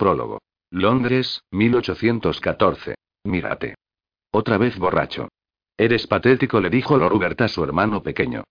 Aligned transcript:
Prólogo. 0.00 0.40
Londres, 0.70 1.42
1814. 1.50 2.94
Mírate. 3.24 3.74
Otra 4.32 4.56
vez 4.56 4.78
borracho. 4.78 5.28
Eres 5.76 6.06
patético, 6.06 6.58
le 6.58 6.70
dijo 6.70 6.96
Lord 6.96 7.12
Hubert 7.12 7.38
a 7.42 7.48
su 7.48 7.62
hermano 7.62 8.02
pequeño. 8.02 8.44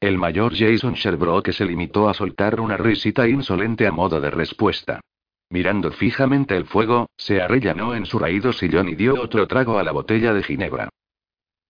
El 0.00 0.18
mayor 0.18 0.52
Jason 0.52 0.94
Sherbrooke 0.94 1.52
se 1.52 1.64
limitó 1.64 2.08
a 2.08 2.14
soltar 2.14 2.60
una 2.60 2.76
risita 2.76 3.28
insolente 3.28 3.86
a 3.86 3.92
modo 3.92 4.20
de 4.20 4.32
respuesta. 4.32 5.00
Mirando 5.48 5.92
fijamente 5.92 6.56
el 6.56 6.64
fuego, 6.64 7.06
se 7.16 7.40
arrellanó 7.40 7.94
en 7.94 8.04
su 8.04 8.18
raído 8.18 8.52
sillón 8.52 8.88
y 8.88 8.96
dio 8.96 9.14
otro 9.22 9.46
trago 9.46 9.78
a 9.78 9.84
la 9.84 9.92
botella 9.92 10.34
de 10.34 10.42
ginebra. 10.42 10.88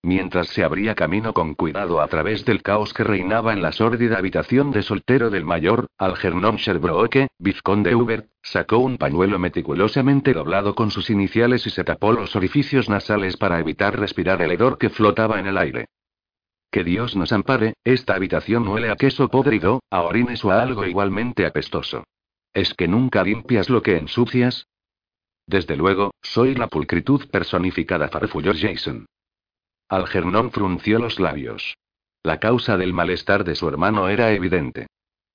Mientras 0.04 0.48
se 0.48 0.62
abría 0.62 0.94
camino 0.94 1.32
con 1.32 1.54
cuidado 1.54 2.02
a 2.02 2.08
través 2.08 2.44
del 2.44 2.60
caos 2.60 2.92
que 2.92 3.04
reinaba 3.04 3.54
en 3.54 3.62
la 3.62 3.72
sórdida 3.72 4.18
habitación 4.18 4.70
de 4.70 4.82
soltero 4.82 5.30
del 5.30 5.46
mayor, 5.46 5.86
Algernon 5.96 6.56
Sherbrooke, 6.56 7.28
vizconde 7.38 7.94
Hubert, 7.94 8.28
sacó 8.42 8.76
un 8.80 8.98
pañuelo 8.98 9.38
meticulosamente 9.38 10.34
doblado 10.34 10.74
con 10.74 10.90
sus 10.90 11.08
iniciales 11.08 11.66
y 11.66 11.70
se 11.70 11.84
tapó 11.84 12.12
los 12.12 12.36
orificios 12.36 12.90
nasales 12.90 13.38
para 13.38 13.58
evitar 13.58 13.98
respirar 13.98 14.42
el 14.42 14.50
hedor 14.50 14.76
que 14.76 14.90
flotaba 14.90 15.40
en 15.40 15.46
el 15.46 15.56
aire. 15.56 15.86
Que 16.70 16.84
Dios 16.84 17.16
nos 17.16 17.32
ampare, 17.32 17.72
esta 17.82 18.14
habitación 18.14 18.68
huele 18.68 18.90
a 18.90 18.96
queso 18.96 19.28
podrido, 19.28 19.80
a 19.88 20.02
orines 20.02 20.44
o 20.44 20.50
a 20.50 20.60
algo 20.60 20.84
igualmente 20.84 21.46
apestoso. 21.46 22.04
¿Es 22.52 22.74
que 22.74 22.88
nunca 22.88 23.24
limpias 23.24 23.70
lo 23.70 23.80
que 23.80 23.96
ensucias? 23.96 24.66
Desde 25.46 25.78
luego, 25.78 26.12
soy 26.20 26.54
la 26.56 26.68
pulcritud 26.68 27.26
personificada, 27.30 28.08
farfulló 28.08 28.52
Jason. 28.54 29.06
Algernon 29.88 30.50
frunció 30.50 30.98
los 30.98 31.20
labios. 31.20 31.76
La 32.22 32.38
causa 32.40 32.76
del 32.76 32.92
malestar 32.92 33.44
de 33.44 33.54
su 33.54 33.68
hermano 33.68 34.08
era 34.08 34.32
evidente. 34.32 34.86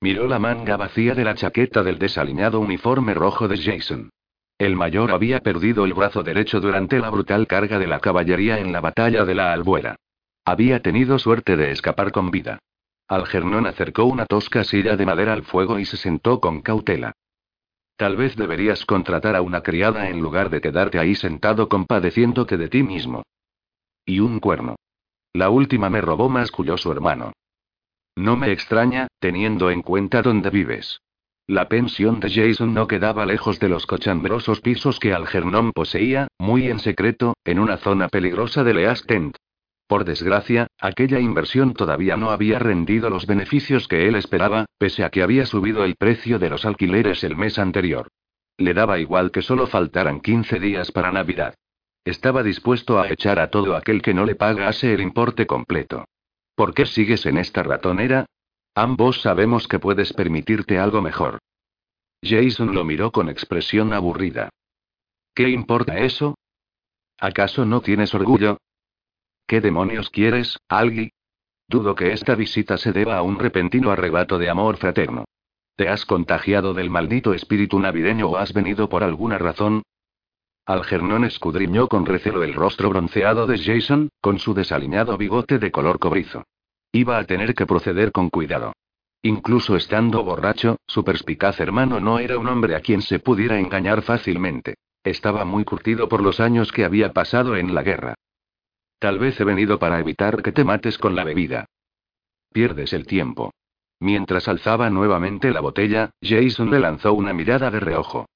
Miró 0.02 0.28
la 0.28 0.40
manga 0.40 0.78
vacía 0.78 1.14
de 1.14 1.24
la 1.24 1.36
chaqueta 1.36 1.84
del 1.84 2.00
desaliñado 2.00 2.60
uniforme 2.60 3.14
rojo 3.14 3.48
de 3.48 3.58
Jason. 3.58 4.10
El 4.58 4.76
mayor 4.76 5.12
había 5.12 5.40
perdido 5.40 5.86
el 5.86 5.94
brazo 5.94 6.24
derecho 6.24 6.60
durante 6.60 7.00
la 7.00 7.10
brutal 7.10 7.48
carga 7.48 7.80
de 7.80 7.88
la 7.88 8.00
caballería 8.00 8.60
en 8.60 8.72
la 8.72 8.82
batalla 8.82 9.24
de 9.24 9.36
la 9.36 9.54
Albuera. 9.54 9.96
Había 10.46 10.82
tenido 10.82 11.20
suerte 11.20 11.56
de 11.56 11.72
escapar 11.72 12.12
con 12.12 12.32
vida. 12.32 12.60
Algernon 13.08 13.68
acercó 13.68 14.06
una 14.06 14.26
tosca 14.26 14.64
silla 14.64 14.96
de 14.96 15.06
madera 15.06 15.34
al 15.34 15.44
fuego 15.44 15.80
y 15.80 15.86
se 15.86 15.98
sentó 15.98 16.40
con 16.40 16.62
cautela. 16.62 17.14
Tal 17.98 18.18
vez 18.18 18.36
deberías 18.36 18.86
contratar 18.86 19.36
a 19.36 19.42
una 19.42 19.62
criada 19.62 20.10
en 20.10 20.20
lugar 20.22 20.50
de 20.50 20.62
quedarte 20.62 21.00
ahí 21.00 21.16
sentado 21.16 21.70
compadeciéndote 21.70 22.58
de 22.58 22.70
ti 22.70 22.84
mismo. 22.84 23.24
Y 24.10 24.22
un 24.22 24.40
cuerno. 24.40 24.76
La 25.34 25.52
última 25.52 25.92
me 25.92 26.02
robó, 26.02 26.30
masculló 26.30 26.80
su 26.80 26.92
hermano. 26.92 27.32
No 28.16 28.38
me 28.38 28.52
extraña, 28.52 29.08
teniendo 29.20 29.70
en 29.70 29.84
cuenta 29.84 30.24
dónde 30.24 30.50
vives. 30.50 31.04
La 31.46 31.70
pensión 31.70 32.20
de 32.20 32.32
Jason 32.32 32.74
no 32.74 32.88
quedaba 32.88 33.28
lejos 33.28 33.60
de 33.60 33.70
los 33.70 33.86
cochambrosos 33.86 34.62
pisos 34.62 35.00
que 35.00 35.14
Algernon 35.14 35.74
poseía, 35.74 36.28
muy 36.40 36.70
en 36.70 36.80
secreto, 36.80 37.36
en 37.46 37.60
una 37.60 37.78
zona 37.78 38.08
peligrosa 38.08 38.64
de 38.64 38.74
Leas 38.74 39.06
Tent. 39.06 39.38
Por 39.86 40.06
desgracia, 40.06 40.66
aquella 40.80 41.20
inversión 41.20 41.76
todavía 41.76 42.18
no 42.18 42.32
había 42.32 42.58
rendido 42.58 43.12
los 43.12 43.28
beneficios 43.28 43.88
que 43.88 44.08
él 44.08 44.16
esperaba, 44.16 44.66
pese 44.80 45.04
a 45.04 45.12
que 45.12 45.22
había 45.22 45.46
subido 45.46 45.84
el 45.84 45.96
precio 45.96 46.40
de 46.40 46.50
los 46.50 46.66
alquileres 46.66 47.24
el 47.24 47.36
mes 47.36 47.60
anterior. 47.60 48.08
Le 48.58 48.74
daba 48.74 48.98
igual 48.98 49.30
que 49.30 49.44
solo 49.44 49.68
faltaran 49.68 50.20
15 50.20 50.60
días 50.60 50.92
para 50.92 51.12
Navidad. 51.12 51.54
Estaba 52.06 52.44
dispuesto 52.44 53.00
a 53.00 53.10
echar 53.10 53.40
a 53.40 53.50
todo 53.50 53.76
aquel 53.76 54.02
que 54.02 54.14
no 54.14 54.26
le 54.26 54.36
pagase 54.36 54.94
el 54.94 55.02
importe 55.02 55.46
completo. 55.46 56.06
¿Por 56.56 56.74
qué 56.74 56.86
sigues 56.86 57.26
en 57.26 57.38
esta 57.38 57.64
ratonera? 57.64 58.26
Ambos 58.76 59.22
sabemos 59.22 59.68
que 59.68 59.80
puedes 59.80 60.14
permitirte 60.14 60.78
algo 60.78 61.02
mejor. 61.02 61.40
Jason 62.22 62.74
lo 62.74 62.84
miró 62.84 63.12
con 63.12 63.30
expresión 63.30 63.94
aburrida. 63.94 64.50
¿Qué 65.34 65.50
importa 65.50 65.98
eso? 66.00 66.36
¿Acaso 67.18 67.66
no 67.66 67.82
tienes 67.82 68.14
orgullo? 68.14 68.58
¿Qué 69.48 69.62
demonios 69.62 70.10
quieres, 70.10 70.58
Algi? 70.68 71.12
Dudo 71.68 71.96
que 71.96 72.14
esta 72.14 72.36
visita 72.36 72.78
se 72.78 72.92
deba 72.92 73.18
a 73.18 73.22
un 73.22 73.40
repentino 73.40 73.92
arrebato 73.92 74.38
de 74.38 74.50
amor 74.50 74.78
fraterno. 74.78 75.26
¿Te 75.76 75.88
has 75.88 76.06
contagiado 76.06 76.74
del 76.74 76.90
maldito 76.90 77.34
espíritu 77.34 77.80
navideño 77.80 78.28
o 78.28 78.38
has 78.38 78.54
venido 78.54 78.90
por 78.90 79.04
alguna 79.04 79.38
razón? 79.38 79.84
Algernon 80.70 81.24
escudriñó 81.24 81.88
con 81.88 82.06
recelo 82.06 82.44
el 82.44 82.54
rostro 82.54 82.90
bronceado 82.90 83.48
de 83.48 83.58
Jason, 83.58 84.10
con 84.22 84.38
su 84.38 84.54
desaliñado 84.54 85.18
bigote 85.18 85.58
de 85.58 85.72
color 85.72 85.98
cobrizo. 85.98 86.44
Iba 86.92 87.18
a 87.18 87.24
tener 87.24 87.56
que 87.56 87.66
proceder 87.66 88.12
con 88.12 88.30
cuidado. 88.30 88.74
Incluso 89.24 89.76
estando 89.76 90.24
borracho, 90.24 90.78
su 90.86 91.04
perspicaz 91.04 91.60
hermano 91.60 92.00
no 92.00 92.20
era 92.20 92.38
un 92.38 92.48
hombre 92.48 92.76
a 92.76 92.82
quien 92.82 93.02
se 93.02 93.18
pudiera 93.18 93.58
engañar 93.58 94.04
fácilmente. 94.04 94.76
Estaba 95.04 95.44
muy 95.44 95.66
curtido 95.66 96.08
por 96.08 96.22
los 96.22 96.40
años 96.40 96.72
que 96.72 96.86
había 96.86 97.14
pasado 97.14 97.56
en 97.56 97.74
la 97.74 97.82
guerra. 97.82 98.14
Tal 99.00 99.18
vez 99.18 99.40
he 99.40 99.46
venido 99.46 99.80
para 99.80 100.00
evitar 100.00 100.44
que 100.44 100.52
te 100.52 100.64
mates 100.64 101.00
con 101.00 101.16
la 101.16 101.24
bebida. 101.24 101.66
Pierdes 102.54 102.94
el 102.94 103.08
tiempo. 103.08 103.52
Mientras 104.00 104.48
alzaba 104.48 104.92
nuevamente 104.92 105.50
la 105.50 105.62
botella, 105.62 106.12
Jason 106.22 106.70
le 106.70 106.80
lanzó 106.80 107.14
una 107.14 107.34
mirada 107.34 107.72
de 107.72 107.80
reojo. 107.80 108.28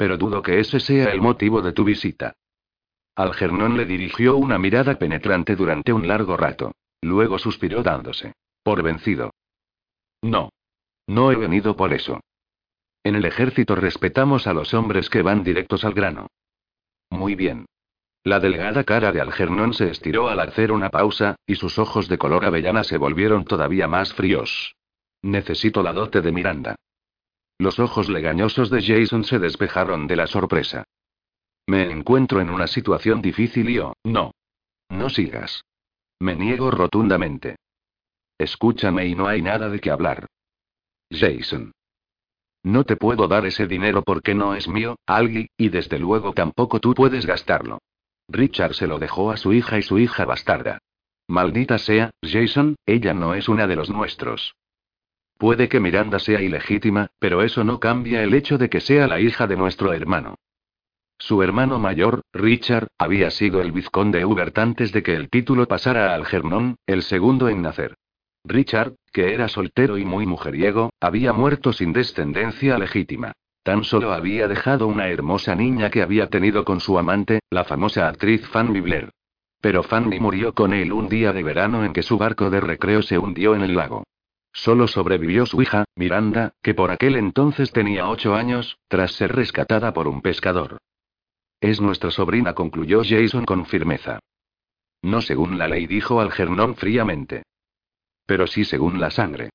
Pero 0.00 0.16
dudo 0.16 0.40
que 0.40 0.60
ese 0.60 0.80
sea 0.80 1.12
el 1.12 1.20
motivo 1.20 1.60
de 1.60 1.74
tu 1.74 1.84
visita. 1.84 2.32
Algernon 3.16 3.76
le 3.76 3.84
dirigió 3.84 4.38
una 4.38 4.58
mirada 4.58 4.98
penetrante 4.98 5.54
durante 5.54 5.92
un 5.92 6.08
largo 6.08 6.38
rato. 6.38 6.72
Luego 7.02 7.38
suspiró 7.38 7.82
dándose. 7.82 8.32
Por 8.62 8.82
vencido. 8.82 9.34
No. 10.22 10.48
No 11.06 11.30
he 11.30 11.36
venido 11.36 11.76
por 11.76 11.92
eso. 11.92 12.18
En 13.04 13.14
el 13.14 13.26
ejército 13.26 13.74
respetamos 13.74 14.46
a 14.46 14.54
los 14.54 14.72
hombres 14.72 15.10
que 15.10 15.20
van 15.20 15.44
directos 15.44 15.84
al 15.84 15.92
grano. 15.92 16.28
Muy 17.10 17.34
bien. 17.34 17.66
La 18.24 18.40
delgada 18.40 18.84
cara 18.84 19.12
de 19.12 19.20
Algernon 19.20 19.74
se 19.74 19.90
estiró 19.90 20.30
al 20.30 20.40
hacer 20.40 20.72
una 20.72 20.88
pausa, 20.88 21.36
y 21.44 21.56
sus 21.56 21.78
ojos 21.78 22.08
de 22.08 22.16
color 22.16 22.46
avellana 22.46 22.84
se 22.84 22.96
volvieron 22.96 23.44
todavía 23.44 23.86
más 23.86 24.14
fríos. 24.14 24.76
Necesito 25.20 25.82
la 25.82 25.92
dote 25.92 26.22
de 26.22 26.32
Miranda. 26.32 26.76
Los 27.60 27.78
ojos 27.78 28.08
legañosos 28.08 28.70
de 28.70 28.80
Jason 28.80 29.22
se 29.22 29.38
despejaron 29.38 30.06
de 30.06 30.16
la 30.16 30.26
sorpresa. 30.26 30.84
Me 31.66 31.90
encuentro 31.90 32.40
en 32.40 32.48
una 32.48 32.66
situación 32.66 33.20
difícil 33.20 33.68
y 33.68 33.78
oh, 33.80 33.92
no. 34.02 34.32
No 34.88 35.10
sigas. 35.10 35.62
Me 36.20 36.36
niego 36.36 36.70
rotundamente. 36.70 37.56
Escúchame 38.38 39.08
y 39.08 39.14
no 39.14 39.28
hay 39.28 39.42
nada 39.42 39.68
de 39.68 39.78
qué 39.78 39.90
hablar. 39.90 40.26
Jason. 41.10 41.72
No 42.62 42.84
te 42.84 42.96
puedo 42.96 43.28
dar 43.28 43.44
ese 43.44 43.66
dinero 43.66 44.04
porque 44.04 44.34
no 44.34 44.54
es 44.54 44.66
mío, 44.66 44.96
Algi, 45.04 45.48
y 45.58 45.68
desde 45.68 45.98
luego 45.98 46.32
tampoco 46.32 46.80
tú 46.80 46.94
puedes 46.94 47.26
gastarlo. 47.26 47.80
Richard 48.26 48.72
se 48.72 48.86
lo 48.86 48.98
dejó 48.98 49.32
a 49.32 49.36
su 49.36 49.52
hija 49.52 49.76
y 49.76 49.82
su 49.82 49.98
hija 49.98 50.24
bastarda. 50.24 50.78
Maldita 51.28 51.76
sea, 51.76 52.10
Jason, 52.22 52.76
ella 52.86 53.12
no 53.12 53.34
es 53.34 53.50
una 53.50 53.66
de 53.66 53.76
los 53.76 53.90
nuestros. 53.90 54.54
Puede 55.40 55.70
que 55.70 55.80
Miranda 55.80 56.18
sea 56.18 56.42
ilegítima, 56.42 57.12
pero 57.18 57.40
eso 57.40 57.64
no 57.64 57.80
cambia 57.80 58.22
el 58.22 58.34
hecho 58.34 58.58
de 58.58 58.68
que 58.68 58.78
sea 58.78 59.06
la 59.06 59.20
hija 59.20 59.46
de 59.46 59.56
nuestro 59.56 59.94
hermano. 59.94 60.34
Su 61.16 61.42
hermano 61.42 61.78
mayor, 61.78 62.20
Richard, 62.34 62.88
había 62.98 63.30
sido 63.30 63.62
el 63.62 63.72
vizconde 63.72 64.22
Hubert 64.26 64.58
antes 64.58 64.92
de 64.92 65.02
que 65.02 65.14
el 65.14 65.30
título 65.30 65.66
pasara 65.66 66.10
a 66.10 66.14
Algernon, 66.14 66.76
el 66.86 67.00
segundo 67.00 67.48
en 67.48 67.62
nacer. 67.62 67.94
Richard, 68.44 68.96
que 69.14 69.32
era 69.32 69.48
soltero 69.48 69.96
y 69.96 70.04
muy 70.04 70.26
mujeriego, 70.26 70.90
había 71.00 71.32
muerto 71.32 71.72
sin 71.72 71.94
descendencia 71.94 72.76
legítima. 72.76 73.32
Tan 73.62 73.82
solo 73.82 74.12
había 74.12 74.46
dejado 74.46 74.88
una 74.88 75.08
hermosa 75.08 75.54
niña 75.54 75.88
que 75.88 76.02
había 76.02 76.28
tenido 76.28 76.66
con 76.66 76.80
su 76.80 76.98
amante, 76.98 77.40
la 77.48 77.64
famosa 77.64 78.08
actriz 78.08 78.46
Fanny 78.46 78.80
Blair. 78.80 79.08
Pero 79.62 79.84
Fanny 79.84 80.20
murió 80.20 80.52
con 80.52 80.74
él 80.74 80.92
un 80.92 81.08
día 81.08 81.32
de 81.32 81.42
verano 81.42 81.82
en 81.82 81.94
que 81.94 82.02
su 82.02 82.18
barco 82.18 82.50
de 82.50 82.60
recreo 82.60 83.00
se 83.00 83.16
hundió 83.16 83.54
en 83.54 83.62
el 83.62 83.74
lago. 83.74 84.04
Solo 84.52 84.88
sobrevivió 84.88 85.46
su 85.46 85.62
hija, 85.62 85.84
Miranda, 85.94 86.54
que 86.62 86.74
por 86.74 86.90
aquel 86.90 87.16
entonces 87.16 87.72
tenía 87.72 88.08
ocho 88.08 88.34
años, 88.34 88.78
tras 88.88 89.12
ser 89.12 89.34
rescatada 89.34 89.92
por 89.92 90.08
un 90.08 90.22
pescador. 90.22 90.78
Es 91.60 91.80
nuestra 91.80 92.10
sobrina, 92.10 92.54
concluyó 92.54 93.02
Jason 93.04 93.44
con 93.44 93.66
firmeza. 93.66 94.18
No 95.02 95.20
según 95.20 95.58
la 95.58 95.68
ley, 95.68 95.86
dijo 95.86 96.20
Algernon 96.20 96.74
fríamente. 96.76 97.44
Pero 98.26 98.46
sí 98.46 98.64
según 98.64 99.00
la 99.00 99.10
sangre. 99.10 99.50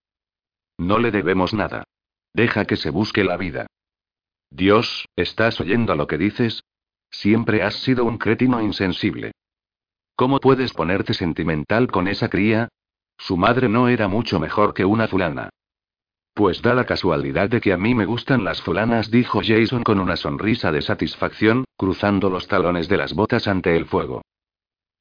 No 0.77 1.00
le 1.00 1.12
debemos 1.12 1.53
nada. 1.53 1.83
Deja 2.33 2.65
que 2.65 2.75
se 2.75 2.89
busque 2.89 3.24
la 3.24 3.38
vida. 3.38 3.68
Dios, 4.50 5.07
¿estás 5.15 5.59
oyendo 5.59 5.95
lo 5.95 6.07
que 6.07 6.18
dices? 6.18 6.63
Siempre 7.09 7.63
has 7.63 7.75
sido 7.75 8.06
un 8.06 8.18
cretino 8.18 8.62
insensible. 8.62 9.31
¿Cómo 10.15 10.39
puedes 10.39 10.74
ponerte 10.74 11.13
sentimental 11.13 11.88
con 11.88 12.07
esa 12.07 12.30
cría? 12.30 12.69
Su 13.17 13.38
madre 13.38 13.69
no 13.69 13.88
era 13.88 14.07
mucho 14.07 14.39
mejor 14.39 14.73
que 14.73 14.85
una 14.85 15.07
fulana. 15.07 15.50
Pues 16.33 16.62
da 16.62 16.73
la 16.73 16.85
casualidad 16.85 17.50
de 17.50 17.62
que 17.62 17.71
a 17.71 17.77
mí 17.77 17.95
me 17.95 18.06
gustan 18.06 18.44
las 18.44 18.62
fulanas, 18.62 19.09
dijo 19.09 19.41
Jason 19.41 19.83
con 19.83 20.00
una 20.00 20.17
sonrisa 20.17 20.71
de 20.71 20.81
satisfacción, 20.81 21.63
cruzando 21.77 22.29
los 22.29 22.47
talones 22.47 22.89
de 22.89 22.97
las 22.97 23.13
botas 23.13 23.47
ante 23.47 23.75
el 23.77 23.85
fuego. 23.85 24.21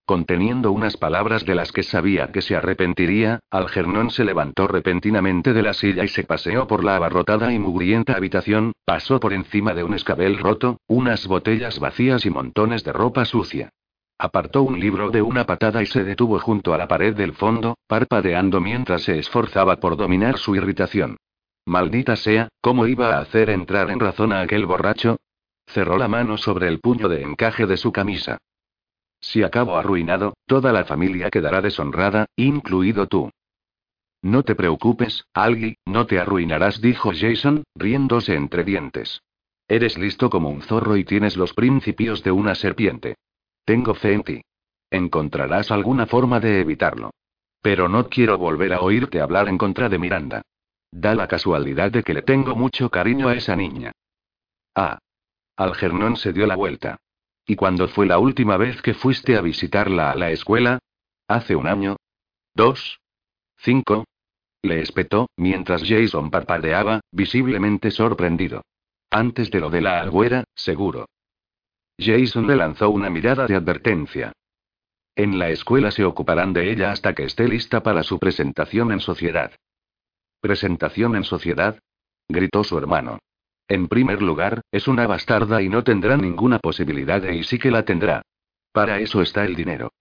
Conteniendo 0.07 0.71
unas 0.71 0.99
palabras 0.99 1.47
de 1.47 1.55
las 1.55 1.73
que 1.73 1.83
sabía 1.83 2.31
que 2.31 2.43
se 2.43 2.55
arrepentiría, 2.55 3.41
Algernon 3.51 4.11
se 4.11 4.25
levantó 4.25 4.69
repentinamente 4.69 5.55
de 5.55 5.63
la 5.63 5.73
silla 5.73 6.05
y 6.05 6.09
se 6.09 6.25
paseó 6.25 6.67
por 6.67 6.85
la 6.85 6.97
abarrotada 6.97 7.53
y 7.55 7.59
mugrienta 7.59 8.13
habitación, 8.13 8.73
pasó 8.85 9.19
por 9.19 9.33
encima 9.33 9.73
de 9.73 9.83
un 9.83 9.95
escabel 9.95 10.39
roto, 10.39 10.79
unas 10.87 11.27
botellas 11.27 11.81
vacías 11.81 12.27
y 12.27 12.31
montones 12.31 12.85
de 12.85 12.93
ropa 12.93 13.25
sucia. 13.25 13.71
Apartó 14.19 14.63
un 14.63 14.79
libro 14.79 15.11
de 15.11 15.23
una 15.23 15.45
patada 15.45 15.83
y 15.83 15.87
se 15.87 16.05
detuvo 16.05 16.39
junto 16.39 16.73
a 16.73 16.79
la 16.79 16.87
pared 16.87 17.15
del 17.15 17.35
fondo, 17.35 17.77
parpadeando 17.87 18.61
mientras 18.61 19.03
se 19.03 19.19
esforzaba 19.19 19.77
por 19.77 19.97
dominar 19.97 20.39
su 20.39 20.55
irritación. 20.55 21.17
Maldita 21.67 22.15
sea, 22.15 22.49
¿cómo 22.61 22.87
iba 22.87 23.17
a 23.17 23.21
hacer 23.21 23.51
entrar 23.51 23.91
en 23.91 23.99
razón 23.99 24.33
a 24.33 24.41
aquel 24.41 24.67
borracho? 24.67 25.17
Cerró 25.67 25.97
la 25.97 26.09
mano 26.09 26.37
sobre 26.37 26.69
el 26.69 26.79
puño 26.79 27.09
de 27.09 27.23
encaje 27.23 27.67
de 27.67 27.77
su 27.77 27.91
camisa. 27.91 28.39
Si 29.21 29.43
acabo 29.43 29.77
arruinado, 29.77 30.35
toda 30.47 30.73
la 30.73 30.85
familia 30.85 31.31
quedará 31.31 31.63
deshonrada, 31.63 32.27
incluido 32.37 33.07
tú. 33.07 33.31
No 34.23 34.43
te 34.43 34.55
preocupes, 34.55 35.25
Algi, 35.33 35.77
no 35.87 36.07
te 36.07 36.19
arruinarás, 36.19 36.81
dijo 36.81 37.13
Jason, 37.15 37.65
riéndose 37.75 38.35
entre 38.35 38.65
dientes. 38.65 39.23
Eres 39.67 39.99
listo 39.99 40.29
como 40.29 40.51
un 40.51 40.63
zorro 40.63 40.97
y 40.97 41.05
tienes 41.05 41.37
los 41.37 41.55
principios 41.55 42.23
de 42.23 42.31
una 42.31 42.55
serpiente. 42.55 43.17
Tengo 43.65 43.95
fe 43.95 44.13
en 44.13 44.23
ti. 44.23 44.43
Encontrarás 44.91 45.71
alguna 45.71 46.07
forma 46.07 46.41
de 46.41 46.61
evitarlo. 46.61 47.11
Pero 47.63 47.89
no 47.89 48.09
quiero 48.09 48.37
volver 48.39 48.73
a 48.75 48.81
oírte 48.81 49.21
hablar 49.21 49.49
en 49.49 49.59
contra 49.59 49.89
de 49.89 49.99
Miranda. 49.99 50.43
Da 50.91 51.15
la 51.15 51.27
casualidad 51.27 51.91
de 51.91 52.03
que 52.03 52.15
le 52.15 52.23
tengo 52.23 52.55
mucho 52.55 52.91
cariño 52.91 53.29
a 53.29 53.35
esa 53.35 53.57
niña. 53.57 53.93
Ah. 54.75 54.99
Algernon 55.57 56.17
se 56.17 56.33
dio 56.33 56.47
la 56.47 56.57
vuelta. 56.57 56.99
¿Y 57.47 57.57
cuándo 57.57 57.89
fue 57.89 58.07
la 58.07 58.19
última 58.19 58.57
vez 58.57 58.81
que 58.83 58.95
fuiste 58.95 59.37
a 59.37 59.41
visitarla 59.41 60.11
a 60.11 60.15
la 60.15 60.31
escuela? 60.31 60.79
¿Hace 61.29 61.57
un 61.57 61.67
año? 61.67 61.97
¿Dos? 62.55 63.01
¿Cinco? 63.59 64.05
Le 64.63 64.81
espetó, 64.81 65.29
mientras 65.37 65.83
Jason 65.87 66.31
parpadeaba, 66.31 67.01
visiblemente 67.11 67.91
sorprendido. 67.91 68.63
Antes 69.11 69.51
de 69.51 69.61
lo 69.61 69.71
de 69.71 69.81
la 69.81 70.01
agüera, 70.01 70.45
seguro. 70.55 71.07
Jason 71.99 72.47
le 72.47 72.57
lanzó 72.57 72.91
una 72.91 73.11
mirada 73.11 73.47
de 73.47 73.55
advertencia. 73.55 74.33
En 75.17 75.39
la 75.39 75.51
escuela 75.51 75.91
se 75.91 76.05
ocuparán 76.05 76.53
de 76.53 76.71
ella 76.73 76.91
hasta 76.91 77.15
que 77.15 77.25
esté 77.25 77.47
lista 77.47 77.83
para 77.83 78.03
su 78.03 78.19
presentación 78.19 78.91
en 78.91 79.01
sociedad. 79.01 79.53
¿Presentación 80.41 81.15
en 81.17 81.25
sociedad? 81.25 81.79
gritó 82.29 82.65
su 82.65 82.77
hermano. 82.77 83.21
En 83.69 83.89
primer 83.89 84.23
lugar, 84.23 84.61
es 84.73 84.89
una 84.89 85.07
bastarda 85.07 85.63
y 85.63 85.69
no 85.69 85.85
tendrá 85.85 86.17
ninguna 86.17 86.59
posibilidad 86.59 87.23
y 87.23 87.45
sí 87.45 87.59
que 87.59 87.71
la 87.71 87.85
tendrá. 87.85 88.23
Para 88.73 88.99
eso 88.99 89.23
está 89.23 89.45
el 89.45 89.55
dinero. 89.55 89.93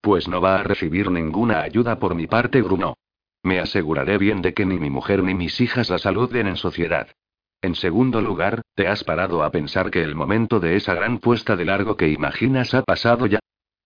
Pues 0.00 0.26
no 0.26 0.40
va 0.40 0.56
a 0.56 0.62
recibir 0.64 1.10
ninguna 1.10 1.62
ayuda 1.62 1.98
por 1.98 2.14
mi 2.16 2.26
parte, 2.26 2.60
Bruno. 2.60 2.96
Me 3.44 3.60
aseguraré 3.60 4.18
bien 4.18 4.42
de 4.42 4.52
que 4.54 4.66
ni 4.66 4.78
mi 4.78 4.90
mujer 4.90 5.22
ni 5.22 5.34
mis 5.34 5.60
hijas 5.60 5.88
la 5.88 5.98
saluden 5.98 6.48
en 6.48 6.56
sociedad. 6.56 7.08
En 7.62 7.76
segundo 7.76 8.20
lugar, 8.20 8.62
¿te 8.74 8.88
has 8.88 9.04
parado 9.04 9.44
a 9.44 9.50
pensar 9.50 9.92
que 9.92 10.02
el 10.02 10.16
momento 10.16 10.58
de 10.58 10.74
esa 10.74 10.94
gran 10.94 11.18
puesta 11.18 11.54
de 11.54 11.64
largo 11.64 11.96
que 11.96 12.08
imaginas 12.08 12.74
ha 12.74 12.82
pasado 12.82 13.26
ya? 13.26 13.38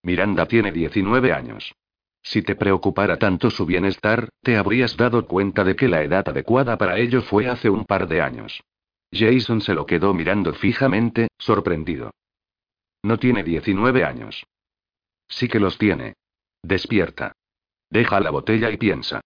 Miranda 0.02 0.46
tiene 0.46 0.72
19 0.72 1.32
años. 1.32 1.74
Si 2.22 2.40
te 2.42 2.56
preocupara 2.56 3.18
tanto 3.18 3.50
su 3.50 3.66
bienestar, 3.66 4.30
te 4.42 4.56
habrías 4.56 4.96
dado 4.96 5.26
cuenta 5.26 5.62
de 5.62 5.76
que 5.76 5.88
la 5.88 6.02
edad 6.02 6.26
adecuada 6.26 6.78
para 6.78 6.98
ello 6.98 7.20
fue 7.20 7.48
hace 7.48 7.68
un 7.68 7.84
par 7.84 8.08
de 8.08 8.22
años. 8.22 8.62
Jason 9.12 9.60
se 9.60 9.74
lo 9.74 9.84
quedó 9.84 10.14
mirando 10.14 10.54
fijamente, 10.54 11.28
sorprendido. 11.38 12.10
No 13.02 13.18
tiene 13.18 13.44
19 13.44 14.04
años. 14.04 14.44
Sí 15.28 15.48
que 15.48 15.60
los 15.60 15.76
tiene. 15.76 16.14
Despierta. 16.62 17.32
Deja 17.90 18.20
la 18.20 18.30
botella 18.30 18.70
y 18.70 18.78
piensa. 18.78 19.20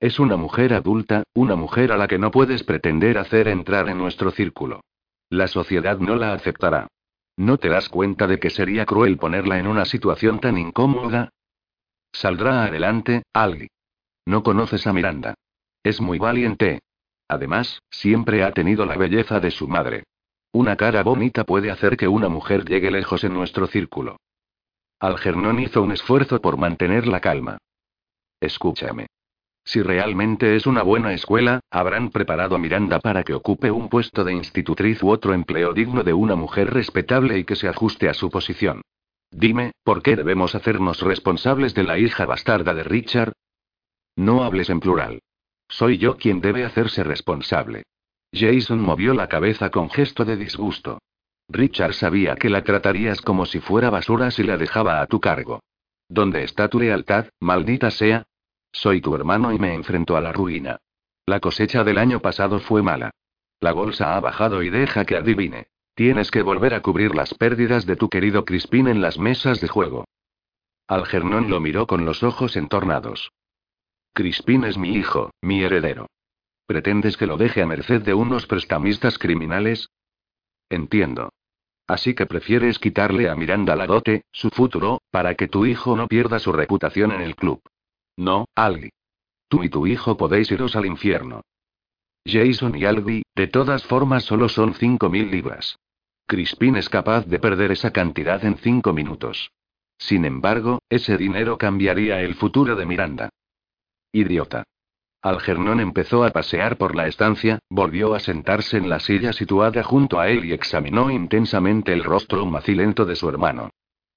Es 0.00 0.18
una 0.18 0.36
mujer 0.36 0.74
adulta, 0.74 1.22
una 1.34 1.56
mujer 1.56 1.92
a 1.92 1.96
la 1.96 2.06
que 2.06 2.18
no 2.18 2.30
puedes 2.30 2.62
pretender 2.62 3.18
hacer 3.18 3.48
entrar 3.48 3.88
en 3.88 3.98
nuestro 3.98 4.30
círculo. 4.30 4.82
La 5.30 5.48
sociedad 5.48 5.98
no 5.98 6.16
la 6.16 6.32
aceptará. 6.32 6.88
¿No 7.36 7.58
te 7.58 7.68
das 7.68 7.88
cuenta 7.88 8.26
de 8.26 8.38
que 8.38 8.50
sería 8.50 8.86
cruel 8.86 9.18
ponerla 9.18 9.58
en 9.58 9.66
una 9.66 9.84
situación 9.84 10.40
tan 10.40 10.58
incómoda? 10.58 11.30
Saldrá 12.12 12.64
adelante, 12.64 13.22
Algi. 13.32 13.68
No 14.26 14.42
conoces 14.42 14.86
a 14.86 14.92
Miranda. 14.92 15.34
Es 15.82 16.00
muy 16.00 16.18
valiente, 16.18 16.80
Además, 17.28 17.82
siempre 17.90 18.44
ha 18.44 18.52
tenido 18.52 18.86
la 18.86 18.96
belleza 18.96 19.40
de 19.40 19.50
su 19.50 19.66
madre. 19.66 20.04
Una 20.52 20.76
cara 20.76 21.02
bonita 21.02 21.44
puede 21.44 21.70
hacer 21.70 21.96
que 21.96 22.08
una 22.08 22.28
mujer 22.28 22.64
llegue 22.64 22.90
lejos 22.90 23.24
en 23.24 23.34
nuestro 23.34 23.66
círculo. 23.66 24.16
Algernon 25.00 25.58
hizo 25.60 25.82
un 25.82 25.92
esfuerzo 25.92 26.40
por 26.40 26.56
mantener 26.56 27.06
la 27.06 27.20
calma. 27.20 27.58
Escúchame. 28.40 29.08
Si 29.66 29.82
realmente 29.82 30.54
es 30.54 30.64
una 30.64 30.84
buena 30.84 31.12
escuela, 31.12 31.58
habrán 31.72 32.10
preparado 32.10 32.54
a 32.54 32.58
Miranda 32.58 33.00
para 33.00 33.24
que 33.24 33.34
ocupe 33.34 33.72
un 33.72 33.88
puesto 33.88 34.22
de 34.22 34.32
institutriz 34.32 35.02
u 35.02 35.10
otro 35.10 35.34
empleo 35.34 35.72
digno 35.72 36.04
de 36.04 36.12
una 36.12 36.36
mujer 36.36 36.72
respetable 36.72 37.36
y 37.36 37.44
que 37.44 37.56
se 37.56 37.66
ajuste 37.66 38.08
a 38.08 38.14
su 38.14 38.30
posición. 38.30 38.82
Dime, 39.32 39.72
¿por 39.82 40.02
qué 40.02 40.14
debemos 40.14 40.54
hacernos 40.54 41.00
responsables 41.00 41.74
de 41.74 41.82
la 41.82 41.98
hija 41.98 42.26
bastarda 42.26 42.74
de 42.74 42.84
Richard? 42.84 43.32
No 44.14 44.44
hables 44.44 44.70
en 44.70 44.78
plural. 44.78 45.18
Soy 45.68 45.98
yo 45.98 46.16
quien 46.16 46.40
debe 46.40 46.64
hacerse 46.64 47.02
responsable. 47.02 47.82
Jason 48.32 48.80
movió 48.80 49.14
la 49.14 49.28
cabeza 49.28 49.70
con 49.70 49.90
gesto 49.90 50.24
de 50.24 50.36
disgusto. 50.36 51.00
Richard 51.48 51.94
sabía 51.94 52.36
que 52.36 52.50
la 52.50 52.62
tratarías 52.62 53.20
como 53.20 53.46
si 53.46 53.58
fuera 53.58 53.90
basura 53.90 54.30
si 54.30 54.44
la 54.44 54.58
dejaba 54.58 55.00
a 55.00 55.06
tu 55.06 55.20
cargo. 55.20 55.58
¿Dónde 56.08 56.44
está 56.44 56.68
tu 56.68 56.78
lealtad, 56.78 57.26
maldita 57.40 57.90
sea? 57.90 58.22
Soy 58.76 59.00
tu 59.00 59.14
hermano 59.14 59.54
y 59.54 59.58
me 59.58 59.72
enfrento 59.72 60.18
a 60.18 60.20
la 60.20 60.32
ruina. 60.32 60.82
La 61.24 61.40
cosecha 61.40 61.82
del 61.82 61.96
año 61.96 62.20
pasado 62.20 62.60
fue 62.60 62.82
mala. 62.82 63.10
La 63.58 63.72
bolsa 63.72 64.14
ha 64.14 64.20
bajado 64.20 64.62
y 64.62 64.68
deja 64.68 65.06
que 65.06 65.16
adivine. 65.16 65.68
Tienes 65.94 66.30
que 66.30 66.42
volver 66.42 66.74
a 66.74 66.82
cubrir 66.82 67.14
las 67.14 67.32
pérdidas 67.32 67.86
de 67.86 67.96
tu 67.96 68.10
querido 68.10 68.44
Crispin 68.44 68.86
en 68.86 69.00
las 69.00 69.18
mesas 69.18 69.62
de 69.62 69.68
juego. 69.68 70.04
Algernon 70.88 71.48
lo 71.48 71.58
miró 71.58 71.86
con 71.86 72.04
los 72.04 72.22
ojos 72.22 72.54
entornados. 72.54 73.32
Crispin 74.12 74.64
es 74.64 74.76
mi 74.76 74.90
hijo, 74.90 75.30
mi 75.40 75.62
heredero. 75.62 76.10
¿Pretendes 76.66 77.16
que 77.16 77.26
lo 77.26 77.38
deje 77.38 77.62
a 77.62 77.66
merced 77.66 78.02
de 78.02 78.12
unos 78.12 78.46
prestamistas 78.46 79.18
criminales? 79.18 79.88
Entiendo. 80.68 81.30
Así 81.86 82.14
que 82.14 82.26
prefieres 82.26 82.78
quitarle 82.78 83.30
a 83.30 83.36
Miranda 83.36 83.74
la 83.74 83.86
dote, 83.86 84.26
su 84.32 84.50
futuro, 84.50 85.00
para 85.10 85.34
que 85.34 85.48
tu 85.48 85.64
hijo 85.64 85.96
no 85.96 86.08
pierda 86.08 86.38
su 86.40 86.52
reputación 86.52 87.12
en 87.12 87.22
el 87.22 87.36
club. 87.36 87.62
No, 88.16 88.46
Algi. 88.54 88.90
Tú 89.48 89.62
y 89.62 89.68
tu 89.68 89.86
hijo 89.86 90.16
podéis 90.16 90.50
iros 90.50 90.74
al 90.76 90.86
infierno. 90.86 91.42
Jason 92.24 92.74
y 92.76 92.84
Algi, 92.84 93.22
de 93.34 93.46
todas 93.46 93.84
formas, 93.84 94.24
solo 94.24 94.48
son 94.48 94.74
cinco 94.74 95.08
mil 95.08 95.30
libras. 95.30 95.78
Crispin 96.26 96.76
es 96.76 96.88
capaz 96.88 97.26
de 97.26 97.38
perder 97.38 97.70
esa 97.70 97.92
cantidad 97.92 98.44
en 98.44 98.56
cinco 98.56 98.92
minutos. 98.92 99.52
Sin 99.98 100.24
embargo, 100.24 100.80
ese 100.88 101.16
dinero 101.16 101.56
cambiaría 101.56 102.20
el 102.20 102.34
futuro 102.34 102.74
de 102.74 102.84
Miranda. 102.84 103.28
Idiota. 104.12 104.64
Algernon 105.22 105.80
empezó 105.80 106.24
a 106.24 106.30
pasear 106.30 106.76
por 106.76 106.94
la 106.94 107.06
estancia, 107.06 107.60
volvió 107.68 108.14
a 108.14 108.20
sentarse 108.20 108.76
en 108.76 108.88
la 108.88 109.00
silla 109.00 109.32
situada 109.32 109.82
junto 109.82 110.20
a 110.20 110.28
él 110.28 110.44
y 110.44 110.52
examinó 110.52 111.10
intensamente 111.10 111.92
el 111.92 112.04
rostro 112.04 112.44
macilento 112.46 113.04
de 113.04 113.16
su 113.16 113.28
hermano. 113.28 113.70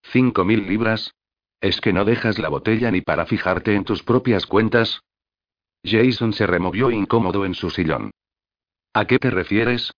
¿Cinco 0.04 0.46
mil 0.46 0.68
libras? 0.68 1.14
¿Es 1.62 1.82
que 1.82 1.92
no 1.92 2.06
dejas 2.06 2.40
la 2.40 2.50
botella 2.50 2.90
ni 2.92 3.02
para 3.02 3.26
fijarte 3.26 3.76
en 3.76 3.84
tus 3.84 4.04
propias 4.04 4.46
cuentas? 4.46 5.02
Jason 5.84 6.34
se 6.34 6.48
removió 6.48 6.92
incómodo 6.92 7.46
en 7.46 7.54
su 7.54 7.70
sillón. 7.70 8.12
¿A 8.94 9.06
qué 9.06 9.20
te 9.20 9.30
refieres? 9.30 9.92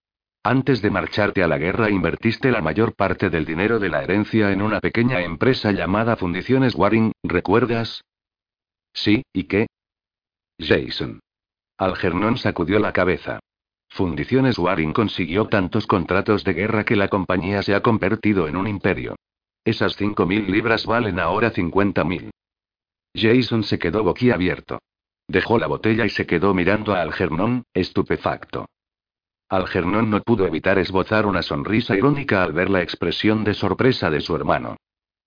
Antes 0.43 0.81
de 0.81 0.89
marcharte 0.89 1.43
a 1.43 1.47
la 1.47 1.59
guerra 1.59 1.91
invertiste 1.91 2.51
la 2.51 2.61
mayor 2.61 2.95
parte 2.95 3.29
del 3.29 3.45
dinero 3.45 3.77
de 3.77 3.89
la 3.89 4.03
herencia 4.03 4.51
en 4.51 4.61
una 4.61 4.79
pequeña 4.79 5.21
empresa 5.21 5.71
llamada 5.71 6.15
Fundiciones 6.15 6.73
Waring, 6.73 7.11
¿recuerdas? 7.21 8.03
Sí, 8.93 9.23
¿y 9.33 9.43
qué? 9.43 9.67
Jason. 10.59 11.19
Algernon 11.77 12.37
sacudió 12.37 12.79
la 12.79 12.91
cabeza. 12.91 13.39
Fundiciones 13.89 14.57
Waring 14.57 14.93
consiguió 14.93 15.47
tantos 15.47 15.85
contratos 15.85 16.43
de 16.43 16.53
guerra 16.53 16.85
que 16.85 16.95
la 16.95 17.07
compañía 17.07 17.61
se 17.61 17.75
ha 17.75 17.81
convertido 17.81 18.47
en 18.47 18.55
un 18.55 18.67
imperio. 18.67 19.15
Esas 19.63 19.95
cinco 19.95 20.25
mil 20.25 20.51
libras 20.51 20.85
valen 20.85 21.19
ahora 21.19 21.51
cincuenta 21.51 22.03
mil. 22.03 22.31
Jason 23.13 23.63
se 23.63 23.77
quedó 23.77 24.03
boquiabierto. 24.03 24.79
Dejó 25.27 25.59
la 25.59 25.67
botella 25.67 26.05
y 26.05 26.09
se 26.09 26.25
quedó 26.25 26.53
mirando 26.53 26.93
a 26.93 27.01
Algernon, 27.01 27.63
estupefacto. 27.73 28.65
Algernon 29.49 30.09
no 30.09 30.21
pudo 30.21 30.47
evitar 30.47 30.79
esbozar 30.79 31.25
una 31.25 31.41
sonrisa 31.41 31.95
irónica 31.95 32.41
al 32.41 32.53
ver 32.53 32.69
la 32.69 32.81
expresión 32.81 33.43
de 33.43 33.53
sorpresa 33.53 34.09
de 34.09 34.21
su 34.21 34.35
hermano. 34.35 34.77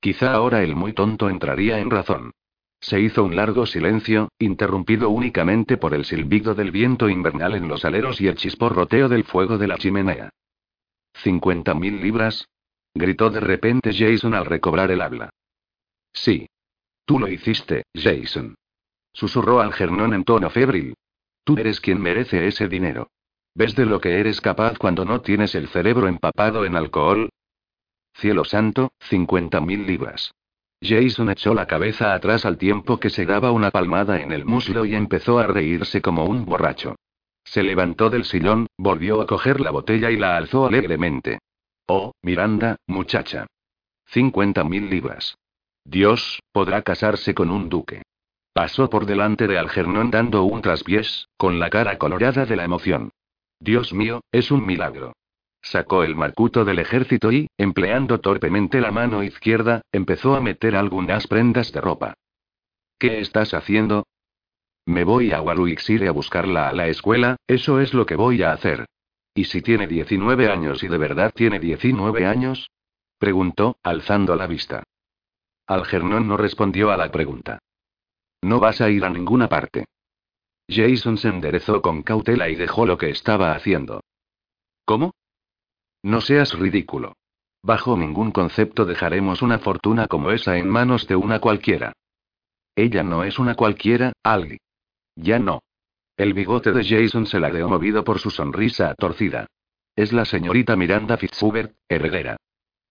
Quizá 0.00 0.32
ahora 0.32 0.62
el 0.62 0.74
muy 0.74 0.94
tonto 0.94 1.28
entraría 1.28 1.78
en 1.78 1.90
razón. 1.90 2.32
Se 2.80 3.00
hizo 3.00 3.22
un 3.24 3.36
largo 3.36 3.66
silencio, 3.66 4.28
interrumpido 4.38 5.10
únicamente 5.10 5.76
por 5.76 5.94
el 5.94 6.04
silbido 6.04 6.54
del 6.54 6.70
viento 6.70 7.08
invernal 7.08 7.54
en 7.54 7.68
los 7.68 7.84
aleros 7.84 8.20
y 8.20 8.26
el 8.26 8.34
chisporroteo 8.34 9.08
del 9.08 9.24
fuego 9.24 9.58
de 9.58 9.68
la 9.68 9.78
chimenea. 9.78 10.30
¿Cincuenta 11.14 11.74
mil 11.74 12.02
libras? 12.02 12.48
Gritó 12.94 13.30
de 13.30 13.40
repente 13.40 13.92
Jason 13.92 14.34
al 14.34 14.46
recobrar 14.46 14.90
el 14.90 15.02
habla. 15.02 15.30
Sí. 16.12 16.46
Tú 17.04 17.18
lo 17.18 17.28
hiciste, 17.28 17.82
Jason. 17.94 18.54
Susurró 19.12 19.60
Algernon 19.60 20.14
en 20.14 20.24
tono 20.24 20.48
febril. 20.48 20.94
Tú 21.44 21.58
eres 21.58 21.80
quien 21.80 22.00
merece 22.00 22.46
ese 22.46 22.68
dinero. 22.68 23.08
¿Ves 23.54 23.76
de 23.76 23.84
lo 23.84 24.00
que 24.00 24.18
eres 24.18 24.40
capaz 24.40 24.78
cuando 24.78 25.04
no 25.04 25.20
tienes 25.20 25.54
el 25.54 25.68
cerebro 25.68 26.08
empapado 26.08 26.64
en 26.64 26.76
alcohol? 26.76 27.28
Cielo 28.14 28.44
santo, 28.44 28.92
50.000 29.10 29.86
libras. 29.86 30.32
Jason 30.80 31.30
echó 31.30 31.54
la 31.54 31.66
cabeza 31.66 32.14
atrás 32.14 32.44
al 32.44 32.58
tiempo 32.58 32.98
que 32.98 33.10
se 33.10 33.26
daba 33.26 33.52
una 33.52 33.70
palmada 33.70 34.20
en 34.20 34.32
el 34.32 34.44
muslo 34.44 34.84
y 34.84 34.94
empezó 34.94 35.38
a 35.38 35.46
reírse 35.46 36.02
como 36.02 36.24
un 36.24 36.44
borracho. 36.44 36.96
Se 37.44 37.62
levantó 37.62 38.10
del 38.10 38.24
sillón, 38.24 38.66
volvió 38.76 39.20
a 39.20 39.26
coger 39.26 39.60
la 39.60 39.70
botella 39.70 40.10
y 40.10 40.16
la 40.16 40.36
alzó 40.36 40.66
alegremente. 40.66 41.38
Oh, 41.86 42.12
Miranda, 42.22 42.76
muchacha. 42.86 43.46
50.000 44.10 44.88
libras. 44.88 45.36
Dios, 45.84 46.40
podrá 46.50 46.80
casarse 46.80 47.34
con 47.34 47.50
un 47.50 47.68
duque. 47.68 48.02
Pasó 48.54 48.88
por 48.88 49.04
delante 49.04 49.46
de 49.46 49.58
Algernon 49.58 50.10
dando 50.10 50.44
un 50.44 50.62
traspiés, 50.62 51.28
con 51.36 51.58
la 51.58 51.68
cara 51.68 51.98
colorada 51.98 52.46
de 52.46 52.56
la 52.56 52.64
emoción. 52.64 53.10
Dios 53.60 53.92
mío, 53.92 54.22
es 54.32 54.50
un 54.50 54.64
milagro. 54.64 55.12
Sacó 55.60 56.04
el 56.04 56.14
marcuto 56.14 56.64
del 56.64 56.78
ejército 56.78 57.32
y, 57.32 57.48
empleando 57.58 58.20
torpemente 58.20 58.80
la 58.80 58.90
mano 58.90 59.22
izquierda, 59.22 59.82
empezó 59.92 60.36
a 60.36 60.40
meter 60.40 60.76
algunas 60.76 61.26
prendas 61.26 61.72
de 61.72 61.80
ropa. 61.82 62.14
¿Qué 62.98 63.20
estás 63.20 63.52
haciendo? 63.52 64.06
Me 64.86 65.04
voy 65.04 65.32
a 65.32 65.42
Waruixire 65.42 66.08
a 66.08 66.12
buscarla 66.12 66.68
a 66.68 66.72
la 66.72 66.88
escuela, 66.88 67.36
eso 67.46 67.80
es 67.80 67.92
lo 67.92 68.06
que 68.06 68.16
voy 68.16 68.42
a 68.42 68.52
hacer. 68.52 68.86
¿Y 69.34 69.44
si 69.44 69.62
tiene 69.62 69.88
19 69.88 70.48
años 70.48 70.82
y 70.84 70.88
de 70.88 70.98
verdad 70.98 71.32
tiene 71.34 71.58
19 71.58 72.24
años? 72.24 72.70
Preguntó, 73.18 73.78
alzando 73.82 74.36
la 74.36 74.46
vista. 74.46 74.84
Algernon 75.66 76.28
no 76.28 76.36
respondió 76.36 76.90
a 76.92 76.96
la 76.96 77.10
pregunta. 77.10 77.58
No 78.42 78.60
vas 78.60 78.80
a 78.80 78.90
ir 78.90 79.04
a 79.04 79.10
ninguna 79.10 79.48
parte. 79.48 79.86
Jason 80.68 81.18
se 81.18 81.28
enderezó 81.28 81.82
con 81.82 82.02
cautela 82.02 82.48
y 82.48 82.54
dejó 82.54 82.86
lo 82.86 82.96
que 82.96 83.10
estaba 83.10 83.52
haciendo. 83.52 84.02
¿Cómo? 84.84 85.14
No 86.02 86.20
seas 86.20 86.56
ridículo. 86.56 87.16
Bajo 87.62 87.96
ningún 87.96 88.30
concepto 88.30 88.84
dejaremos 88.84 89.42
una 89.42 89.58
fortuna 89.58 90.06
como 90.06 90.30
esa 90.30 90.58
en 90.58 90.68
manos 90.68 91.08
de 91.08 91.16
una 91.16 91.40
cualquiera. 91.40 91.94
Ella 92.76 93.02
no 93.02 93.24
es 93.24 93.38
una 93.38 93.54
cualquiera, 93.54 94.12
Algi. 94.22 94.58
Ya 95.16 95.38
no. 95.38 95.63
El 96.16 96.32
bigote 96.32 96.72
de 96.72 96.84
Jason 96.84 97.26
se 97.26 97.40
ladeó 97.40 97.68
movido 97.68 98.04
por 98.04 98.20
su 98.20 98.30
sonrisa 98.30 98.94
torcida. 98.94 99.46
Es 99.96 100.12
la 100.12 100.24
señorita 100.24 100.76
Miranda 100.76 101.16
Fitzhubert, 101.16 101.74
heredera. 101.88 102.36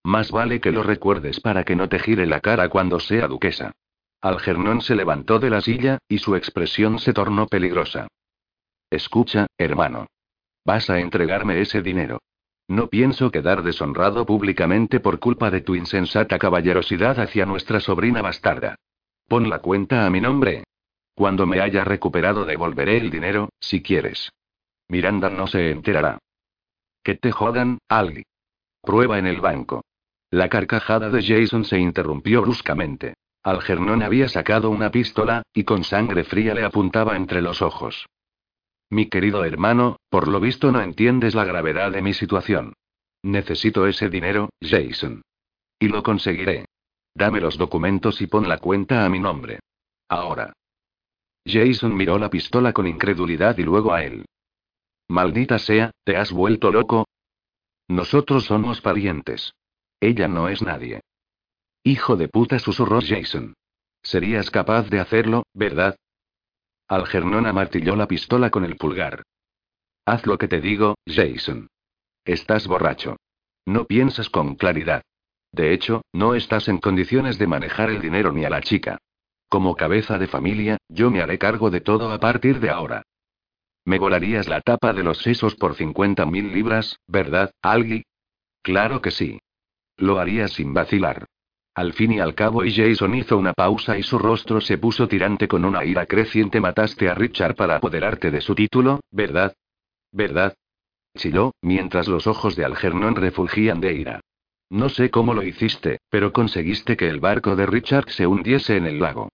Más 0.03 0.31
vale 0.31 0.59
que 0.59 0.71
lo 0.71 0.83
recuerdes 0.83 1.39
para 1.39 1.63
que 1.63 1.75
no 1.75 1.87
te 1.87 1.99
gire 1.99 2.25
la 2.25 2.41
cara 2.41 2.67
cuando 2.67 2.99
sea 2.99 3.27
duquesa. 3.27 3.71
Algernon 4.21 4.81
se 4.81 4.95
levantó 4.95 5.39
de 5.39 5.49
la 5.49 5.61
silla, 5.61 5.99
y 6.07 6.17
su 6.17 6.35
expresión 6.35 6.99
se 6.99 7.13
tornó 7.13 7.47
peligrosa. 7.47 8.07
Escucha, 8.89 9.47
hermano. 9.57 10.07
Vas 10.65 10.89
a 10.89 10.99
entregarme 10.99 11.61
ese 11.61 11.81
dinero. 11.81 12.19
No 12.67 12.87
pienso 12.87 13.31
quedar 13.31 13.63
deshonrado 13.63 14.25
públicamente 14.25 14.99
por 14.99 15.19
culpa 15.19 15.49
de 15.51 15.61
tu 15.61 15.75
insensata 15.75 16.39
caballerosidad 16.39 17.19
hacia 17.19 17.45
nuestra 17.45 17.79
sobrina 17.79 18.21
bastarda. 18.21 18.75
Pon 19.27 19.49
la 19.49 19.59
cuenta 19.59 20.05
a 20.05 20.09
mi 20.09 20.21
nombre. 20.21 20.62
Cuando 21.15 21.45
me 21.45 21.59
haya 21.59 21.83
recuperado 21.83 22.45
devolveré 22.45 22.97
el 22.97 23.09
dinero, 23.09 23.49
si 23.59 23.81
quieres. 23.81 24.31
Miranda 24.87 25.29
no 25.29 25.47
se 25.47 25.71
enterará. 25.71 26.19
Que 27.03 27.15
te 27.15 27.31
jodan, 27.31 27.79
Algi. 27.87 28.23
Prueba 28.81 29.19
en 29.19 29.27
el 29.27 29.39
banco. 29.39 29.83
La 30.31 30.49
carcajada 30.49 31.09
de 31.09 31.21
Jason 31.21 31.65
se 31.65 31.77
interrumpió 31.77 32.41
bruscamente. 32.41 33.13
Algernon 33.43 34.01
había 34.01 34.29
sacado 34.29 34.69
una 34.69 34.89
pistola, 34.89 35.43
y 35.53 35.63
con 35.63 35.83
sangre 35.83 36.23
fría 36.23 36.53
le 36.53 36.63
apuntaba 36.63 37.15
entre 37.15 37.41
los 37.41 37.61
ojos. 37.61 38.07
Mi 38.89 39.09
querido 39.09 39.43
hermano, 39.43 39.97
por 40.09 40.27
lo 40.27 40.39
visto 40.39 40.71
no 40.71 40.81
entiendes 40.81 41.35
la 41.35 41.43
gravedad 41.43 41.91
de 41.91 42.01
mi 42.01 42.13
situación. 42.13 42.73
Necesito 43.21 43.85
ese 43.87 44.09
dinero, 44.09 44.49
Jason. 44.61 45.21
Y 45.79 45.87
lo 45.87 46.03
conseguiré. 46.03 46.65
Dame 47.13 47.41
los 47.41 47.57
documentos 47.57 48.21
y 48.21 48.27
pon 48.27 48.47
la 48.47 48.57
cuenta 48.57 49.05
a 49.05 49.09
mi 49.09 49.19
nombre. 49.19 49.59
Ahora. 50.09 50.53
Jason 51.45 51.95
miró 51.95 52.17
la 52.17 52.29
pistola 52.29 52.73
con 52.73 52.87
incredulidad 52.87 53.57
y 53.57 53.63
luego 53.63 53.93
a 53.93 54.03
él. 54.03 54.25
Maldita 55.09 55.59
sea, 55.59 55.91
¿te 56.03 56.15
has 56.15 56.31
vuelto 56.31 56.71
loco? 56.71 57.05
Nosotros 57.87 58.45
somos 58.45 58.81
parientes. 58.81 59.53
Ella 59.99 60.27
no 60.27 60.47
es 60.49 60.61
nadie. 60.61 61.01
Hijo 61.83 62.15
de 62.15 62.29
puta, 62.29 62.59
susurró 62.59 62.99
Jason. 63.01 63.53
Serías 64.01 64.49
capaz 64.49 64.89
de 64.89 64.99
hacerlo, 64.99 65.43
¿verdad? 65.53 65.95
Algernon 66.87 67.45
amartilló 67.45 67.95
la 67.95 68.07
pistola 68.07 68.49
con 68.49 68.65
el 68.65 68.75
pulgar. 68.75 69.23
Haz 70.05 70.25
lo 70.25 70.37
que 70.37 70.47
te 70.47 70.61
digo, 70.61 70.95
Jason. 71.05 71.67
Estás 72.25 72.67
borracho. 72.67 73.17
No 73.65 73.85
piensas 73.85 74.29
con 74.29 74.55
claridad. 74.55 75.03
De 75.51 75.73
hecho, 75.73 76.01
no 76.13 76.35
estás 76.35 76.67
en 76.67 76.79
condiciones 76.79 77.37
de 77.37 77.47
manejar 77.47 77.89
el 77.89 78.01
dinero 78.01 78.31
ni 78.31 78.43
a 78.43 78.49
la 78.49 78.61
chica. 78.61 78.97
Como 79.53 79.75
cabeza 79.75 80.17
de 80.17 80.25
familia, 80.25 80.77
yo 80.89 81.11
me 81.11 81.21
haré 81.21 81.37
cargo 81.37 81.69
de 81.69 81.79
todo 81.79 82.11
a 82.11 82.19
partir 82.19 82.59
de 82.59 82.71
ahora. 82.71 83.03
Me 83.85 83.99
volarías 83.99 84.47
la 84.47 84.61
tapa 84.61 84.93
de 84.93 85.03
los 85.03 85.19
sesos 85.19 85.53
por 85.53 85.75
50 85.75 86.25
mil 86.25 86.51
libras, 86.51 86.97
¿verdad, 87.05 87.51
Algi? 87.61 88.01
Claro 88.63 88.99
que 88.99 89.11
sí. 89.11 89.37
Lo 89.95 90.17
haría 90.17 90.47
sin 90.47 90.73
vacilar. 90.73 91.27
Al 91.75 91.93
fin 91.93 92.13
y 92.13 92.19
al 92.19 92.33
cabo, 92.33 92.65
y 92.65 92.73
Jason 92.73 93.13
hizo 93.13 93.37
una 93.37 93.53
pausa 93.53 93.95
y 93.95 94.01
su 94.01 94.17
rostro 94.17 94.59
se 94.59 94.79
puso 94.79 95.07
tirante 95.07 95.47
con 95.47 95.65
una 95.65 95.85
ira 95.85 96.07
creciente. 96.07 96.59
Mataste 96.59 97.07
a 97.07 97.13
Richard 97.13 97.55
para 97.55 97.75
apoderarte 97.75 98.31
de 98.31 98.41
su 98.41 98.55
título, 98.55 99.01
¿verdad? 99.11 99.53
¿Verdad? 100.11 100.55
Chilló, 101.15 101.51
mientras 101.61 102.07
los 102.07 102.25
ojos 102.25 102.55
de 102.55 102.65
Algernon 102.65 103.13
refulgían 103.13 103.81
de 103.81 103.93
ira. 103.93 104.21
No 104.71 104.89
sé 104.89 105.11
cómo 105.11 105.35
lo 105.35 105.43
hiciste, 105.43 105.99
pero 106.09 106.33
conseguiste 106.33 106.97
que 106.97 107.07
el 107.07 107.19
barco 107.19 107.55
de 107.55 107.67
Richard 107.67 108.09
se 108.09 108.25
hundiese 108.25 108.77
en 108.77 108.87
el 108.87 108.99
lago. 108.99 109.29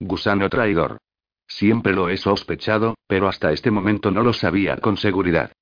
Gusano 0.00 0.48
traidor. 0.48 0.98
Siempre 1.46 1.92
lo 1.92 2.08
he 2.08 2.16
sospechado, 2.16 2.96
pero 3.06 3.28
hasta 3.28 3.52
este 3.52 3.70
momento 3.70 4.10
no 4.10 4.22
lo 4.22 4.32
sabía 4.32 4.76
con 4.78 4.96
seguridad. 4.96 5.52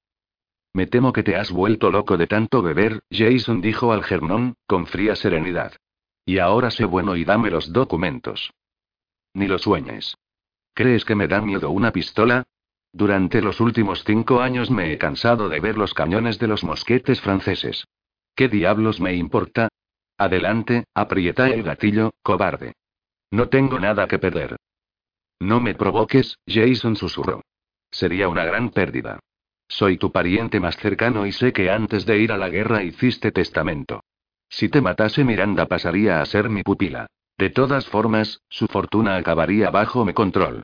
Me 0.75 0.87
temo 0.87 1.12
que 1.12 1.23
te 1.23 1.37
has 1.37 1.51
vuelto 1.51 1.91
loco 1.91 2.17
de 2.17 2.27
tanto 2.27 2.62
beber, 2.62 3.01
Jason 3.11 3.61
dijo 3.61 3.93
Algernon, 3.93 4.55
con 4.67 4.87
fría 4.87 5.17
serenidad. 5.17 5.75
Y 6.25 6.39
ahora 6.39 6.71
sé 6.71 6.85
bueno 6.85 7.17
y 7.17 7.25
dame 7.25 7.51
los 7.51 7.73
documentos. 7.73 8.53
Ni 9.35 9.49
lo 9.49 9.59
sueñes. 9.59 10.17
¿Crees 10.75 11.05
que 11.05 11.15
me 11.15 11.29
da 11.29 11.43
miedo 11.43 11.71
una 11.71 11.93
pistola? 11.93 12.45
Durante 12.93 13.43
los 13.43 13.61
últimos 13.61 14.05
cinco 14.05 14.41
años 14.41 14.71
me 14.71 14.93
he 14.93 14.99
cansado 14.99 15.49
de 15.49 15.61
ver 15.61 15.77
los 15.77 15.95
cañones 15.95 16.39
de 16.39 16.47
los 16.47 16.65
mosquetes 16.65 17.21
franceses. 17.21 17.85
¿Qué 18.35 18.49
diablos 18.49 19.01
me 19.01 19.15
importa? 19.15 19.69
Adelante, 20.17 20.85
aprieta 20.95 21.49
el 21.49 21.62
gatillo, 21.62 22.12
cobarde. 22.23 22.75
No 23.33 23.49
tengo 23.49 23.81
nada 23.81 24.07
que 24.07 24.19
perder. 24.19 24.57
No 25.41 25.59
me 25.59 25.75
provoques, 25.75 26.39
Jason 26.47 26.97
susurró. 26.97 27.41
Sería 27.91 28.29
una 28.29 28.45
gran 28.45 28.71
pérdida. 28.71 29.21
Soy 29.69 29.97
tu 29.97 30.12
pariente 30.12 30.61
más 30.61 30.77
cercano 30.77 31.27
y 31.27 31.33
sé 31.33 31.53
que 31.55 31.71
antes 31.71 32.05
de 32.05 32.19
ir 32.19 32.31
a 32.31 32.37
la 32.37 32.51
guerra 32.51 32.83
hiciste 32.83 33.33
testamento. 33.33 34.05
Si 34.51 34.69
te 34.69 34.83
matase 34.83 35.25
Miranda 35.25 35.65
pasaría 35.65 36.21
a 36.21 36.27
ser 36.27 36.51
mi 36.51 36.62
pupila. 36.62 37.07
De 37.39 37.49
todas 37.49 37.87
formas, 37.87 38.43
su 38.51 38.67
fortuna 38.67 39.17
acabaría 39.17 39.71
bajo 39.71 40.05
mi 40.05 40.12
control. 40.12 40.62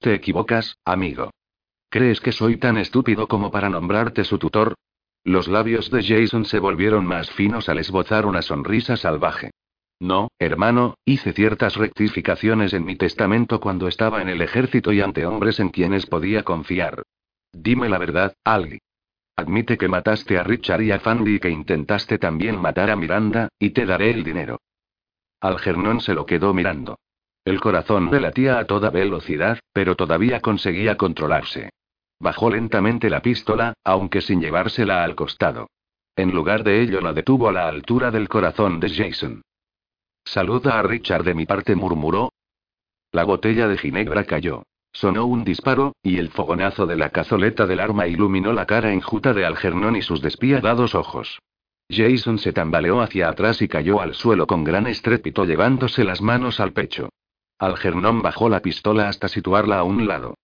Te 0.00 0.14
equivocas, 0.14 0.78
amigo. 0.86 1.30
¿Crees 1.90 2.22
que 2.22 2.32
soy 2.32 2.56
tan 2.56 2.78
estúpido 2.78 3.28
como 3.28 3.50
para 3.50 3.68
nombrarte 3.68 4.24
su 4.24 4.38
tutor? 4.38 4.74
Los 5.22 5.48
labios 5.48 5.90
de 5.90 6.02
Jason 6.02 6.46
se 6.46 6.58
volvieron 6.58 7.04
más 7.04 7.30
finos 7.30 7.68
al 7.68 7.78
esbozar 7.78 8.24
una 8.24 8.40
sonrisa 8.40 8.96
salvaje. 8.96 9.50
No, 10.04 10.28
hermano, 10.38 10.98
hice 11.06 11.32
ciertas 11.32 11.76
rectificaciones 11.76 12.74
en 12.74 12.84
mi 12.84 12.94
testamento 12.94 13.58
cuando 13.58 13.88
estaba 13.88 14.20
en 14.20 14.28
el 14.28 14.42
ejército 14.42 14.92
y 14.92 15.00
ante 15.00 15.24
hombres 15.24 15.60
en 15.60 15.70
quienes 15.70 16.04
podía 16.04 16.42
confiar. 16.42 17.04
Dime 17.54 17.88
la 17.88 17.96
verdad, 17.96 18.34
Algi. 18.44 18.80
Admite 19.34 19.78
que 19.78 19.88
mataste 19.88 20.36
a 20.36 20.42
Richard 20.42 20.82
y 20.82 20.90
a 20.90 21.00
Fanny 21.00 21.36
y 21.36 21.40
que 21.40 21.48
intentaste 21.48 22.18
también 22.18 22.60
matar 22.60 22.90
a 22.90 22.96
Miranda, 22.96 23.48
y 23.58 23.70
te 23.70 23.86
daré 23.86 24.10
el 24.10 24.24
dinero. 24.24 24.60
Algernon 25.40 26.02
se 26.02 26.12
lo 26.12 26.26
quedó 26.26 26.52
mirando. 26.52 26.98
El 27.42 27.58
corazón 27.58 28.10
le 28.10 28.20
latía 28.20 28.58
a 28.58 28.66
toda 28.66 28.90
velocidad, 28.90 29.58
pero 29.72 29.96
todavía 29.96 30.40
conseguía 30.40 30.98
controlarse. 30.98 31.70
Bajó 32.20 32.50
lentamente 32.50 33.08
la 33.08 33.22
pistola, 33.22 33.72
aunque 33.82 34.20
sin 34.20 34.42
llevársela 34.42 35.02
al 35.02 35.14
costado. 35.14 35.70
En 36.14 36.30
lugar 36.30 36.62
de 36.62 36.82
ello 36.82 37.00
la 37.00 37.14
detuvo 37.14 37.48
a 37.48 37.52
la 37.52 37.68
altura 37.68 38.10
del 38.10 38.28
corazón 38.28 38.80
de 38.80 38.90
Jason. 38.90 39.42
Saluda 40.24 40.78
a 40.78 40.82
Richard 40.82 41.24
de 41.24 41.34
mi 41.34 41.46
parte, 41.46 41.74
murmuró. 41.74 42.32
La 43.12 43.24
botella 43.24 43.68
de 43.68 43.78
ginebra 43.78 44.24
cayó. 44.24 44.64
Sonó 44.92 45.26
un 45.26 45.44
disparo, 45.44 45.94
y 46.02 46.18
el 46.18 46.30
fogonazo 46.30 46.86
de 46.86 46.96
la 46.96 47.10
cazoleta 47.10 47.66
del 47.66 47.80
arma 47.80 48.06
iluminó 48.06 48.52
la 48.52 48.66
cara 48.66 48.92
enjuta 48.92 49.34
de 49.34 49.44
Algernon 49.44 49.96
y 49.96 50.02
sus 50.02 50.22
despiadados 50.22 50.94
ojos. 50.94 51.40
Jason 51.90 52.38
se 52.38 52.52
tambaleó 52.52 53.00
hacia 53.00 53.28
atrás 53.28 53.60
y 53.60 53.68
cayó 53.68 54.00
al 54.00 54.14
suelo 54.14 54.46
con 54.46 54.64
gran 54.64 54.86
estrépito 54.86 55.44
llevándose 55.44 56.04
las 56.04 56.22
manos 56.22 56.60
al 56.60 56.72
pecho. 56.72 57.10
Algernon 57.58 58.22
bajó 58.22 58.48
la 58.48 58.60
pistola 58.60 59.08
hasta 59.08 59.28
situarla 59.28 59.78
a 59.78 59.84
un 59.84 60.06
lado. 60.06 60.34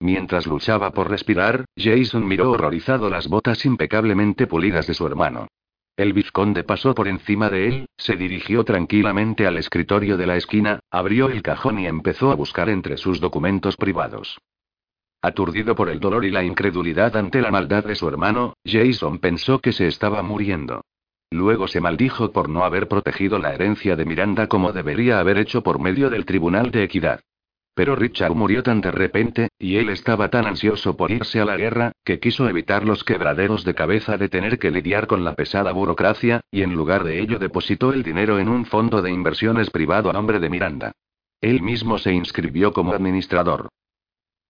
Mientras 0.00 0.46
luchaba 0.46 0.92
por 0.92 1.10
respirar, 1.10 1.64
Jason 1.76 2.26
miró 2.26 2.50
horrorizado 2.50 3.10
las 3.10 3.28
botas 3.28 3.64
impecablemente 3.64 4.46
pulidas 4.46 4.86
de 4.86 4.94
su 4.94 5.06
hermano. 5.06 5.48
El 6.00 6.14
vizconde 6.14 6.64
pasó 6.64 6.94
por 6.94 7.08
encima 7.08 7.50
de 7.50 7.68
él, 7.68 7.86
se 7.98 8.16
dirigió 8.16 8.64
tranquilamente 8.64 9.46
al 9.46 9.58
escritorio 9.58 10.16
de 10.16 10.26
la 10.26 10.36
esquina, 10.36 10.80
abrió 10.90 11.28
el 11.28 11.42
cajón 11.42 11.78
y 11.78 11.86
empezó 11.86 12.30
a 12.30 12.36
buscar 12.36 12.70
entre 12.70 12.96
sus 12.96 13.20
documentos 13.20 13.76
privados. 13.76 14.38
Aturdido 15.20 15.74
por 15.74 15.90
el 15.90 16.00
dolor 16.00 16.24
y 16.24 16.30
la 16.30 16.42
incredulidad 16.42 17.18
ante 17.18 17.42
la 17.42 17.50
maldad 17.50 17.84
de 17.84 17.96
su 17.96 18.08
hermano, 18.08 18.54
Jason 18.64 19.18
pensó 19.18 19.58
que 19.58 19.72
se 19.72 19.88
estaba 19.88 20.22
muriendo. 20.22 20.80
Luego 21.30 21.68
se 21.68 21.82
maldijo 21.82 22.32
por 22.32 22.48
no 22.48 22.64
haber 22.64 22.88
protegido 22.88 23.38
la 23.38 23.52
herencia 23.52 23.94
de 23.94 24.06
Miranda 24.06 24.46
como 24.46 24.72
debería 24.72 25.20
haber 25.20 25.36
hecho 25.36 25.62
por 25.62 25.80
medio 25.80 26.08
del 26.08 26.24
Tribunal 26.24 26.70
de 26.70 26.84
Equidad. 26.84 27.20
Pero 27.80 27.96
Richard 27.96 28.34
murió 28.34 28.62
tan 28.62 28.82
de 28.82 28.90
repente, 28.90 29.48
y 29.58 29.78
él 29.78 29.88
estaba 29.88 30.28
tan 30.28 30.44
ansioso 30.44 30.98
por 30.98 31.10
irse 31.10 31.40
a 31.40 31.46
la 31.46 31.56
guerra, 31.56 31.92
que 32.04 32.20
quiso 32.20 32.46
evitar 32.46 32.84
los 32.84 33.04
quebraderos 33.04 33.64
de 33.64 33.74
cabeza 33.74 34.18
de 34.18 34.28
tener 34.28 34.58
que 34.58 34.70
lidiar 34.70 35.06
con 35.06 35.24
la 35.24 35.34
pesada 35.34 35.72
burocracia, 35.72 36.42
y 36.50 36.60
en 36.60 36.74
lugar 36.74 37.04
de 37.04 37.18
ello 37.20 37.38
depositó 37.38 37.94
el 37.94 38.02
dinero 38.02 38.38
en 38.38 38.50
un 38.50 38.66
fondo 38.66 39.00
de 39.00 39.10
inversiones 39.10 39.70
privado 39.70 40.10
a 40.10 40.12
nombre 40.12 40.40
de 40.40 40.50
Miranda. 40.50 40.92
Él 41.40 41.62
mismo 41.62 41.96
se 41.96 42.12
inscribió 42.12 42.74
como 42.74 42.92
administrador. 42.92 43.70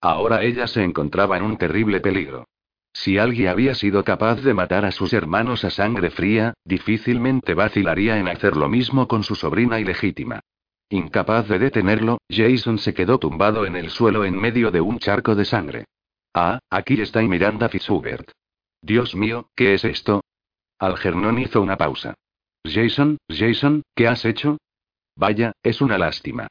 Ahora 0.01 0.43
ella 0.43 0.67
se 0.67 0.83
encontraba 0.83 1.37
en 1.37 1.45
un 1.45 1.57
terrible 1.57 2.01
peligro. 2.01 2.49
Si 2.93 3.17
alguien 3.17 3.47
había 3.47 3.77
sido 3.77 4.03
capaz 4.03 4.43
de 4.43 4.55
matar 4.55 4.85
a 4.85 4.91
sus 4.91 5.13
hermanos 5.13 5.65
a 5.65 5.71
sangre 5.71 6.11
fría, 6.11 6.55
difícilmente 6.65 7.55
vacilaría 7.55 8.19
en 8.19 8.27
hacer 8.27 8.57
lo 8.57 8.69
mismo 8.69 9.07
con 9.07 9.23
su 9.23 9.37
sobrina 9.37 9.79
ilegítima. 9.79 10.41
Incapaz 10.93 11.47
de 11.47 11.61
detenerlo, 11.61 12.19
Jason 12.29 12.79
se 12.79 12.93
quedó 12.93 13.19
tumbado 13.19 13.65
en 13.65 13.77
el 13.77 13.91
suelo 13.91 14.25
en 14.25 14.37
medio 14.37 14.73
de 14.73 14.81
un 14.81 14.99
charco 14.99 15.37
de 15.37 15.45
sangre. 15.45 15.85
Ah, 16.35 16.59
aquí 16.69 17.01
está 17.01 17.23
Miranda 17.23 17.69
Fitzhubert. 17.69 18.33
Dios 18.83 19.15
mío, 19.15 19.49
¿qué 19.55 19.75
es 19.75 19.85
esto? 19.85 20.25
Algernon 20.81 21.39
hizo 21.39 21.63
una 21.63 21.77
pausa. 21.77 22.15
Jason, 22.65 23.19
Jason, 23.29 23.83
¿qué 23.95 24.09
has 24.09 24.25
hecho? 24.25 24.59
Vaya, 25.15 25.53
es 25.63 25.81
una 25.81 25.97
lástima. 25.97 26.49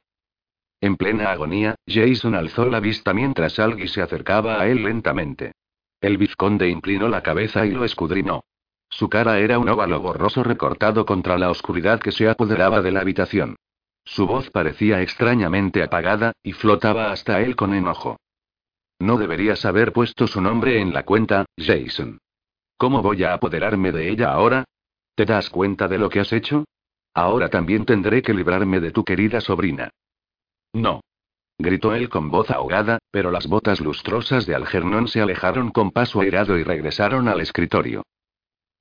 En 0.80 0.96
plena 0.96 1.30
agonía, 1.32 1.74
Jason 1.86 2.34
alzó 2.34 2.64
la 2.64 2.80
vista 2.80 3.12
mientras 3.12 3.58
alguien 3.58 3.88
se 3.88 4.00
acercaba 4.00 4.58
a 4.58 4.68
él 4.68 4.82
lentamente. 4.82 5.52
El 6.00 6.16
vizconde 6.16 6.70
inclinó 6.70 7.08
la 7.08 7.22
cabeza 7.22 7.66
y 7.66 7.72
lo 7.72 7.84
escudriñó. 7.84 8.40
Su 8.88 9.10
cara 9.10 9.38
era 9.38 9.58
un 9.58 9.68
óvalo 9.68 10.00
borroso 10.00 10.42
recortado 10.42 11.04
contra 11.04 11.36
la 11.36 11.50
oscuridad 11.50 12.00
que 12.00 12.10
se 12.10 12.26
apoderaba 12.26 12.80
de 12.80 12.90
la 12.90 13.00
habitación. 13.00 13.56
Su 14.10 14.26
voz 14.26 14.50
parecía 14.50 15.02
extrañamente 15.02 15.84
apagada, 15.84 16.32
y 16.42 16.52
flotaba 16.52 17.12
hasta 17.12 17.40
él 17.42 17.54
con 17.54 17.74
enojo. 17.74 18.16
No 18.98 19.16
deberías 19.16 19.64
haber 19.64 19.92
puesto 19.92 20.26
su 20.26 20.40
nombre 20.40 20.80
en 20.80 20.92
la 20.92 21.04
cuenta, 21.04 21.46
Jason. 21.56 22.18
¿Cómo 22.76 23.02
voy 23.02 23.22
a 23.22 23.34
apoderarme 23.34 23.92
de 23.92 24.10
ella 24.10 24.32
ahora? 24.32 24.64
¿Te 25.14 25.26
das 25.26 25.48
cuenta 25.48 25.86
de 25.86 25.98
lo 25.98 26.08
que 26.10 26.18
has 26.18 26.32
hecho? 26.32 26.64
Ahora 27.14 27.50
también 27.50 27.84
tendré 27.84 28.20
que 28.20 28.34
librarme 28.34 28.80
de 28.80 28.90
tu 28.90 29.04
querida 29.04 29.40
sobrina. 29.40 29.90
No. 30.72 31.02
Gritó 31.56 31.94
él 31.94 32.08
con 32.08 32.32
voz 32.32 32.50
ahogada, 32.50 32.98
pero 33.12 33.30
las 33.30 33.46
botas 33.46 33.80
lustrosas 33.80 34.44
de 34.44 34.56
Algernon 34.56 35.06
se 35.06 35.20
alejaron 35.20 35.70
con 35.70 35.92
paso 35.92 36.20
airado 36.20 36.58
y 36.58 36.64
regresaron 36.64 37.28
al 37.28 37.40
escritorio. 37.40 38.02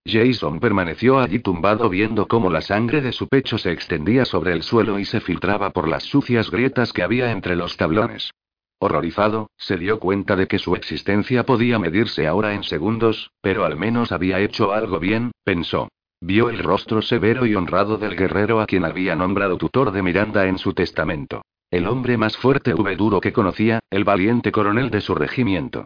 Jason 0.05 0.59
permaneció 0.59 1.19
allí 1.19 1.39
tumbado 1.39 1.89
viendo 1.89 2.27
cómo 2.27 2.49
la 2.49 2.61
sangre 2.61 3.01
de 3.01 3.11
su 3.11 3.27
pecho 3.27 3.57
se 3.57 3.71
extendía 3.71 4.25
sobre 4.25 4.53
el 4.53 4.63
suelo 4.63 4.99
y 4.99 5.05
se 5.05 5.19
filtraba 5.19 5.69
por 5.71 5.87
las 5.87 6.03
sucias 6.03 6.49
grietas 6.49 6.93
que 6.93 7.03
había 7.03 7.31
entre 7.31 7.55
los 7.55 7.77
tablones. 7.77 8.31
Horrorizado, 8.79 9.49
se 9.57 9.77
dio 9.77 9.99
cuenta 9.99 10.37
de 10.37 10.47
que 10.47 10.57
su 10.57 10.73
existencia 10.73 11.45
podía 11.45 11.77
medirse 11.79 12.27
ahora 12.27 12.53
en 12.53 12.63
segundos, 12.63 13.31
pero 13.41 13.65
al 13.65 13.75
menos 13.75 14.13
había 14.13 14.39
hecho 14.39 14.71
algo 14.71 14.99
bien, 14.99 15.31
pensó. 15.43 15.89
Vio 16.21 16.49
el 16.49 16.59
rostro 16.59 17.01
severo 17.01 17.45
y 17.45 17.55
honrado 17.55 17.97
del 17.97 18.15
guerrero 18.15 18.61
a 18.61 18.65
quien 18.65 18.85
había 18.85 19.15
nombrado 19.15 19.57
tutor 19.57 19.91
de 19.91 20.01
Miranda 20.01 20.47
en 20.47 20.57
su 20.57 20.73
testamento. 20.73 21.41
El 21.71 21.87
hombre 21.87 22.17
más 22.17 22.35
fuerte 22.35 22.73
y 22.73 22.95
duro 22.95 23.21
que 23.21 23.33
conocía, 23.33 23.79
el 23.89 24.03
valiente 24.03 24.51
coronel 24.51 24.89
de 24.89 25.01
su 25.01 25.13
regimiento. 25.13 25.85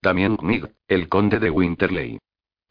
También 0.00 0.36
Knig, 0.36 0.70
el 0.86 1.08
conde 1.08 1.38
de 1.38 1.50
Winterley. 1.50 2.18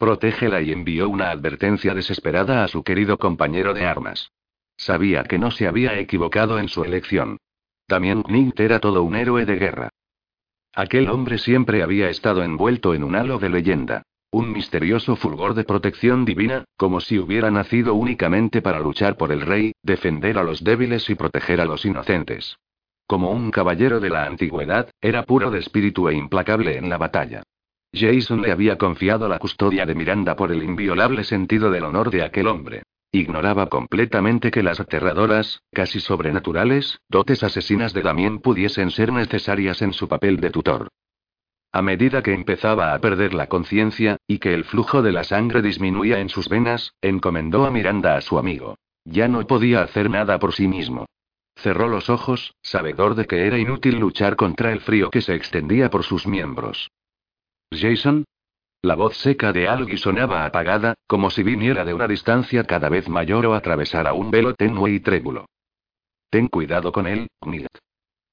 Protégela 0.03 0.61
y 0.61 0.73
envió 0.73 1.07
una 1.07 1.31
advertencia 1.31 1.93
desesperada 1.93 2.65
a 2.65 2.67
su 2.67 2.83
querido 2.83 3.17
compañero 3.17 3.73
de 3.73 3.85
armas. 3.85 4.33
Sabía 4.75 5.23
que 5.23 5.39
no 5.39 5.49
se 5.49 5.65
había 5.65 5.97
equivocado 5.97 6.59
en 6.59 6.67
su 6.67 6.83
elección. 6.83 7.37
También 7.87 8.21
Knight 8.23 8.59
era 8.59 8.81
todo 8.81 9.01
un 9.03 9.15
héroe 9.15 9.45
de 9.45 9.55
guerra. 9.55 9.89
Aquel 10.75 11.07
hombre 11.07 11.37
siempre 11.37 11.83
había 11.83 12.09
estado 12.09 12.43
envuelto 12.43 12.93
en 12.93 13.05
un 13.05 13.15
halo 13.15 13.39
de 13.39 13.47
leyenda. 13.47 14.03
Un 14.29 14.51
misterioso 14.51 15.15
fulgor 15.15 15.53
de 15.53 15.63
protección 15.63 16.25
divina, 16.25 16.65
como 16.75 16.99
si 16.99 17.17
hubiera 17.17 17.49
nacido 17.49 17.93
únicamente 17.93 18.61
para 18.61 18.81
luchar 18.81 19.15
por 19.15 19.31
el 19.31 19.39
rey, 19.39 19.71
defender 19.83 20.37
a 20.37 20.43
los 20.43 20.65
débiles 20.65 21.09
y 21.09 21.15
proteger 21.15 21.61
a 21.61 21.65
los 21.65 21.85
inocentes. 21.85 22.57
Como 23.07 23.31
un 23.31 23.51
caballero 23.51 24.01
de 24.01 24.09
la 24.09 24.25
antigüedad, 24.25 24.89
era 24.99 25.23
puro 25.23 25.49
de 25.49 25.59
espíritu 25.59 26.09
e 26.09 26.13
implacable 26.13 26.77
en 26.77 26.89
la 26.89 26.97
batalla. 26.97 27.43
Jason 27.93 28.41
le 28.41 28.51
había 28.51 28.77
confiado 28.77 29.29
la 29.29 29.37
custodia 29.37 29.85
de 29.85 29.93
Miranda 29.93 30.35
por 30.35 30.51
el 30.51 30.63
inviolable 30.63 31.23
sentido 31.23 31.69
del 31.69 31.83
honor 31.83 32.09
de 32.09 32.23
aquel 32.23 32.47
hombre. 32.47 32.81
Ignoraba 33.11 33.67
completamente 33.67 34.49
que 34.49 34.63
las 34.63 34.79
aterradoras, 34.79 35.61
casi 35.71 35.99
sobrenaturales, 35.99 36.99
dotes 37.07 37.43
asesinas 37.43 37.93
de 37.93 38.01
Damien 38.01 38.39
pudiesen 38.39 38.89
ser 38.89 39.13
necesarias 39.13 39.83
en 39.83 39.93
su 39.93 40.07
papel 40.07 40.37
de 40.39 40.49
tutor. 40.49 40.87
A 41.71 41.83
medida 41.83 42.23
que 42.23 42.33
empezaba 42.33 42.95
a 42.95 42.99
perder 42.99 43.35
la 43.35 43.47
conciencia, 43.47 44.17
y 44.25 44.39
que 44.39 44.55
el 44.55 44.63
flujo 44.63 45.03
de 45.03 45.11
la 45.11 45.23
sangre 45.23 45.61
disminuía 45.61 46.19
en 46.19 46.29
sus 46.29 46.49
venas, 46.49 46.93
encomendó 47.01 47.65
a 47.65 47.71
Miranda 47.71 48.15
a 48.15 48.21
su 48.21 48.39
amigo. 48.39 48.75
Ya 49.05 49.27
no 49.27 49.45
podía 49.45 49.81
hacer 49.81 50.09
nada 50.09 50.39
por 50.39 50.53
sí 50.53 50.67
mismo. 50.67 51.05
Cerró 51.55 51.87
los 51.87 52.09
ojos, 52.09 52.55
sabedor 52.63 53.13
de 53.13 53.25
que 53.25 53.45
era 53.45 53.59
inútil 53.59 53.99
luchar 53.99 54.35
contra 54.35 54.71
el 54.71 54.79
frío 54.79 55.11
que 55.11 55.21
se 55.21 55.35
extendía 55.35 55.91
por 55.91 56.03
sus 56.03 56.25
miembros. 56.25 56.89
Jason? 57.79 58.25
La 58.81 58.95
voz 58.95 59.15
seca 59.17 59.53
de 59.53 59.67
Algie 59.67 59.97
sonaba 59.97 60.45
apagada, 60.45 60.95
como 61.07 61.29
si 61.29 61.41
viniera 61.41 61.85
de 61.85 61.93
una 61.93 62.07
distancia 62.07 62.65
cada 62.65 62.89
vez 62.89 63.07
mayor 63.07 63.45
o 63.45 63.53
atravesara 63.53 64.13
un 64.13 64.29
velo 64.29 64.55
tenue 64.55 64.91
y 64.91 64.99
trébulo. 64.99 65.45
Ten 66.29 66.47
cuidado 66.47 66.91
con 66.91 67.07
él, 67.07 67.27
Knight. 67.41 67.67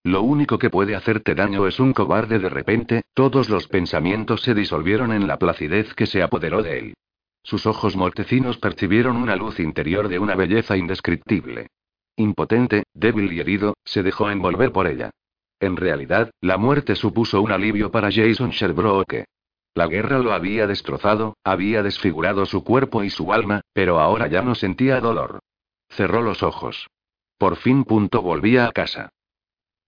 Lo 0.02 0.22
único 0.22 0.58
que 0.58 0.70
puede 0.70 0.96
hacerte 0.96 1.34
daño 1.34 1.66
es 1.66 1.78
un 1.78 1.92
cobarde 1.92 2.38
de 2.38 2.48
repente, 2.48 3.02
todos 3.14 3.50
los 3.50 3.68
pensamientos 3.68 4.40
se 4.40 4.54
disolvieron 4.54 5.12
en 5.12 5.28
la 5.28 5.38
placidez 5.38 5.94
que 5.94 6.06
se 6.06 6.22
apoderó 6.22 6.62
de 6.62 6.78
él. 6.78 6.94
Sus 7.42 7.66
ojos 7.66 7.96
mortecinos 7.96 8.58
percibieron 8.58 9.16
una 9.16 9.36
luz 9.36 9.60
interior 9.60 10.08
de 10.08 10.18
una 10.18 10.34
belleza 10.34 10.76
indescriptible. 10.76 11.68
Impotente, 12.16 12.84
débil 12.94 13.32
y 13.32 13.40
herido, 13.40 13.74
se 13.84 14.02
dejó 14.02 14.30
envolver 14.30 14.72
por 14.72 14.86
ella. 14.86 15.10
En 15.60 15.76
realidad, 15.76 16.30
la 16.40 16.56
muerte 16.56 16.96
supuso 16.96 17.42
un 17.42 17.52
alivio 17.52 17.90
para 17.90 18.10
Jason 18.10 18.50
Sherbrooke. 18.50 19.26
La 19.74 19.86
guerra 19.86 20.18
lo 20.18 20.32
había 20.32 20.66
destrozado, 20.66 21.36
había 21.44 21.82
desfigurado 21.82 22.46
su 22.46 22.64
cuerpo 22.64 23.04
y 23.04 23.10
su 23.10 23.32
alma, 23.32 23.60
pero 23.74 24.00
ahora 24.00 24.26
ya 24.26 24.42
no 24.42 24.54
sentía 24.54 25.00
dolor. 25.00 25.40
Cerró 25.90 26.22
los 26.22 26.42
ojos. 26.42 26.88
Por 27.38 27.56
fin 27.56 27.84
punto 27.84 28.22
volvía 28.22 28.66
a 28.66 28.72
casa. 28.72 29.10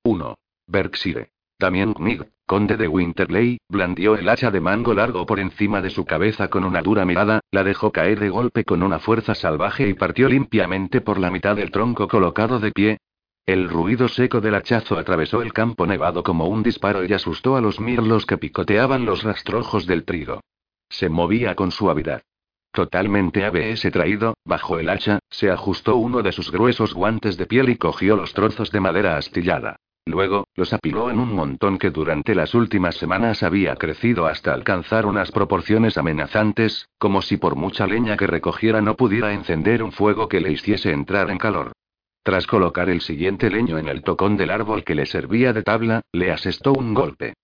1. 0.05 0.37
Berkshire. 0.67 1.31
Damien 1.59 1.95
Knig, 1.95 2.29
conde 2.45 2.77
de 2.77 2.89
Winterley, 2.89 3.59
blandió 3.69 4.17
el 4.17 4.29
hacha 4.29 4.51
de 4.51 4.61
mango 4.61 4.95
largo 4.95 5.27
por 5.27 5.39
encima 5.39 5.81
de 5.81 5.91
su 5.91 6.05
cabeza 6.05 6.49
con 6.49 6.65
una 6.65 6.83
dura 6.83 7.05
mirada, 7.05 7.41
la 7.51 7.63
dejó 7.63 7.93
caer 7.93 8.19
de 8.19 8.31
golpe 8.31 8.65
con 8.65 8.83
una 8.83 8.99
fuerza 8.99 9.35
salvaje 9.35 9.89
y 9.89 9.95
partió 9.95 10.29
limpiamente 10.29 11.01
por 11.01 11.19
la 11.19 11.31
mitad 11.31 11.55
del 11.55 11.71
tronco 11.71 12.09
colocado 12.09 12.59
de 12.59 12.73
pie, 12.73 12.99
el 13.47 13.69
ruido 13.69 14.07
seco 14.09 14.41
del 14.41 14.55
hachazo 14.55 14.97
atravesó 14.97 15.43
el 15.43 15.53
campo 15.53 15.85
nevado 15.85 16.23
como 16.23 16.47
un 16.47 16.63
disparo 16.63 17.05
y 17.05 17.13
asustó 17.13 17.57
a 17.57 17.61
los 17.61 17.81
mirlos 17.81 18.25
que 18.25 18.39
picoteaban 18.39 19.05
los 19.05 19.25
rastrojos 19.25 19.87
del 19.87 20.05
trigo. 20.05 20.41
Se 20.89 21.09
movía 21.09 21.57
con 21.57 21.73
suavidad. 21.73 22.23
Totalmente 22.73 23.45
ese 23.71 23.91
traído, 23.91 24.35
bajo 24.45 24.79
el 24.79 24.89
hacha, 24.89 25.19
se 25.29 25.51
ajustó 25.51 25.97
uno 25.97 26.23
de 26.23 26.33
sus 26.33 26.53
gruesos 26.53 26.95
guantes 26.95 27.37
de 27.37 27.47
piel 27.47 27.69
y 27.69 27.77
cogió 27.77 28.17
los 28.17 28.33
trozos 28.33 28.71
de 28.71 28.81
madera 28.81 29.17
astillada. 29.17 29.77
Luego, 30.07 30.47
los 30.55 30.73
apiló 30.73 31.11
en 31.11 31.19
un 31.19 31.33
montón 31.33 31.79
que 31.79 31.91
durante 31.91 32.35
las 32.35 32.55
últimas 32.55 32.97
semanas 32.97 33.43
había 33.43 33.77
crecido 33.77 34.27
hasta 34.27 34.55
alcanzar 34.55 35.05
unas 35.05 35.31
proporciones 35.31 35.99
amenazantes, 35.99 36.89
como 36.99 37.23
si 37.23 37.37
por 37.37 37.57
mucha 37.57 37.87
leña 37.87 38.17
que 38.17 38.27
recogiera 38.27 38.81
no 38.81 38.97
pudiera 38.97 39.33
encender 39.33 39.83
un 39.83 39.93
fuego 39.93 40.29
que 40.29 40.41
le 40.41 40.53
hiciese 40.53 40.93
entrar 40.93 41.31
en 41.31 41.39
calor. 41.39 41.73
Tras 42.23 42.47
colocar 42.47 42.89
el 42.89 43.01
siguiente 43.01 43.51
leño 43.51 43.79
en 43.79 43.89
el 43.89 44.03
tocón 44.03 44.37
del 44.37 44.51
árbol 44.51 44.85
que 44.85 44.95
le 44.95 45.07
servía 45.07 45.53
de 45.53 45.63
tabla, 45.63 46.03
le 46.13 46.31
asestó 46.31 46.73
un 46.73 46.95
golpe. 46.95 47.35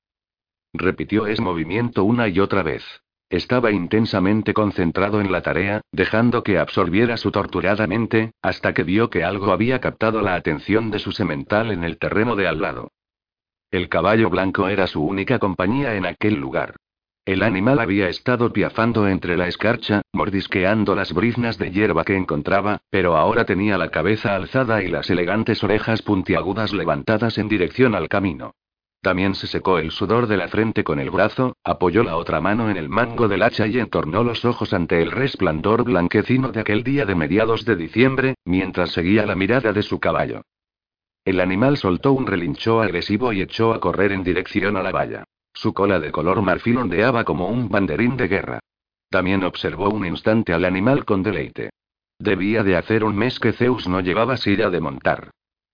Repitió 0.73 1.27
ese 1.27 1.43
movimiento 1.43 2.05
una 2.05 2.29
y 2.29 2.39
otra 2.39 2.63
vez. 2.63 2.85
estaba 3.31 3.73
intensamente 3.73 4.55
concentrado 4.55 5.21
en 5.21 5.31
la 5.31 5.43
tarea, 5.43 5.83
dejando 5.93 6.43
que 6.43 6.59
absorbiera 6.59 7.19
su 7.19 7.31
torturada 7.31 7.87
mente, 7.87 8.33
hasta 8.41 8.73
que 8.73 8.85
vio 8.85 9.11
que 9.11 9.23
algo 9.23 9.53
había 9.53 9.81
captado 9.81 10.23
la 10.23 10.35
atención 10.35 10.91
de 10.91 10.99
su 10.99 11.13
semental 11.13 11.71
en 11.71 11.85
el 11.85 11.99
terreno 11.99 12.37
de 12.37 12.49
al 12.49 12.61
lado. 12.61 12.93
El 13.71 13.91
caballo 13.91 14.31
blanco 14.31 14.69
era 14.69 14.87
su 14.87 15.05
única 15.05 15.39
compañía 15.39 15.95
en 15.97 16.07
aquel 16.07 16.37
lugar. 16.37 16.77
El 17.29 17.43
animal 17.43 17.79
había 17.79 18.09
estado 18.09 18.55
piafando 18.55 19.07
entre 19.07 19.37
la 19.37 19.49
escarcha, 19.49 20.01
mordisqueando 20.15 20.95
las 20.95 21.13
briznas 21.13 21.59
de 21.59 21.71
hierba 21.71 22.03
que 22.03 22.17
encontraba, 22.17 22.81
pero 22.89 23.19
ahora 23.19 23.45
tenía 23.45 23.77
la 23.77 23.91
cabeza 23.91 24.35
alzada 24.35 24.83
y 24.83 24.89
las 24.89 25.11
elegantes 25.11 25.63
orejas 25.63 26.01
puntiagudas 26.01 26.73
levantadas 26.73 27.37
en 27.37 27.51
dirección 27.51 27.95
al 27.95 28.09
camino. 28.09 28.55
También 29.03 29.35
se 29.35 29.47
secó 29.47 29.79
el 29.79 29.91
sudor 29.91 30.27
de 30.27 30.39
la 30.39 30.49
frente 30.49 30.85
con 30.85 31.01
el 31.01 31.11
brazo, 31.11 31.55
apoyó 31.63 32.03
la 32.03 32.17
otra 32.17 32.41
mano 32.41 32.71
en 32.71 32.79
el 32.79 32.89
mango 32.89 33.29
del 33.29 33.43
hacha 33.43 33.67
y 33.67 33.79
entornó 33.79 34.25
los 34.25 34.47
ojos 34.47 34.73
ante 34.73 35.03
el 35.03 35.11
resplandor 35.11 35.85
blanquecino 35.85 36.51
de 36.51 36.61
aquel 36.61 36.83
día 36.83 37.05
de 37.05 37.15
mediados 37.15 37.67
de 37.67 37.77
diciembre, 37.77 38.37
mientras 38.47 38.93
seguía 38.93 39.27
la 39.27 39.35
mirada 39.35 39.75
de 39.75 39.83
su 39.83 40.01
caballo. 40.01 40.41
El 41.27 41.41
animal 41.41 41.77
soltó 41.77 42.15
un 42.15 42.27
relinchó 42.27 42.81
agresivo 42.81 43.35
y 43.35 43.43
echó 43.43 43.75
a 43.75 43.81
correr 43.81 44.13
en 44.13 44.25
dirección 44.25 44.79
a 44.79 44.83
la 44.83 44.93
valla. 44.93 45.25
Su 45.59 45.75
cola 45.75 45.99
de 45.99 46.13
color 46.13 46.41
marfil 46.41 46.77
ondeaba 46.77 47.25
como 47.25 47.49
un 47.49 47.69
banderín 47.69 48.17
de 48.17 48.29
guerra. 48.29 48.61
También 49.11 49.43
observó 49.43 49.91
un 49.91 50.07
instante 50.07 50.53
al 50.53 50.65
animal 50.65 51.05
con 51.05 51.25
deleite. 51.25 51.71
Debía 52.17 52.63
de 52.63 52.77
hacer 52.77 53.03
un 53.03 53.17
mes 53.17 53.41
que 53.41 53.53
Zeus 53.53 53.89
no 53.89 53.99
llevaba 53.99 54.37
silla 54.37 54.71
de 54.71 54.81
montar. 54.81 55.31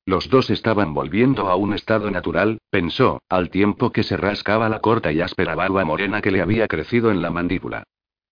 Los 0.07 0.31
dos 0.31 0.49
estaban 0.49 0.95
volviendo 0.95 1.51
a 1.51 1.57
un 1.57 1.75
estado 1.75 2.11
natural, 2.11 2.63
pensó, 2.71 3.21
al 3.29 3.51
tiempo 3.51 3.93
que 3.93 4.05
se 4.05 4.17
rascaba 4.17 4.71
la 4.71 4.81
corta 4.81 5.13
y 5.13 5.21
áspera 5.21 5.55
barba 5.55 5.85
morena 5.85 6.23
que 6.23 6.31
le 6.31 6.41
había 6.41 6.67
crecido 6.67 7.11
en 7.11 7.21
la 7.21 7.29
mandíbula. 7.29 7.85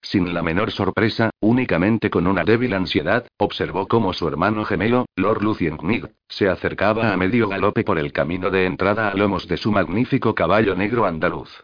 Sin 0.02 0.34
la 0.34 0.42
menor 0.42 0.72
sorpresa, 0.72 1.30
únicamente 1.40 2.10
con 2.10 2.26
una 2.26 2.42
débil 2.42 2.74
ansiedad, 2.74 3.26
observó 3.38 3.86
cómo 3.86 4.12
su 4.12 4.26
hermano 4.26 4.64
gemelo, 4.64 5.06
Lord 5.16 5.42
Lucien 5.42 5.76
Knig, 5.76 6.10
se 6.28 6.48
acercaba 6.48 7.12
a 7.12 7.16
medio 7.16 7.48
galope 7.48 7.84
por 7.84 7.98
el 7.98 8.12
camino 8.12 8.50
de 8.50 8.66
entrada 8.66 9.08
a 9.08 9.14
lomos 9.14 9.46
de 9.46 9.56
su 9.56 9.70
magnífico 9.70 10.34
caballo 10.34 10.74
negro 10.74 11.06
andaluz. 11.06 11.62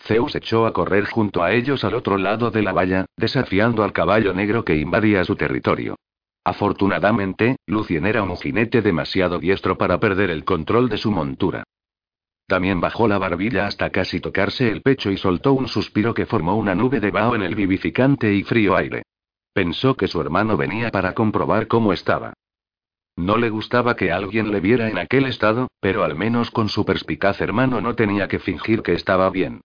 Zeus 0.00 0.34
echó 0.34 0.66
a 0.66 0.72
correr 0.72 1.04
junto 1.04 1.42
a 1.42 1.52
ellos 1.52 1.84
al 1.84 1.94
otro 1.94 2.16
lado 2.16 2.50
de 2.50 2.62
la 2.62 2.72
valla, 2.72 3.06
desafiando 3.16 3.84
al 3.84 3.92
caballo 3.92 4.32
negro 4.32 4.64
que 4.64 4.76
invadía 4.76 5.22
su 5.24 5.36
territorio. 5.36 5.96
Afortunadamente, 6.44 7.56
Lucien 7.66 8.06
era 8.06 8.22
un 8.22 8.36
jinete 8.36 8.82
demasiado 8.82 9.38
diestro 9.38 9.78
para 9.78 10.00
perder 10.00 10.30
el 10.30 10.44
control 10.44 10.88
de 10.88 10.98
su 10.98 11.12
montura. 11.12 11.64
También 12.46 12.80
bajó 12.80 13.08
la 13.08 13.18
barbilla 13.18 13.66
hasta 13.66 13.90
casi 13.90 14.20
tocarse 14.20 14.70
el 14.70 14.82
pecho 14.82 15.10
y 15.10 15.16
soltó 15.16 15.52
un 15.52 15.68
suspiro 15.68 16.14
que 16.14 16.26
formó 16.26 16.56
una 16.56 16.74
nube 16.74 17.00
de 17.00 17.10
vaho 17.10 17.34
en 17.34 17.42
el 17.42 17.54
vivificante 17.54 18.32
y 18.34 18.42
frío 18.42 18.76
aire. 18.76 19.02
Pensó 19.52 19.96
que 19.96 20.08
su 20.08 20.20
hermano 20.20 20.56
venía 20.56 20.90
para 20.90 21.14
comprobar 21.14 21.66
cómo 21.66 21.92
estaba. 21.92 22.32
No 23.16 23.36
le 23.36 23.50
gustaba 23.50 23.94
que 23.94 24.10
alguien 24.10 24.50
le 24.50 24.60
viera 24.60 24.88
en 24.88 24.98
aquel 24.98 25.26
estado, 25.26 25.68
pero 25.80 26.02
al 26.02 26.16
menos 26.16 26.50
con 26.50 26.68
su 26.68 26.84
perspicaz 26.84 27.40
hermano 27.40 27.80
no 27.80 27.94
tenía 27.94 28.26
que 28.28 28.38
fingir 28.38 28.82
que 28.82 28.94
estaba 28.94 29.28
bien. 29.28 29.60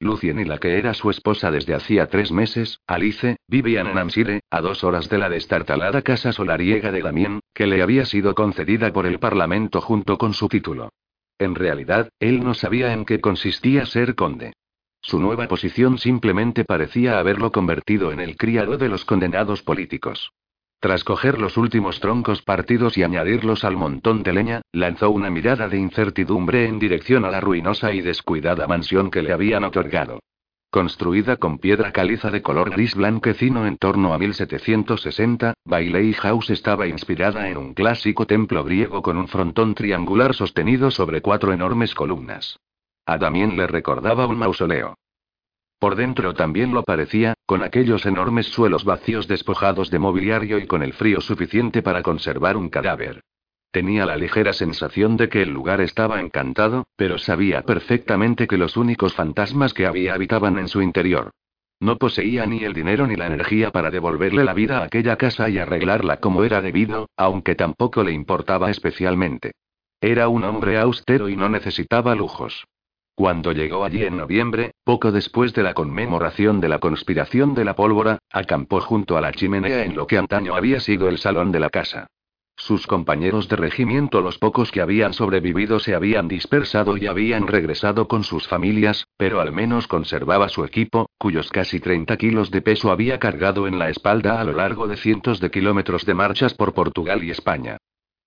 Lucien 0.00 0.38
y 0.38 0.44
la 0.44 0.58
que 0.58 0.78
era 0.78 0.94
su 0.94 1.10
esposa 1.10 1.50
desde 1.50 1.74
hacía 1.74 2.06
tres 2.06 2.30
meses, 2.30 2.80
Alice, 2.86 3.36
vivían 3.48 3.88
en 3.88 3.98
Amsire, 3.98 4.40
a 4.50 4.60
dos 4.60 4.84
horas 4.84 5.08
de 5.08 5.18
la 5.18 5.28
destartalada 5.28 6.02
casa 6.02 6.32
solariega 6.32 6.92
de 6.92 7.02
Damien, 7.02 7.40
que 7.52 7.66
le 7.66 7.82
había 7.82 8.04
sido 8.04 8.34
concedida 8.34 8.92
por 8.92 9.06
el 9.06 9.18
Parlamento 9.18 9.80
junto 9.80 10.16
con 10.16 10.34
su 10.34 10.48
título. 10.48 10.90
En 11.38 11.54
realidad, 11.54 12.10
él 12.18 12.42
no 12.44 12.54
sabía 12.54 12.92
en 12.92 13.04
qué 13.04 13.20
consistía 13.20 13.86
ser 13.86 14.14
conde. 14.14 14.52
Su 15.00 15.20
nueva 15.20 15.46
posición 15.46 15.98
simplemente 15.98 16.64
parecía 16.64 17.18
haberlo 17.18 17.52
convertido 17.52 18.12
en 18.12 18.20
el 18.20 18.36
criado 18.36 18.76
de 18.76 18.88
los 18.88 19.04
condenados 19.04 19.62
políticos. 19.62 20.32
Tras 20.80 21.02
coger 21.02 21.40
los 21.40 21.56
últimos 21.56 21.98
troncos 22.00 22.42
partidos 22.42 22.98
y 22.98 23.02
añadirlos 23.02 23.64
al 23.64 23.76
montón 23.76 24.22
de 24.22 24.32
leña, 24.32 24.62
lanzó 24.72 25.10
una 25.10 25.30
mirada 25.30 25.68
de 25.68 25.78
incertidumbre 25.78 26.66
en 26.66 26.78
dirección 26.78 27.24
a 27.24 27.30
la 27.30 27.40
ruinosa 27.40 27.92
y 27.92 28.00
descuidada 28.00 28.66
mansión 28.66 29.10
que 29.10 29.22
le 29.22 29.32
habían 29.32 29.64
otorgado. 29.64 30.20
Construida 30.78 31.38
con 31.38 31.58
piedra 31.58 31.90
caliza 31.90 32.30
de 32.30 32.40
color 32.40 32.70
gris 32.70 32.94
blanquecino 32.94 33.66
en 33.66 33.78
torno 33.78 34.14
a 34.14 34.18
1760, 34.18 35.54
Bailey 35.64 36.12
House 36.12 36.50
estaba 36.50 36.86
inspirada 36.86 37.48
en 37.48 37.56
un 37.56 37.74
clásico 37.74 38.28
templo 38.28 38.62
griego 38.62 39.02
con 39.02 39.16
un 39.16 39.26
frontón 39.26 39.74
triangular 39.74 40.36
sostenido 40.36 40.92
sobre 40.92 41.20
cuatro 41.20 41.52
enormes 41.52 41.96
columnas. 41.96 42.60
A 43.06 43.18
Damien 43.18 43.56
le 43.56 43.66
recordaba 43.66 44.28
un 44.28 44.38
mausoleo. 44.38 44.94
Por 45.80 45.96
dentro 45.96 46.34
también 46.34 46.72
lo 46.72 46.84
parecía, 46.84 47.34
con 47.44 47.64
aquellos 47.64 48.06
enormes 48.06 48.46
suelos 48.46 48.84
vacíos 48.84 49.26
despojados 49.26 49.90
de 49.90 49.98
mobiliario 49.98 50.60
y 50.60 50.68
con 50.68 50.84
el 50.84 50.92
frío 50.92 51.20
suficiente 51.20 51.82
para 51.82 52.04
conservar 52.04 52.56
un 52.56 52.68
cadáver. 52.68 53.24
Tenía 53.70 54.06
la 54.06 54.16
ligera 54.16 54.54
sensación 54.54 55.16
de 55.16 55.28
que 55.28 55.42
el 55.42 55.50
lugar 55.50 55.80
estaba 55.80 56.20
encantado, 56.20 56.86
pero 56.96 57.18
sabía 57.18 57.62
perfectamente 57.62 58.46
que 58.46 58.56
los 58.56 58.76
únicos 58.76 59.14
fantasmas 59.14 59.74
que 59.74 59.86
había 59.86 60.14
habitaban 60.14 60.58
en 60.58 60.68
su 60.68 60.80
interior. 60.80 61.32
No 61.80 61.96
poseía 61.96 62.44
ni 62.46 62.64
el 62.64 62.72
dinero 62.72 63.06
ni 63.06 63.14
la 63.14 63.26
energía 63.26 63.70
para 63.70 63.90
devolverle 63.90 64.42
la 64.44 64.54
vida 64.54 64.78
a 64.78 64.84
aquella 64.84 65.16
casa 65.16 65.48
y 65.48 65.58
arreglarla 65.58 66.16
como 66.16 66.42
era 66.44 66.60
debido, 66.60 67.08
aunque 67.16 67.54
tampoco 67.54 68.02
le 68.02 68.12
importaba 68.12 68.70
especialmente. 68.70 69.52
Era 70.00 70.28
un 70.28 70.44
hombre 70.44 70.78
austero 70.78 71.28
y 71.28 71.36
no 71.36 71.48
necesitaba 71.48 72.14
lujos. 72.14 72.64
Cuando 73.14 73.52
llegó 73.52 73.84
allí 73.84 74.04
en 74.04 74.16
noviembre, 74.16 74.72
poco 74.82 75.12
después 75.12 75.52
de 75.52 75.62
la 75.62 75.74
conmemoración 75.74 76.60
de 76.60 76.68
la 76.68 76.78
conspiración 76.78 77.54
de 77.54 77.64
la 77.64 77.74
pólvora, 77.74 78.18
acampó 78.30 78.80
junto 78.80 79.16
a 79.16 79.20
la 79.20 79.32
chimenea 79.32 79.84
en 79.84 79.94
lo 79.94 80.06
que 80.06 80.18
antaño 80.18 80.54
había 80.54 80.80
sido 80.80 81.08
el 81.08 81.18
salón 81.18 81.52
de 81.52 81.60
la 81.60 81.68
casa. 81.68 82.06
Sus 82.58 82.88
compañeros 82.88 83.48
de 83.48 83.54
regimiento, 83.54 84.20
los 84.20 84.36
pocos 84.36 84.72
que 84.72 84.80
habían 84.80 85.12
sobrevivido, 85.12 85.78
se 85.78 85.94
habían 85.94 86.26
dispersado 86.26 86.96
y 86.96 87.06
habían 87.06 87.46
regresado 87.46 88.08
con 88.08 88.24
sus 88.24 88.48
familias, 88.48 89.06
pero 89.16 89.40
al 89.40 89.52
menos 89.52 89.86
conservaba 89.86 90.48
su 90.48 90.64
equipo, 90.64 91.08
cuyos 91.18 91.50
casi 91.50 91.78
30 91.78 92.16
kilos 92.16 92.50
de 92.50 92.60
peso 92.60 92.90
había 92.90 93.20
cargado 93.20 93.68
en 93.68 93.78
la 93.78 93.90
espalda 93.90 94.40
a 94.40 94.44
lo 94.44 94.52
largo 94.54 94.88
de 94.88 94.96
cientos 94.96 95.38
de 95.38 95.52
kilómetros 95.52 96.04
de 96.04 96.14
marchas 96.14 96.52
por 96.52 96.74
Portugal 96.74 97.22
y 97.22 97.30
España. 97.30 97.76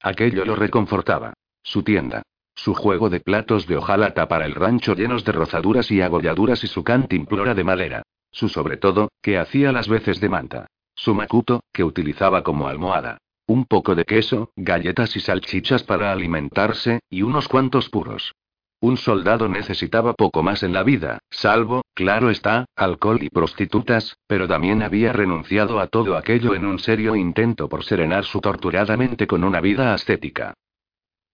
Aquello 0.01 0.45
lo 0.45 0.55
reconfortaba. 0.55 1.33
Su 1.61 1.83
tienda. 1.83 2.23
Su 2.55 2.73
juego 2.73 3.09
de 3.09 3.19
platos 3.19 3.67
de 3.67 3.75
hojalata 3.75 4.29
para 4.29 4.45
el 4.45 4.55
rancho 4.55 4.95
llenos 4.95 5.25
de 5.25 5.33
rozaduras 5.33 5.91
y 5.91 6.01
agolladuras 6.01 6.63
y 6.63 6.67
su 6.67 6.85
cantimplora 6.85 7.53
de 7.53 7.65
madera. 7.65 8.03
Su 8.31 8.47
sobre 8.47 8.77
todo, 8.77 9.09
que 9.21 9.37
hacía 9.37 9.73
las 9.73 9.89
veces 9.89 10.21
de 10.21 10.29
manta. 10.29 10.67
Su 10.95 11.13
macuto, 11.13 11.59
que 11.73 11.83
utilizaba 11.83 12.43
como 12.43 12.69
almohada. 12.69 13.17
Un 13.47 13.65
poco 13.65 13.95
de 13.95 14.05
queso, 14.05 14.51
galletas 14.55 15.15
y 15.15 15.19
salchichas 15.19 15.83
para 15.83 16.11
alimentarse, 16.11 16.99
y 17.09 17.21
unos 17.23 17.47
cuantos 17.47 17.89
puros. 17.89 18.33
Un 18.79 18.97
soldado 18.97 19.47
necesitaba 19.47 20.13
poco 20.13 20.41
más 20.41 20.63
en 20.63 20.73
la 20.73 20.81
vida, 20.81 21.19
salvo, 21.29 21.83
claro 21.93 22.31
está, 22.31 22.65
alcohol 22.75 23.21
y 23.21 23.29
prostitutas, 23.29 24.17
pero 24.25 24.47
también 24.47 24.81
había 24.81 25.13
renunciado 25.13 25.79
a 25.79 25.85
todo 25.85 26.17
aquello 26.17 26.55
en 26.55 26.65
un 26.65 26.79
serio 26.79 27.15
intento 27.15 27.69
por 27.69 27.83
serenar 27.83 28.25
su 28.25 28.41
torturada 28.41 28.97
mente 28.97 29.27
con 29.27 29.43
una 29.43 29.61
vida 29.61 29.93
ascética. 29.93 30.55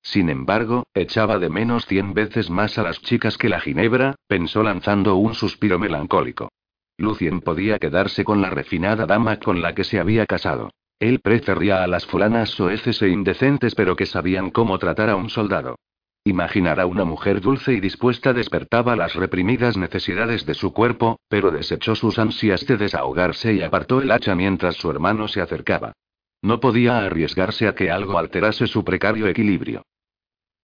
Sin 0.02 0.30
embargo, 0.30 0.88
echaba 0.94 1.40
de 1.40 1.50
menos 1.50 1.86
cien 1.86 2.14
veces 2.14 2.50
más 2.50 2.78
a 2.78 2.84
las 2.84 3.02
chicas 3.02 3.38
que 3.38 3.48
la 3.48 3.62
ginebra, 3.62 4.16
pensó 4.28 4.62
lanzando 4.62 5.16
un 5.16 5.34
suspiro 5.34 5.80
melancólico. 5.80 6.50
Lucien 6.98 7.42
podía 7.42 7.80
quedarse 7.80 8.26
con 8.26 8.42
la 8.42 8.50
refinada 8.50 9.06
dama 9.06 9.38
con 9.40 9.62
la 9.62 9.74
que 9.74 9.84
se 9.84 10.00
había 10.00 10.26
casado. 10.26 10.72
Él 11.00 11.20
prefería 11.20 11.84
a 11.84 11.88
las 11.88 12.06
fulanas 12.06 12.50
soeces 12.50 13.02
e 13.02 13.10
indecentes 13.10 13.76
pero 13.76 13.96
que 13.96 14.06
sabían 14.06 14.50
cómo 14.50 14.80
tratar 14.80 15.10
a 15.10 15.16
un 15.16 15.30
soldado. 15.30 15.76
Imaginar 16.24 16.80
a 16.80 16.88
una 16.88 17.06
mujer 17.06 17.40
dulce 17.40 17.74
y 17.74 17.80
dispuesta 17.80 18.34
despertaba 18.34 18.96
las 18.96 19.16
reprimidas 19.16 19.78
necesidades 19.78 20.46
de 20.46 20.56
su 20.56 20.74
cuerpo, 20.74 21.20
pero 21.30 21.52
desechó 21.52 21.96
sus 21.96 22.20
ansias 22.20 22.66
de 22.66 22.78
desahogarse 22.78 23.54
y 23.54 23.62
apartó 23.62 24.02
el 24.02 24.12
hacha 24.12 24.36
mientras 24.36 24.76
su 24.76 24.90
hermano 24.90 25.28
se 25.28 25.40
acercaba. 25.40 25.94
No 26.42 26.60
podía 26.60 27.00
arriesgarse 27.00 27.68
a 27.68 27.76
que 27.76 27.92
algo 27.92 28.18
alterase 28.18 28.68
su 28.68 28.84
precario 28.84 29.28
equilibrio. 29.28 29.84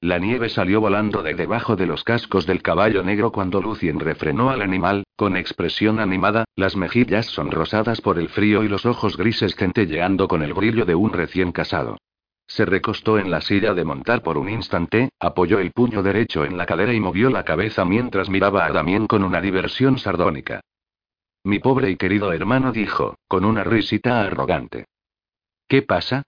La 0.04 0.20
nieve 0.20 0.50
salió 0.50 0.82
volando 0.82 1.24
de 1.24 1.34
debajo 1.34 1.78
de 1.78 1.86
los 1.88 2.04
cascos 2.04 2.46
del 2.46 2.62
caballo 2.62 3.04
negro 3.04 3.32
cuando 3.32 3.62
Lucien 3.62 4.02
refrenó 4.02 4.50
al 4.50 4.62
animal, 4.62 5.06
con 5.16 5.38
expresión 5.38 6.02
animada, 6.02 6.44
las 6.58 6.76
mejillas 6.76 7.28
sonrosadas 7.28 8.02
por 8.02 8.20
el 8.20 8.28
frío 8.28 8.66
y 8.66 8.68
los 8.68 8.86
ojos 8.86 9.16
grises 9.16 9.56
centelleando 9.56 10.28
con 10.28 10.42
el 10.42 10.54
brillo 10.54 10.84
de 10.84 10.94
un 10.94 11.14
recién 11.14 11.54
casado. 11.54 12.00
Se 12.46 12.66
recostó 12.66 13.18
en 13.18 13.32
la 13.32 13.40
silla 13.40 13.74
de 13.74 13.86
montar 13.86 14.22
por 14.24 14.38
un 14.38 14.50
instante, 14.50 15.08
apoyó 15.22 15.60
el 15.60 15.72
puño 15.72 16.04
derecho 16.04 16.44
en 16.44 16.58
la 16.58 16.66
cadera 16.66 16.94
y 16.94 17.00
movió 17.00 17.30
la 17.30 17.46
cabeza 17.46 17.86
mientras 17.86 18.30
miraba 18.30 18.66
a 18.66 18.74
Damien 18.74 19.08
con 19.08 19.24
una 19.24 19.40
diversión 19.40 19.98
sardónica. 19.98 20.60
Mi 21.46 21.60
pobre 21.60 21.90
y 21.90 21.96
querido 21.96 22.34
hermano 22.34 22.74
dijo, 22.74 23.16
con 23.30 23.46
una 23.46 23.64
risita 23.64 24.20
arrogante. 24.20 24.84
¿Qué 25.66 25.82
pasa? 25.82 26.24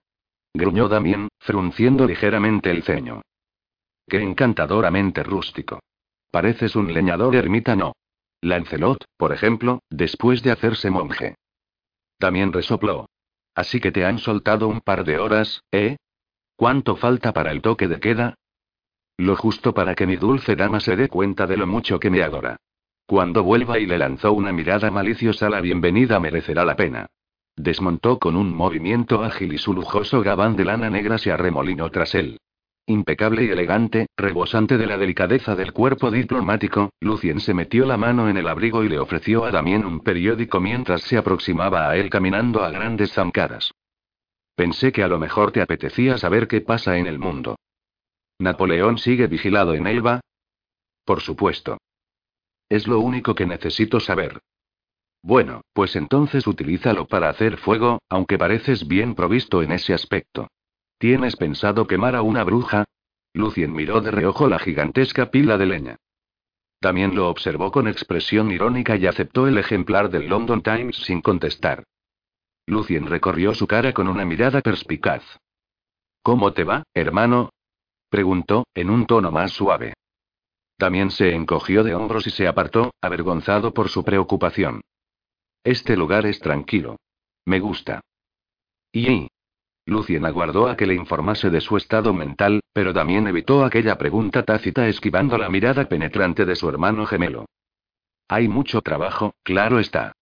gruñó 0.54 0.88
Damien, 0.88 1.28
frunciendo 1.40 2.06
ligeramente 2.06 2.70
el 2.70 2.82
ceño. 2.82 3.20
Qué 4.08 4.22
encantadoramente 4.22 5.22
rústico. 5.22 5.80
Pareces 6.30 6.76
un 6.76 6.92
leñador 6.92 7.34
ermítano. 7.34 7.94
Lancelot, 8.40 9.04
por 9.16 9.32
ejemplo, 9.32 9.80
después 9.90 10.42
de 10.42 10.52
hacerse 10.52 10.90
monje. 10.90 11.34
También 12.18 12.52
resopló. 12.52 13.08
Así 13.54 13.80
que 13.80 13.90
te 13.90 14.04
han 14.04 14.18
soltado 14.18 14.68
un 14.68 14.80
par 14.80 15.04
de 15.04 15.18
horas, 15.18 15.62
¿eh? 15.72 15.96
¿Cuánto 16.56 16.96
falta 16.96 17.32
para 17.32 17.50
el 17.50 17.62
toque 17.62 17.88
de 17.88 17.98
queda? 17.98 18.34
Lo 19.16 19.34
justo 19.34 19.74
para 19.74 19.94
que 19.94 20.06
mi 20.06 20.16
dulce 20.16 20.56
dama 20.56 20.80
se 20.80 20.94
dé 20.94 21.08
cuenta 21.08 21.46
de 21.46 21.56
lo 21.56 21.66
mucho 21.66 21.98
que 21.98 22.10
me 22.10 22.22
adora. 22.22 22.56
Cuando 23.06 23.42
vuelva 23.42 23.78
y 23.78 23.86
le 23.86 23.98
lanzó 23.98 24.32
una 24.32 24.52
mirada 24.52 24.90
maliciosa, 24.90 25.48
la 25.48 25.60
bienvenida 25.60 26.20
merecerá 26.20 26.64
la 26.64 26.76
pena. 26.76 27.06
Desmontó 27.56 28.18
con 28.18 28.36
un 28.36 28.54
movimiento 28.54 29.22
ágil 29.22 29.54
y 29.54 29.58
su 29.58 29.72
lujoso 29.72 30.22
gabán 30.22 30.56
de 30.56 30.66
lana 30.66 30.90
negra 30.90 31.16
se 31.16 31.32
arremolinó 31.32 31.90
tras 31.90 32.14
él. 32.14 32.38
Impecable 32.88 33.42
y 33.42 33.48
elegante, 33.48 34.06
rebosante 34.16 34.78
de 34.78 34.86
la 34.86 34.96
delicadeza 34.96 35.56
del 35.56 35.72
cuerpo 35.72 36.12
diplomático, 36.12 36.90
Lucien 37.00 37.40
se 37.40 37.52
metió 37.52 37.84
la 37.84 37.96
mano 37.96 38.28
en 38.28 38.36
el 38.36 38.46
abrigo 38.46 38.84
y 38.84 38.88
le 38.88 39.00
ofreció 39.00 39.44
a 39.44 39.50
Damien 39.50 39.84
un 39.84 40.00
periódico 40.00 40.60
mientras 40.60 41.02
se 41.02 41.18
aproximaba 41.18 41.90
a 41.90 41.96
él 41.96 42.10
caminando 42.10 42.62
a 42.62 42.70
grandes 42.70 43.12
zancadas. 43.12 43.72
Pensé 44.54 44.92
que 44.92 45.02
a 45.02 45.08
lo 45.08 45.18
mejor 45.18 45.50
te 45.50 45.60
apetecía 45.60 46.16
saber 46.16 46.46
qué 46.46 46.60
pasa 46.60 46.96
en 46.96 47.08
el 47.08 47.18
mundo. 47.18 47.56
¿Napoleón 48.38 48.98
sigue 48.98 49.26
vigilado 49.26 49.74
en 49.74 49.88
Elba? 49.88 50.20
Por 51.04 51.20
supuesto. 51.20 51.78
Es 52.68 52.86
lo 52.86 53.00
único 53.00 53.34
que 53.34 53.46
necesito 53.46 53.98
saber. 53.98 54.38
Bueno, 55.22 55.62
pues 55.72 55.96
entonces 55.96 56.46
utilízalo 56.46 57.08
para 57.08 57.30
hacer 57.30 57.56
fuego, 57.56 57.98
aunque 58.08 58.38
pareces 58.38 58.86
bien 58.86 59.16
provisto 59.16 59.60
en 59.60 59.72
ese 59.72 59.92
aspecto. 59.92 60.46
¿Tienes 60.98 61.36
pensado 61.36 61.86
quemar 61.86 62.16
a 62.16 62.22
una 62.22 62.42
bruja? 62.44 62.84
Lucien 63.34 63.72
miró 63.72 64.00
de 64.00 64.10
reojo 64.10 64.48
la 64.48 64.58
gigantesca 64.58 65.30
pila 65.30 65.58
de 65.58 65.66
leña. 65.66 65.96
También 66.80 67.14
lo 67.14 67.28
observó 67.28 67.70
con 67.70 67.88
expresión 67.88 68.50
irónica 68.50 68.96
y 68.96 69.06
aceptó 69.06 69.46
el 69.46 69.58
ejemplar 69.58 70.10
del 70.10 70.28
London 70.28 70.62
Times 70.62 70.96
sin 70.96 71.20
contestar. 71.20 71.84
Lucien 72.66 73.06
recorrió 73.06 73.54
su 73.54 73.66
cara 73.66 73.92
con 73.92 74.08
una 74.08 74.24
mirada 74.24 74.60
perspicaz. 74.60 75.22
¿Cómo 76.22 76.52
te 76.52 76.64
va, 76.64 76.82
hermano? 76.94 77.50
preguntó, 78.08 78.66
en 78.74 78.90
un 78.90 79.06
tono 79.06 79.30
más 79.30 79.52
suave. 79.52 79.94
También 80.78 81.10
se 81.10 81.34
encogió 81.34 81.84
de 81.84 81.94
hombros 81.94 82.26
y 82.26 82.30
se 82.30 82.48
apartó, 82.48 82.92
avergonzado 83.00 83.72
por 83.72 83.88
su 83.88 84.04
preocupación. 84.04 84.80
Este 85.62 85.96
lugar 85.96 86.26
es 86.26 86.38
tranquilo. 86.40 86.96
Me 87.44 87.60
gusta. 87.60 88.00
¿Y? 88.92 89.28
Lucien 89.86 90.26
aguardó 90.26 90.68
a 90.68 90.76
que 90.76 90.86
le 90.86 90.94
informase 90.94 91.48
de 91.48 91.60
su 91.60 91.76
estado 91.76 92.12
mental, 92.12 92.60
pero 92.72 92.92
también 92.92 93.28
evitó 93.28 93.64
aquella 93.64 93.96
pregunta 93.96 94.42
tácita 94.42 94.88
esquivando 94.88 95.38
la 95.38 95.48
mirada 95.48 95.88
penetrante 95.88 96.44
de 96.44 96.56
su 96.56 96.68
hermano 96.68 97.06
gemelo. 97.06 97.46
Hay 98.28 98.48
mucho 98.48 98.82
trabajo, 98.82 99.34
claro 99.44 99.78
está. 99.78 100.12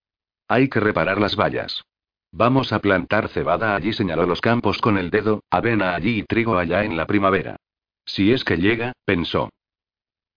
Hay 0.49 0.69
que 0.69 0.81
reparar 0.81 1.19
las 1.19 1.35
vallas. 1.35 1.83
Vamos 2.31 2.75
a 2.75 2.81
plantar 2.81 3.29
cebada 3.29 3.75
allí, 3.75 3.95
señaló 3.95 4.27
los 4.27 4.43
campos 4.43 4.79
con 4.79 4.99
el 4.99 5.09
dedo, 5.09 5.43
avena 5.51 5.95
allí 5.95 6.19
y 6.19 6.23
trigo 6.25 6.59
allá 6.59 6.85
en 6.85 6.97
la 6.97 7.07
primavera. 7.07 7.57
Si 8.05 8.33
es 8.33 8.45
que 8.45 8.59
llega, 8.59 8.93
pensó. 9.07 9.49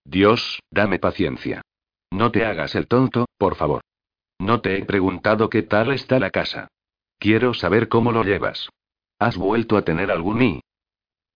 Dios, 0.05 0.61
dame 0.71 0.99
paciencia. 0.99 1.61
No 2.11 2.31
te 2.31 2.45
hagas 2.45 2.75
el 2.75 2.87
tonto, 2.87 3.25
por 3.37 3.55
favor. 3.55 3.81
No 4.39 4.61
te 4.61 4.77
he 4.77 4.85
preguntado 4.85 5.49
qué 5.49 5.63
tal 5.63 5.91
está 5.91 6.17
la 6.19 6.29
casa. 6.29 6.69
Quiero 7.19 7.53
saber 7.53 7.89
cómo 7.89 8.13
lo 8.13 8.23
llevas. 8.23 8.69
¿Has 9.19 9.35
vuelto 9.35 9.77
a 9.77 9.81
tener 9.81 10.11
algún 10.11 10.41
i? 10.41 10.61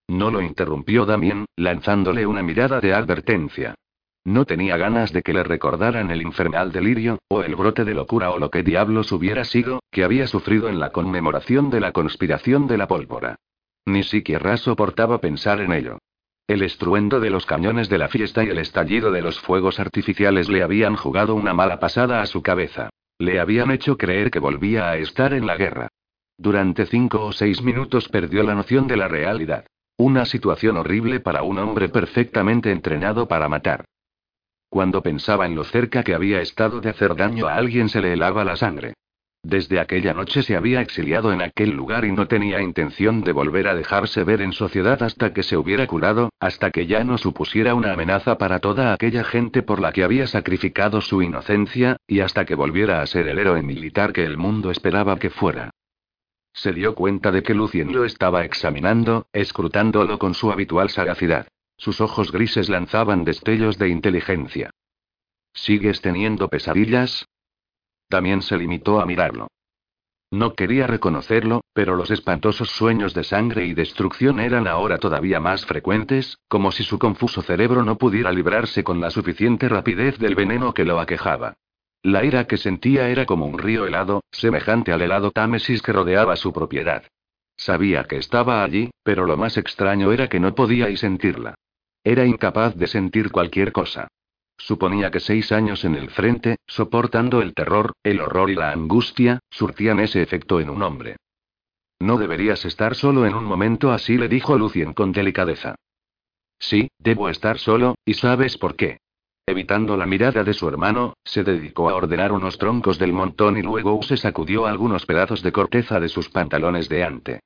No 0.07 0.29
lo 0.29 0.41
interrumpió 0.41 1.05
Damien, 1.05 1.45
lanzándole 1.55 2.25
una 2.25 2.43
mirada 2.43 2.79
de 2.79 2.93
advertencia. 2.93 3.75
No 4.23 4.45
tenía 4.45 4.77
ganas 4.77 5.11
de 5.13 5.23
que 5.23 5.33
le 5.33 5.43
recordaran 5.43 6.11
el 6.11 6.21
infernal 6.21 6.71
delirio, 6.71 7.17
o 7.27 7.41
el 7.41 7.55
brote 7.55 7.85
de 7.85 7.95
locura 7.95 8.29
o 8.29 8.37
lo 8.37 8.51
que 8.51 8.61
diablos 8.61 9.11
hubiera 9.11 9.43
sido, 9.45 9.81
que 9.89 10.03
había 10.03 10.27
sufrido 10.27 10.69
en 10.69 10.79
la 10.79 10.91
conmemoración 10.91 11.71
de 11.71 11.79
la 11.79 11.91
conspiración 11.91 12.67
de 12.67 12.77
la 12.77 12.87
pólvora. 12.87 13.37
Ni 13.85 14.03
siquiera 14.03 14.57
soportaba 14.57 15.19
pensar 15.19 15.59
en 15.59 15.73
ello. 15.73 15.97
El 16.47 16.61
estruendo 16.61 17.19
de 17.19 17.31
los 17.31 17.47
cañones 17.47 17.89
de 17.89 17.97
la 17.97 18.09
fiesta 18.09 18.43
y 18.43 18.49
el 18.49 18.59
estallido 18.59 19.11
de 19.11 19.21
los 19.21 19.39
fuegos 19.39 19.79
artificiales 19.79 20.49
le 20.49 20.61
habían 20.61 20.95
jugado 20.95 21.33
una 21.33 21.53
mala 21.53 21.79
pasada 21.79 22.21
a 22.21 22.27
su 22.27 22.43
cabeza. 22.43 22.91
Le 23.17 23.39
habían 23.39 23.71
hecho 23.71 23.97
creer 23.97 24.29
que 24.29 24.39
volvía 24.39 24.89
a 24.89 24.97
estar 24.97 25.33
en 25.33 25.47
la 25.47 25.55
guerra. 25.55 25.87
Durante 26.41 26.87
cinco 26.87 27.23
o 27.23 27.33
seis 27.33 27.61
minutos 27.61 28.09
perdió 28.09 28.41
la 28.41 28.55
noción 28.55 28.87
de 28.87 28.97
la 28.97 29.07
realidad. 29.07 29.63
Una 29.95 30.25
situación 30.25 30.75
horrible 30.75 31.19
para 31.19 31.43
un 31.43 31.59
hombre 31.59 31.87
perfectamente 31.87 32.71
entrenado 32.71 33.27
para 33.27 33.47
matar. 33.47 33.85
Cuando 34.67 35.03
pensaba 35.03 35.45
en 35.45 35.53
lo 35.53 35.63
cerca 35.63 36.01
que 36.01 36.15
había 36.15 36.41
estado 36.41 36.81
de 36.81 36.89
hacer 36.89 37.15
daño 37.15 37.45
a 37.45 37.53
alguien 37.53 37.89
se 37.89 38.01
le 38.01 38.13
helaba 38.13 38.43
la 38.43 38.55
sangre. 38.55 38.95
Desde 39.43 39.79
aquella 39.79 40.15
noche 40.15 40.41
se 40.41 40.55
había 40.55 40.81
exiliado 40.81 41.31
en 41.31 41.43
aquel 41.43 41.69
lugar 41.69 42.05
y 42.05 42.11
no 42.11 42.27
tenía 42.27 42.59
intención 42.59 43.21
de 43.21 43.33
volver 43.33 43.67
a 43.67 43.75
dejarse 43.75 44.23
ver 44.23 44.41
en 44.41 44.53
sociedad 44.53 45.03
hasta 45.03 45.33
que 45.33 45.43
se 45.43 45.57
hubiera 45.57 45.85
curado, 45.85 46.31
hasta 46.39 46.71
que 46.71 46.87
ya 46.87 47.03
no 47.03 47.19
supusiera 47.19 47.75
una 47.75 47.93
amenaza 47.93 48.39
para 48.39 48.57
toda 48.57 48.93
aquella 48.93 49.23
gente 49.23 49.61
por 49.61 49.79
la 49.79 49.91
que 49.91 50.03
había 50.03 50.25
sacrificado 50.25 51.01
su 51.01 51.21
inocencia, 51.21 51.97
y 52.07 52.21
hasta 52.21 52.45
que 52.45 52.55
volviera 52.55 53.03
a 53.03 53.05
ser 53.05 53.27
el 53.27 53.37
héroe 53.37 53.61
militar 53.61 54.11
que 54.11 54.25
el 54.25 54.39
mundo 54.39 54.71
esperaba 54.71 55.19
que 55.19 55.29
fuera. 55.29 55.69
Se 56.53 56.73
dio 56.73 56.95
cuenta 56.95 57.31
de 57.31 57.43
que 57.43 57.53
Lucien 57.53 57.93
lo 57.93 58.05
estaba 58.05 58.43
examinando, 58.43 59.27
escrutándolo 59.33 60.19
con 60.19 60.33
su 60.33 60.51
habitual 60.51 60.89
sagacidad. 60.89 61.47
Sus 61.77 62.01
ojos 62.01 62.31
grises 62.31 62.69
lanzaban 62.69 63.23
destellos 63.23 63.77
de 63.77 63.89
inteligencia. 63.89 64.69
¿Sigues 65.53 66.01
teniendo 66.01 66.47
pesadillas? 66.47 67.25
También 68.07 68.41
se 68.41 68.57
limitó 68.57 69.01
a 69.01 69.05
mirarlo. 69.05 69.47
No 70.29 70.53
quería 70.53 70.87
reconocerlo, 70.87 71.61
pero 71.73 71.95
los 71.95 72.09
espantosos 72.09 72.69
sueños 72.69 73.13
de 73.13 73.25
sangre 73.25 73.65
y 73.65 73.73
destrucción 73.73 74.39
eran 74.39 74.65
ahora 74.65 74.97
todavía 74.97 75.41
más 75.41 75.65
frecuentes, 75.65 76.37
como 76.47 76.71
si 76.71 76.83
su 76.83 76.99
confuso 76.99 77.41
cerebro 77.41 77.83
no 77.83 77.97
pudiera 77.97 78.31
librarse 78.31 78.83
con 78.83 79.01
la 79.01 79.11
suficiente 79.11 79.67
rapidez 79.67 80.17
del 80.19 80.35
veneno 80.35 80.73
que 80.73 80.85
lo 80.85 81.01
aquejaba. 81.01 81.55
La 82.03 82.25
ira 82.25 82.47
que 82.47 82.57
sentía 82.57 83.09
era 83.09 83.25
como 83.25 83.45
un 83.45 83.59
río 83.59 83.85
helado, 83.85 84.23
semejante 84.31 84.91
al 84.91 85.01
helado 85.01 85.31
Támesis 85.31 85.81
que 85.81 85.93
rodeaba 85.93 86.35
su 86.35 86.51
propiedad. 86.51 87.03
Sabía 87.55 88.05
que 88.05 88.17
estaba 88.17 88.63
allí, 88.63 88.89
pero 89.03 89.27
lo 89.27 89.37
más 89.37 89.57
extraño 89.57 90.11
era 90.11 90.27
que 90.27 90.39
no 90.39 90.55
podía 90.55 90.89
y 90.89 90.97
sentirla. 90.97 91.53
Era 92.03 92.25
incapaz 92.25 92.75
de 92.75 92.87
sentir 92.87 93.31
cualquier 93.31 93.71
cosa. 93.71 94.07
Suponía 94.57 95.11
que 95.11 95.19
seis 95.19 95.51
años 95.51 95.85
en 95.85 95.95
el 95.95 96.09
frente, 96.09 96.57
soportando 96.65 97.41
el 97.41 97.53
terror, 97.53 97.93
el 98.03 98.19
horror 98.19 98.49
y 98.49 98.55
la 98.55 98.71
angustia, 98.71 99.39
surtían 99.51 99.99
ese 99.99 100.23
efecto 100.23 100.59
en 100.59 100.69
un 100.69 100.81
hombre. 100.81 101.17
No 101.99 102.17
deberías 102.17 102.65
estar 102.65 102.95
solo 102.95 103.27
en 103.27 103.35
un 103.35 103.43
momento 103.43 103.91
así, 103.91 104.17
le 104.17 104.27
dijo 104.27 104.57
Lucien 104.57 104.93
con 104.93 105.11
delicadeza. 105.11 105.75
Sí, 106.57 106.89
debo 106.97 107.29
estar 107.29 107.59
solo, 107.59 107.95
y 108.05 108.15
sabes 108.15 108.57
por 108.57 108.75
qué. 108.75 108.97
Evitando 109.51 109.97
la 109.97 110.05
mirada 110.05 110.45
de 110.45 110.53
su 110.53 110.69
hermano, 110.69 111.17
se 111.25 111.43
dedicó 111.43 111.89
a 111.89 111.95
ordenar 111.95 112.31
unos 112.31 112.57
troncos 112.57 112.97
del 112.97 113.11
montón 113.11 113.57
y 113.57 113.61
luego 113.61 114.01
se 114.01 114.15
sacudió 114.15 114.65
algunos 114.65 115.05
pedazos 115.05 115.43
de 115.43 115.51
corteza 115.51 115.99
de 115.99 116.07
sus 116.07 116.29
pantalones 116.29 116.87
de 116.87 117.03
ante. 117.03 117.41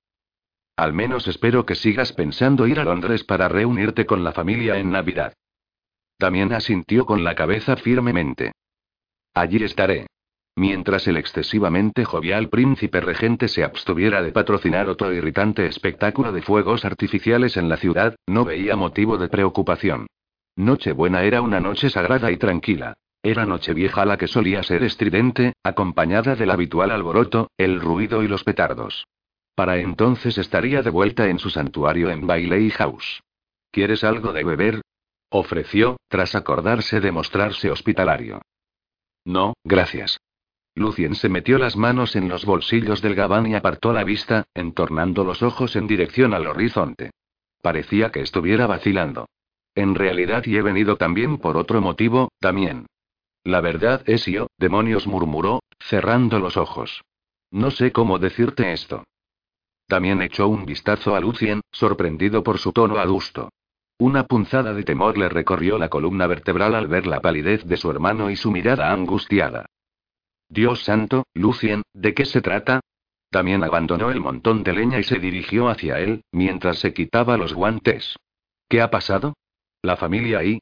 Al 0.77 0.93
menos 0.93 1.27
espero 1.27 1.65
que 1.65 1.73
sigas 1.73 2.13
pensando 2.13 2.67
ir 2.67 2.79
a 2.79 2.83
Londres 2.83 3.23
para 3.23 3.47
reunirte 3.47 4.05
con 4.05 4.23
la 4.23 4.33
familia 4.33 4.77
en 4.77 4.91
Navidad. 4.91 5.33
También 6.19 6.53
asintió 6.53 7.07
con 7.07 7.23
la 7.23 7.33
cabeza 7.33 7.75
firmemente. 7.75 8.51
Allí 9.33 9.63
estaré. 9.63 10.05
Mientras 10.55 11.07
el 11.07 11.17
excesivamente 11.17 12.05
jovial 12.05 12.49
príncipe 12.49 13.01
regente 13.01 13.47
se 13.47 13.63
abstuviera 13.63 14.21
de 14.21 14.31
patrocinar 14.31 14.89
otro 14.89 15.11
irritante 15.11 15.65
espectáculo 15.65 16.31
de 16.31 16.43
fuegos 16.43 16.85
artificiales 16.85 17.57
en 17.57 17.67
la 17.67 17.77
ciudad, 17.77 18.15
no 18.27 18.45
veía 18.45 18.75
motivo 18.75 19.17
de 19.17 19.27
preocupación. 19.27 20.05
Nochebuena 20.55 21.23
era 21.23 21.41
una 21.41 21.59
noche 21.59 21.89
sagrada 21.89 22.31
y 22.31 22.37
tranquila. 22.37 22.95
Era 23.21 23.45
Nochevieja 23.45 24.05
la 24.05 24.17
que 24.17 24.27
solía 24.27 24.63
ser 24.63 24.83
estridente, 24.83 25.53
acompañada 25.63 26.35
del 26.35 26.51
habitual 26.51 26.91
alboroto, 26.91 27.49
el 27.57 27.81
ruido 27.81 28.23
y 28.23 28.27
los 28.27 28.43
petardos. 28.43 29.07
Para 29.55 29.77
entonces 29.77 30.37
estaría 30.37 30.81
de 30.81 30.89
vuelta 30.89 31.27
en 31.27 31.39
su 31.39 31.49
santuario 31.49 32.09
en 32.09 32.27
Bailey 32.27 32.69
House. 32.69 33.23
¿Quieres 33.71 34.03
algo 34.03 34.31
de 34.31 34.43
beber? 34.43 34.81
ofreció, 35.29 35.97
tras 36.07 36.35
acordarse 36.35 37.01
de 37.01 37.11
mostrarse 37.11 37.69
hospitalario. 37.71 38.41
No, 39.25 39.55
gracias. 39.63 40.19
Lucien 40.75 41.15
se 41.15 41.29
metió 41.29 41.57
las 41.57 41.75
manos 41.75 42.15
en 42.15 42.29
los 42.29 42.45
bolsillos 42.45 43.01
del 43.01 43.15
gabán 43.15 43.47
y 43.47 43.55
apartó 43.55 43.91
la 43.91 44.03
vista, 44.03 44.45
entornando 44.53 45.23
los 45.23 45.41
ojos 45.41 45.75
en 45.75 45.87
dirección 45.87 46.33
al 46.33 46.47
horizonte. 46.47 47.11
Parecía 47.61 48.11
que 48.11 48.21
estuviera 48.21 48.67
vacilando. 48.67 49.25
En 49.75 49.93
realidad 49.93 50.45
y 50.45 50.55
he 50.55 50.61
venido 50.61 50.95
también 50.95 51.37
por 51.37 51.57
otro 51.57 51.81
motivo, 51.81 52.29
también. 52.39 52.87
La 53.43 53.61
verdad 53.61 54.01
es 54.07 54.25
yo, 54.25 54.47
demonios 54.57 55.05
murmuró, 55.05 55.61
cerrando 55.79 56.39
los 56.39 56.57
ojos. 56.57 57.03
No 57.51 57.69
sé 57.71 57.91
cómo 57.91 58.17
decirte 58.17 58.71
esto. 58.71 59.03
También 59.87 60.21
echó 60.21 60.47
un 60.47 60.65
vistazo 60.65 61.15
a 61.15 61.19
Lucien, 61.19 61.61
sorprendido 61.71 62.41
por 62.41 62.57
su 62.57 62.71
tono 62.71 62.97
adusto. 62.97 63.49
Una 63.99 64.25
punzada 64.25 64.73
de 64.73 64.83
temor 64.83 65.17
le 65.17 65.29
recorrió 65.29 65.77
la 65.77 65.89
columna 65.89 66.25
vertebral 66.27 66.73
al 66.73 66.87
ver 66.87 67.05
la 67.05 67.21
palidez 67.21 67.65
de 67.65 67.77
su 67.77 67.91
hermano 67.91 68.31
y 68.31 68.35
su 68.35 68.51
mirada 68.51 68.91
angustiada. 68.91 69.67
Dios 70.49 70.83
santo, 70.83 71.25
Lucien, 71.33 71.83
¿de 71.93 72.13
qué 72.13 72.25
se 72.25 72.41
trata? 72.41 72.81
También 73.29 73.63
abandonó 73.63 74.11
el 74.11 74.21
montón 74.21 74.63
de 74.63 74.73
leña 74.73 74.99
y 74.99 75.03
se 75.03 75.19
dirigió 75.19 75.69
hacia 75.69 75.99
él, 75.99 76.23
mientras 76.31 76.79
se 76.79 76.93
quitaba 76.93 77.37
los 77.37 77.53
guantes. 77.53 78.15
¿Qué 78.67 78.81
ha 78.81 78.89
pasado? 78.89 79.35
¿La 79.85 79.97
familia 79.97 80.39
ahí? 80.39 80.57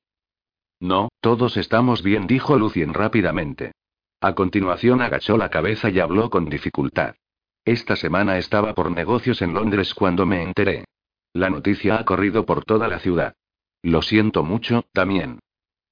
No, 0.82 1.08
todos 1.22 1.56
estamos 1.56 2.04
bien, 2.04 2.28
dijo 2.28 2.58
Lucien 2.58 2.94
rápidamente. 2.94 3.72
A 4.20 4.36
continuación 4.36 5.02
agachó 5.02 5.38
la 5.38 5.50
cabeza 5.50 5.90
y 5.90 6.02
habló 6.02 6.30
con 6.30 6.50
dificultad. 6.50 7.16
Esta 7.64 7.96
semana 7.96 8.38
estaba 8.38 8.74
por 8.74 8.92
negocios 8.92 9.42
en 9.42 9.54
Londres 9.54 9.94
cuando 9.94 10.26
me 10.26 10.44
enteré. 10.44 10.84
La 11.32 11.50
noticia 11.50 11.96
ha 11.96 12.04
corrido 12.04 12.46
por 12.46 12.66
toda 12.66 12.90
la 12.90 13.00
ciudad. 13.00 13.34
Lo 13.82 14.02
siento 14.02 14.44
mucho, 14.44 14.84
también. 14.92 15.40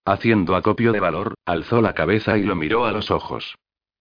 Haciendo 0.03 0.57
acopio 0.57 0.91
de 0.91 0.99
valor, 0.99 1.35
alzó 1.45 1.81
la 1.81 1.93
cabeza 1.93 2.37
y 2.37 2.43
lo 2.43 2.57
miró 2.57 2.83
a 2.83 2.91
los 2.91 3.11
ojos. 3.11 3.55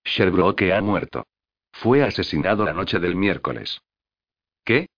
Sherbrooke 0.04 0.72
ha 0.72 0.80
muerto. 0.80 1.24
Fue 1.70 2.02
asesinado 2.02 2.64
la 2.64 2.72
noche 2.72 2.98
del 2.98 3.14
miércoles. 3.14 3.80
¿Qué? 4.64 4.88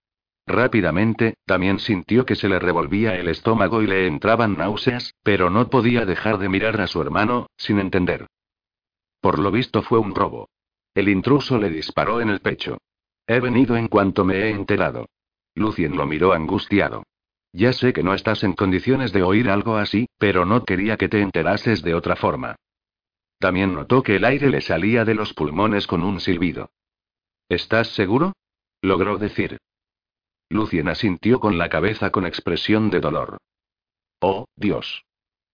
Rápidamente, 0.46 1.34
también 1.46 1.78
sintió 1.78 2.26
que 2.26 2.34
se 2.34 2.48
le 2.48 2.58
revolvía 2.58 3.14
el 3.14 3.28
estómago 3.28 3.82
y 3.82 3.86
le 3.86 4.06
entraban 4.06 4.56
náuseas, 4.56 5.14
pero 5.22 5.50
no 5.50 5.70
podía 5.70 6.04
dejar 6.04 6.38
de 6.38 6.48
mirar 6.48 6.80
a 6.80 6.86
su 6.86 7.00
hermano, 7.00 7.46
sin 7.56 7.78
entender. 7.78 8.26
Por 9.20 9.38
lo 9.38 9.52
visto 9.52 9.82
fue 9.82 9.98
un 9.98 10.14
robo. 10.14 10.48
El 10.94 11.08
intruso 11.08 11.58
le 11.58 11.70
disparó 11.70 12.20
en 12.20 12.28
el 12.28 12.40
pecho. 12.40 12.78
He 13.26 13.38
venido 13.38 13.76
en 13.76 13.88
cuanto 13.88 14.24
me 14.24 14.34
he 14.36 14.50
enterado. 14.50 15.06
Lucien 15.54 15.96
lo 15.96 16.06
miró 16.06 16.32
angustiado. 16.32 17.04
Ya 17.52 17.72
sé 17.72 17.92
que 17.92 18.02
no 18.02 18.14
estás 18.14 18.42
en 18.44 18.54
condiciones 18.54 19.12
de 19.12 19.22
oír 19.22 19.48
algo 19.48 19.76
así, 19.76 20.08
pero 20.18 20.44
no 20.44 20.64
quería 20.64 20.96
que 20.96 21.08
te 21.08 21.20
enterases 21.20 21.82
de 21.82 21.94
otra 21.94 22.16
forma. 22.16 22.56
También 23.38 23.74
notó 23.74 24.02
que 24.02 24.16
el 24.16 24.24
aire 24.24 24.48
le 24.48 24.60
salía 24.60 25.04
de 25.04 25.14
los 25.14 25.34
pulmones 25.34 25.86
con 25.86 26.02
un 26.02 26.20
silbido. 26.20 26.70
¿Estás 27.48 27.88
seguro? 27.88 28.32
logró 28.80 29.18
decir. 29.18 29.58
Lucien 30.52 30.88
asintió 30.88 31.40
con 31.40 31.56
la 31.56 31.68
cabeza 31.68 32.10
con 32.10 32.26
expresión 32.26 32.90
de 32.90 33.00
dolor. 33.00 33.38
Oh, 34.20 34.46
Dios. 34.54 35.04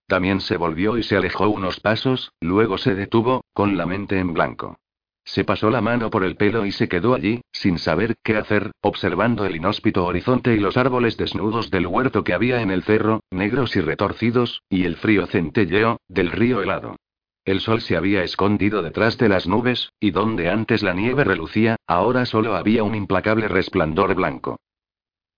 También 0.09 0.41
se 0.41 0.57
volvió 0.57 0.99
y 0.99 1.05
se 1.05 1.17
alejó 1.17 1.49
unos 1.49 1.81
pasos, 1.81 2.33
luego 2.41 2.79
se 2.79 2.95
detuvo, 2.95 3.45
con 3.53 3.77
la 3.77 3.87
mente 3.87 4.19
en 4.19 4.35
blanco. 4.35 4.77
Se 5.25 5.45
pasó 5.45 5.71
la 5.71 5.81
mano 5.81 6.11
por 6.11 6.25
el 6.25 6.37
pelo 6.37 6.67
y 6.67 6.73
se 6.73 6.89
quedó 6.89 7.15
allí, 7.15 7.43
sin 7.53 7.79
saber 7.79 8.17
qué 8.25 8.37
hacer, 8.37 8.73
observando 8.81 9.45
el 9.45 9.57
inhóspito 9.57 10.05
horizonte 10.05 10.55
y 10.55 10.59
los 10.59 10.77
árboles 10.77 11.17
desnudos 11.17 11.71
del 11.71 11.87
huerto 11.87 12.25
que 12.25 12.33
había 12.33 12.61
en 12.61 12.71
el 12.71 12.83
cerro, 12.83 13.21
negros 13.31 13.77
y 13.77 13.81
retorcidos, 13.81 14.63
y 14.69 14.85
el 14.85 14.97
frío 14.97 15.27
centelleo, 15.27 16.01
del 16.09 16.33
río 16.33 16.63
helado. 16.63 16.97
El 17.45 17.61
sol 17.61 17.83
se 17.83 17.97
había 17.97 18.25
escondido 18.25 18.83
detrás 18.83 19.17
de 19.19 19.29
las 19.29 19.47
nubes, 19.47 19.93
y 20.01 20.11
donde 20.11 20.49
antes 20.49 20.83
la 20.83 20.95
nieve 20.95 21.25
relucía, 21.25 21.77
ahora 21.87 22.27
solo 22.27 22.57
había 22.57 22.83
un 22.83 22.95
implacable 22.95 23.49
resplandor 23.49 24.15
blanco. 24.15 24.59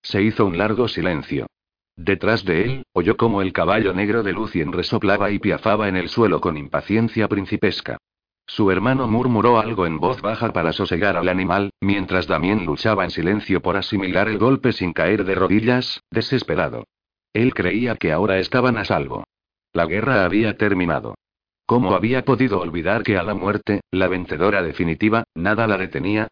Se 0.01 0.21
hizo 0.21 0.45
un 0.45 0.57
largo 0.57 0.87
silencio. 0.87 1.47
Detrás 1.95 2.45
de 2.45 2.63
él, 2.63 2.83
oyó 2.93 3.17
como 3.17 3.41
el 3.41 3.53
caballo 3.53 3.93
negro 3.93 4.23
de 4.23 4.33
Lucien 4.33 4.71
resoplaba 4.71 5.31
y 5.31 5.39
piafaba 5.39 5.87
en 5.87 5.95
el 5.95 6.09
suelo 6.09 6.41
con 6.41 6.57
impaciencia 6.57 7.27
principesca. 7.27 7.97
Su 8.47 8.71
hermano 8.71 9.07
murmuró 9.07 9.59
algo 9.59 9.85
en 9.85 9.99
voz 9.99 10.21
baja 10.21 10.51
para 10.51 10.73
sosegar 10.73 11.15
al 11.15 11.29
animal, 11.29 11.71
mientras 11.79 12.27
Damien 12.27 12.65
luchaba 12.65 13.03
en 13.03 13.11
silencio 13.11 13.61
por 13.61 13.77
asimilar 13.77 14.27
el 14.27 14.39
golpe 14.39 14.73
sin 14.73 14.93
caer 14.93 15.23
de 15.23 15.35
rodillas, 15.35 16.01
desesperado. 16.11 16.85
Él 17.33 17.53
creía 17.53 17.95
que 17.95 18.11
ahora 18.11 18.39
estaban 18.39 18.77
a 18.77 18.83
salvo. 18.83 19.23
La 19.73 19.85
guerra 19.85 20.25
había 20.25 20.57
terminado. 20.57 21.15
¿Cómo 21.65 21.93
había 21.95 22.25
podido 22.25 22.59
olvidar 22.59 23.03
que 23.03 23.17
a 23.17 23.23
la 23.23 23.33
muerte, 23.33 23.81
la 23.91 24.09
vencedora 24.09 24.61
definitiva, 24.61 25.23
nada 25.35 25.67
la 25.67 25.77
detenía? 25.77 26.27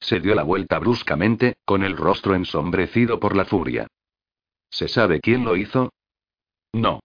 Se 0.00 0.18
dio 0.20 0.34
la 0.34 0.42
vuelta 0.42 0.78
bruscamente, 0.78 1.56
con 1.64 1.84
el 1.84 1.96
rostro 1.96 2.34
ensombrecido 2.34 3.20
por 3.20 3.36
la 3.36 3.44
furia. 3.44 3.86
¿Se 4.70 4.88
sabe 4.88 5.20
quién 5.20 5.44
lo 5.44 5.56
hizo? 5.56 5.92
No. 6.72 7.00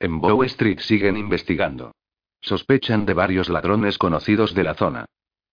En 0.00 0.20
Bow 0.20 0.42
Street 0.44 0.80
siguen 0.80 1.16
investigando. 1.16 1.92
Sospechan 2.40 3.06
de 3.06 3.14
varios 3.14 3.48
ladrones 3.48 3.98
conocidos 3.98 4.54
de 4.54 4.64
la 4.64 4.74
zona. 4.74 5.04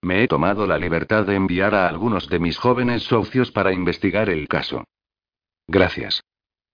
Me 0.01 0.23
he 0.23 0.27
tomado 0.27 0.65
la 0.65 0.77
libertad 0.77 1.25
de 1.25 1.35
enviar 1.35 1.75
a 1.75 1.87
algunos 1.87 2.29
de 2.29 2.39
mis 2.39 2.57
jóvenes 2.57 3.03
socios 3.03 3.51
para 3.51 3.73
investigar 3.73 4.29
el 4.29 4.47
caso. 4.47 4.85
Gracias. 5.67 6.23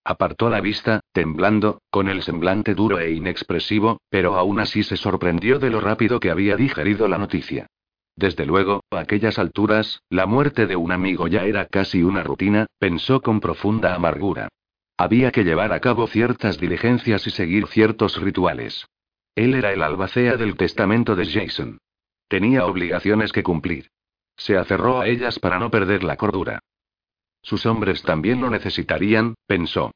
Apartó 0.05 0.49
la 0.49 0.61
vista, 0.61 1.01
temblando, 1.11 1.81
con 1.89 2.07
el 2.07 2.21
semblante 2.21 2.75
duro 2.75 2.99
e 2.99 3.11
inexpresivo, 3.11 3.99
pero 4.09 4.35
aún 4.35 4.59
así 4.59 4.83
se 4.83 4.95
sorprendió 4.95 5.57
de 5.57 5.71
lo 5.71 5.81
rápido 5.81 6.19
que 6.19 6.29
había 6.29 6.55
digerido 6.55 7.07
la 7.07 7.17
noticia. 7.17 7.67
Desde 8.15 8.45
luego, 8.45 8.83
a 8.91 8.99
aquellas 8.99 9.37
alturas, 9.39 10.01
la 10.09 10.25
muerte 10.25 10.67
de 10.67 10.75
un 10.75 10.91
amigo 10.91 11.27
ya 11.27 11.43
era 11.43 11.65
casi 11.65 12.01
una 12.01 12.23
rutina, 12.23 12.67
pensó 12.79 13.21
con 13.21 13.41
profunda 13.41 13.93
amargura. 13.93 14.47
Había 14.97 15.31
que 15.31 15.43
llevar 15.43 15.73
a 15.73 15.81
cabo 15.81 16.07
ciertas 16.07 16.57
diligencias 16.57 17.27
y 17.27 17.31
seguir 17.31 17.67
ciertos 17.67 18.21
rituales. 18.21 18.85
Él 19.35 19.53
era 19.53 19.73
el 19.73 19.83
albacea 19.83 20.37
del 20.37 20.55
testamento 20.55 21.17
de 21.17 21.25
Jason. 21.25 21.79
Tenía 22.29 22.65
obligaciones 22.65 23.33
que 23.33 23.43
cumplir. 23.43 23.89
Se 24.37 24.57
aferró 24.57 25.01
a 25.01 25.07
ellas 25.07 25.37
para 25.39 25.59
no 25.59 25.69
perder 25.69 26.03
la 26.03 26.15
cordura. 26.15 26.59
Sus 27.41 27.65
hombres 27.65 28.01
también 28.01 28.39
lo 28.39 28.49
necesitarían, 28.49 29.35
pensó. 29.45 29.91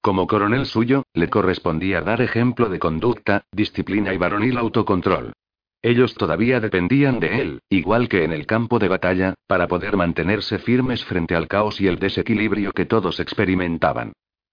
Como 0.00 0.28
coronel 0.28 0.66
suyo, 0.66 1.02
le 1.14 1.28
correspondía 1.28 2.00
dar 2.00 2.22
ejemplo 2.22 2.68
de 2.68 2.78
conducta, 2.78 3.44
disciplina 3.50 4.14
y 4.14 4.18
varonil 4.18 4.56
autocontrol. 4.56 5.32
Ellos 5.82 6.14
todavía 6.14 6.60
dependían 6.60 7.20
de 7.20 7.40
él, 7.40 7.60
igual 7.68 8.08
que 8.08 8.24
en 8.24 8.32
el 8.32 8.46
campo 8.46 8.78
de 8.78 8.88
batalla, 8.88 9.34
para 9.46 9.68
poder 9.68 9.96
mantenerse 9.96 10.58
firmes 10.58 11.04
frente 11.04 11.36
al 11.36 11.48
caos 11.48 11.80
y 11.80 11.86
el 11.86 11.98
desequilibrio 11.98 12.72
que 12.72 12.86
todos 12.86 13.20
experimentaban. 13.20 14.12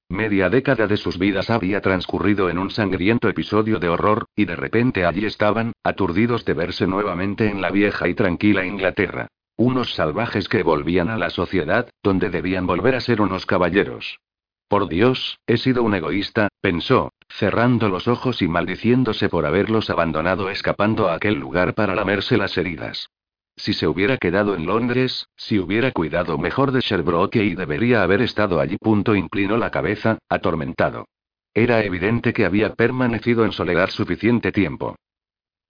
Media 0.09 0.49
década 0.49 0.85
de 0.85 0.97
sus 0.97 1.17
vidas 1.17 1.49
había 1.49 1.81
transcurrido 1.81 2.49
en 2.49 2.59
un 2.59 2.69
sangriento 2.69 3.29
episodio 3.29 3.79
de 3.79 3.89
horror, 3.89 4.25
y 4.35 4.45
de 4.45 4.55
repente 4.55 5.05
allí 5.05 5.25
estaban, 5.25 5.73
aturdidos 5.83 6.45
de 6.45 6.53
verse 6.53 6.85
nuevamente 6.85 7.49
en 7.49 7.61
la 7.61 7.71
vieja 7.71 8.07
y 8.07 8.13
tranquila 8.13 8.65
Inglaterra. 8.65 9.27
Unos 9.55 9.93
salvajes 9.93 10.47
que 10.49 10.61
volvían 10.61 11.09
a 11.09 11.17
la 11.17 11.29
sociedad, 11.29 11.89
donde 12.03 12.29
debían 12.29 12.67
volver 12.67 12.95
a 12.95 12.99
ser 12.99 13.21
unos 13.21 13.45
caballeros. 13.45 14.19
Por 14.67 14.87
Dios, 14.87 15.39
he 15.45 15.57
sido 15.57 15.83
un 15.83 15.93
egoísta, 15.93 16.49
pensó, 16.59 17.11
cerrando 17.37 17.89
los 17.89 18.07
ojos 18.07 18.41
y 18.43 18.47
maldiciéndose 18.47 19.27
por 19.27 19.45
haberlos 19.45 19.89
abandonado 19.89 20.49
escapando 20.51 21.09
a 21.09 21.15
aquel 21.15 21.33
lugar 21.33 21.73
para 21.73 21.95
lamerse 21.95 22.37
las 22.37 22.55
heridas. 22.57 23.09
Si 23.55 23.73
se 23.73 23.87
hubiera 23.87 24.17
quedado 24.17 24.55
en 24.55 24.65
Londres, 24.65 25.27
si 25.35 25.59
hubiera 25.59 25.91
cuidado 25.91 26.37
mejor 26.37 26.71
de 26.71 26.81
Sherbrooke 26.81 27.37
y 27.37 27.55
debería 27.55 28.03
haber 28.03 28.21
estado 28.21 28.59
allí. 28.59 28.77
Punto 28.77 29.15
inclinó 29.15 29.57
la 29.57 29.71
cabeza, 29.71 30.19
atormentado. 30.29 31.05
Era 31.53 31.83
evidente 31.83 32.33
que 32.33 32.45
había 32.45 32.73
permanecido 32.73 33.45
en 33.45 33.51
soledad 33.51 33.89
suficiente 33.89 34.51
tiempo. 34.51 34.95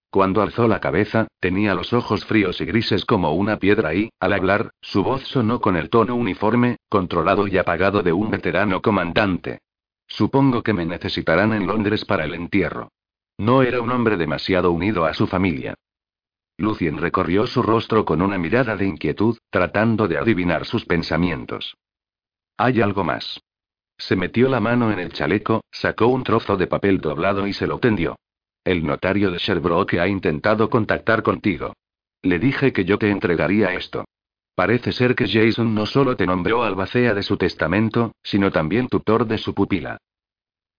Cuando 0.09 0.41
alzó 0.41 0.67
la 0.67 0.79
cabeza, 0.79 1.27
tenía 1.39 1.73
los 1.75 1.91
ojos 1.91 2.25
fríos 2.25 2.61
y 2.61 2.65
grises 2.65 3.03
como 3.03 3.33
una 3.33 3.57
piedra 3.57 3.93
y, 3.93 4.09
al 4.19 4.33
hablar, 4.33 4.71
su 4.81 5.03
voz 5.03 5.23
sonó 5.23 5.59
con 5.59 5.75
el 5.75 5.89
tono 5.89 6.15
uniforme, 6.15 6.77
controlado 6.87 7.47
y 7.47 7.57
apagado 7.57 8.03
de 8.03 8.13
un 8.13 8.29
veterano 8.29 8.81
comandante. 8.81 9.59
Supongo 10.07 10.63
que 10.63 10.73
me 10.73 10.85
necesitarán 10.85 11.53
en 11.53 11.67
Londres 11.67 12.05
para 12.05 12.25
el 12.25 12.33
entierro. 12.33 12.91
No 13.37 13.63
era 13.63 13.81
un 13.81 13.89
hombre 13.89 14.17
demasiado 14.17 14.71
unido 14.71 15.05
a 15.05 15.13
su 15.13 15.27
familia. 15.27 15.75
Lucien 16.57 16.97
recorrió 16.97 17.47
su 17.47 17.63
rostro 17.63 18.05
con 18.05 18.21
una 18.21 18.37
mirada 18.37 18.75
de 18.75 18.85
inquietud, 18.85 19.37
tratando 19.49 20.07
de 20.07 20.17
adivinar 20.17 20.65
sus 20.65 20.85
pensamientos. 20.85 21.75
Hay 22.57 22.81
algo 22.81 23.03
más. 23.03 23.41
Se 23.97 24.15
metió 24.15 24.49
la 24.49 24.59
mano 24.59 24.91
en 24.91 24.99
el 24.99 25.13
chaleco, 25.13 25.63
sacó 25.71 26.07
un 26.07 26.23
trozo 26.23 26.57
de 26.57 26.67
papel 26.67 26.99
doblado 26.99 27.47
y 27.47 27.53
se 27.53 27.67
lo 27.67 27.79
tendió. 27.79 28.17
El 28.63 28.85
notario 28.85 29.31
de 29.31 29.39
Sherbrooke 29.39 29.99
ha 29.99 30.07
intentado 30.07 30.69
contactar 30.69 31.23
contigo. 31.23 31.73
Le 32.21 32.39
dije 32.39 32.71
que 32.71 32.85
yo 32.85 32.97
te 32.97 33.09
entregaría 33.09 33.73
esto. 33.73 34.05
Parece 34.55 34.91
ser 34.91 35.15
que 35.15 35.27
Jason 35.27 35.73
no 35.73 35.87
solo 35.87 36.15
te 36.15 36.27
nombró 36.27 36.63
albacea 36.63 37.15
de 37.15 37.23
su 37.23 37.37
testamento, 37.37 38.11
sino 38.21 38.51
también 38.51 38.87
tutor 38.87 39.25
de 39.25 39.39
su 39.39 39.55
pupila. 39.55 39.97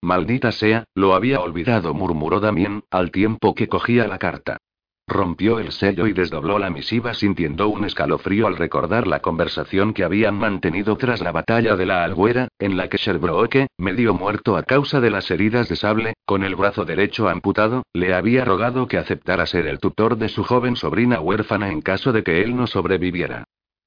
Maldita 0.00 0.52
sea, 0.52 0.84
lo 0.94 1.14
había 1.14 1.40
olvidado, 1.40 1.92
murmuró 1.92 2.38
Damien, 2.38 2.84
al 2.90 3.10
tiempo 3.10 3.54
que 3.54 3.68
cogía 3.68 4.06
la 4.06 4.18
carta. 4.18 4.58
Rompió 5.06 5.58
el 5.58 5.72
sello 5.72 6.06
y 6.06 6.12
desdobló 6.12 6.58
la 6.58 6.70
misiva 6.70 7.12
sintiendo 7.14 7.68
un 7.68 7.84
escalofrío 7.84 8.46
al 8.46 8.56
recordar 8.56 9.06
la 9.06 9.20
conversación 9.20 9.92
que 9.92 10.04
habían 10.04 10.36
mantenido 10.36 10.96
tras 10.96 11.20
la 11.20 11.32
batalla 11.32 11.76
de 11.76 11.84
la 11.84 12.04
Albuera, 12.04 12.48
en 12.58 12.76
la 12.76 12.88
que 12.88 12.96
Sherbrooke, 12.96 13.66
medio 13.76 14.14
muerto 14.14 14.56
a 14.56 14.62
causa 14.62 15.00
de 15.00 15.10
las 15.10 15.30
heridas 15.30 15.68
de 15.68 15.76
sable, 15.76 16.14
con 16.24 16.44
el 16.44 16.54
brazo 16.54 16.84
derecho 16.84 17.28
amputado, 17.28 17.82
le 17.92 18.14
había 18.14 18.44
rogado 18.44 18.86
que 18.86 18.98
aceptara 18.98 19.46
ser 19.46 19.66
el 19.66 19.78
tutor 19.78 20.16
de 20.16 20.28
su 20.28 20.44
joven 20.44 20.76
sobrina 20.76 21.20
huérfana 21.20 21.70
en 21.70 21.82
caso 21.82 22.12
de 22.12 22.22
que 22.22 22.40
él 22.42 22.56
no 22.56 22.66
sobreviviera. 22.66 23.44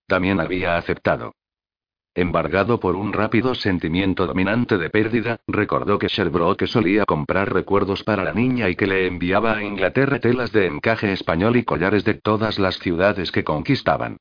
También 0.07 0.39
había 0.39 0.77
aceptado. 0.77 1.33
embargado 2.15 2.79
por 2.79 2.95
un 2.95 3.13
rápido 3.13 3.53
sentimiento 3.53 4.25
dominante 4.25 4.79
de 4.79 4.89
pérdida, 4.89 5.39
recordó 5.45 5.99
que 5.99 6.07
Sherbrooke 6.07 6.65
solía 6.65 7.05
comprar 7.05 7.53
recuerdos 7.53 8.03
para 8.03 8.23
la 8.23 8.33
niña 8.33 8.69
y 8.69 8.75
que 8.75 8.87
le 8.87 9.05
enviaba 9.05 9.57
a 9.57 9.63
Inglaterra 9.63 10.19
telas 10.19 10.51
de 10.51 10.65
encaje 10.65 11.13
español 11.13 11.57
y 11.57 11.63
collares 11.63 12.05
de 12.05 12.15
todas 12.15 12.57
las 12.57 12.79
ciudades 12.79 13.31
que 13.31 13.43
conquistaban. 13.43 14.17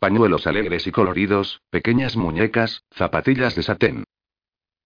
Pañuelos 0.00 0.48
alegres 0.48 0.88
y 0.88 0.90
coloridos, 0.90 1.60
pequeñas 1.70 2.16
muñecas, 2.16 2.82
zapatillas 2.90 3.54
de 3.54 3.62
satén. 3.62 4.04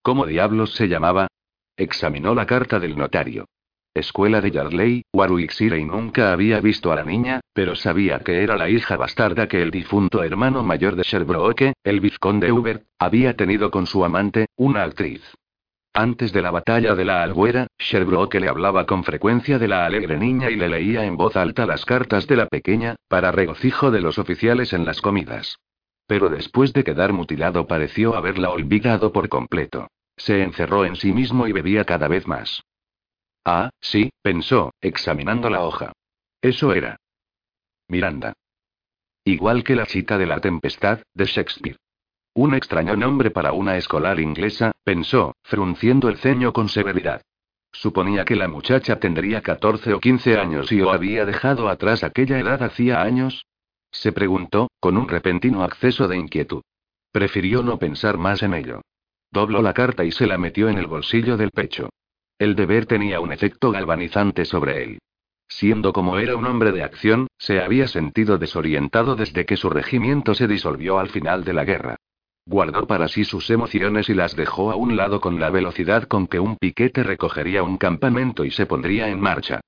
¿Cómo 0.02 0.26
diablos 0.26 0.74
se 0.74 0.88
llamaba? 0.88 1.28
Examinó 1.76 2.34
la 2.34 2.44
carta 2.44 2.78
del 2.78 2.98
notario. 2.98 3.46
Escuela 3.92 4.40
de 4.40 4.52
Yardley, 4.52 5.02
Warwick 5.12 5.52
y 5.60 5.84
nunca 5.84 6.32
había 6.32 6.60
visto 6.60 6.92
a 6.92 6.94
la 6.94 7.02
niña, 7.02 7.40
pero 7.52 7.74
sabía 7.74 8.20
que 8.20 8.44
era 8.44 8.56
la 8.56 8.70
hija 8.70 8.96
bastarda 8.96 9.48
que 9.48 9.60
el 9.60 9.72
difunto 9.72 10.22
hermano 10.22 10.62
mayor 10.62 10.94
de 10.94 11.02
Sherbrooke, 11.02 11.72
el 11.82 11.98
vizconde 11.98 12.52
Hubert, 12.52 12.84
había 13.00 13.34
tenido 13.34 13.72
con 13.72 13.88
su 13.88 14.04
amante, 14.04 14.46
una 14.54 14.84
actriz. 14.84 15.22
Antes 15.92 16.32
de 16.32 16.40
la 16.40 16.52
batalla 16.52 16.94
de 16.94 17.04
la 17.04 17.24
Albuera, 17.24 17.66
Sherbrooke 17.80 18.38
le 18.38 18.48
hablaba 18.48 18.86
con 18.86 19.02
frecuencia 19.02 19.58
de 19.58 19.66
la 19.66 19.86
alegre 19.86 20.18
niña 20.18 20.50
y 20.50 20.54
le 20.54 20.68
leía 20.68 21.04
en 21.04 21.16
voz 21.16 21.36
alta 21.36 21.66
las 21.66 21.84
cartas 21.84 22.28
de 22.28 22.36
la 22.36 22.46
pequeña, 22.46 22.94
para 23.08 23.32
regocijo 23.32 23.90
de 23.90 24.00
los 24.00 24.20
oficiales 24.20 24.72
en 24.72 24.84
las 24.84 25.00
comidas. 25.00 25.56
Pero 26.06 26.28
después 26.28 26.72
de 26.72 26.84
quedar 26.84 27.12
mutilado 27.12 27.66
pareció 27.66 28.14
haberla 28.14 28.50
olvidado 28.50 29.12
por 29.12 29.28
completo. 29.28 29.88
Se 30.16 30.44
encerró 30.44 30.84
en 30.84 30.94
sí 30.94 31.12
mismo 31.12 31.48
y 31.48 31.52
bebía 31.52 31.84
cada 31.84 32.06
vez 32.06 32.28
más. 32.28 32.62
Ah, 33.44 33.70
sí, 33.80 34.10
pensó, 34.22 34.72
examinando 34.80 35.48
la 35.50 35.62
hoja. 35.62 35.92
Eso 36.42 36.72
era. 36.72 36.96
Miranda. 37.88 38.34
Igual 39.24 39.64
que 39.64 39.76
la 39.76 39.86
chica 39.86 40.18
de 40.18 40.26
la 40.26 40.40
tempestad, 40.40 41.00
de 41.14 41.24
Shakespeare. 41.24 41.76
Un 42.34 42.54
extraño 42.54 42.96
nombre 42.96 43.30
para 43.30 43.52
una 43.52 43.76
escolar 43.76 44.20
inglesa, 44.20 44.72
pensó, 44.84 45.34
frunciendo 45.42 46.08
el 46.08 46.18
ceño 46.18 46.52
con 46.52 46.68
severidad. 46.68 47.22
Suponía 47.72 48.24
que 48.24 48.36
la 48.36 48.48
muchacha 48.48 48.98
tendría 48.98 49.42
14 49.42 49.94
o 49.94 50.00
15 50.00 50.38
años 50.38 50.72
y 50.72 50.80
o 50.80 50.90
había 50.90 51.24
dejado 51.24 51.68
atrás 51.68 52.02
aquella 52.02 52.38
edad 52.38 52.62
hacía 52.62 53.02
años. 53.02 53.46
Se 53.90 54.12
preguntó, 54.12 54.70
con 54.80 54.96
un 54.96 55.08
repentino 55.08 55.62
acceso 55.64 56.08
de 56.08 56.16
inquietud. 56.16 56.62
Prefirió 57.12 57.62
no 57.62 57.78
pensar 57.78 58.18
más 58.18 58.42
en 58.42 58.54
ello. 58.54 58.82
Dobló 59.32 59.62
la 59.62 59.74
carta 59.74 60.04
y 60.04 60.12
se 60.12 60.26
la 60.26 60.38
metió 60.38 60.68
en 60.68 60.78
el 60.78 60.86
bolsillo 60.86 61.36
del 61.36 61.50
pecho. 61.50 61.90
El 62.40 62.56
deber 62.56 62.86
tenía 62.86 63.20
un 63.20 63.32
efecto 63.32 63.70
galvanizante 63.70 64.46
sobre 64.46 64.82
él. 64.82 64.98
Siendo 65.46 65.92
como 65.92 66.18
era 66.18 66.36
un 66.36 66.46
hombre 66.46 66.72
de 66.72 66.82
acción, 66.82 67.26
se 67.36 67.60
había 67.60 67.86
sentido 67.86 68.38
desorientado 68.38 69.14
desde 69.14 69.44
que 69.44 69.58
su 69.58 69.68
regimiento 69.68 70.34
se 70.34 70.48
disolvió 70.48 70.98
al 70.98 71.10
final 71.10 71.44
de 71.44 71.52
la 71.52 71.66
guerra. 71.66 71.96
Guardó 72.46 72.86
para 72.86 73.08
sí 73.08 73.24
sus 73.24 73.50
emociones 73.50 74.08
y 74.08 74.14
las 74.14 74.36
dejó 74.36 74.70
a 74.70 74.76
un 74.76 74.96
lado 74.96 75.20
con 75.20 75.38
la 75.38 75.50
velocidad 75.50 76.04
con 76.04 76.26
que 76.26 76.40
un 76.40 76.56
piquete 76.56 77.02
recogería 77.02 77.62
un 77.62 77.76
campamento 77.76 78.46
y 78.46 78.50
se 78.50 78.64
pondría 78.64 79.10
en 79.10 79.20
marcha. 79.20 79.60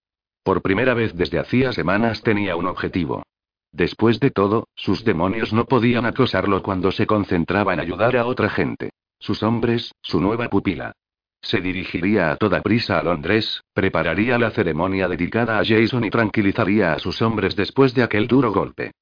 Por 0.42 0.62
primera 0.62 0.94
vez 0.94 1.14
desde 1.14 1.40
hacía 1.40 1.74
semanas 1.74 2.22
tenía 2.22 2.56
un 2.56 2.64
objetivo. 2.64 3.22
Después 3.70 4.18
de 4.18 4.30
todo, 4.30 4.66
sus 4.74 5.04
demonios 5.04 5.52
no 5.52 5.66
podían 5.66 6.06
acosarlo 6.06 6.62
cuando 6.62 6.90
se 6.90 7.06
concentraba 7.06 7.74
en 7.74 7.80
ayudar 7.80 8.16
a 8.16 8.24
otra 8.24 8.48
gente. 8.48 8.92
Sus 9.18 9.42
hombres, 9.42 9.92
su 10.00 10.22
nueva 10.22 10.48
pupila. 10.48 10.94
Se 11.42 11.60
dirigiría 11.60 12.30
a 12.30 12.36
toda 12.36 12.62
prisa 12.62 12.98
a 12.98 13.02
Londres, 13.02 13.62
prepararía 13.74 14.38
la 14.38 14.52
ceremonia 14.52 15.08
dedicada 15.08 15.58
a 15.58 15.64
Jason 15.64 16.04
y 16.04 16.10
tranquilizaría 16.10 16.92
a 16.92 17.00
sus 17.00 17.20
hombres 17.20 17.56
después 17.56 17.94
de 17.94 18.04
aquel 18.04 18.28
duro 18.28 18.52
golpe. 18.52 18.92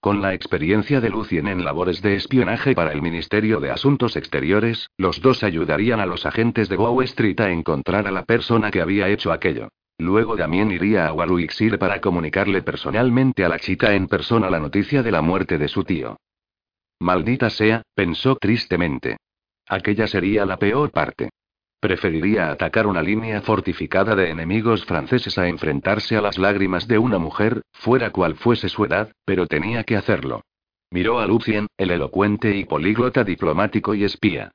Con 0.00 0.22
la 0.22 0.32
experiencia 0.32 1.02
de 1.02 1.10
Lucien 1.10 1.46
en 1.46 1.62
labores 1.62 2.00
de 2.00 2.14
espionaje 2.14 2.74
para 2.74 2.92
el 2.92 3.02
Ministerio 3.02 3.60
de 3.60 3.70
Asuntos 3.70 4.16
Exteriores, 4.16 4.88
los 4.96 5.20
dos 5.20 5.44
ayudarían 5.44 6.00
a 6.00 6.06
los 6.06 6.24
agentes 6.24 6.70
de 6.70 6.76
Bow 6.76 7.02
Street 7.02 7.38
a 7.38 7.50
encontrar 7.50 8.06
a 8.06 8.10
la 8.10 8.24
persona 8.24 8.70
que 8.70 8.80
había 8.80 9.08
hecho 9.10 9.30
aquello. 9.30 9.68
Luego 9.98 10.36
Damien 10.36 10.70
iría 10.70 11.06
a 11.06 11.12
Warwickshire 11.12 11.76
para 11.76 12.00
comunicarle 12.00 12.62
personalmente 12.62 13.44
a 13.44 13.50
la 13.50 13.58
chica 13.58 13.94
en 13.94 14.06
persona 14.06 14.48
la 14.48 14.58
noticia 14.58 15.02
de 15.02 15.12
la 15.12 15.20
muerte 15.20 15.58
de 15.58 15.68
su 15.68 15.84
tío. 15.84 16.16
Maldita 16.98 17.50
sea, 17.50 17.82
pensó 17.94 18.36
tristemente. 18.36 19.18
Aquella 19.68 20.06
sería 20.06 20.46
la 20.46 20.56
peor 20.56 20.90
parte. 20.90 21.28
Preferiría 21.80 22.50
atacar 22.50 22.86
una 22.86 23.02
línea 23.02 23.40
fortificada 23.40 24.14
de 24.14 24.28
enemigos 24.28 24.84
franceses 24.84 25.38
a 25.38 25.48
enfrentarse 25.48 26.14
a 26.14 26.20
las 26.20 26.36
lágrimas 26.36 26.86
de 26.86 26.98
una 26.98 27.18
mujer, 27.18 27.62
fuera 27.72 28.10
cual 28.10 28.34
fuese 28.36 28.68
su 28.68 28.84
edad, 28.84 29.12
pero 29.24 29.46
tenía 29.46 29.82
que 29.84 29.96
hacerlo. 29.96 30.42
Miró 30.90 31.20
a 31.20 31.26
Lucien, 31.26 31.68
el 31.78 31.90
elocuente 31.90 32.54
y 32.54 32.66
políglota 32.66 33.24
diplomático 33.24 33.94
y 33.94 34.04
espía. 34.04 34.52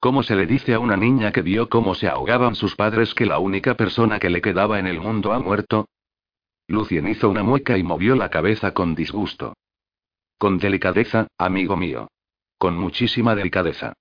¿Cómo 0.00 0.22
se 0.22 0.36
le 0.36 0.44
dice 0.44 0.74
a 0.74 0.80
una 0.80 0.98
niña 0.98 1.32
que 1.32 1.40
vio 1.40 1.70
cómo 1.70 1.94
se 1.94 2.08
ahogaban 2.08 2.56
sus 2.56 2.76
padres 2.76 3.14
que 3.14 3.24
la 3.24 3.38
única 3.38 3.74
persona 3.74 4.18
que 4.18 4.28
le 4.28 4.42
quedaba 4.42 4.78
en 4.78 4.86
el 4.86 5.00
mundo 5.00 5.32
ha 5.32 5.38
muerto? 5.38 5.88
Lucien 6.68 7.08
hizo 7.08 7.30
una 7.30 7.42
mueca 7.42 7.78
y 7.78 7.82
movió 7.82 8.16
la 8.16 8.28
cabeza 8.28 8.74
con 8.74 8.94
disgusto. 8.94 9.54
Con 10.36 10.58
delicadeza, 10.58 11.28
amigo 11.38 11.74
mío. 11.78 12.08
Con 12.58 12.76
muchísima 12.76 13.34
delicadeza. 13.34 13.94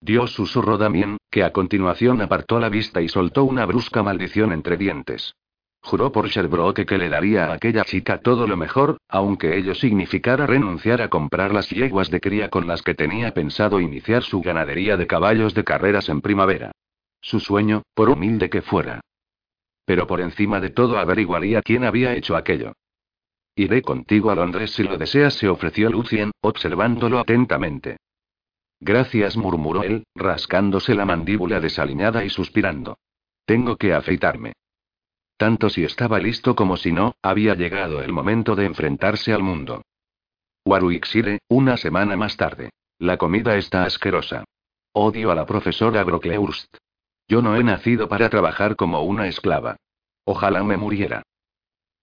Dios 0.00 0.32
susurró 0.32 0.78
Damien, 0.78 1.18
que 1.30 1.42
a 1.42 1.52
continuación 1.52 2.20
apartó 2.20 2.60
la 2.60 2.68
vista 2.68 3.02
y 3.02 3.08
soltó 3.08 3.44
una 3.44 3.66
brusca 3.66 4.02
maldición 4.02 4.52
entre 4.52 4.76
dientes. 4.76 5.34
Juró 5.80 6.12
por 6.12 6.28
Sherbrooke 6.28 6.86
que 6.86 6.98
le 6.98 7.08
daría 7.08 7.46
a 7.46 7.54
aquella 7.54 7.84
chica 7.84 8.18
todo 8.18 8.46
lo 8.46 8.56
mejor, 8.56 8.98
aunque 9.08 9.56
ello 9.56 9.74
significara 9.74 10.46
renunciar 10.46 11.00
a 11.02 11.08
comprar 11.08 11.52
las 11.52 11.70
yeguas 11.70 12.10
de 12.10 12.20
cría 12.20 12.48
con 12.50 12.66
las 12.66 12.82
que 12.82 12.94
tenía 12.94 13.32
pensado 13.32 13.80
iniciar 13.80 14.22
su 14.22 14.40
ganadería 14.40 14.96
de 14.96 15.06
caballos 15.06 15.54
de 15.54 15.64
carreras 15.64 16.08
en 16.08 16.20
primavera. 16.20 16.72
Su 17.20 17.40
sueño, 17.40 17.82
por 17.94 18.10
humilde 18.10 18.50
que 18.50 18.62
fuera. 18.62 19.00
Pero 19.84 20.06
por 20.06 20.20
encima 20.20 20.60
de 20.60 20.70
todo 20.70 20.98
averiguaría 20.98 21.62
quién 21.62 21.84
había 21.84 22.14
hecho 22.14 22.36
aquello. 22.36 22.74
Iré 23.54 23.82
contigo 23.82 24.30
a 24.30 24.36
Londres 24.36 24.72
si 24.72 24.84
lo 24.84 24.98
deseas, 24.98 25.34
se 25.34 25.48
ofreció 25.48 25.90
Lucien, 25.90 26.30
observándolo 26.40 27.18
atentamente. 27.18 27.96
Gracias, 28.80 29.36
murmuró 29.36 29.82
él, 29.82 30.04
rascándose 30.14 30.94
la 30.94 31.04
mandíbula 31.04 31.60
desaliñada 31.60 32.24
y 32.24 32.30
suspirando. 32.30 32.98
Tengo 33.44 33.76
que 33.76 33.92
afeitarme. 33.92 34.52
Tanto 35.36 35.70
si 35.70 35.84
estaba 35.84 36.18
listo 36.18 36.54
como 36.54 36.76
si 36.76 36.92
no, 36.92 37.14
había 37.22 37.54
llegado 37.54 38.02
el 38.02 38.12
momento 38.12 38.56
de 38.56 38.66
enfrentarse 38.66 39.32
al 39.32 39.42
mundo. 39.42 39.82
Warwickshire, 40.64 41.38
una 41.48 41.76
semana 41.76 42.16
más 42.16 42.36
tarde. 42.36 42.70
La 42.98 43.16
comida 43.16 43.56
está 43.56 43.84
asquerosa. 43.84 44.44
Odio 44.92 45.30
a 45.30 45.34
la 45.34 45.46
profesora 45.46 46.02
Brocklehurst. 46.02 46.76
Yo 47.28 47.42
no 47.42 47.56
he 47.56 47.62
nacido 47.62 48.08
para 48.08 48.28
trabajar 48.28 48.74
como 48.74 49.02
una 49.02 49.28
esclava. 49.28 49.76
Ojalá 50.24 50.64
me 50.64 50.76
muriera. 50.76 51.22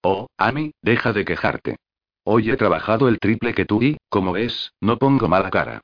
Oh, 0.02 0.28
Amy, 0.38 0.72
deja 0.82 1.14
de 1.14 1.26
quejarte. 1.26 1.78
Hoy 2.24 2.50
he 2.50 2.58
trabajado 2.58 3.08
el 3.08 3.20
triple 3.20 3.54
que 3.54 3.66
tú 3.66 3.82
y, 3.82 3.98
como 4.10 4.32
ves, 4.32 4.72
no 4.82 4.98
pongo 4.98 5.28
mala 5.28 5.52
cara. 5.52 5.82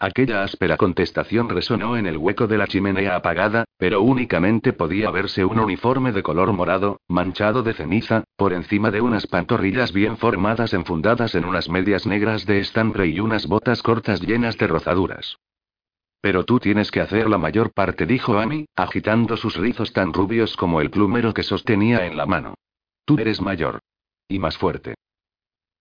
Aquella 0.00 0.44
áspera 0.44 0.76
contestación 0.76 1.48
resonó 1.48 1.96
en 1.96 2.06
el 2.06 2.16
hueco 2.16 2.46
de 2.46 2.56
la 2.56 2.68
chimenea 2.68 3.16
apagada, 3.16 3.64
pero 3.78 4.00
únicamente 4.00 4.72
podía 4.72 5.10
verse 5.10 5.44
un 5.44 5.58
uniforme 5.58 6.12
de 6.12 6.22
color 6.22 6.52
morado, 6.52 7.00
manchado 7.08 7.64
de 7.64 7.74
ceniza, 7.74 8.22
por 8.36 8.52
encima 8.52 8.92
de 8.92 9.00
unas 9.00 9.26
pantorrillas 9.26 9.92
bien 9.92 10.16
formadas 10.16 10.72
enfundadas 10.72 11.34
en 11.34 11.44
unas 11.44 11.68
medias 11.68 12.06
negras 12.06 12.46
de 12.46 12.60
estambre 12.60 13.08
y 13.08 13.18
unas 13.18 13.48
botas 13.48 13.82
cortas 13.82 14.20
llenas 14.20 14.56
de 14.56 14.68
rozaduras. 14.68 15.38
Pero 16.20 16.44
tú 16.44 16.60
tienes 16.60 16.92
que 16.92 17.00
hacer 17.00 17.28
la 17.28 17.38
mayor 17.38 17.72
parte, 17.72 18.06
dijo 18.06 18.38
Amy, 18.38 18.66
agitando 18.76 19.36
sus 19.36 19.56
rizos 19.56 19.92
tan 19.92 20.12
rubios 20.12 20.56
como 20.56 20.80
el 20.80 20.90
plumero 20.90 21.34
que 21.34 21.42
sostenía 21.42 22.06
en 22.06 22.16
la 22.16 22.26
mano. 22.26 22.54
Tú 23.04 23.18
eres 23.18 23.40
mayor. 23.40 23.80
Y 24.28 24.38
más 24.38 24.58
fuerte. 24.58 24.94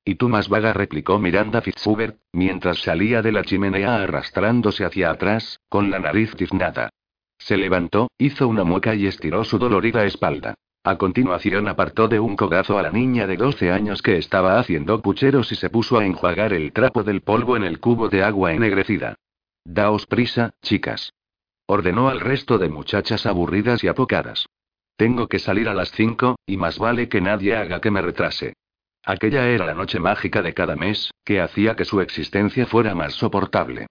Y 0.07 0.15
tú 0.15 0.29
más 0.29 0.47
vaga, 0.47 0.71
replicó 0.71 1.19
Miranda 1.19 1.61
Fitzhubert, 1.61 2.17
mientras 2.31 2.77
salía 2.77 3.21
de 3.21 3.33
la 3.33 3.43
chimenea 3.43 4.03
arrastrándose 4.03 4.85
hacia 4.85 5.11
atrás, 5.11 5.59
con 5.67 5.91
la 5.91 5.99
nariz 5.99 6.33
tiznada. 6.33 6.91
Se 7.37 7.57
levantó, 7.57 8.07
hizo 8.17 8.47
una 8.47 8.63
mueca 8.63 8.95
y 8.95 9.05
estiró 9.05 9.43
su 9.43 9.59
dolorida 9.59 10.05
espalda. 10.05 10.55
A 10.85 10.97
continuación 10.97 11.67
apartó 11.67 12.07
de 12.07 12.21
un 12.21 12.37
codazo 12.37 12.79
a 12.79 12.83
la 12.83 12.89
niña 12.89 13.27
de 13.27 13.35
12 13.35 13.69
años 13.69 14.01
que 14.01 14.15
estaba 14.15 14.57
haciendo 14.59 15.01
pucheros 15.01 15.51
y 15.51 15.55
se 15.55 15.69
puso 15.69 15.99
a 15.99 16.05
enjuagar 16.05 16.53
el 16.53 16.71
trapo 16.71 17.03
del 17.03 17.19
polvo 17.19 17.57
en 17.57 17.65
el 17.65 17.81
cubo 17.81 18.07
de 18.07 18.23
agua 18.23 18.53
ennegrecida. 18.53 19.17
Daos 19.65 20.05
prisa, 20.05 20.51
chicas. 20.61 21.11
Ordenó 21.65 22.07
al 22.07 22.21
resto 22.21 22.57
de 22.57 22.69
muchachas 22.69 23.25
aburridas 23.25 23.83
y 23.83 23.89
apocadas. 23.89 24.45
Tengo 24.95 25.27
que 25.27 25.39
salir 25.39 25.67
a 25.67 25.73
las 25.73 25.91
cinco, 25.91 26.37
y 26.45 26.55
más 26.55 26.79
vale 26.79 27.09
que 27.09 27.19
nadie 27.19 27.57
haga 27.57 27.81
que 27.81 27.91
me 27.91 28.01
retrase. 28.01 28.53
Aquella 29.09 29.47
era 29.47 29.65
la 29.65 29.73
noche 29.73 30.01
mágica 30.01 30.41
de 30.41 30.53
cada 30.53 30.75
mes, 30.75 31.11
que 31.23 31.39
hacía 31.39 31.77
que 31.77 31.85
su 31.85 32.01
existencia 32.01 32.65
fuera 32.65 32.93
más 32.93 33.13
soportable. 33.13 33.87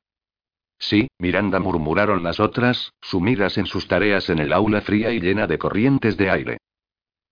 Sí, 0.79 1.09
Miranda 1.19 1.59
murmuraron 1.59 2.23
las 2.23 2.39
otras, 2.39 2.93
sumidas 3.01 3.57
en 3.57 3.64
sus 3.64 3.89
tareas 3.89 4.29
en 4.29 4.41
el 4.41 4.53
aula 4.53 4.83
fría 4.83 5.12
y 5.12 5.21
llena 5.21 5.47
de 5.47 5.57
corrientes 5.57 6.19
de 6.19 6.29
aire. 6.29 6.59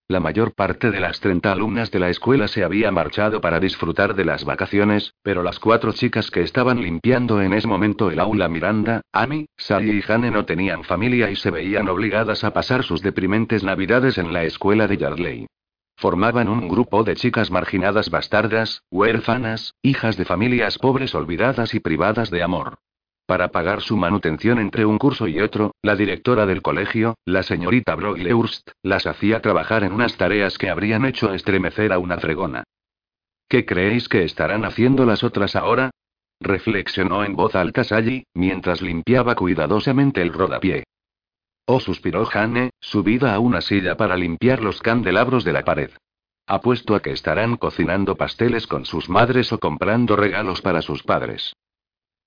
La 0.09 0.18
mayor 0.18 0.55
parte 0.55 0.91
de 0.91 0.99
las 0.99 1.20
30 1.20 1.53
alumnas 1.53 1.91
de 1.91 1.99
la 1.99 2.09
escuela 2.09 2.49
se 2.49 2.64
había 2.64 2.91
marchado 2.91 3.43
para 3.43 3.61
disfrutar 3.61 4.14
de 4.14 4.24
las 4.24 4.47
vacaciones, 4.47 5.12
pero 5.22 5.43
las 5.43 5.59
cuatro 5.59 5.93
chicas 5.93 6.30
que 6.30 6.41
estaban 6.41 6.80
limpiando 6.80 7.43
en 7.43 7.53
ese 7.53 7.68
momento 7.68 8.11
el 8.11 8.18
aula 8.18 8.49
Miranda, 8.49 9.03
Amy, 9.12 9.45
Sally 9.59 9.99
y 9.99 10.01
Jane 10.01 10.30
no 10.30 10.47
tenían 10.47 10.85
familia 10.85 11.30
y 11.30 11.37
se 11.37 11.51
veían 11.51 11.91
obligadas 11.91 12.45
a 12.45 12.55
pasar 12.55 12.82
sus 12.82 13.03
deprimentes 13.03 13.62
navidades 13.62 14.16
en 14.16 14.32
la 14.32 14.45
escuela 14.45 14.89
de 14.89 14.97
Yardley. 14.97 15.47
Formaban 15.97 16.49
un 16.49 16.68
grupo 16.68 17.05
de 17.05 17.14
chicas 17.14 17.51
marginadas 17.51 18.11
bastardas, 18.11 18.82
huérfanas, 18.90 19.74
hijas 19.82 20.16
de 20.16 20.24
familias 20.24 20.78
pobres 20.78 21.14
olvidadas 21.14 21.74
y 21.74 21.80
privadas 21.80 22.30
de 22.30 22.42
amor. 22.42 22.78
Para 23.26 23.49
pagar 23.49 23.80
su 23.80 23.97
manutención 23.97 24.59
entre 24.59 24.84
un 24.84 24.99
curso 24.99 25.26
y 25.28 25.40
otro, 25.40 25.74
la 25.82 25.97
directora 25.97 26.45
del 26.45 26.61
colegio, 26.61 27.14
la 27.24 27.42
señorita 27.42 27.95
Broglehurst, 27.95 28.72
las 28.82 29.07
hacía 29.07 29.40
trabajar 29.40 29.82
en 29.82 29.92
unas 29.92 30.16
tareas 30.18 30.59
que 30.59 30.68
habrían 30.68 31.07
hecho 31.07 31.32
estremecer 31.32 31.92
a 31.92 31.99
una 31.99 32.18
fregona. 32.18 32.64
¿Qué 33.49 33.64
creéis 33.64 34.09
que 34.09 34.24
estarán 34.24 34.64
haciendo 34.64 35.07
las 35.07 35.24
otras 35.24 35.57
ahora? 35.57 35.90
reflexionó 36.40 37.24
en 37.24 37.36
voz 37.36 37.55
alta 37.55 37.84
Sally, 37.84 38.26
mientras 38.34 38.82
limpiaba 38.82 39.34
cuidadosamente 39.34 40.20
el 40.20 40.32
rodapié. 40.32 40.84
Oh, 41.66 41.80
suspiró 41.80 42.26
Jane, 42.26 42.70
subida 42.80 43.34
a 43.34 43.38
una 43.38 43.60
silla 43.60 43.96
para 43.96 44.16
limpiar 44.16 44.62
los 44.62 44.82
candelabros 44.82 45.44
de 45.44 45.52
la 45.52 45.64
pared. 45.64 45.90
Apuesto 46.46 46.94
a 46.94 47.00
que 47.00 47.12
estarán 47.12 47.56
cocinando 47.56 48.16
pasteles 48.16 48.66
con 48.66 48.84
sus 48.84 49.08
madres 49.08 49.50
o 49.52 49.58
comprando 49.58 50.14
regalos 50.14 50.60
para 50.60 50.82
sus 50.82 51.02
padres. 51.02 51.54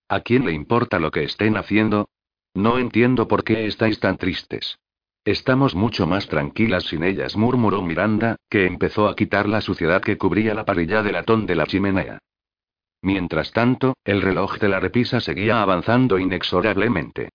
¿A 0.10 0.22
quién 0.22 0.46
le 0.46 0.54
importa 0.54 0.98
lo 0.98 1.12
que 1.12 1.24
estén 1.24 1.56
haciendo? 1.56 2.10
No 2.56 2.80
entiendo 2.80 3.28
por 3.28 3.44
qué 3.44 3.68
estáis 3.68 4.00
tan 4.00 4.18
tristes. 4.18 4.80
Estamos 5.24 5.76
mucho 5.76 6.08
más 6.08 6.28
tranquilas 6.28 6.86
sin 6.86 7.04
ellas, 7.04 7.36
murmuró 7.36 7.84
Miranda, 7.84 8.38
que 8.50 8.66
empezó 8.66 9.08
a 9.08 9.16
quitar 9.16 9.48
la 9.48 9.62
suciedad 9.62 10.02
que 10.02 10.18
cubría 10.18 10.56
la 10.56 10.66
parrilla 10.66 11.04
de 11.04 11.12
latón 11.12 11.46
de 11.46 11.56
la 11.56 11.68
chimenea. 11.68 12.20
Mientras 13.02 13.52
tanto, 13.52 13.94
el 14.04 14.22
reloj 14.22 14.58
de 14.58 14.70
la 14.70 14.80
repisa 14.80 15.20
seguía 15.20 15.62
avanzando 15.62 16.18
inexorablemente. 16.18 17.30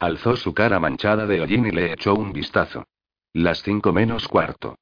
Alzó 0.00 0.36
su 0.36 0.54
cara 0.54 0.78
manchada 0.78 1.26
de 1.26 1.40
hollín 1.40 1.66
y 1.66 1.70
le 1.72 1.92
echó 1.92 2.14
un 2.14 2.32
vistazo. 2.32 2.86
Las 3.32 3.62
cinco 3.62 3.92
menos 3.92 4.28
cuarto. 4.28 4.76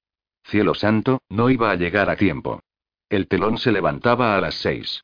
Cielo 0.44 0.74
santo, 0.74 1.22
no 1.30 1.48
iba 1.48 1.70
a 1.70 1.74
llegar 1.76 2.10
a 2.10 2.16
tiempo. 2.16 2.60
El 3.08 3.26
telón 3.26 3.56
se 3.56 3.72
levantaba 3.72 4.36
a 4.36 4.40
las 4.40 4.56
seis. 4.56 5.02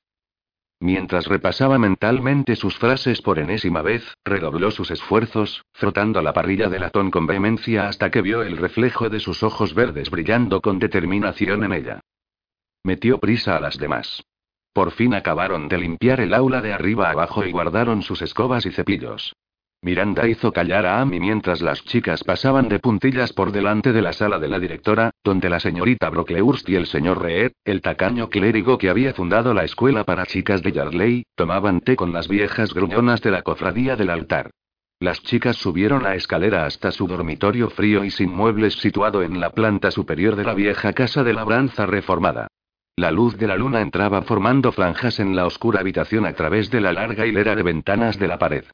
Mientras 0.80 1.26
repasaba 1.26 1.78
mentalmente 1.78 2.56
sus 2.56 2.76
frases 2.76 3.22
por 3.22 3.38
enésima 3.38 3.82
vez, 3.82 4.16
redobló 4.24 4.70
sus 4.70 4.90
esfuerzos, 4.90 5.64
frotando 5.72 6.20
la 6.20 6.32
parrilla 6.32 6.68
de 6.68 6.80
latón 6.80 7.10
con 7.10 7.26
vehemencia 7.26 7.88
hasta 7.88 8.10
que 8.10 8.20
vio 8.20 8.42
el 8.42 8.56
reflejo 8.56 9.08
de 9.08 9.20
sus 9.20 9.42
ojos 9.42 9.74
verdes 9.74 10.10
brillando 10.10 10.60
con 10.60 10.78
determinación 10.78 11.64
en 11.64 11.72
ella. 11.72 12.00
Metió 12.82 13.18
prisa 13.18 13.56
a 13.56 13.60
las 13.60 13.78
demás. 13.78 14.24
Por 14.72 14.90
fin 14.90 15.14
acabaron 15.14 15.68
de 15.68 15.78
limpiar 15.78 16.20
el 16.20 16.34
aula 16.34 16.60
de 16.60 16.72
arriba 16.72 17.10
abajo 17.10 17.44
y 17.44 17.52
guardaron 17.52 18.02
sus 18.02 18.20
escobas 18.20 18.66
y 18.66 18.72
cepillos. 18.72 19.34
Miranda 19.84 20.28
hizo 20.28 20.52
callar 20.52 20.86
a 20.86 21.00
Amy 21.00 21.18
mientras 21.18 21.60
las 21.60 21.84
chicas 21.84 22.22
pasaban 22.22 22.68
de 22.68 22.78
puntillas 22.78 23.32
por 23.32 23.50
delante 23.50 23.92
de 23.92 24.00
la 24.00 24.12
sala 24.12 24.38
de 24.38 24.46
la 24.46 24.60
directora, 24.60 25.10
donde 25.24 25.50
la 25.50 25.58
señorita 25.58 26.08
Brocklehurst 26.08 26.68
y 26.68 26.76
el 26.76 26.86
señor 26.86 27.20
Reed, 27.20 27.50
el 27.64 27.80
tacaño 27.80 28.30
clérigo 28.30 28.78
que 28.78 28.88
había 28.88 29.12
fundado 29.12 29.54
la 29.54 29.64
escuela 29.64 30.04
para 30.04 30.24
chicas 30.24 30.62
de 30.62 30.70
Yardley, 30.70 31.24
tomaban 31.34 31.80
té 31.80 31.96
con 31.96 32.12
las 32.12 32.28
viejas 32.28 32.72
gruñonas 32.72 33.22
de 33.22 33.32
la 33.32 33.42
cofradía 33.42 33.96
del 33.96 34.10
altar. 34.10 34.50
Las 35.00 35.20
chicas 35.20 35.56
subieron 35.56 36.04
la 36.04 36.14
escalera 36.14 36.64
hasta 36.64 36.92
su 36.92 37.08
dormitorio 37.08 37.68
frío 37.68 38.04
y 38.04 38.12
sin 38.12 38.32
muebles 38.32 38.74
situado 38.74 39.24
en 39.24 39.40
la 39.40 39.50
planta 39.50 39.90
superior 39.90 40.36
de 40.36 40.44
la 40.44 40.54
vieja 40.54 40.92
casa 40.92 41.24
de 41.24 41.32
labranza 41.32 41.86
reformada. 41.86 42.46
La 42.94 43.10
luz 43.10 43.36
de 43.36 43.48
la 43.48 43.56
luna 43.56 43.80
entraba 43.80 44.22
formando 44.22 44.70
franjas 44.70 45.18
en 45.18 45.34
la 45.34 45.44
oscura 45.44 45.80
habitación 45.80 46.24
a 46.24 46.34
través 46.34 46.70
de 46.70 46.80
la 46.80 46.92
larga 46.92 47.26
hilera 47.26 47.56
de 47.56 47.64
ventanas 47.64 48.16
de 48.20 48.28
la 48.28 48.38
pared. 48.38 48.64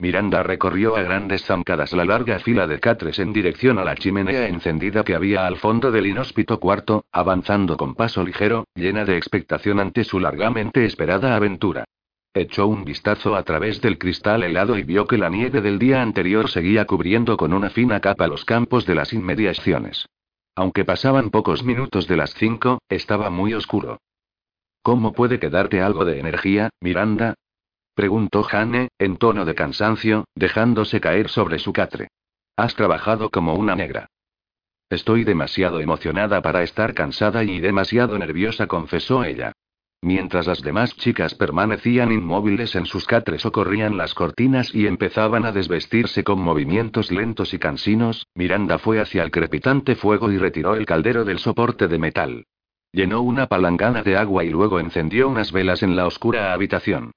Miranda 0.00 0.42
recorrió 0.42 0.96
a 0.96 1.02
grandes 1.02 1.44
zancadas 1.44 1.92
la 1.92 2.06
larga 2.06 2.38
fila 2.38 2.66
de 2.66 2.80
catres 2.80 3.18
en 3.18 3.34
dirección 3.34 3.78
a 3.78 3.84
la 3.84 3.94
chimenea 3.94 4.48
encendida 4.48 5.04
que 5.04 5.14
había 5.14 5.46
al 5.46 5.56
fondo 5.56 5.90
del 5.90 6.06
inhóspito 6.06 6.58
cuarto, 6.58 7.04
avanzando 7.12 7.76
con 7.76 7.94
paso 7.94 8.24
ligero, 8.24 8.64
llena 8.74 9.04
de 9.04 9.18
expectación 9.18 9.78
ante 9.78 10.04
su 10.04 10.18
largamente 10.18 10.86
esperada 10.86 11.36
aventura. 11.36 11.84
Echó 12.32 12.66
un 12.66 12.84
vistazo 12.84 13.36
a 13.36 13.42
través 13.42 13.82
del 13.82 13.98
cristal 13.98 14.42
helado 14.42 14.78
y 14.78 14.84
vio 14.84 15.06
que 15.06 15.18
la 15.18 15.28
nieve 15.28 15.60
del 15.60 15.78
día 15.78 16.00
anterior 16.00 16.48
seguía 16.48 16.86
cubriendo 16.86 17.36
con 17.36 17.52
una 17.52 17.68
fina 17.68 18.00
capa 18.00 18.26
los 18.26 18.46
campos 18.46 18.86
de 18.86 18.94
las 18.94 19.12
inmediaciones. 19.12 20.06
Aunque 20.54 20.86
pasaban 20.86 21.28
pocos 21.28 21.62
minutos 21.62 22.08
de 22.08 22.16
las 22.16 22.32
cinco, 22.32 22.78
estaba 22.88 23.28
muy 23.28 23.52
oscuro. 23.52 23.98
¿Cómo 24.82 25.12
puede 25.12 25.38
quedarte 25.38 25.82
algo 25.82 26.06
de 26.06 26.20
energía, 26.20 26.70
Miranda? 26.80 27.34
Preguntó 28.00 28.42
Jane, 28.44 28.88
en 28.98 29.18
tono 29.18 29.44
de 29.44 29.54
cansancio, 29.54 30.24
dejándose 30.34 31.02
caer 31.02 31.28
sobre 31.28 31.58
su 31.58 31.74
catre. 31.74 32.08
Has 32.56 32.74
trabajado 32.74 33.28
como 33.28 33.52
una 33.52 33.76
negra. 33.76 34.06
Estoy 34.88 35.24
demasiado 35.24 35.80
emocionada 35.80 36.40
para 36.40 36.62
estar 36.62 36.94
cansada 36.94 37.44
y 37.44 37.60
demasiado 37.60 38.18
nerviosa, 38.18 38.66
confesó 38.68 39.22
ella. 39.22 39.52
Mientras 40.00 40.46
las 40.46 40.62
demás 40.62 40.96
chicas 40.96 41.34
permanecían 41.34 42.10
inmóviles 42.10 42.74
en 42.74 42.86
sus 42.86 43.04
catres 43.04 43.44
o 43.44 43.52
corrían 43.52 43.98
las 43.98 44.14
cortinas 44.14 44.74
y 44.74 44.86
empezaban 44.86 45.44
a 45.44 45.52
desvestirse 45.52 46.24
con 46.24 46.40
movimientos 46.40 47.10
lentos 47.10 47.52
y 47.52 47.58
cansinos, 47.58 48.26
Miranda 48.34 48.78
fue 48.78 48.98
hacia 48.98 49.22
el 49.22 49.30
crepitante 49.30 49.94
fuego 49.94 50.32
y 50.32 50.38
retiró 50.38 50.74
el 50.74 50.86
caldero 50.86 51.26
del 51.26 51.38
soporte 51.38 51.86
de 51.86 51.98
metal. 51.98 52.46
Llenó 52.92 53.20
una 53.20 53.46
palangana 53.46 54.02
de 54.02 54.16
agua 54.16 54.42
y 54.44 54.48
luego 54.48 54.80
encendió 54.80 55.28
unas 55.28 55.52
velas 55.52 55.82
en 55.82 55.96
la 55.96 56.06
oscura 56.06 56.54
habitación. 56.54 57.12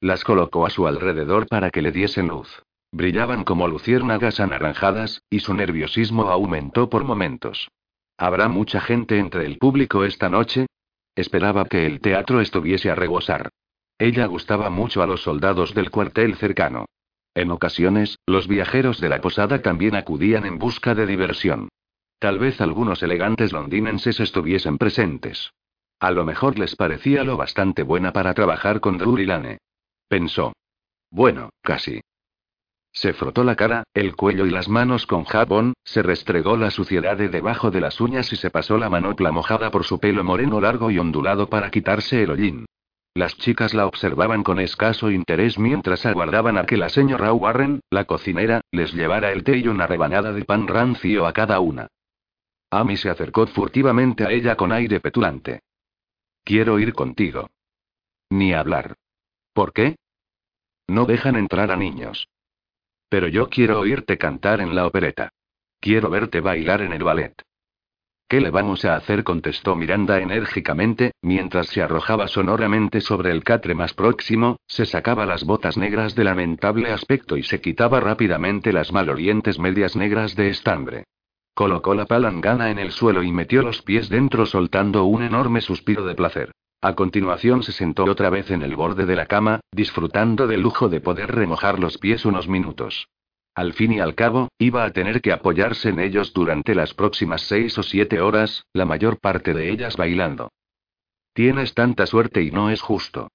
Las 0.00 0.24
colocó 0.24 0.66
a 0.66 0.70
su 0.70 0.86
alrededor 0.86 1.46
para 1.46 1.70
que 1.70 1.82
le 1.82 1.90
diesen 1.90 2.28
luz. 2.28 2.62
Brillaban 2.92 3.44
como 3.44 3.66
luciérnagas 3.68 4.40
anaranjadas, 4.40 5.22
y 5.30 5.40
su 5.40 5.54
nerviosismo 5.54 6.30
aumentó 6.30 6.88
por 6.88 7.04
momentos. 7.04 7.68
¿Habrá 8.18 8.48
mucha 8.48 8.80
gente 8.80 9.18
entre 9.18 9.46
el 9.46 9.58
público 9.58 10.04
esta 10.04 10.28
noche? 10.28 10.66
Esperaba 11.14 11.64
que 11.64 11.86
el 11.86 12.00
teatro 12.00 12.40
estuviese 12.40 12.90
a 12.90 12.94
rebosar. 12.94 13.48
Ella 13.98 14.26
gustaba 14.26 14.68
mucho 14.70 15.02
a 15.02 15.06
los 15.06 15.22
soldados 15.22 15.74
del 15.74 15.90
cuartel 15.90 16.36
cercano. 16.36 16.86
En 17.34 17.50
ocasiones, 17.50 18.18
los 18.26 18.48
viajeros 18.48 19.00
de 19.00 19.08
la 19.08 19.20
posada 19.20 19.62
también 19.62 19.94
acudían 19.94 20.46
en 20.46 20.58
busca 20.58 20.94
de 20.94 21.06
diversión. 21.06 21.68
Tal 22.18 22.38
vez 22.38 22.60
algunos 22.60 23.02
elegantes 23.02 23.52
londinenses 23.52 24.20
estuviesen 24.20 24.78
presentes. 24.78 25.52
A 26.00 26.10
lo 26.10 26.24
mejor 26.24 26.58
les 26.58 26.76
parecía 26.76 27.24
lo 27.24 27.36
bastante 27.36 27.82
buena 27.82 28.12
para 28.12 28.34
trabajar 28.34 28.80
con 28.80 28.98
Drury 28.98 29.26
Lane. 29.26 29.58
Pensó. 30.08 30.52
Bueno, 31.10 31.50
casi. 31.62 32.00
Se 32.92 33.12
frotó 33.12 33.44
la 33.44 33.56
cara, 33.56 33.84
el 33.92 34.16
cuello 34.16 34.46
y 34.46 34.50
las 34.50 34.68
manos 34.68 35.06
con 35.06 35.24
jabón, 35.24 35.74
se 35.84 36.02
restregó 36.02 36.56
la 36.56 36.70
suciedad 36.70 37.16
de 37.16 37.28
debajo 37.28 37.70
de 37.70 37.80
las 37.82 38.00
uñas 38.00 38.32
y 38.32 38.36
se 38.36 38.50
pasó 38.50 38.78
la 38.78 38.88
manopla 38.88 39.32
mojada 39.32 39.70
por 39.70 39.84
su 39.84 40.00
pelo 40.00 40.24
moreno 40.24 40.60
largo 40.60 40.90
y 40.90 40.98
ondulado 40.98 41.48
para 41.50 41.70
quitarse 41.70 42.22
el 42.22 42.30
hollín. 42.30 42.64
Las 43.12 43.36
chicas 43.36 43.74
la 43.74 43.86
observaban 43.86 44.42
con 44.42 44.60
escaso 44.60 45.10
interés 45.10 45.58
mientras 45.58 46.06
aguardaban 46.06 46.58
a 46.58 46.64
que 46.64 46.76
la 46.76 46.88
señora 46.88 47.32
Warren, 47.32 47.80
la 47.90 48.04
cocinera, 48.04 48.60
les 48.70 48.92
llevara 48.92 49.32
el 49.32 49.44
té 49.44 49.58
y 49.58 49.68
una 49.68 49.86
rebanada 49.86 50.32
de 50.32 50.44
pan 50.44 50.66
rancio 50.66 51.26
a 51.26 51.32
cada 51.32 51.60
una. 51.60 51.88
Amy 52.70 52.96
se 52.96 53.10
acercó 53.10 53.46
furtivamente 53.46 54.24
a 54.24 54.30
ella 54.30 54.56
con 54.56 54.72
aire 54.72 55.00
petulante. 55.00 55.60
Quiero 56.44 56.78
ir 56.78 56.94
contigo. 56.94 57.48
Ni 58.30 58.52
hablar. 58.52 58.96
¿Por 59.56 59.72
qué? 59.72 59.96
No 60.86 61.06
dejan 61.06 61.34
entrar 61.34 61.70
a 61.70 61.76
niños. 61.76 62.28
Pero 63.08 63.26
yo 63.26 63.48
quiero 63.48 63.80
oírte 63.80 64.18
cantar 64.18 64.60
en 64.60 64.74
la 64.74 64.86
opereta. 64.86 65.30
Quiero 65.80 66.10
verte 66.10 66.42
bailar 66.42 66.82
en 66.82 66.92
el 66.92 67.02
ballet. 67.02 67.32
¿Qué 68.28 68.42
le 68.42 68.50
vamos 68.50 68.84
a 68.84 68.96
hacer? 68.96 69.24
contestó 69.24 69.74
Miranda 69.74 70.20
enérgicamente, 70.20 71.12
mientras 71.22 71.68
se 71.68 71.80
arrojaba 71.80 72.28
sonoramente 72.28 73.00
sobre 73.00 73.30
el 73.30 73.44
catre 73.44 73.74
más 73.74 73.94
próximo, 73.94 74.58
se 74.66 74.84
sacaba 74.84 75.24
las 75.24 75.44
botas 75.44 75.78
negras 75.78 76.14
de 76.14 76.24
lamentable 76.24 76.92
aspecto 76.92 77.38
y 77.38 77.42
se 77.42 77.62
quitaba 77.62 77.98
rápidamente 77.98 78.74
las 78.74 78.92
malolientes 78.92 79.58
medias 79.58 79.96
negras 79.96 80.36
de 80.36 80.50
estambre. 80.50 81.04
Colocó 81.54 81.94
la 81.94 82.04
palangana 82.04 82.70
en 82.70 82.78
el 82.78 82.92
suelo 82.92 83.22
y 83.22 83.32
metió 83.32 83.62
los 83.62 83.80
pies 83.80 84.10
dentro 84.10 84.44
soltando 84.44 85.04
un 85.04 85.22
enorme 85.22 85.62
suspiro 85.62 86.04
de 86.04 86.14
placer. 86.14 86.52
A 86.80 86.94
continuación 86.94 87.62
se 87.62 87.72
sentó 87.72 88.04
otra 88.04 88.30
vez 88.30 88.50
en 88.50 88.62
el 88.62 88.76
borde 88.76 89.06
de 89.06 89.16
la 89.16 89.26
cama, 89.26 89.60
disfrutando 89.72 90.46
del 90.46 90.60
lujo 90.60 90.88
de 90.88 91.00
poder 91.00 91.34
remojar 91.34 91.78
los 91.78 91.98
pies 91.98 92.24
unos 92.24 92.48
minutos. 92.48 93.08
Al 93.54 93.72
fin 93.72 93.92
y 93.92 94.00
al 94.00 94.14
cabo, 94.14 94.48
iba 94.58 94.84
a 94.84 94.92
tener 94.92 95.22
que 95.22 95.32
apoyarse 95.32 95.88
en 95.88 95.98
ellos 95.98 96.34
durante 96.34 96.74
las 96.74 96.92
próximas 96.92 97.42
seis 97.42 97.78
o 97.78 97.82
siete 97.82 98.20
horas, 98.20 98.66
la 98.74 98.84
mayor 98.84 99.18
parte 99.18 99.54
de 99.54 99.70
ellas 99.70 99.96
bailando. 99.96 100.52
Tienes 101.32 101.72
tanta 101.72 102.06
suerte 102.06 102.42
y 102.42 102.50
no 102.50 102.70
es 102.70 102.82
justo. 102.82 103.28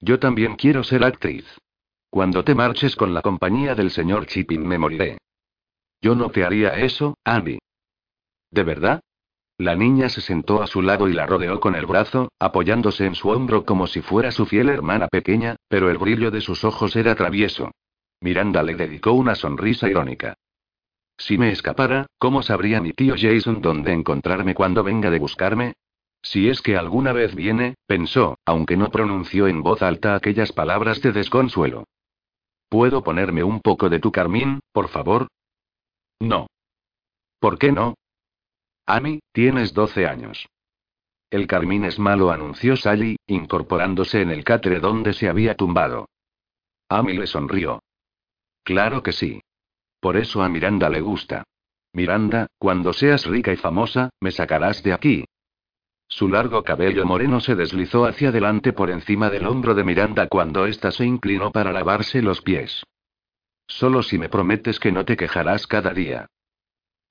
Yo 0.00 0.18
también 0.18 0.56
quiero 0.56 0.82
ser 0.82 1.04
actriz. 1.04 1.44
Cuando 2.10 2.42
te 2.42 2.54
marches 2.54 2.96
con 2.96 3.14
la 3.14 3.22
compañía 3.22 3.74
del 3.74 3.90
señor 3.90 4.26
Chipping 4.26 4.66
me 4.66 4.78
moriré. 4.78 5.18
Yo 6.00 6.14
no 6.14 6.30
te 6.30 6.44
haría 6.44 6.70
eso, 6.70 7.16
Andy. 7.24 7.58
¿De 8.50 8.62
verdad? 8.62 9.00
La 9.58 9.74
niña 9.74 10.08
se 10.08 10.20
sentó 10.20 10.62
a 10.62 10.68
su 10.68 10.82
lado 10.82 11.08
y 11.08 11.12
la 11.12 11.26
rodeó 11.26 11.58
con 11.58 11.74
el 11.74 11.84
brazo, 11.84 12.30
apoyándose 12.38 13.06
en 13.06 13.16
su 13.16 13.28
hombro 13.30 13.64
como 13.64 13.88
si 13.88 14.00
fuera 14.02 14.30
su 14.30 14.46
fiel 14.46 14.68
hermana 14.68 15.08
pequeña, 15.08 15.56
pero 15.68 15.90
el 15.90 15.98
brillo 15.98 16.30
de 16.30 16.40
sus 16.40 16.62
ojos 16.62 16.94
era 16.94 17.16
travieso. 17.16 17.72
Miranda 18.20 18.62
le 18.62 18.76
dedicó 18.76 19.12
una 19.12 19.34
sonrisa 19.34 19.88
irónica. 19.88 20.34
Si 21.16 21.36
me 21.38 21.50
escapara, 21.50 22.06
¿cómo 22.18 22.42
sabría 22.42 22.80
mi 22.80 22.92
tío 22.92 23.16
Jason 23.18 23.60
dónde 23.60 23.92
encontrarme 23.92 24.54
cuando 24.54 24.84
venga 24.84 25.10
de 25.10 25.18
buscarme? 25.18 25.72
Si 26.22 26.48
es 26.48 26.62
que 26.62 26.76
alguna 26.76 27.12
vez 27.12 27.34
viene, 27.34 27.74
pensó, 27.86 28.38
aunque 28.44 28.76
no 28.76 28.90
pronunció 28.90 29.48
en 29.48 29.64
voz 29.64 29.82
alta 29.82 30.14
aquellas 30.14 30.52
palabras 30.52 31.02
de 31.02 31.10
desconsuelo. 31.10 31.84
¿Puedo 32.68 33.02
ponerme 33.02 33.42
un 33.42 33.60
poco 33.60 33.88
de 33.88 33.98
tu 33.98 34.12
carmín, 34.12 34.60
por 34.72 34.88
favor? 34.88 35.26
No. 36.20 36.46
¿Por 37.40 37.58
qué 37.58 37.72
no? 37.72 37.94
Amy, 38.90 39.20
tienes 39.32 39.74
12 39.74 40.06
años. 40.06 40.48
El 41.28 41.46
carmín 41.46 41.84
es 41.84 41.98
malo, 41.98 42.30
anunció 42.30 42.74
Sally, 42.74 43.18
incorporándose 43.26 44.22
en 44.22 44.30
el 44.30 44.44
cátere 44.44 44.80
donde 44.80 45.12
se 45.12 45.28
había 45.28 45.54
tumbado. 45.56 46.08
Amy 46.88 47.12
le 47.12 47.26
sonrió. 47.26 47.82
Claro 48.64 49.02
que 49.02 49.12
sí. 49.12 49.42
Por 50.00 50.16
eso 50.16 50.42
a 50.42 50.48
Miranda 50.48 50.88
le 50.88 51.02
gusta. 51.02 51.44
Miranda, 51.92 52.46
cuando 52.56 52.94
seas 52.94 53.26
rica 53.26 53.52
y 53.52 53.56
famosa, 53.56 54.08
me 54.20 54.30
sacarás 54.30 54.82
de 54.82 54.94
aquí. 54.94 55.24
Su 56.08 56.30
largo 56.30 56.64
cabello 56.64 57.04
moreno 57.04 57.40
se 57.40 57.56
deslizó 57.56 58.06
hacia 58.06 58.30
adelante 58.30 58.72
por 58.72 58.88
encima 58.88 59.28
del 59.28 59.46
hombro 59.46 59.74
de 59.74 59.84
Miranda 59.84 60.28
cuando 60.28 60.64
ésta 60.64 60.92
se 60.92 61.04
inclinó 61.04 61.52
para 61.52 61.74
lavarse 61.74 62.22
los 62.22 62.40
pies. 62.40 62.84
Solo 63.66 64.02
si 64.02 64.16
me 64.16 64.30
prometes 64.30 64.80
que 64.80 64.92
no 64.92 65.04
te 65.04 65.18
quejarás 65.18 65.66
cada 65.66 65.92
día. 65.92 66.26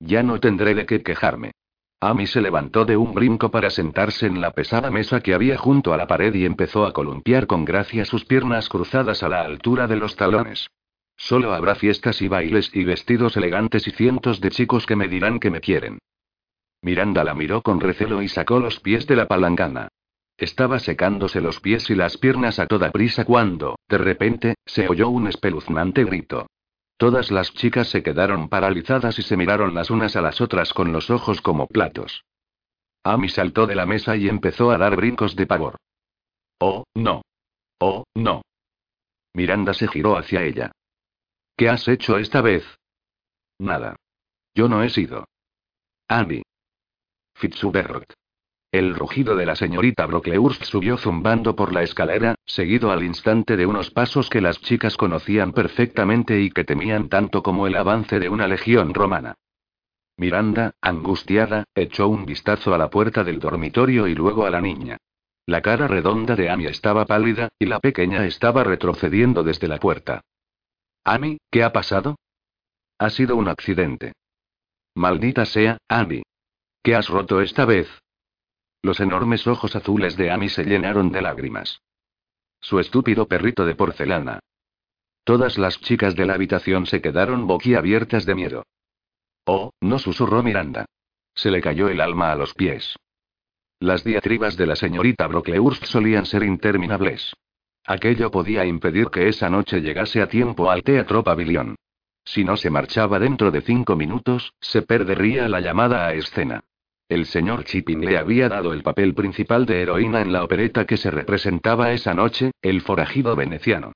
Ya 0.00 0.24
no 0.24 0.40
tendré 0.40 0.74
de 0.74 0.84
qué 0.84 1.04
quejarme. 1.04 1.52
Amy 2.00 2.28
se 2.28 2.40
levantó 2.40 2.84
de 2.84 2.96
un 2.96 3.12
brinco 3.12 3.50
para 3.50 3.70
sentarse 3.70 4.26
en 4.26 4.40
la 4.40 4.52
pesada 4.52 4.88
mesa 4.88 5.20
que 5.20 5.34
había 5.34 5.58
junto 5.58 5.92
a 5.92 5.96
la 5.96 6.06
pared 6.06 6.32
y 6.32 6.44
empezó 6.44 6.86
a 6.86 6.92
columpiar 6.92 7.48
con 7.48 7.64
gracia 7.64 8.04
sus 8.04 8.24
piernas 8.24 8.68
cruzadas 8.68 9.24
a 9.24 9.28
la 9.28 9.42
altura 9.42 9.88
de 9.88 9.96
los 9.96 10.14
talones. 10.14 10.68
Solo 11.16 11.52
habrá 11.52 11.74
fiestas 11.74 12.22
y 12.22 12.28
bailes 12.28 12.70
y 12.72 12.84
vestidos 12.84 13.36
elegantes 13.36 13.88
y 13.88 13.90
cientos 13.90 14.40
de 14.40 14.50
chicos 14.50 14.86
que 14.86 14.94
me 14.94 15.08
dirán 15.08 15.40
que 15.40 15.50
me 15.50 15.60
quieren. 15.60 15.98
Miranda 16.82 17.24
la 17.24 17.34
miró 17.34 17.62
con 17.62 17.80
recelo 17.80 18.22
y 18.22 18.28
sacó 18.28 18.60
los 18.60 18.78
pies 18.78 19.08
de 19.08 19.16
la 19.16 19.26
palangana. 19.26 19.88
Estaba 20.36 20.78
secándose 20.78 21.40
los 21.40 21.58
pies 21.58 21.90
y 21.90 21.96
las 21.96 22.16
piernas 22.16 22.60
a 22.60 22.66
toda 22.66 22.92
prisa 22.92 23.24
cuando, 23.24 23.76
de 23.88 23.98
repente, 23.98 24.54
se 24.64 24.88
oyó 24.88 25.08
un 25.08 25.26
espeluznante 25.26 26.04
grito. 26.04 26.46
Todas 26.98 27.30
las 27.30 27.54
chicas 27.54 27.88
se 27.88 28.02
quedaron 28.02 28.48
paralizadas 28.48 29.20
y 29.20 29.22
se 29.22 29.36
miraron 29.36 29.72
las 29.72 29.88
unas 29.88 30.16
a 30.16 30.20
las 30.20 30.40
otras 30.40 30.74
con 30.74 30.92
los 30.92 31.10
ojos 31.10 31.40
como 31.40 31.68
platos. 31.68 32.24
Amy 33.04 33.28
saltó 33.28 33.68
de 33.68 33.76
la 33.76 33.86
mesa 33.86 34.16
y 34.16 34.28
empezó 34.28 34.72
a 34.72 34.78
dar 34.78 34.96
brincos 34.96 35.36
de 35.36 35.46
pavor. 35.46 35.76
Oh, 36.58 36.82
no. 36.94 37.22
Oh, 37.78 38.02
no. 38.14 38.42
Miranda 39.32 39.74
se 39.74 39.86
giró 39.86 40.16
hacia 40.16 40.42
ella. 40.42 40.72
¿Qué 41.56 41.68
has 41.68 41.86
hecho 41.86 42.18
esta 42.18 42.40
vez? 42.40 42.64
Nada. 43.60 43.94
Yo 44.52 44.68
no 44.68 44.82
he 44.82 44.90
sido. 44.90 45.24
Amy. 46.08 46.42
Fitzhubert. 47.34 48.17
El 48.78 48.94
rugido 48.94 49.34
de 49.34 49.44
la 49.44 49.56
señorita 49.56 50.06
Brocklehurst 50.06 50.62
subió 50.62 50.98
zumbando 50.98 51.56
por 51.56 51.72
la 51.72 51.82
escalera, 51.82 52.36
seguido 52.46 52.92
al 52.92 53.02
instante 53.02 53.56
de 53.56 53.66
unos 53.66 53.90
pasos 53.90 54.30
que 54.30 54.40
las 54.40 54.60
chicas 54.60 54.96
conocían 54.96 55.52
perfectamente 55.52 56.40
y 56.40 56.50
que 56.50 56.62
temían 56.62 57.08
tanto 57.08 57.42
como 57.42 57.66
el 57.66 57.74
avance 57.74 58.20
de 58.20 58.28
una 58.28 58.46
legión 58.46 58.94
romana. 58.94 59.34
Miranda, 60.16 60.74
angustiada, 60.80 61.64
echó 61.74 62.06
un 62.06 62.24
vistazo 62.24 62.72
a 62.72 62.78
la 62.78 62.88
puerta 62.88 63.24
del 63.24 63.40
dormitorio 63.40 64.06
y 64.06 64.14
luego 64.14 64.46
a 64.46 64.50
la 64.50 64.60
niña. 64.60 64.96
La 65.44 65.60
cara 65.60 65.88
redonda 65.88 66.36
de 66.36 66.48
Amy 66.48 66.66
estaba 66.66 67.04
pálida, 67.04 67.48
y 67.58 67.66
la 67.66 67.80
pequeña 67.80 68.26
estaba 68.26 68.62
retrocediendo 68.62 69.42
desde 69.42 69.66
la 69.66 69.80
puerta. 69.80 70.20
Amy, 71.02 71.38
¿qué 71.50 71.64
ha 71.64 71.72
pasado? 71.72 72.14
Ha 73.00 73.10
sido 73.10 73.34
un 73.34 73.48
accidente. 73.48 74.12
Maldita 74.94 75.46
sea, 75.46 75.78
Amy. 75.88 76.22
¿Qué 76.80 76.94
has 76.94 77.08
roto 77.08 77.40
esta 77.40 77.64
vez? 77.64 77.88
Los 78.82 79.00
enormes 79.00 79.46
ojos 79.46 79.74
azules 79.74 80.16
de 80.16 80.30
Amy 80.30 80.48
se 80.48 80.64
llenaron 80.64 81.10
de 81.10 81.22
lágrimas. 81.22 81.80
Su 82.60 82.80
estúpido 82.80 83.26
perrito 83.26 83.64
de 83.64 83.74
porcelana. 83.74 84.40
Todas 85.24 85.58
las 85.58 85.80
chicas 85.80 86.16
de 86.16 86.26
la 86.26 86.34
habitación 86.34 86.86
se 86.86 87.00
quedaron 87.00 87.46
boquiabiertas 87.46 88.24
de 88.24 88.34
miedo. 88.34 88.64
Oh, 89.44 89.72
no 89.80 89.98
susurró 89.98 90.42
Miranda. 90.42 90.86
Se 91.34 91.50
le 91.50 91.60
cayó 91.60 91.88
el 91.88 92.00
alma 92.00 92.32
a 92.32 92.36
los 92.36 92.54
pies. 92.54 92.96
Las 93.80 94.02
diatribas 94.02 94.56
de 94.56 94.66
la 94.66 94.74
señorita 94.74 95.26
Brocklehurst 95.26 95.84
solían 95.84 96.26
ser 96.26 96.42
interminables. 96.42 97.32
Aquello 97.84 98.30
podía 98.30 98.64
impedir 98.66 99.08
que 99.08 99.28
esa 99.28 99.48
noche 99.48 99.80
llegase 99.80 100.20
a 100.20 100.28
tiempo 100.28 100.70
al 100.70 100.82
Teatro 100.82 101.22
Pavilión. 101.22 101.76
Si 102.24 102.44
no 102.44 102.56
se 102.56 102.70
marchaba 102.70 103.18
dentro 103.18 103.50
de 103.50 103.62
cinco 103.62 103.96
minutos, 103.96 104.52
se 104.60 104.82
perdería 104.82 105.48
la 105.48 105.60
llamada 105.60 106.06
a 106.06 106.12
escena. 106.12 106.64
El 107.08 107.24
señor 107.24 107.64
Chipping 107.64 108.04
le 108.04 108.18
había 108.18 108.50
dado 108.50 108.74
el 108.74 108.82
papel 108.82 109.14
principal 109.14 109.64
de 109.64 109.80
heroína 109.80 110.20
en 110.20 110.30
la 110.30 110.44
opereta 110.44 110.84
que 110.86 110.98
se 110.98 111.10
representaba 111.10 111.92
esa 111.92 112.12
noche, 112.12 112.50
El 112.60 112.82
forajido 112.82 113.34
veneciano. 113.34 113.92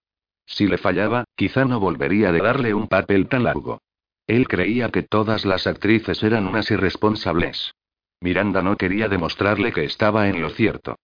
Si 0.47 0.67
le 0.67 0.79
fallaba, 0.79 1.25
quizá 1.37 1.67
no 1.67 1.79
volvería 1.79 2.33
de 2.33 2.41
darle 2.41 2.73
un 2.73 2.89
papel 2.89 3.29
tan 3.29 3.45
largo. 3.45 3.83
Él 4.27 4.49
creía 4.49 4.89
que 4.91 5.03
todas 5.03 5.45
las 5.45 5.67
actrices 5.67 6.23
eran 6.23 6.47
unas 6.47 6.71
irresponsables. 6.71 7.75
Miranda 8.21 8.63
no 8.63 8.77
quería 8.77 9.09
demostrarle 9.09 9.73
que 9.73 9.85
estaba 9.85 10.29
en 10.29 10.41
lo 10.41 10.49
cierto. 10.49 10.97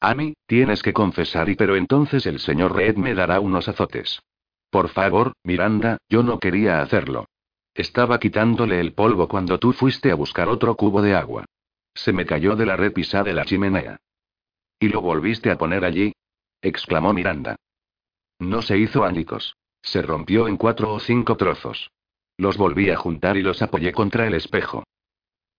Amy, 0.00 0.34
tienes 0.46 0.82
que 0.82 0.92
confesar 0.92 1.48
y 1.48 1.56
pero 1.56 1.74
entonces 1.74 2.26
el 2.26 2.38
señor 2.38 2.76
Red 2.76 2.96
me 2.96 3.14
dará 3.14 3.40
unos 3.40 3.68
azotes. 3.68 4.22
Por 4.70 4.88
favor, 4.88 5.32
Miranda, 5.42 5.98
yo 6.08 6.22
no 6.22 6.38
quería 6.38 6.80
hacerlo. 6.80 7.26
Estaba 7.74 8.18
quitándole 8.18 8.80
el 8.80 8.92
polvo 8.94 9.28
cuando 9.28 9.58
tú 9.58 9.72
fuiste 9.72 10.10
a 10.10 10.14
buscar 10.14 10.48
otro 10.48 10.76
cubo 10.76 11.02
de 11.02 11.14
agua. 11.14 11.44
Se 11.94 12.12
me 12.12 12.24
cayó 12.24 12.56
de 12.56 12.66
la 12.66 12.76
repisa 12.76 13.22
de 13.22 13.32
la 13.32 13.44
chimenea. 13.44 13.96
¿Y 14.78 14.88
lo 14.88 15.00
volviste 15.00 15.50
a 15.50 15.58
poner 15.58 15.84
allí? 15.84 16.12
exclamó 16.62 17.12
Miranda. 17.12 17.56
No 18.38 18.62
se 18.62 18.78
hizo 18.78 19.04
ánicos. 19.04 19.56
Se 19.82 20.02
rompió 20.02 20.48
en 20.48 20.56
cuatro 20.56 20.92
o 20.94 21.00
cinco 21.00 21.36
trozos. 21.36 21.90
Los 22.36 22.56
volví 22.56 22.90
a 22.90 22.96
juntar 22.96 23.36
y 23.36 23.42
los 23.42 23.60
apoyé 23.62 23.92
contra 23.92 24.26
el 24.26 24.34
espejo. 24.34 24.84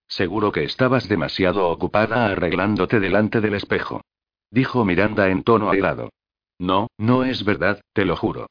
Seguro 0.07 0.51
que 0.51 0.63
estabas 0.63 1.07
demasiado 1.07 1.69
ocupada 1.69 2.25
arreglándote 2.25 2.99
delante 2.99 3.41
del 3.41 3.55
espejo 3.55 4.01
dijo 4.55 4.85
Miranda 4.85 5.27
en 5.27 5.43
tono 5.43 5.69
airado. 5.69 6.09
No, 6.59 6.87
no 6.97 7.25
es 7.25 7.43
verdad, 7.43 7.81
te 7.93 8.05
lo 8.05 8.15
juro. 8.15 8.47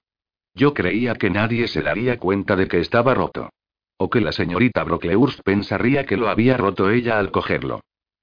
Yo 0.54 0.72
creía 0.72 1.14
que 1.14 1.30
nadie 1.30 1.66
se 1.68 1.82
daría 1.82 2.18
cuenta 2.18 2.54
de 2.56 2.68
que 2.68 2.80
estaba 2.80 3.14
roto. 3.14 3.50
O 3.96 4.08
que 4.10 4.20
la 4.20 4.32
señorita 4.32 4.84
Brocklehurst 4.84 5.40
pensaría 5.44 6.06
que 6.06 6.16
lo 6.16 6.28
había 6.28 6.56
roto 6.56 6.90
ella 6.90 7.18
al 7.18 7.30
cogerlo. 7.30 7.80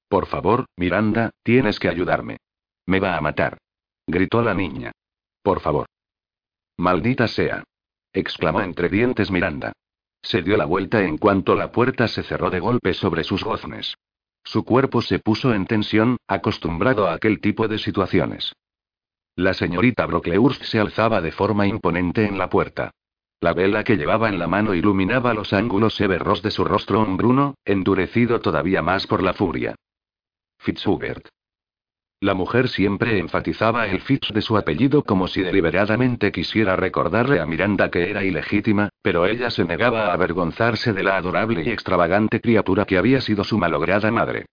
Por 0.07 0.25
favor, 0.25 0.65
Miranda, 0.75 1.31
tienes 1.43 1.79
que 1.79 1.89
ayudarme. 1.89 2.37
Me 2.85 2.99
va 2.99 3.17
a 3.17 3.21
matar. 3.21 3.57
Gritó 4.07 4.41
la 4.41 4.53
niña. 4.53 4.91
Por 5.41 5.59
favor. 5.59 5.87
Maldita 6.77 7.27
sea. 7.27 7.63
exclamó 8.13 8.61
entre 8.61 8.89
dientes 8.89 9.31
Miranda. 9.31 9.73
Se 10.21 10.41
dio 10.41 10.57
la 10.57 10.65
vuelta 10.65 11.03
en 11.03 11.17
cuanto 11.17 11.55
la 11.55 11.71
puerta 11.71 12.07
se 12.07 12.23
cerró 12.23 12.49
de 12.49 12.59
golpe 12.59 12.93
sobre 12.93 13.23
sus 13.23 13.43
goznes. 13.43 13.95
Su 14.43 14.65
cuerpo 14.65 15.01
se 15.01 15.19
puso 15.19 15.53
en 15.53 15.65
tensión, 15.65 16.17
acostumbrado 16.27 17.07
a 17.07 17.13
aquel 17.13 17.39
tipo 17.39 17.67
de 17.67 17.77
situaciones. 17.77 18.53
La 19.35 19.53
señorita 19.53 20.05
Brocklehurst 20.05 20.63
se 20.63 20.79
alzaba 20.79 21.21
de 21.21 21.31
forma 21.31 21.65
imponente 21.65 22.25
en 22.25 22.37
la 22.37 22.49
puerta. 22.49 22.91
La 23.39 23.53
vela 23.53 23.83
que 23.83 23.97
llevaba 23.97 24.29
en 24.29 24.37
la 24.37 24.47
mano 24.47 24.75
iluminaba 24.75 25.33
los 25.33 25.53
ángulos 25.53 25.95
severos 25.95 26.41
de 26.41 26.51
su 26.51 26.63
rostro 26.63 27.01
hombruno, 27.01 27.55
endurecido 27.65 28.39
todavía 28.39 28.81
más 28.81 29.07
por 29.07 29.23
la 29.23 29.33
furia. 29.33 29.75
Fitzhubert. 30.59 31.27
La 32.19 32.35
mujer 32.35 32.67
siempre 32.67 33.17
enfatizaba 33.17 33.87
el 33.87 34.01
Fitz 34.01 34.31
de 34.31 34.43
su 34.43 34.55
apellido 34.55 35.03
como 35.03 35.27
si 35.27 35.41
deliberadamente 35.41 36.31
quisiera 36.31 36.75
recordarle 36.75 37.39
a 37.39 37.47
Miranda 37.47 37.89
que 37.89 38.11
era 38.11 38.23
ilegítima, 38.23 38.89
pero 39.01 39.25
ella 39.25 39.49
se 39.49 39.65
negaba 39.65 40.07
a 40.07 40.13
avergonzarse 40.13 40.93
de 40.93 41.01
la 41.01 41.17
adorable 41.17 41.63
y 41.63 41.71
extravagante 41.71 42.39
criatura 42.39 42.85
que 42.85 42.99
había 42.99 43.21
sido 43.21 43.43
su 43.43 43.57
malograda 43.57 44.11
madre. 44.11 44.45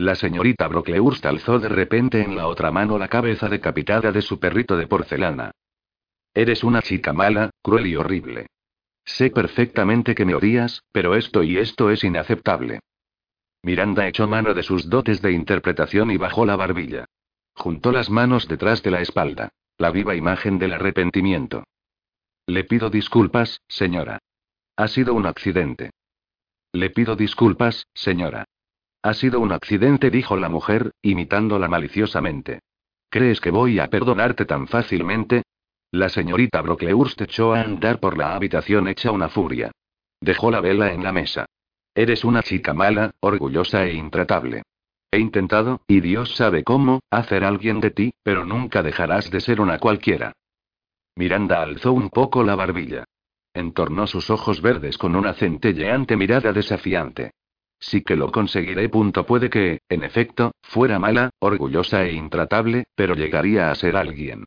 La 0.00 0.14
señorita 0.14 0.66
Brocklehurst 0.66 1.26
alzó 1.26 1.58
de 1.58 1.68
repente 1.68 2.22
en 2.22 2.34
la 2.34 2.46
otra 2.46 2.70
mano 2.70 2.96
la 2.96 3.08
cabeza 3.08 3.50
decapitada 3.50 4.12
de 4.12 4.22
su 4.22 4.40
perrito 4.40 4.78
de 4.78 4.86
porcelana. 4.86 5.50
Eres 6.32 6.64
una 6.64 6.80
chica 6.80 7.12
mala, 7.12 7.50
cruel 7.62 7.86
y 7.86 7.96
horrible. 7.96 8.46
Sé 9.04 9.28
perfectamente 9.28 10.14
que 10.14 10.24
me 10.24 10.34
odias, 10.34 10.84
pero 10.90 11.16
esto 11.16 11.42
y 11.42 11.58
esto 11.58 11.90
es 11.90 12.02
inaceptable. 12.02 12.80
Miranda 13.62 14.08
echó 14.08 14.26
mano 14.26 14.54
de 14.54 14.62
sus 14.62 14.88
dotes 14.88 15.20
de 15.20 15.32
interpretación 15.32 16.10
y 16.10 16.16
bajó 16.16 16.46
la 16.46 16.56
barbilla. 16.56 17.04
Juntó 17.52 17.92
las 17.92 18.08
manos 18.08 18.48
detrás 18.48 18.82
de 18.82 18.92
la 18.92 19.02
espalda. 19.02 19.50
La 19.76 19.90
viva 19.90 20.14
imagen 20.14 20.58
del 20.58 20.72
arrepentimiento. 20.72 21.64
Le 22.46 22.64
pido 22.64 22.88
disculpas, 22.88 23.60
señora. 23.68 24.18
Ha 24.76 24.88
sido 24.88 25.12
un 25.12 25.26
accidente. 25.26 25.90
Le 26.72 26.88
pido 26.88 27.16
disculpas, 27.16 27.86
señora. 27.92 28.46
Ha 29.02 29.14
sido 29.14 29.40
un 29.40 29.52
accidente, 29.52 30.10
dijo 30.10 30.36
la 30.36 30.48
mujer, 30.48 30.92
imitándola 31.00 31.68
maliciosamente. 31.68 32.60
¿Crees 33.08 33.40
que 33.40 33.50
voy 33.50 33.78
a 33.78 33.88
perdonarte 33.88 34.44
tan 34.44 34.68
fácilmente? 34.68 35.42
La 35.90 36.08
señorita 36.08 36.60
Brocklehurst 36.60 37.20
echó 37.22 37.54
a 37.54 37.62
andar 37.62 37.98
por 37.98 38.18
la 38.18 38.34
habitación 38.34 38.88
hecha 38.88 39.10
una 39.10 39.28
furia. 39.28 39.72
Dejó 40.20 40.50
la 40.50 40.60
vela 40.60 40.92
en 40.92 41.02
la 41.02 41.12
mesa. 41.12 41.46
Eres 41.94 42.24
una 42.24 42.42
chica 42.42 42.74
mala, 42.74 43.10
orgullosa 43.20 43.84
e 43.86 43.94
intratable. 43.94 44.62
He 45.10 45.18
intentado, 45.18 45.80
y 45.88 46.00
Dios 46.00 46.36
sabe 46.36 46.62
cómo, 46.62 47.00
hacer 47.10 47.42
alguien 47.42 47.80
de 47.80 47.90
ti, 47.90 48.12
pero 48.22 48.44
nunca 48.44 48.82
dejarás 48.82 49.30
de 49.30 49.40
ser 49.40 49.60
una 49.60 49.78
cualquiera. 49.78 50.32
Miranda 51.16 51.62
alzó 51.62 51.92
un 51.92 52.10
poco 52.10 52.44
la 52.44 52.54
barbilla. 52.54 53.04
Entornó 53.52 54.06
sus 54.06 54.30
ojos 54.30 54.62
verdes 54.62 54.98
con 54.98 55.16
una 55.16 55.32
centelleante 55.34 56.16
mirada 56.16 56.52
desafiante. 56.52 57.32
Sí 57.80 58.02
que 58.02 58.14
lo 58.14 58.30
conseguiré. 58.30 58.88
Punto. 58.88 59.24
Puede 59.24 59.48
que, 59.48 59.80
en 59.88 60.04
efecto, 60.04 60.52
fuera 60.62 60.98
mala, 60.98 61.30
orgullosa 61.40 62.04
e 62.04 62.12
intratable, 62.12 62.84
pero 62.94 63.14
llegaría 63.14 63.70
a 63.70 63.74
ser 63.74 63.96
alguien. 63.96 64.44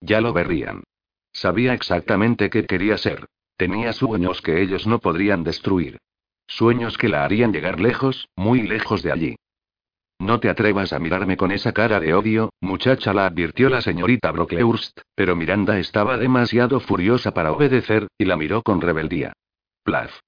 Ya 0.00 0.20
lo 0.20 0.32
verían. 0.32 0.84
Sabía 1.32 1.74
exactamente 1.74 2.48
qué 2.48 2.64
quería 2.64 2.96
ser. 2.96 3.26
Tenía 3.56 3.92
sueños 3.92 4.40
que 4.40 4.62
ellos 4.62 4.86
no 4.86 5.00
podrían 5.00 5.42
destruir. 5.42 5.98
Sueños 6.46 6.96
que 6.96 7.08
la 7.08 7.24
harían 7.24 7.52
llegar 7.52 7.80
lejos, 7.80 8.28
muy 8.36 8.62
lejos 8.62 9.02
de 9.02 9.12
allí. 9.12 9.36
No 10.18 10.40
te 10.40 10.48
atrevas 10.48 10.92
a 10.92 10.98
mirarme 10.98 11.36
con 11.36 11.50
esa 11.50 11.72
cara 11.72 12.00
de 12.00 12.14
odio, 12.14 12.50
muchacha, 12.60 13.12
la 13.12 13.26
advirtió 13.26 13.68
la 13.68 13.82
señorita 13.82 14.30
Brocklehurst, 14.30 15.00
pero 15.14 15.36
Miranda 15.36 15.78
estaba 15.78 16.16
demasiado 16.16 16.80
furiosa 16.80 17.34
para 17.34 17.52
obedecer, 17.52 18.08
y 18.16 18.24
la 18.24 18.36
miró 18.36 18.62
con 18.62 18.80
rebeldía. 18.80 19.32
Plaf. 19.82 20.20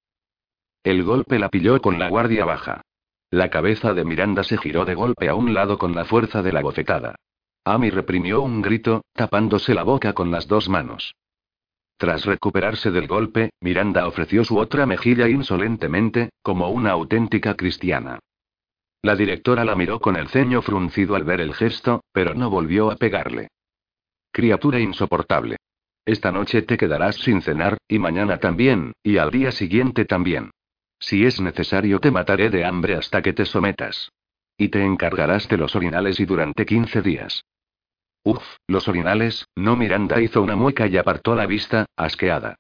El 0.83 1.03
golpe 1.03 1.39
la 1.39 1.49
pilló 1.49 1.81
con 1.81 1.99
la 1.99 2.09
guardia 2.09 2.45
baja. 2.45 2.83
La 3.31 3.51
cabeza 3.51 3.93
de 3.93 4.05
Miranda 4.05 4.43
se 4.43 4.57
giró 4.57 4.85
de 4.85 4.95
golpe 4.95 5.29
a 5.29 5.35
un 5.35 5.53
lado 5.53 5.76
con 5.76 5.95
la 5.95 6.05
fuerza 6.05 6.43
de 6.43 6.53
la 6.53 6.62
bofetada. 6.62 7.16
Amy 7.64 7.91
reprimió 7.91 8.41
un 8.41 8.62
grito, 8.62 9.03
tapándose 9.12 9.74
la 9.74 9.83
boca 9.83 10.14
con 10.14 10.31
las 10.31 10.49
dos 10.49 10.68
manos. 10.68 11.14
Tras 11.99 12.24
recuperarse 12.24 12.91
del 12.91 13.07
golpe, 13.07 13.51
Miranda 13.61 14.07
ofreció 14.07 14.45
su 14.45 14.57
otra 14.57 14.87
mejilla 14.87 15.29
insolentemente, 15.29 16.31
como 16.43 16.70
una 16.70 16.93
auténtica 16.93 17.55
cristiana. 17.55 18.20
La 19.03 19.16
directora 19.16 19.64
la 19.64 19.74
miró 19.74 20.01
con 20.01 20.16
el 20.16 20.29
ceño 20.29 20.62
fruncido 20.62 21.14
al 21.16 21.24
ver 21.24 21.41
el 21.41 21.55
gesto, 21.55 22.03
pero 22.12 22.35
no 22.35 22.51
volvió 22.51 22.91
a 22.91 22.97
pegarle. 22.97 23.49
Criatura 24.33 24.81
insoportable. 24.81 25.57
Esta 26.07 26.33
noche 26.33 26.62
te 26.62 26.79
quedarás 26.79 27.16
sin 27.16 27.43
cenar, 27.43 27.76
y 27.87 27.99
mañana 27.99 28.39
también, 28.39 28.93
y 29.03 29.18
al 29.18 29.31
día 29.31 29.53
siguiente 29.53 30.05
también. 30.05 30.51
Si 30.99 31.24
es 31.24 31.40
necesario 31.40 32.01
te 32.01 32.11
mataré 32.11 32.51
de 32.51 32.64
hambre 32.64 32.94
hasta 32.94 33.22
que 33.22 33.32
te 33.32 33.44
sometas. 33.44 34.11
Y 34.57 34.68
te 34.68 34.84
encargarás 34.84 35.49
de 35.49 35.57
los 35.57 35.76
orinales 35.76 36.18
y 36.20 36.24
durante 36.24 36.66
15 36.66 37.03
días. 37.03 37.44
Uf, 38.24 38.42
los 38.66 38.88
orinales, 38.88 39.46
no 39.57 39.76
Miranda 39.76 40.20
hizo 40.20 40.42
una 40.42 40.57
mueca 40.57 40.86
y 40.86 40.96
apartó 40.96 41.34
la 41.34 41.46
vista, 41.46 41.86
asqueada. 41.96 42.57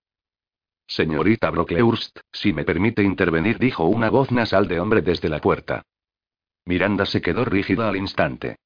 Señorita 0.86 1.50
Brocklehurst, 1.50 2.20
si 2.32 2.52
me 2.52 2.64
permite 2.64 3.02
intervenir, 3.02 3.58
dijo 3.58 3.84
una 3.84 4.08
voz 4.08 4.32
nasal 4.32 4.68
de 4.68 4.80
hombre 4.80 5.02
desde 5.02 5.28
la 5.28 5.40
puerta. 5.40 5.82
Miranda 6.64 7.04
se 7.04 7.20
quedó 7.20 7.44
rígida 7.44 7.88
al 7.88 7.96
instante. 7.96 8.56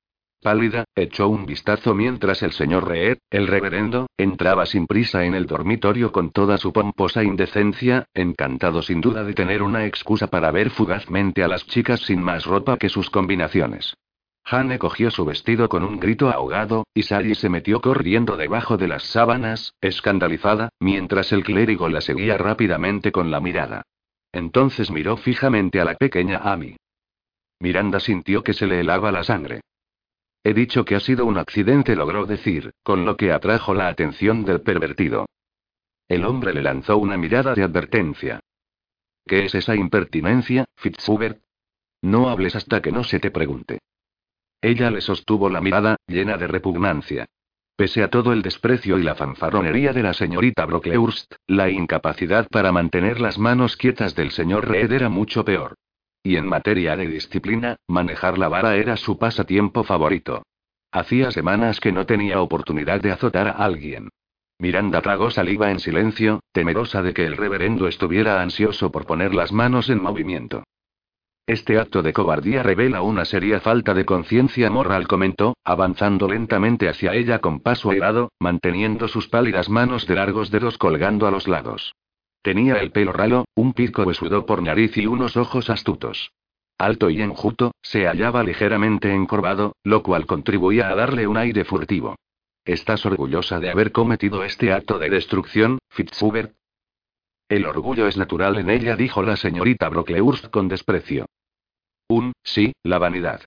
Pálida, 0.42 0.86
echó 0.96 1.28
un 1.28 1.46
vistazo 1.46 1.94
mientras 1.94 2.42
el 2.42 2.50
señor 2.50 2.88
Reed, 2.88 3.18
el 3.30 3.46
reverendo, 3.46 4.08
entraba 4.18 4.66
sin 4.66 4.88
prisa 4.88 5.24
en 5.24 5.34
el 5.34 5.46
dormitorio 5.46 6.10
con 6.10 6.32
toda 6.32 6.58
su 6.58 6.72
pomposa 6.72 7.22
indecencia, 7.22 8.06
encantado 8.12 8.82
sin 8.82 9.00
duda 9.00 9.22
de 9.22 9.34
tener 9.34 9.62
una 9.62 9.86
excusa 9.86 10.26
para 10.26 10.50
ver 10.50 10.70
fugazmente 10.70 11.44
a 11.44 11.48
las 11.48 11.64
chicas 11.68 12.00
sin 12.00 12.20
más 12.20 12.44
ropa 12.44 12.76
que 12.76 12.88
sus 12.88 13.08
combinaciones. 13.08 13.94
Hane 14.44 14.80
cogió 14.80 15.12
su 15.12 15.24
vestido 15.24 15.68
con 15.68 15.84
un 15.84 16.00
grito 16.00 16.28
ahogado, 16.28 16.88
y 16.92 17.04
Sally 17.04 17.36
se 17.36 17.48
metió 17.48 17.80
corriendo 17.80 18.36
debajo 18.36 18.76
de 18.76 18.88
las 18.88 19.04
sábanas, 19.04 19.74
escandalizada, 19.80 20.70
mientras 20.80 21.30
el 21.30 21.44
clérigo 21.44 21.88
la 21.88 22.00
seguía 22.00 22.36
rápidamente 22.36 23.12
con 23.12 23.30
la 23.30 23.38
mirada. 23.38 23.82
Entonces 24.32 24.90
miró 24.90 25.16
fijamente 25.16 25.80
a 25.80 25.84
la 25.84 25.94
pequeña 25.94 26.38
Amy. 26.38 26.74
Miranda 27.60 28.00
sintió 28.00 28.42
que 28.42 28.54
se 28.54 28.66
le 28.66 28.80
helaba 28.80 29.12
la 29.12 29.22
sangre. 29.22 29.60
He 30.44 30.54
dicho 30.54 30.84
que 30.84 30.96
ha 30.96 31.00
sido 31.00 31.24
un 31.24 31.38
accidente, 31.38 31.94
logró 31.94 32.26
decir, 32.26 32.72
con 32.82 33.04
lo 33.04 33.16
que 33.16 33.32
atrajo 33.32 33.74
la 33.74 33.88
atención 33.88 34.44
del 34.44 34.60
pervertido. 34.60 35.26
El 36.08 36.24
hombre 36.24 36.52
le 36.52 36.62
lanzó 36.62 36.98
una 36.98 37.16
mirada 37.16 37.54
de 37.54 37.62
advertencia. 37.62 38.40
¿Qué 39.24 39.44
es 39.44 39.54
esa 39.54 39.76
impertinencia, 39.76 40.64
Fitzhubert? 40.76 41.40
No 42.02 42.28
hables 42.28 42.56
hasta 42.56 42.82
que 42.82 42.90
no 42.90 43.04
se 43.04 43.20
te 43.20 43.30
pregunte. 43.30 43.78
Ella 44.60 44.90
le 44.90 45.00
sostuvo 45.00 45.48
la 45.48 45.60
mirada, 45.60 45.96
llena 46.06 46.36
de 46.36 46.48
repugnancia. 46.48 47.26
Pese 47.76 48.02
a 48.02 48.10
todo 48.10 48.32
el 48.32 48.42
desprecio 48.42 48.98
y 48.98 49.02
la 49.02 49.14
fanfarronería 49.14 49.92
de 49.92 50.02
la 50.02 50.12
señorita 50.12 50.66
Brocklehurst, 50.66 51.34
la 51.46 51.70
incapacidad 51.70 52.46
para 52.48 52.72
mantener 52.72 53.20
las 53.20 53.38
manos 53.38 53.76
quietas 53.76 54.14
del 54.14 54.30
señor 54.32 54.68
Reed 54.68 54.92
era 54.92 55.08
mucho 55.08 55.44
peor. 55.44 55.76
Y 56.22 56.36
en 56.36 56.46
materia 56.46 56.96
de 56.96 57.08
disciplina, 57.08 57.76
manejar 57.88 58.38
la 58.38 58.48
vara 58.48 58.76
era 58.76 58.96
su 58.96 59.18
pasatiempo 59.18 59.82
favorito. 59.82 60.44
Hacía 60.92 61.30
semanas 61.32 61.80
que 61.80 61.90
no 61.90 62.06
tenía 62.06 62.40
oportunidad 62.40 63.00
de 63.00 63.10
azotar 63.10 63.48
a 63.48 63.52
alguien. 63.52 64.08
Miranda 64.58 65.00
tragó 65.00 65.30
saliva 65.30 65.72
en 65.72 65.80
silencio, 65.80 66.40
temerosa 66.52 67.02
de 67.02 67.12
que 67.12 67.26
el 67.26 67.36
reverendo 67.36 67.88
estuviera 67.88 68.40
ansioso 68.40 68.92
por 68.92 69.06
poner 69.06 69.34
las 69.34 69.50
manos 69.50 69.90
en 69.90 70.00
movimiento. 70.00 70.62
Este 71.44 71.80
acto 71.80 72.02
de 72.02 72.12
cobardía 72.12 72.62
revela 72.62 73.02
una 73.02 73.24
seria 73.24 73.58
falta 73.58 73.92
de 73.92 74.04
conciencia 74.04 74.70
moral, 74.70 75.08
comentó, 75.08 75.56
avanzando 75.64 76.28
lentamente 76.28 76.88
hacia 76.88 77.14
ella 77.14 77.40
con 77.40 77.58
paso 77.58 77.90
airado, 77.90 78.30
manteniendo 78.38 79.08
sus 79.08 79.26
pálidas 79.26 79.68
manos 79.68 80.06
de 80.06 80.14
largos 80.14 80.52
dedos 80.52 80.78
colgando 80.78 81.26
a 81.26 81.32
los 81.32 81.48
lados. 81.48 81.94
Tenía 82.42 82.74
el 82.76 82.90
pelo 82.90 83.12
ralo, 83.12 83.44
un 83.54 83.72
pico 83.72 84.02
huesudo 84.02 84.44
por 84.46 84.62
nariz 84.62 84.96
y 84.96 85.06
unos 85.06 85.36
ojos 85.36 85.70
astutos. 85.70 86.32
Alto 86.76 87.08
y 87.08 87.22
enjuto, 87.22 87.70
se 87.80 88.06
hallaba 88.06 88.42
ligeramente 88.42 89.14
encorvado, 89.14 89.76
lo 89.84 90.02
cual 90.02 90.26
contribuía 90.26 90.88
a 90.88 90.96
darle 90.96 91.28
un 91.28 91.36
aire 91.36 91.64
furtivo. 91.64 92.16
¿Estás 92.64 93.06
orgullosa 93.06 93.60
de 93.60 93.70
haber 93.70 93.92
cometido 93.92 94.42
este 94.42 94.72
acto 94.72 94.98
de 94.98 95.10
destrucción, 95.10 95.78
Fitzhubert? 95.88 96.54
El 97.48 97.66
orgullo 97.66 98.08
es 98.08 98.16
natural 98.16 98.58
en 98.58 98.70
ella, 98.70 98.96
dijo 98.96 99.22
la 99.22 99.36
señorita 99.36 99.88
Brocklehurst 99.88 100.48
con 100.48 100.66
desprecio. 100.66 101.26
Un, 102.08 102.32
sí, 102.42 102.72
la 102.82 102.98
vanidad. 102.98 103.42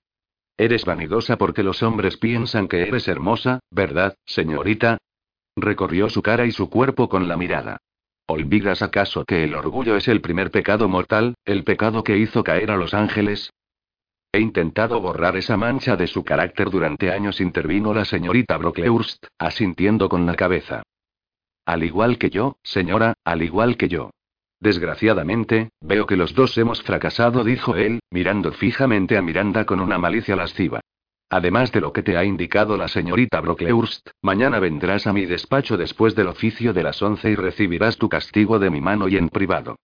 Eres 0.56 0.86
vanidosa 0.86 1.36
porque 1.36 1.62
los 1.62 1.82
hombres 1.82 2.16
piensan 2.16 2.66
que 2.68 2.82
eres 2.82 3.08
hermosa, 3.08 3.60
¿verdad, 3.70 4.14
señorita? 4.24 4.98
Recorrió 5.54 6.08
su 6.08 6.22
cara 6.22 6.46
y 6.46 6.52
su 6.52 6.70
cuerpo 6.70 7.08
con 7.10 7.28
la 7.28 7.36
mirada. 7.36 7.78
¿Olvidas 8.28 8.82
acaso 8.82 9.24
que 9.24 9.44
el 9.44 9.54
orgullo 9.54 9.96
es 9.96 10.08
el 10.08 10.20
primer 10.20 10.50
pecado 10.50 10.88
mortal, 10.88 11.36
el 11.44 11.62
pecado 11.62 12.02
que 12.02 12.18
hizo 12.18 12.42
caer 12.42 12.72
a 12.72 12.76
los 12.76 12.92
ángeles? 12.92 13.52
He 14.32 14.40
intentado 14.40 15.00
borrar 15.00 15.36
esa 15.36 15.56
mancha 15.56 15.96
de 15.96 16.08
su 16.08 16.24
carácter 16.24 16.68
durante 16.68 17.12
años, 17.12 17.40
intervino 17.40 17.94
la 17.94 18.04
señorita 18.04 18.56
Brocklehurst, 18.56 19.26
asintiendo 19.38 20.08
con 20.08 20.26
la 20.26 20.34
cabeza. 20.34 20.82
Al 21.64 21.84
igual 21.84 22.18
que 22.18 22.30
yo, 22.30 22.56
señora, 22.64 23.14
al 23.24 23.42
igual 23.42 23.76
que 23.76 23.88
yo. 23.88 24.10
Desgraciadamente, 24.58 25.70
veo 25.80 26.06
que 26.06 26.16
los 26.16 26.34
dos 26.34 26.58
hemos 26.58 26.82
fracasado, 26.82 27.44
dijo 27.44 27.76
él, 27.76 28.00
mirando 28.10 28.50
fijamente 28.52 29.16
a 29.16 29.22
Miranda 29.22 29.64
con 29.64 29.80
una 29.80 29.98
malicia 29.98 30.34
lasciva. 30.34 30.80
Además 31.28 31.72
de 31.72 31.80
lo 31.80 31.92
que 31.92 32.02
te 32.02 32.16
ha 32.16 32.24
indicado 32.24 32.76
la 32.76 32.86
señorita 32.86 33.40
Brocklehurst, 33.40 34.10
mañana 34.22 34.60
vendrás 34.60 35.06
a 35.06 35.12
mi 35.12 35.26
despacho 35.26 35.76
después 35.76 36.14
del 36.14 36.28
oficio 36.28 36.72
de 36.72 36.84
las 36.84 37.02
once 37.02 37.30
y 37.30 37.34
recibirás 37.34 37.96
tu 37.96 38.08
castigo 38.08 38.58
de 38.60 38.70
mi 38.70 38.80
mano 38.80 39.08
y 39.08 39.16
en 39.16 39.28
privado. 39.28 39.76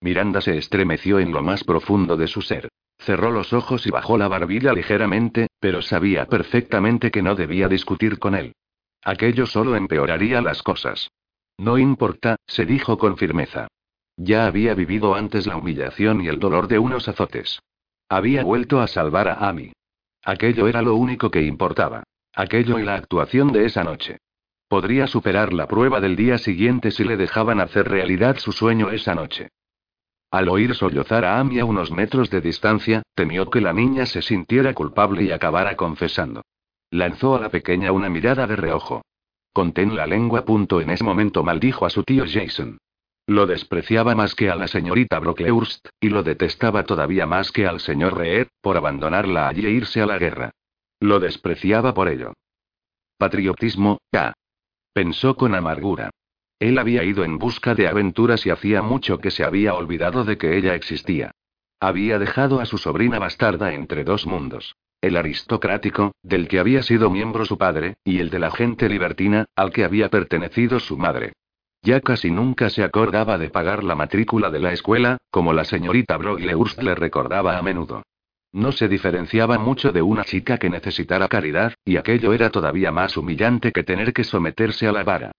Miranda 0.00 0.40
se 0.40 0.58
estremeció 0.58 1.18
en 1.18 1.32
lo 1.32 1.42
más 1.42 1.64
profundo 1.64 2.16
de 2.16 2.28
su 2.28 2.42
ser. 2.42 2.68
Cerró 2.98 3.30
los 3.30 3.52
ojos 3.52 3.86
y 3.86 3.90
bajó 3.90 4.18
la 4.18 4.28
barbilla 4.28 4.72
ligeramente, 4.72 5.48
pero 5.58 5.80
sabía 5.80 6.26
perfectamente 6.26 7.10
que 7.10 7.22
no 7.22 7.34
debía 7.34 7.68
discutir 7.68 8.18
con 8.18 8.34
él. 8.34 8.54
Aquello 9.02 9.46
solo 9.46 9.74
empeoraría 9.74 10.42
las 10.42 10.62
cosas. 10.62 11.10
No 11.56 11.78
importa, 11.78 12.36
se 12.46 12.66
dijo 12.66 12.98
con 12.98 13.16
firmeza. 13.16 13.68
Ya 14.16 14.46
había 14.46 14.74
vivido 14.74 15.14
antes 15.14 15.46
la 15.46 15.56
humillación 15.56 16.20
y 16.20 16.28
el 16.28 16.38
dolor 16.38 16.68
de 16.68 16.78
unos 16.78 17.08
azotes. 17.08 17.60
Había 18.08 18.42
vuelto 18.42 18.80
a 18.80 18.88
salvar 18.88 19.28
a 19.28 19.48
Amy. 19.48 19.72
Aquello 20.28 20.68
era 20.68 20.82
lo 20.82 20.94
único 20.94 21.30
que 21.30 21.40
importaba. 21.40 22.02
Aquello 22.34 22.78
y 22.78 22.82
la 22.82 22.96
actuación 22.96 23.50
de 23.50 23.64
esa 23.64 23.82
noche. 23.82 24.18
Podría 24.68 25.06
superar 25.06 25.54
la 25.54 25.66
prueba 25.66 26.02
del 26.02 26.16
día 26.16 26.36
siguiente 26.36 26.90
si 26.90 27.02
le 27.02 27.16
dejaban 27.16 27.62
hacer 27.62 27.88
realidad 27.88 28.36
su 28.36 28.52
sueño 28.52 28.90
esa 28.90 29.14
noche. 29.14 29.48
Al 30.30 30.50
oír 30.50 30.74
sollozar 30.74 31.24
a 31.24 31.40
Amy 31.40 31.60
a 31.60 31.64
unos 31.64 31.90
metros 31.90 32.28
de 32.28 32.42
distancia, 32.42 33.00
temió 33.14 33.48
que 33.48 33.62
la 33.62 33.72
niña 33.72 34.04
se 34.04 34.20
sintiera 34.20 34.74
culpable 34.74 35.22
y 35.22 35.32
acabara 35.32 35.76
confesando. 35.76 36.42
Lanzó 36.90 37.34
a 37.36 37.40
la 37.40 37.48
pequeña 37.48 37.90
una 37.92 38.10
mirada 38.10 38.46
de 38.46 38.56
reojo. 38.56 39.00
Contén 39.54 39.96
la 39.96 40.06
lengua. 40.06 40.44
Punto 40.44 40.82
en 40.82 40.90
ese 40.90 41.04
momento 41.04 41.42
maldijo 41.42 41.86
a 41.86 41.90
su 41.90 42.02
tío 42.02 42.24
Jason. 42.30 42.76
Lo 43.28 43.46
despreciaba 43.46 44.14
más 44.14 44.34
que 44.34 44.48
a 44.48 44.54
la 44.54 44.68
señorita 44.68 45.18
Brocklehurst, 45.18 45.88
y 46.00 46.08
lo 46.08 46.22
detestaba 46.22 46.84
todavía 46.84 47.26
más 47.26 47.52
que 47.52 47.66
al 47.66 47.78
señor 47.78 48.16
Reed, 48.16 48.46
por 48.62 48.78
abandonarla 48.78 49.48
allí 49.48 49.66
e 49.66 49.70
irse 49.70 50.00
a 50.00 50.06
la 50.06 50.16
guerra. 50.16 50.52
Lo 50.98 51.20
despreciaba 51.20 51.92
por 51.92 52.08
ello. 52.08 52.32
Patriotismo, 53.18 53.98
ya. 54.10 54.32
Pensó 54.94 55.36
con 55.36 55.54
amargura. 55.54 56.08
Él 56.58 56.78
había 56.78 57.04
ido 57.04 57.22
en 57.22 57.36
busca 57.36 57.74
de 57.74 57.86
aventuras 57.86 58.46
y 58.46 58.50
hacía 58.50 58.80
mucho 58.80 59.18
que 59.18 59.30
se 59.30 59.44
había 59.44 59.74
olvidado 59.74 60.24
de 60.24 60.38
que 60.38 60.56
ella 60.56 60.74
existía. 60.74 61.32
Había 61.80 62.18
dejado 62.18 62.60
a 62.60 62.64
su 62.64 62.78
sobrina 62.78 63.18
bastarda 63.18 63.74
entre 63.74 64.04
dos 64.04 64.26
mundos. 64.26 64.74
El 65.02 65.18
aristocrático, 65.18 66.12
del 66.22 66.48
que 66.48 66.60
había 66.60 66.82
sido 66.82 67.10
miembro 67.10 67.44
su 67.44 67.58
padre, 67.58 67.98
y 68.04 68.20
el 68.20 68.30
de 68.30 68.38
la 68.38 68.50
gente 68.50 68.88
libertina, 68.88 69.44
al 69.54 69.70
que 69.70 69.84
había 69.84 70.08
pertenecido 70.08 70.80
su 70.80 70.96
madre. 70.96 71.34
Ya 71.82 72.00
casi 72.00 72.30
nunca 72.30 72.70
se 72.70 72.82
acordaba 72.82 73.38
de 73.38 73.50
pagar 73.50 73.84
la 73.84 73.94
matrícula 73.94 74.50
de 74.50 74.58
la 74.58 74.72
escuela, 74.72 75.18
como 75.30 75.52
la 75.52 75.64
señorita 75.64 76.16
Broglehurst 76.16 76.82
le 76.82 76.94
recordaba 76.94 77.56
a 77.56 77.62
menudo. 77.62 78.02
No 78.52 78.72
se 78.72 78.88
diferenciaba 78.88 79.58
mucho 79.58 79.92
de 79.92 80.02
una 80.02 80.24
chica 80.24 80.58
que 80.58 80.70
necesitara 80.70 81.28
caridad, 81.28 81.74
y 81.84 81.96
aquello 81.96 82.32
era 82.32 82.50
todavía 82.50 82.90
más 82.90 83.16
humillante 83.16 83.72
que 83.72 83.84
tener 83.84 84.12
que 84.12 84.24
someterse 84.24 84.86
a 84.88 84.92
la 84.92 85.04
vara. 85.04 85.32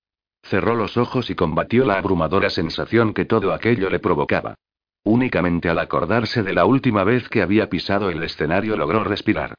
Cerró 0.43 0.75
los 0.75 0.95
ojos 0.95 1.29
y 1.29 1.35
combatió 1.35 1.85
la 1.85 1.95
abrumadora 1.95 2.49
sensación 2.49 3.13
que 3.13 3.25
todo 3.25 3.53
aquello 3.53 3.89
le 3.89 3.99
provocaba. 3.99 4.55
Únicamente 5.03 5.69
al 5.69 5.79
acordarse 5.79 6.43
de 6.43 6.53
la 6.53 6.65
última 6.65 7.03
vez 7.03 7.27
que 7.29 7.41
había 7.41 7.69
pisado 7.69 8.09
el 8.09 8.21
escenario 8.23 8.77
logró 8.77 9.03
respirar. 9.03 9.55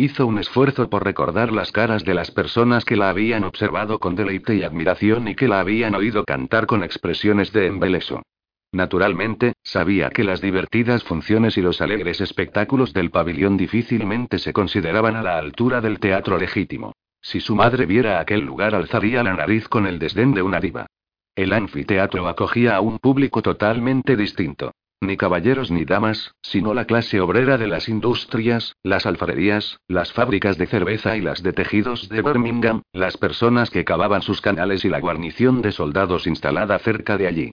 Hizo 0.00 0.28
un 0.28 0.38
esfuerzo 0.38 0.88
por 0.88 1.04
recordar 1.04 1.50
las 1.50 1.72
caras 1.72 2.04
de 2.04 2.14
las 2.14 2.30
personas 2.30 2.84
que 2.84 2.94
la 2.94 3.10
habían 3.10 3.42
observado 3.42 3.98
con 3.98 4.14
deleite 4.14 4.54
y 4.54 4.62
admiración 4.62 5.26
y 5.26 5.34
que 5.34 5.48
la 5.48 5.58
habían 5.58 5.96
oído 5.96 6.22
cantar 6.22 6.66
con 6.66 6.84
expresiones 6.84 7.52
de 7.52 7.66
embeleso. 7.66 8.22
Naturalmente, 8.70 9.54
sabía 9.64 10.10
que 10.10 10.22
las 10.22 10.40
divertidas 10.40 11.02
funciones 11.02 11.58
y 11.58 11.62
los 11.62 11.80
alegres 11.80 12.20
espectáculos 12.20 12.92
del 12.92 13.10
pabellón 13.10 13.56
difícilmente 13.56 14.38
se 14.38 14.52
consideraban 14.52 15.16
a 15.16 15.22
la 15.24 15.36
altura 15.36 15.80
del 15.80 15.98
teatro 15.98 16.38
legítimo. 16.38 16.92
Si 17.20 17.40
su 17.40 17.56
madre 17.56 17.84
viera 17.84 18.20
aquel 18.20 18.42
lugar 18.42 18.76
alzaría 18.76 19.24
la 19.24 19.34
nariz 19.34 19.66
con 19.66 19.84
el 19.84 19.98
desdén 19.98 20.32
de 20.32 20.42
una 20.42 20.60
diva. 20.60 20.86
El 21.34 21.52
anfiteatro 21.52 22.28
acogía 22.28 22.76
a 22.76 22.80
un 22.80 23.00
público 23.00 23.42
totalmente 23.42 24.14
distinto. 24.16 24.70
Ni 25.00 25.16
caballeros 25.16 25.70
ni 25.70 25.84
damas, 25.84 26.34
sino 26.42 26.74
la 26.74 26.84
clase 26.84 27.20
obrera 27.20 27.56
de 27.56 27.68
las 27.68 27.88
industrias, 27.88 28.74
las 28.82 29.06
alfarerías, 29.06 29.78
las 29.86 30.12
fábricas 30.12 30.58
de 30.58 30.66
cerveza 30.66 31.16
y 31.16 31.20
las 31.20 31.42
de 31.42 31.52
tejidos 31.52 32.08
de 32.08 32.20
Birmingham, 32.20 32.82
las 32.92 33.16
personas 33.16 33.70
que 33.70 33.84
cavaban 33.84 34.22
sus 34.22 34.40
canales 34.40 34.84
y 34.84 34.88
la 34.88 35.00
guarnición 35.00 35.62
de 35.62 35.70
soldados 35.70 36.26
instalada 36.26 36.78
cerca 36.80 37.16
de 37.16 37.28
allí. 37.28 37.50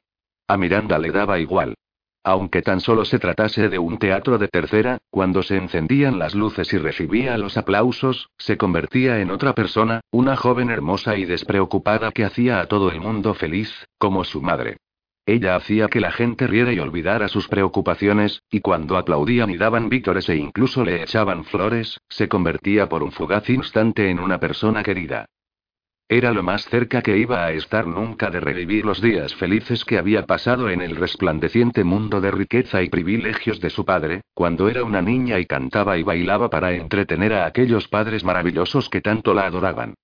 A 0.47 0.57
Miranda 0.57 0.97
le 0.97 1.11
daba 1.11 1.39
igual. 1.39 1.75
Aunque 2.23 2.63
tan 2.63 2.81
solo 2.81 3.05
se 3.05 3.19
tratase 3.19 3.69
de 3.69 3.77
un 3.77 3.99
teatro 3.99 4.39
de 4.39 4.47
tercera, 4.47 4.97
cuando 5.11 5.43
se 5.43 5.57
encendían 5.57 6.17
las 6.17 6.33
luces 6.33 6.73
y 6.73 6.79
recibía 6.79 7.37
los 7.37 7.55
aplausos, 7.57 8.31
se 8.39 8.57
convertía 8.57 9.21
en 9.21 9.29
otra 9.29 9.53
persona, 9.53 10.01
una 10.09 10.35
joven 10.35 10.71
hermosa 10.71 11.15
y 11.17 11.25
despreocupada 11.25 12.11
que 12.11 12.25
hacía 12.25 12.59
a 12.59 12.65
todo 12.65 12.89
el 12.89 12.99
mundo 12.99 13.35
feliz, 13.35 13.85
como 13.99 14.23
su 14.23 14.41
madre. 14.41 14.77
Ella 15.27 15.55
hacía 15.55 15.87
que 15.87 15.99
la 15.99 16.11
gente 16.11 16.45
riera 16.45 16.71
y 16.71 16.79
olvidara 16.79 17.27
sus 17.27 17.47
preocupaciones, 17.47 18.43
y 18.51 18.59
cuando 18.59 18.95
aplaudían 18.95 19.49
y 19.49 19.57
daban 19.57 19.89
víctores 19.89 20.29
e 20.29 20.35
incluso 20.35 20.85
le 20.85 21.01
echaban 21.01 21.45
flores, 21.45 21.99
se 22.09 22.27
convertía 22.27 22.87
por 22.87 23.01
un 23.01 23.11
fugaz 23.11 23.49
instante 23.49 24.09
en 24.09 24.19
una 24.19 24.39
persona 24.39 24.83
querida. 24.83 25.25
Era 26.07 26.31
lo 26.31 26.43
más 26.43 26.65
cerca 26.65 27.01
que 27.01 27.17
iba 27.17 27.43
a 27.43 27.51
estar 27.51 27.87
nunca 27.87 28.29
de 28.29 28.39
revivir 28.39 28.85
los 28.85 29.01
días 29.01 29.33
felices 29.33 29.83
que 29.83 29.97
había 29.97 30.27
pasado 30.27 30.69
en 30.69 30.83
el 30.83 30.95
resplandeciente 30.95 31.83
mundo 31.83 32.21
de 32.21 32.29
riqueza 32.29 32.83
y 32.83 32.89
privilegios 32.89 33.59
de 33.59 33.71
su 33.71 33.83
padre, 33.83 34.21
cuando 34.35 34.69
era 34.69 34.83
una 34.83 35.01
niña 35.01 35.39
y 35.39 35.47
cantaba 35.47 35.97
y 35.97 36.03
bailaba 36.03 36.51
para 36.51 36.73
entretener 36.73 37.33
a 37.33 37.47
aquellos 37.47 37.87
padres 37.87 38.23
maravillosos 38.23 38.87
que 38.89 39.01
tanto 39.01 39.33
la 39.33 39.47
adoraban. 39.47 39.95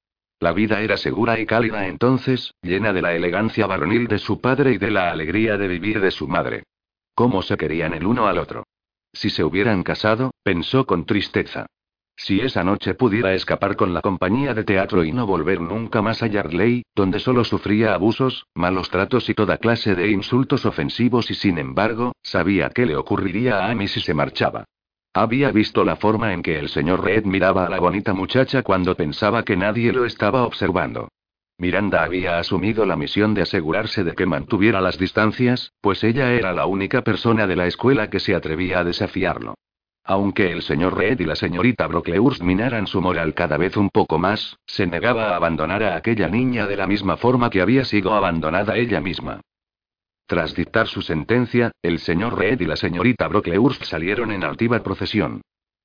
La 0.42 0.54
vida 0.54 0.82
era 0.82 0.98
segura 0.98 1.40
y 1.40 1.46
cálida 1.46 1.86
entonces, 1.86 2.56
llena 2.64 2.94
de 2.94 3.04
la 3.04 3.14
elegancia 3.14 3.68
varonil 3.68 4.08
de 4.08 4.18
su 4.18 4.42
padre 4.42 4.72
y 4.72 4.80
de 4.80 4.90
la 4.90 5.12
alegría 5.12 5.56
de 5.56 5.68
vivir 5.68 6.02
de 6.02 6.10
su 6.10 6.28
madre. 6.28 6.64
¿Cómo 7.14 7.44
se 7.44 7.58
querían 7.58 7.94
el 7.94 8.08
uno 8.08 8.26
al 8.26 8.40
otro? 8.40 8.64
Si 9.14 9.30
se 9.30 9.44
hubieran 9.44 9.84
casado, 9.84 10.32
pensó 10.42 10.88
con 10.88 11.06
tristeza. 11.06 11.68
Si 12.16 12.40
esa 12.40 12.64
noche 12.64 12.96
pudiera 12.96 13.36
escapar 13.36 13.76
con 13.76 13.94
la 13.94 14.02
compañía 14.02 14.56
de 14.56 14.64
teatro 14.64 15.04
y 15.04 15.12
no 15.12 15.28
volver 15.28 15.62
nunca 15.62 16.02
más 16.02 16.24
a 16.24 16.28
Yardley, 16.28 16.82
donde 16.96 17.20
solo 17.20 17.44
sufría 17.44 17.94
abusos, 17.94 18.48
malos 18.56 18.90
tratos 18.90 19.30
y 19.30 19.36
toda 19.36 19.60
clase 19.60 19.94
de 19.94 20.10
insultos 20.10 20.66
ofensivos 20.66 21.30
y 21.30 21.36
sin 21.36 21.60
embargo, 21.60 22.14
sabía 22.24 22.72
qué 22.72 22.88
le 22.88 22.96
ocurriría 22.96 23.60
a 23.60 23.70
Amy 23.70 23.88
si 23.88 24.02
se 24.02 24.16
marchaba. 24.16 24.66
Había 25.14 25.52
visto 25.52 25.84
la 25.84 25.98
forma 25.98 26.32
en 26.34 26.42
que 26.42 26.58
el 26.58 26.70
señor 26.70 27.04
Red 27.04 27.26
miraba 27.26 27.66
a 27.66 27.70
la 27.70 27.82
bonita 27.82 28.14
muchacha 28.14 28.64
cuando 28.64 28.96
pensaba 28.96 29.44
que 29.44 29.58
nadie 29.58 29.92
lo 29.92 30.06
estaba 30.06 30.44
observando. 30.44 31.10
Miranda 31.58 32.04
había 32.04 32.40
asumido 32.40 32.86
la 32.86 32.96
misión 32.96 33.34
de 33.34 33.42
asegurarse 33.42 34.06
de 34.06 34.14
que 34.14 34.26
mantuviera 34.26 34.80
las 34.80 34.98
distancias, 34.98 35.74
pues 35.82 36.04
ella 36.06 36.32
era 36.32 36.54
la 36.54 36.66
única 36.66 37.02
persona 37.02 37.46
de 37.46 37.58
la 37.58 37.68
escuela 37.68 38.10
que 38.10 38.22
se 38.22 38.34
atrevía 38.34 38.80
a 38.80 38.84
desafiarlo. 38.86 39.56
Aunque 40.06 40.52
el 40.52 40.62
señor 40.62 40.98
Red 40.98 41.20
y 41.20 41.26
la 41.26 41.36
señorita 41.36 41.88
Brocklehurst 41.88 42.42
minaran 42.42 42.88
su 42.88 43.02
moral 43.02 43.34
cada 43.34 43.58
vez 43.58 43.76
un 43.76 43.90
poco 43.90 44.18
más, 44.18 44.58
se 44.66 44.88
negaba 44.88 45.30
a 45.30 45.36
abandonar 45.36 45.84
a 45.84 45.98
aquella 45.98 46.30
niña 46.30 46.68
de 46.68 46.78
la 46.78 46.88
misma 46.88 47.18
forma 47.18 47.50
que 47.50 47.62
había 47.62 47.84
sido 47.84 48.14
abandonada 48.14 48.78
ella 48.78 49.02
misma. 49.02 49.42
Tras 50.26 50.56
dictar 50.56 50.88
su 50.88 51.02
sentencia, 51.02 51.72
el 51.82 52.00
señor 52.00 52.38
Reed 52.38 52.62
y 52.62 52.66
la 52.66 52.76
señorita 52.76 53.28
Brocklehurst 53.28 53.84
salieron 53.84 54.32
en 54.32 54.44
altiva 54.44 54.82
procesión. 54.82 55.42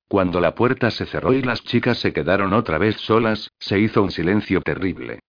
Cuando 0.07 0.39
la 0.39 0.55
puerta 0.55 0.89
se 0.89 1.05
cerró 1.05 1.33
y 1.33 1.41
las 1.41 1.63
chicas 1.63 1.97
se 1.99 2.13
quedaron 2.13 2.53
otra 2.53 2.77
vez 2.77 2.95
solas, 2.97 3.51
se 3.59 3.79
hizo 3.79 4.01
un 4.01 4.11
silencio 4.11 4.61
terrible. 4.61 5.19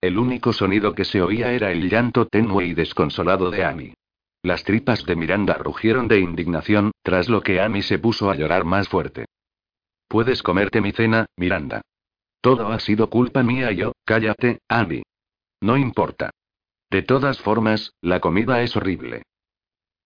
El 0.00 0.18
único 0.18 0.52
sonido 0.52 0.94
que 0.94 1.04
se 1.04 1.20
oía 1.20 1.52
era 1.52 1.72
el 1.72 1.90
llanto 1.90 2.26
tenue 2.26 2.66
y 2.66 2.74
desconsolado 2.74 3.50
de 3.50 3.64
Amy. 3.64 3.94
Las 4.42 4.62
tripas 4.62 5.04
de 5.04 5.16
Miranda 5.16 5.54
rugieron 5.54 6.06
de 6.06 6.20
indignación, 6.20 6.92
tras 7.02 7.28
lo 7.28 7.40
que 7.40 7.60
Amy 7.60 7.82
se 7.82 7.98
puso 7.98 8.30
a 8.30 8.36
llorar 8.36 8.64
más 8.64 8.88
fuerte. 8.88 9.24
Puedes 10.06 10.44
comerte 10.44 10.80
mi 10.80 10.92
cena, 10.92 11.26
Miranda. 11.36 11.82
Todo 12.40 12.68
ha 12.68 12.78
sido 12.78 13.10
culpa 13.10 13.42
mía 13.42 13.72
y 13.72 13.76
yo, 13.76 13.92
cállate, 14.04 14.60
Amy. 14.68 15.02
No 15.60 15.76
importa. 15.76 16.30
De 16.90 17.02
todas 17.02 17.38
formas, 17.40 17.92
la 18.00 18.20
comida 18.20 18.62
es 18.62 18.76
horrible. 18.76 19.22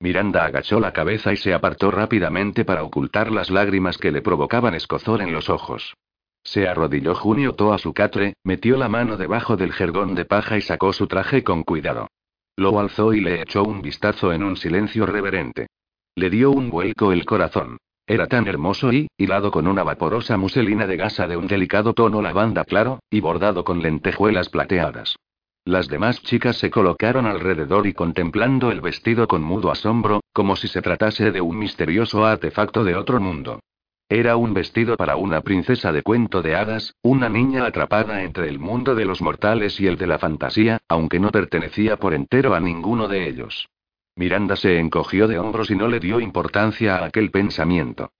Miranda 0.00 0.46
agachó 0.46 0.80
la 0.80 0.92
cabeza 0.92 1.32
y 1.32 1.36
se 1.36 1.52
apartó 1.52 1.90
rápidamente 1.90 2.64
para 2.64 2.84
ocultar 2.84 3.30
las 3.30 3.50
lágrimas 3.50 3.98
que 3.98 4.10
le 4.10 4.22
provocaban 4.22 4.74
escozor 4.74 5.20
en 5.20 5.32
los 5.32 5.50
ojos. 5.50 5.94
Se 6.42 6.66
arrodilló 6.66 7.14
junio 7.14 7.54
a 7.72 7.78
su 7.78 7.92
catre, 7.92 8.32
metió 8.44 8.78
la 8.78 8.88
mano 8.88 9.18
debajo 9.18 9.58
del 9.58 9.74
jergón 9.74 10.14
de 10.14 10.24
paja 10.24 10.56
y 10.56 10.62
sacó 10.62 10.94
su 10.94 11.06
traje 11.06 11.44
con 11.44 11.64
cuidado. 11.64 12.08
Lo 12.56 12.80
alzó 12.80 13.12
y 13.12 13.20
le 13.20 13.42
echó 13.42 13.62
un 13.62 13.82
vistazo 13.82 14.32
en 14.32 14.42
un 14.42 14.56
silencio 14.56 15.04
reverente. 15.04 15.66
Le 16.14 16.30
dio 16.30 16.50
un 16.50 16.70
vuelco 16.70 17.12
el 17.12 17.26
corazón. 17.26 17.76
Era 18.06 18.26
tan 18.26 18.48
hermoso 18.48 18.92
y, 18.92 19.08
hilado 19.18 19.50
con 19.50 19.66
una 19.66 19.82
vaporosa 19.82 20.38
muselina 20.38 20.86
de 20.86 20.96
gasa 20.96 21.28
de 21.28 21.36
un 21.36 21.46
delicado 21.46 21.92
tono 21.92 22.22
lavanda 22.22 22.64
claro, 22.64 23.00
y 23.10 23.20
bordado 23.20 23.64
con 23.64 23.82
lentejuelas 23.82 24.48
plateadas. 24.48 25.16
Las 25.64 25.88
demás 25.88 26.22
chicas 26.22 26.56
se 26.56 26.70
colocaron 26.70 27.26
alrededor 27.26 27.86
y 27.86 27.92
contemplando 27.92 28.70
el 28.70 28.80
vestido 28.80 29.28
con 29.28 29.42
mudo 29.42 29.70
asombro, 29.70 30.22
como 30.32 30.56
si 30.56 30.68
se 30.68 30.80
tratase 30.80 31.32
de 31.32 31.40
un 31.40 31.58
misterioso 31.58 32.24
artefacto 32.24 32.82
de 32.82 32.96
otro 32.96 33.20
mundo. 33.20 33.60
Era 34.08 34.36
un 34.36 34.54
vestido 34.54 34.96
para 34.96 35.16
una 35.16 35.42
princesa 35.42 35.92
de 35.92 36.02
cuento 36.02 36.42
de 36.42 36.56
hadas, 36.56 36.94
una 37.02 37.28
niña 37.28 37.64
atrapada 37.66 38.24
entre 38.24 38.48
el 38.48 38.58
mundo 38.58 38.94
de 38.94 39.04
los 39.04 39.22
mortales 39.22 39.78
y 39.80 39.86
el 39.86 39.96
de 39.98 40.08
la 40.08 40.18
fantasía, 40.18 40.80
aunque 40.88 41.20
no 41.20 41.30
pertenecía 41.30 41.96
por 41.96 42.14
entero 42.14 42.54
a 42.54 42.60
ninguno 42.60 43.06
de 43.06 43.28
ellos. 43.28 43.68
Miranda 44.16 44.56
se 44.56 44.78
encogió 44.78 45.28
de 45.28 45.38
hombros 45.38 45.70
y 45.70 45.76
no 45.76 45.86
le 45.86 46.00
dio 46.00 46.18
importancia 46.20 46.96
a 46.96 47.04
aquel 47.04 47.30
pensamiento. 47.30 48.10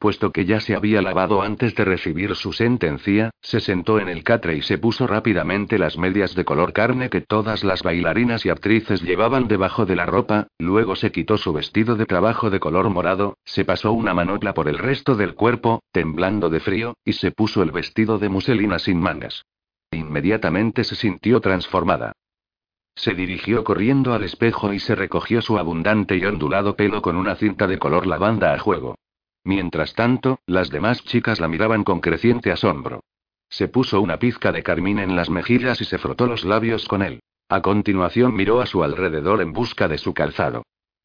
Puesto 0.00 0.32
que 0.32 0.46
ya 0.46 0.60
se 0.60 0.74
había 0.74 1.02
lavado 1.02 1.42
antes 1.42 1.74
de 1.74 1.84
recibir 1.84 2.34
su 2.34 2.54
sentencia, 2.54 3.32
se 3.42 3.60
sentó 3.60 4.00
en 4.00 4.08
el 4.08 4.24
catre 4.24 4.56
y 4.56 4.62
se 4.62 4.78
puso 4.78 5.06
rápidamente 5.06 5.78
las 5.78 5.98
medias 5.98 6.34
de 6.34 6.46
color 6.46 6.72
carne 6.72 7.10
que 7.10 7.20
todas 7.20 7.64
las 7.64 7.82
bailarinas 7.82 8.46
y 8.46 8.48
actrices 8.48 9.02
llevaban 9.02 9.46
debajo 9.46 9.84
de 9.84 9.96
la 9.96 10.06
ropa, 10.06 10.46
luego 10.58 10.96
se 10.96 11.12
quitó 11.12 11.36
su 11.36 11.52
vestido 11.52 11.96
de 11.96 12.06
trabajo 12.06 12.48
de 12.48 12.60
color 12.60 12.88
morado, 12.88 13.36
se 13.44 13.66
pasó 13.66 13.92
una 13.92 14.14
manopla 14.14 14.54
por 14.54 14.68
el 14.68 14.78
resto 14.78 15.16
del 15.16 15.34
cuerpo, 15.34 15.82
temblando 15.92 16.48
de 16.48 16.60
frío, 16.60 16.94
y 17.04 17.12
se 17.12 17.30
puso 17.30 17.62
el 17.62 17.70
vestido 17.70 18.18
de 18.18 18.30
muselina 18.30 18.78
sin 18.78 18.98
mangas. 18.98 19.44
Inmediatamente 19.90 20.82
se 20.82 20.94
sintió 20.94 21.42
transformada. 21.42 22.12
Se 22.94 23.12
dirigió 23.12 23.64
corriendo 23.64 24.14
al 24.14 24.22
espejo 24.22 24.72
y 24.72 24.78
se 24.78 24.94
recogió 24.94 25.42
su 25.42 25.58
abundante 25.58 26.16
y 26.16 26.24
ondulado 26.24 26.74
pelo 26.74 27.02
con 27.02 27.16
una 27.16 27.36
cinta 27.36 27.66
de 27.66 27.78
color 27.78 28.06
lavanda 28.06 28.54
a 28.54 28.58
juego. 28.58 28.96
Mientras 29.44 29.94
tanto, 29.94 30.40
las 30.46 30.70
demás 30.70 31.02
chicas 31.04 31.40
la 31.40 31.48
miraban 31.48 31.84
con 31.84 32.00
creciente 32.00 32.52
asombro. 32.52 33.02
Se 33.48 33.68
puso 33.68 34.00
una 34.00 34.18
pizca 34.18 34.52
de 34.52 34.62
carmín 34.62 34.98
en 34.98 35.16
las 35.16 35.30
mejillas 35.30 35.80
y 35.80 35.84
se 35.84 35.98
frotó 35.98 36.26
los 36.26 36.44
labios 36.44 36.86
con 36.86 37.02
él. 37.02 37.20
A 37.48 37.62
continuación 37.62 38.34
miró 38.34 38.60
a 38.60 38.66
su 38.66 38.84
alrededor 38.84 39.40
en 39.40 39.52
busca 39.52 39.88
de 39.88 39.98
su 39.98 40.14
calzado. 40.14 40.62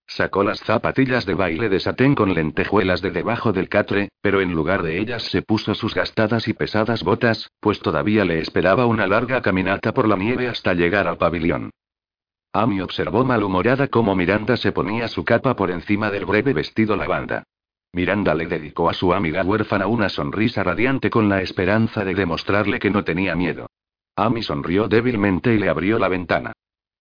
Sacó 0.07 0.43
las 0.43 0.59
zapatillas 0.59 1.25
de 1.25 1.33
baile 1.33 1.69
de 1.69 1.79
satén 1.79 2.13
con 2.13 2.35
lentejuelas 2.35 3.01
de 3.01 3.09
debajo 3.09 3.51
del 3.51 3.69
catre, 3.69 4.09
pero 4.21 4.41
en 4.41 4.53
lugar 4.53 4.83
de 4.83 4.99
ellas 4.99 5.23
se 5.23 5.41
puso 5.41 5.73
sus 5.73 5.95
gastadas 5.95 6.47
y 6.47 6.53
pesadas 6.53 7.03
botas, 7.03 7.49
pues 7.59 7.79
todavía 7.79 8.23
le 8.25 8.39
esperaba 8.39 8.85
una 8.85 9.07
larga 9.07 9.41
caminata 9.41 9.93
por 9.93 10.07
la 10.07 10.15
nieve 10.15 10.47
hasta 10.47 10.75
llegar 10.75 11.07
al 11.07 11.17
pabellón. 11.17 11.71
Amy 12.53 12.81
observó 12.81 13.25
malhumorada 13.25 13.87
cómo 13.87 14.15
Miranda 14.15 14.55
se 14.55 14.71
ponía 14.71 15.07
su 15.07 15.25
capa 15.25 15.55
por 15.55 15.71
encima 15.71 16.11
del 16.11 16.25
breve 16.25 16.53
vestido 16.53 16.95
lavanda. 16.95 17.43
Miranda 17.95 18.35
le 18.35 18.45
dedicó 18.45 18.89
a 18.89 18.93
su 18.93 19.13
amiga 19.13 19.41
huérfana 19.41 19.87
una 19.87 20.09
sonrisa 20.09 20.63
radiante 20.63 21.09
con 21.09 21.29
la 21.29 21.41
esperanza 21.41 22.03
de 22.03 22.13
demostrarle 22.13 22.77
que 22.77 22.89
no 22.89 23.05
tenía 23.05 23.35
miedo. 23.35 23.67
Amy 24.17 24.43
sonrió 24.43 24.89
débilmente 24.89 25.53
y 25.53 25.59
le 25.59 25.69
abrió 25.69 25.97
la 25.97 26.09
ventana. 26.09 26.51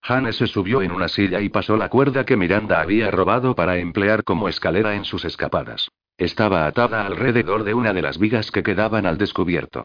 Hane 0.02 0.32
se 0.32 0.46
subió 0.46 0.82
en 0.82 0.92
una 0.92 1.08
silla 1.08 1.40
y 1.40 1.48
pasó 1.48 1.76
la 1.76 1.88
cuerda 1.88 2.24
que 2.24 2.36
Miranda 2.36 2.80
había 2.80 3.10
robado 3.10 3.56
para 3.56 3.76
emplear 3.78 4.22
como 4.22 4.48
escalera 4.48 4.94
en 4.94 5.04
sus 5.04 5.24
escapadas. 5.24 5.88
Estaba 6.16 6.64
atada 6.64 7.04
alrededor 7.04 7.64
de 7.64 7.74
una 7.74 7.92
de 7.92 8.02
las 8.02 8.18
vigas 8.18 8.52
que 8.52 8.62
quedaban 8.62 9.04
al 9.04 9.18
descubierto. 9.18 9.82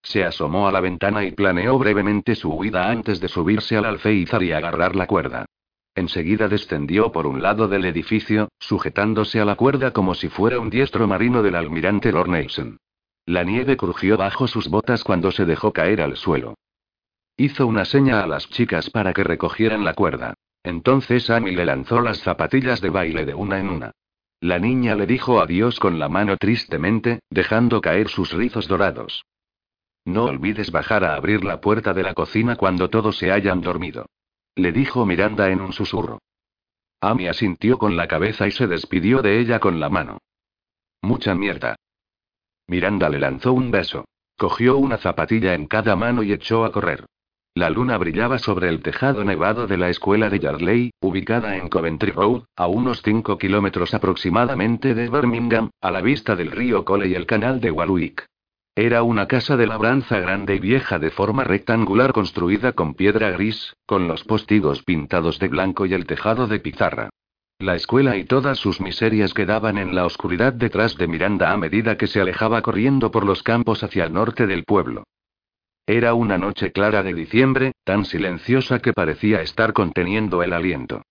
Se 0.00 0.22
asomó 0.22 0.68
a 0.68 0.72
la 0.72 0.80
ventana 0.80 1.24
y 1.24 1.32
planeó 1.32 1.76
brevemente 1.76 2.36
su 2.36 2.52
huida 2.52 2.88
antes 2.88 3.18
de 3.18 3.26
subirse 3.26 3.76
al 3.76 3.84
alféizar 3.84 4.44
y 4.44 4.52
agarrar 4.52 4.94
la 4.94 5.08
cuerda. 5.08 5.46
Enseguida 5.94 6.48
descendió 6.48 7.10
por 7.10 7.26
un 7.26 7.42
lado 7.42 7.68
del 7.68 7.84
edificio, 7.84 8.48
sujetándose 8.58 9.40
a 9.40 9.44
la 9.44 9.56
cuerda 9.56 9.92
como 9.92 10.14
si 10.14 10.28
fuera 10.28 10.60
un 10.60 10.70
diestro 10.70 11.06
marino 11.06 11.42
del 11.42 11.56
almirante 11.56 12.12
Lord. 12.12 12.30
La 13.26 13.44
nieve 13.44 13.76
crujió 13.76 14.16
bajo 14.16 14.46
sus 14.46 14.68
botas 14.68 15.04
cuando 15.04 15.30
se 15.30 15.44
dejó 15.44 15.72
caer 15.72 16.00
al 16.00 16.16
suelo. 16.16 16.54
Hizo 17.36 17.66
una 17.66 17.84
seña 17.84 18.22
a 18.22 18.26
las 18.26 18.48
chicas 18.48 18.90
para 18.90 19.12
que 19.12 19.24
recogieran 19.24 19.84
la 19.84 19.94
cuerda. 19.94 20.34
Entonces 20.62 21.30
Amy 21.30 21.52
le 21.52 21.64
lanzó 21.64 22.00
las 22.00 22.18
zapatillas 22.20 22.80
de 22.80 22.90
baile 22.90 23.24
de 23.24 23.34
una 23.34 23.58
en 23.58 23.68
una. 23.68 23.92
La 24.40 24.58
niña 24.58 24.94
le 24.94 25.06
dijo 25.06 25.40
adiós 25.40 25.78
con 25.78 25.98
la 25.98 26.08
mano 26.08 26.36
tristemente, 26.36 27.20
dejando 27.30 27.80
caer 27.80 28.08
sus 28.08 28.32
rizos 28.32 28.68
dorados. 28.68 29.24
No 30.04 30.24
olvides 30.24 30.70
bajar 30.70 31.04
a 31.04 31.14
abrir 31.14 31.44
la 31.44 31.60
puerta 31.60 31.92
de 31.92 32.02
la 32.02 32.14
cocina 32.14 32.56
cuando 32.56 32.88
todos 32.88 33.18
se 33.18 33.32
hayan 33.32 33.60
dormido. 33.60 34.06
Le 34.60 34.72
dijo 34.72 35.06
Miranda 35.06 35.48
en 35.48 35.62
un 35.62 35.72
susurro. 35.72 36.18
Amy 37.00 37.28
asintió 37.28 37.78
con 37.78 37.96
la 37.96 38.06
cabeza 38.06 38.46
y 38.46 38.50
se 38.50 38.66
despidió 38.66 39.22
de 39.22 39.40
ella 39.40 39.58
con 39.58 39.80
la 39.80 39.88
mano. 39.88 40.18
Mucha 41.00 41.34
mierda. 41.34 41.76
Miranda 42.66 43.08
le 43.08 43.18
lanzó 43.18 43.54
un 43.54 43.70
beso. 43.70 44.04
Cogió 44.36 44.76
una 44.76 44.98
zapatilla 44.98 45.54
en 45.54 45.66
cada 45.66 45.96
mano 45.96 46.22
y 46.22 46.34
echó 46.34 46.66
a 46.66 46.72
correr. 46.72 47.06
La 47.54 47.70
luna 47.70 47.96
brillaba 47.96 48.38
sobre 48.38 48.68
el 48.68 48.82
tejado 48.82 49.24
nevado 49.24 49.66
de 49.66 49.78
la 49.78 49.88
escuela 49.88 50.28
de 50.28 50.40
Yardley, 50.40 50.90
ubicada 51.00 51.56
en 51.56 51.70
Coventry 51.70 52.10
Road, 52.10 52.42
a 52.54 52.66
unos 52.66 53.00
5 53.00 53.38
kilómetros 53.38 53.94
aproximadamente 53.94 54.94
de 54.94 55.08
Birmingham, 55.08 55.70
a 55.80 55.90
la 55.90 56.02
vista 56.02 56.36
del 56.36 56.50
río 56.50 56.84
Cole 56.84 57.08
y 57.08 57.14
el 57.14 57.24
canal 57.24 57.62
de 57.62 57.70
Warwick. 57.70 58.26
Era 58.74 59.02
una 59.02 59.26
casa 59.26 59.56
de 59.56 59.66
labranza 59.66 60.20
grande 60.20 60.54
y 60.54 60.60
vieja 60.60 60.98
de 60.98 61.10
forma 61.10 61.44
rectangular 61.44 62.12
construida 62.12 62.72
con 62.72 62.94
piedra 62.94 63.30
gris, 63.30 63.74
con 63.84 64.06
los 64.06 64.24
postigos 64.24 64.82
pintados 64.84 65.38
de 65.38 65.48
blanco 65.48 65.86
y 65.86 65.94
el 65.94 66.06
tejado 66.06 66.46
de 66.46 66.60
pizarra. 66.60 67.10
La 67.58 67.74
escuela 67.74 68.16
y 68.16 68.24
todas 68.24 68.58
sus 68.58 68.80
miserias 68.80 69.34
quedaban 69.34 69.76
en 69.76 69.94
la 69.94 70.06
oscuridad 70.06 70.52
detrás 70.52 70.96
de 70.96 71.08
Miranda 71.08 71.50
a 71.52 71.58
medida 71.58 71.98
que 71.98 72.06
se 72.06 72.20
alejaba 72.20 72.62
corriendo 72.62 73.10
por 73.10 73.26
los 73.26 73.42
campos 73.42 73.82
hacia 73.82 74.04
el 74.04 74.14
norte 74.14 74.46
del 74.46 74.64
pueblo. 74.64 75.04
Era 75.86 76.14
una 76.14 76.38
noche 76.38 76.72
clara 76.72 77.02
de 77.02 77.12
diciembre, 77.12 77.72
tan 77.84 78.04
silenciosa 78.04 78.78
que 78.78 78.92
parecía 78.92 79.42
estar 79.42 79.72
conteniendo 79.72 80.42
el 80.42 80.52
aliento. 80.52 81.02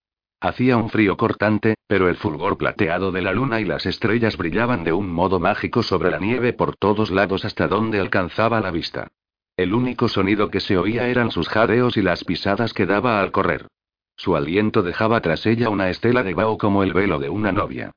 Hacía 0.41 0.77
un 0.77 0.89
frío 0.89 1.17
cortante, 1.17 1.75
pero 1.87 2.07
el 2.07 2.15
fulgor 2.15 2.57
plateado 2.57 3.11
de 3.11 3.21
la 3.21 3.33
luna 3.33 3.59
y 3.59 3.65
las 3.65 3.85
estrellas 3.85 4.37
brillaban 4.37 4.85
de 4.85 4.93
un 4.93 5.11
modo 5.11 5.39
mágico 5.39 5.83
sobre 5.83 6.11
la 6.11 6.19
nieve 6.19 6.53
por 6.53 6.77
todos 6.77 7.11
lados 7.11 7.43
hasta 7.43 7.67
donde 7.67 7.99
alcanzaba 7.99 8.61
la 8.61 8.71
vista. 8.71 9.09
El 9.57 9.73
único 9.73 10.07
sonido 10.07 10.49
que 10.49 10.61
se 10.61 10.77
oía 10.77 11.07
eran 11.07 11.31
sus 11.31 11.49
jadeos 11.49 11.97
y 11.97 12.01
las 12.01 12.23
pisadas 12.23 12.73
que 12.73 12.85
daba 12.85 13.19
al 13.19 13.33
correr. 13.33 13.67
Su 14.15 14.37
aliento 14.37 14.81
dejaba 14.81 15.19
tras 15.19 15.45
ella 15.45 15.69
una 15.69 15.89
estela 15.89 16.23
de 16.23 16.33
vaho 16.33 16.57
como 16.57 16.83
el 16.83 16.93
velo 16.93 17.19
de 17.19 17.29
una 17.29 17.51
novia. 17.51 17.91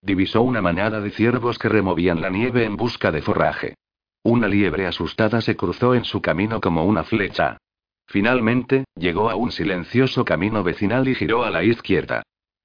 Divisó 0.00 0.42
una 0.42 0.62
manada 0.62 1.00
de 1.00 1.10
ciervos 1.10 1.58
que 1.58 1.68
removían 1.68 2.20
la 2.20 2.30
nieve 2.30 2.64
en 2.64 2.76
busca 2.76 3.10
de 3.10 3.22
forraje. 3.22 3.74
Una 4.22 4.46
liebre 4.46 4.86
asustada 4.86 5.40
se 5.40 5.56
cruzó 5.56 5.96
en 5.96 6.04
su 6.04 6.22
camino 6.22 6.60
como 6.60 6.84
una 6.84 7.02
flecha. 7.02 7.58
Finalmente, 8.06 8.84
llegó 8.94 9.30
a 9.30 9.36
un 9.36 9.50
silencioso 9.50 10.24
camino 10.24 10.62
vecinal 10.62 11.08
y 11.08 11.14
giró 11.14 11.44
a 11.44 11.50
la 11.50 11.64
izquierda. 11.64 12.22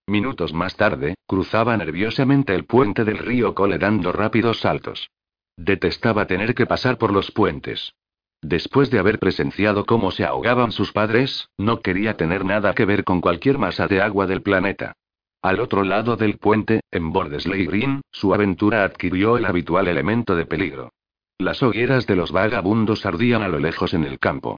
Minutos 0.08 0.54
más 0.54 0.76
tarde, 0.76 1.16
cruzaba 1.28 1.76
nerviosamente 1.78 2.54
el 2.54 2.66
puente 2.66 3.04
del 3.06 3.18
río 3.18 3.56
Cole 3.56 3.78
dando 3.78 4.12
rápidos 4.12 4.60
saltos. 4.60 5.10
Detestaba 5.58 6.28
tener 6.28 6.54
que 6.56 6.66
pasar 6.66 6.98
por 6.98 7.12
los 7.14 7.32
puentes. 7.32 7.94
Después 8.42 8.90
de 8.90 9.00
haber 9.00 9.20
presenciado 9.20 9.86
cómo 9.86 10.12
se 10.12 10.26
ahogaban 10.26 10.72
sus 10.72 10.92
padres, 10.92 11.50
no 11.58 11.82
quería 11.82 12.18
tener 12.18 12.44
nada 12.44 12.74
que 12.74 12.86
ver 12.86 13.04
con 13.04 13.22
cualquier 13.22 13.60
masa 13.60 13.88
de 13.88 14.02
agua 14.02 14.26
del 14.26 14.42
planeta. 14.42 14.94
Al 15.44 15.60
otro 15.60 15.84
lado 15.84 16.18
del 16.18 16.38
puente, 16.38 16.82
en 16.92 17.12
Bordesley 17.12 17.66
Green, 17.66 18.02
su 18.12 18.34
aventura 18.34 18.84
adquirió 18.84 19.38
el 19.38 19.46
habitual 19.46 19.88
elemento 19.88 20.36
de 20.36 20.46
peligro. 20.46 20.92
Las 21.40 21.64
hogueras 21.64 22.06
de 22.06 22.16
los 22.16 22.32
vagabundos 22.32 23.06
ardían 23.06 23.42
a 23.42 23.48
lo 23.48 23.60
lejos 23.60 23.94
en 23.94 24.04
el 24.04 24.20
campo. 24.20 24.58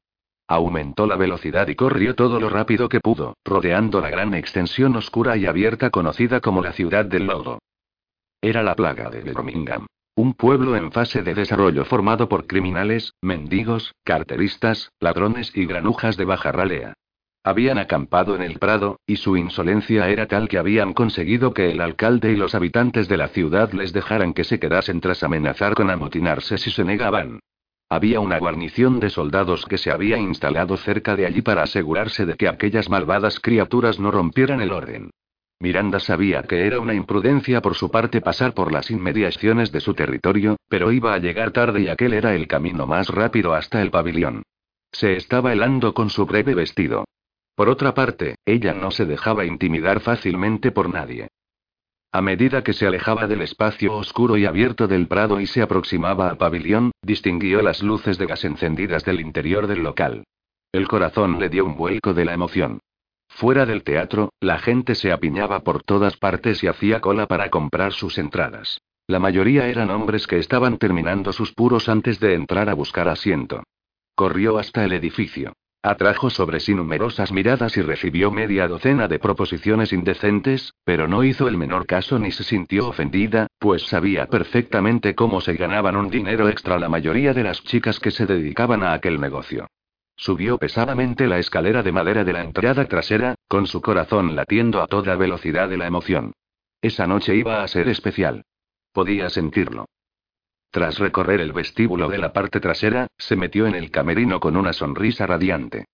Aumentó 0.54 1.08
la 1.08 1.16
velocidad 1.16 1.68
y 1.68 1.74
corrió 1.74 2.14
todo 2.14 2.40
lo 2.40 2.48
rápido 2.48 2.88
que 2.88 3.00
pudo, 3.00 3.38
rodeando 3.44 4.02
la 4.02 4.12
gran 4.12 4.36
extensión 4.36 4.96
oscura 4.96 5.36
y 5.36 5.48
abierta 5.48 5.90
conocida 5.90 6.42
como 6.42 6.62
la 6.62 6.74
ciudad 6.74 7.06
del 7.06 7.26
lodo. 7.26 7.58
Era 8.40 8.62
la 8.62 8.76
plaga 8.76 9.10
de 9.10 9.22
Birmingham. 9.22 9.88
Un 10.16 10.36
pueblo 10.36 10.76
en 10.76 10.92
fase 10.92 11.24
de 11.24 11.34
desarrollo 11.34 11.86
formado 11.86 12.30
por 12.30 12.46
criminales, 12.46 13.16
mendigos, 13.20 13.96
carteristas, 14.04 14.92
ladrones 15.00 15.52
y 15.56 15.66
granujas 15.66 16.18
de 16.18 16.26
baja 16.26 16.52
ralea. 16.52 16.94
Habían 17.44 17.80
acampado 17.80 18.36
en 18.36 18.44
el 18.44 18.60
Prado, 18.60 19.00
y 19.08 19.16
su 19.16 19.36
insolencia 19.36 20.08
era 20.10 20.28
tal 20.28 20.48
que 20.48 20.60
habían 20.60 20.94
conseguido 20.94 21.56
que 21.56 21.72
el 21.72 21.82
alcalde 21.82 22.32
y 22.32 22.36
los 22.36 22.54
habitantes 22.54 23.08
de 23.08 23.18
la 23.18 23.30
ciudad 23.30 23.72
les 23.72 23.92
dejaran 23.92 24.36
que 24.36 24.44
se 24.44 24.60
quedasen 24.60 25.02
tras 25.02 25.24
amenazar 25.24 25.74
con 25.74 25.90
amotinarse 25.90 26.60
si 26.60 26.70
se 26.70 26.84
negaban. 26.84 27.40
Había 27.94 28.20
una 28.22 28.40
guarnición 28.40 29.00
de 29.00 29.12
soldados 29.12 29.68
que 29.68 29.78
se 29.78 29.92
había 29.92 30.18
instalado 30.18 30.78
cerca 30.78 31.16
de 31.16 31.28
allí 31.28 31.44
para 31.44 31.62
asegurarse 31.62 32.26
de 32.26 32.34
que 32.34 32.48
aquellas 32.48 32.90
malvadas 32.90 33.40
criaturas 33.40 34.00
no 34.00 34.10
rompieran 34.10 34.62
el 34.62 34.72
orden. 34.72 35.12
Miranda 35.60 36.00
sabía 36.00 36.42
que 36.42 36.66
era 36.66 36.80
una 36.80 36.96
imprudencia 36.96 37.62
por 37.62 37.76
su 37.76 37.92
parte 37.92 38.20
pasar 38.20 38.56
por 38.56 38.72
las 38.72 38.90
inmediaciones 38.90 39.72
de 39.72 39.80
su 39.80 39.94
territorio, 39.94 40.58
pero 40.68 40.92
iba 40.92 41.14
a 41.14 41.20
llegar 41.20 41.52
tarde 41.52 41.82
y 41.82 41.88
aquel 41.88 42.14
era 42.14 42.34
el 42.34 42.48
camino 42.48 42.88
más 42.88 43.10
rápido 43.10 43.54
hasta 43.54 43.80
el 43.84 43.92
pabellón. 43.92 44.42
Se 44.92 45.16
estaba 45.16 45.54
helando 45.54 45.94
con 45.94 46.10
su 46.10 46.26
breve 46.26 46.56
vestido. 46.56 47.06
Por 47.56 47.70
otra 47.70 47.94
parte, 47.94 48.38
ella 48.44 48.74
no 48.74 48.90
se 48.90 49.06
dejaba 49.06 49.46
intimidar 49.46 50.00
fácilmente 50.00 50.72
por 50.72 50.92
nadie. 50.92 51.28
A 52.16 52.22
medida 52.22 52.64
que 52.64 52.74
se 52.74 52.86
alejaba 52.86 53.26
del 53.26 53.42
espacio 53.42 53.96
oscuro 53.96 54.38
y 54.38 54.46
abierto 54.46 54.88
del 54.88 55.08
prado 55.08 55.40
y 55.40 55.48
se 55.48 55.64
aproximaba 55.64 56.30
al 56.30 56.38
pabellón, 56.38 56.92
distinguió 57.02 57.64
las 57.64 57.82
luces 57.82 58.20
de 58.20 58.28
gas 58.28 58.46
encendidas 58.46 59.04
del 59.04 59.20
interior 59.20 59.66
del 59.66 59.82
local. 59.82 60.24
El 60.72 60.88
corazón 60.88 61.40
le 61.40 61.50
dio 61.50 61.66
un 61.66 61.76
vuelco 61.76 62.14
de 62.14 62.26
la 62.26 62.36
emoción. 62.36 62.80
Fuera 63.30 63.66
del 63.66 63.84
teatro, 63.84 64.30
la 64.40 64.60
gente 64.60 64.94
se 64.94 65.12
apiñaba 65.12 65.62
por 65.62 65.82
todas 65.82 66.16
partes 66.16 66.64
y 66.64 66.68
hacía 66.68 67.02
cola 67.02 67.26
para 67.26 67.50
comprar 67.50 67.94
sus 67.94 68.20
entradas. 68.20 68.78
La 69.08 69.18
mayoría 69.18 69.68
eran 69.68 69.90
hombres 69.90 70.28
que 70.28 70.38
estaban 70.38 70.78
terminando 70.78 71.34
sus 71.34 71.52
puros 71.52 71.90
antes 71.90 72.20
de 72.20 72.36
entrar 72.36 72.70
a 72.70 72.76
buscar 72.76 73.10
asiento. 73.10 73.64
Corrió 74.14 74.60
hasta 74.60 74.86
el 74.86 74.94
edificio. 74.94 75.54
Atrajo 75.86 76.30
sobre 76.30 76.62
sí 76.62 76.74
numerosas 76.74 77.34
miradas 77.34 77.76
y 77.76 77.82
recibió 77.82 78.32
media 78.32 78.70
docena 78.70 79.10
de 79.10 79.20
proposiciones 79.20 79.92
indecentes, 79.92 80.74
pero 80.86 81.10
no 81.10 81.26
hizo 81.26 81.50
el 81.50 81.58
menor 81.58 81.86
caso 81.86 82.18
ni 82.20 82.32
se 82.32 82.46
sintió 82.46 82.88
ofendida, 82.88 83.48
pues 83.60 83.84
sabía 83.84 84.28
perfectamente 84.28 85.14
cómo 85.14 85.42
se 85.42 85.56
ganaban 85.56 85.98
un 85.98 86.10
dinero 86.10 86.48
extra 86.48 86.80
la 86.80 86.88
mayoría 86.88 87.34
de 87.34 87.44
las 87.44 87.62
chicas 87.66 88.00
que 88.00 88.12
se 88.12 88.26
dedicaban 88.26 88.82
a 88.82 88.94
aquel 88.94 89.20
negocio. 89.20 89.68
Subió 90.16 90.58
pesadamente 90.58 91.28
la 91.28 91.40
escalera 91.40 91.84
de 91.84 91.92
madera 91.92 92.24
de 92.24 92.32
la 92.32 92.44
entrada 92.44 92.86
trasera, 92.86 93.36
con 93.50 93.68
su 93.68 93.82
corazón 93.82 94.38
latiendo 94.38 94.82
a 94.82 94.88
toda 94.88 95.18
velocidad 95.18 95.68
de 95.68 95.76
la 95.76 95.88
emoción. 95.88 96.32
Esa 96.82 97.08
noche 97.08 97.36
iba 97.36 97.62
a 97.62 97.68
ser 97.68 97.90
especial. 97.90 98.46
Podía 98.94 99.30
sentirlo. 99.30 99.88
Tras 100.74 100.98
recorrer 100.98 101.40
el 101.40 101.54
vestíbulo 101.54 102.10
de 102.10 102.18
la 102.18 102.34
parte 102.34 102.60
trasera, 102.60 103.06
se 103.16 103.36
metió 103.36 103.68
en 103.68 103.76
el 103.76 103.92
camerino 103.92 104.40
con 104.40 104.58
una 104.58 104.74
sonrisa 104.74 105.28
radiante. 105.28 105.86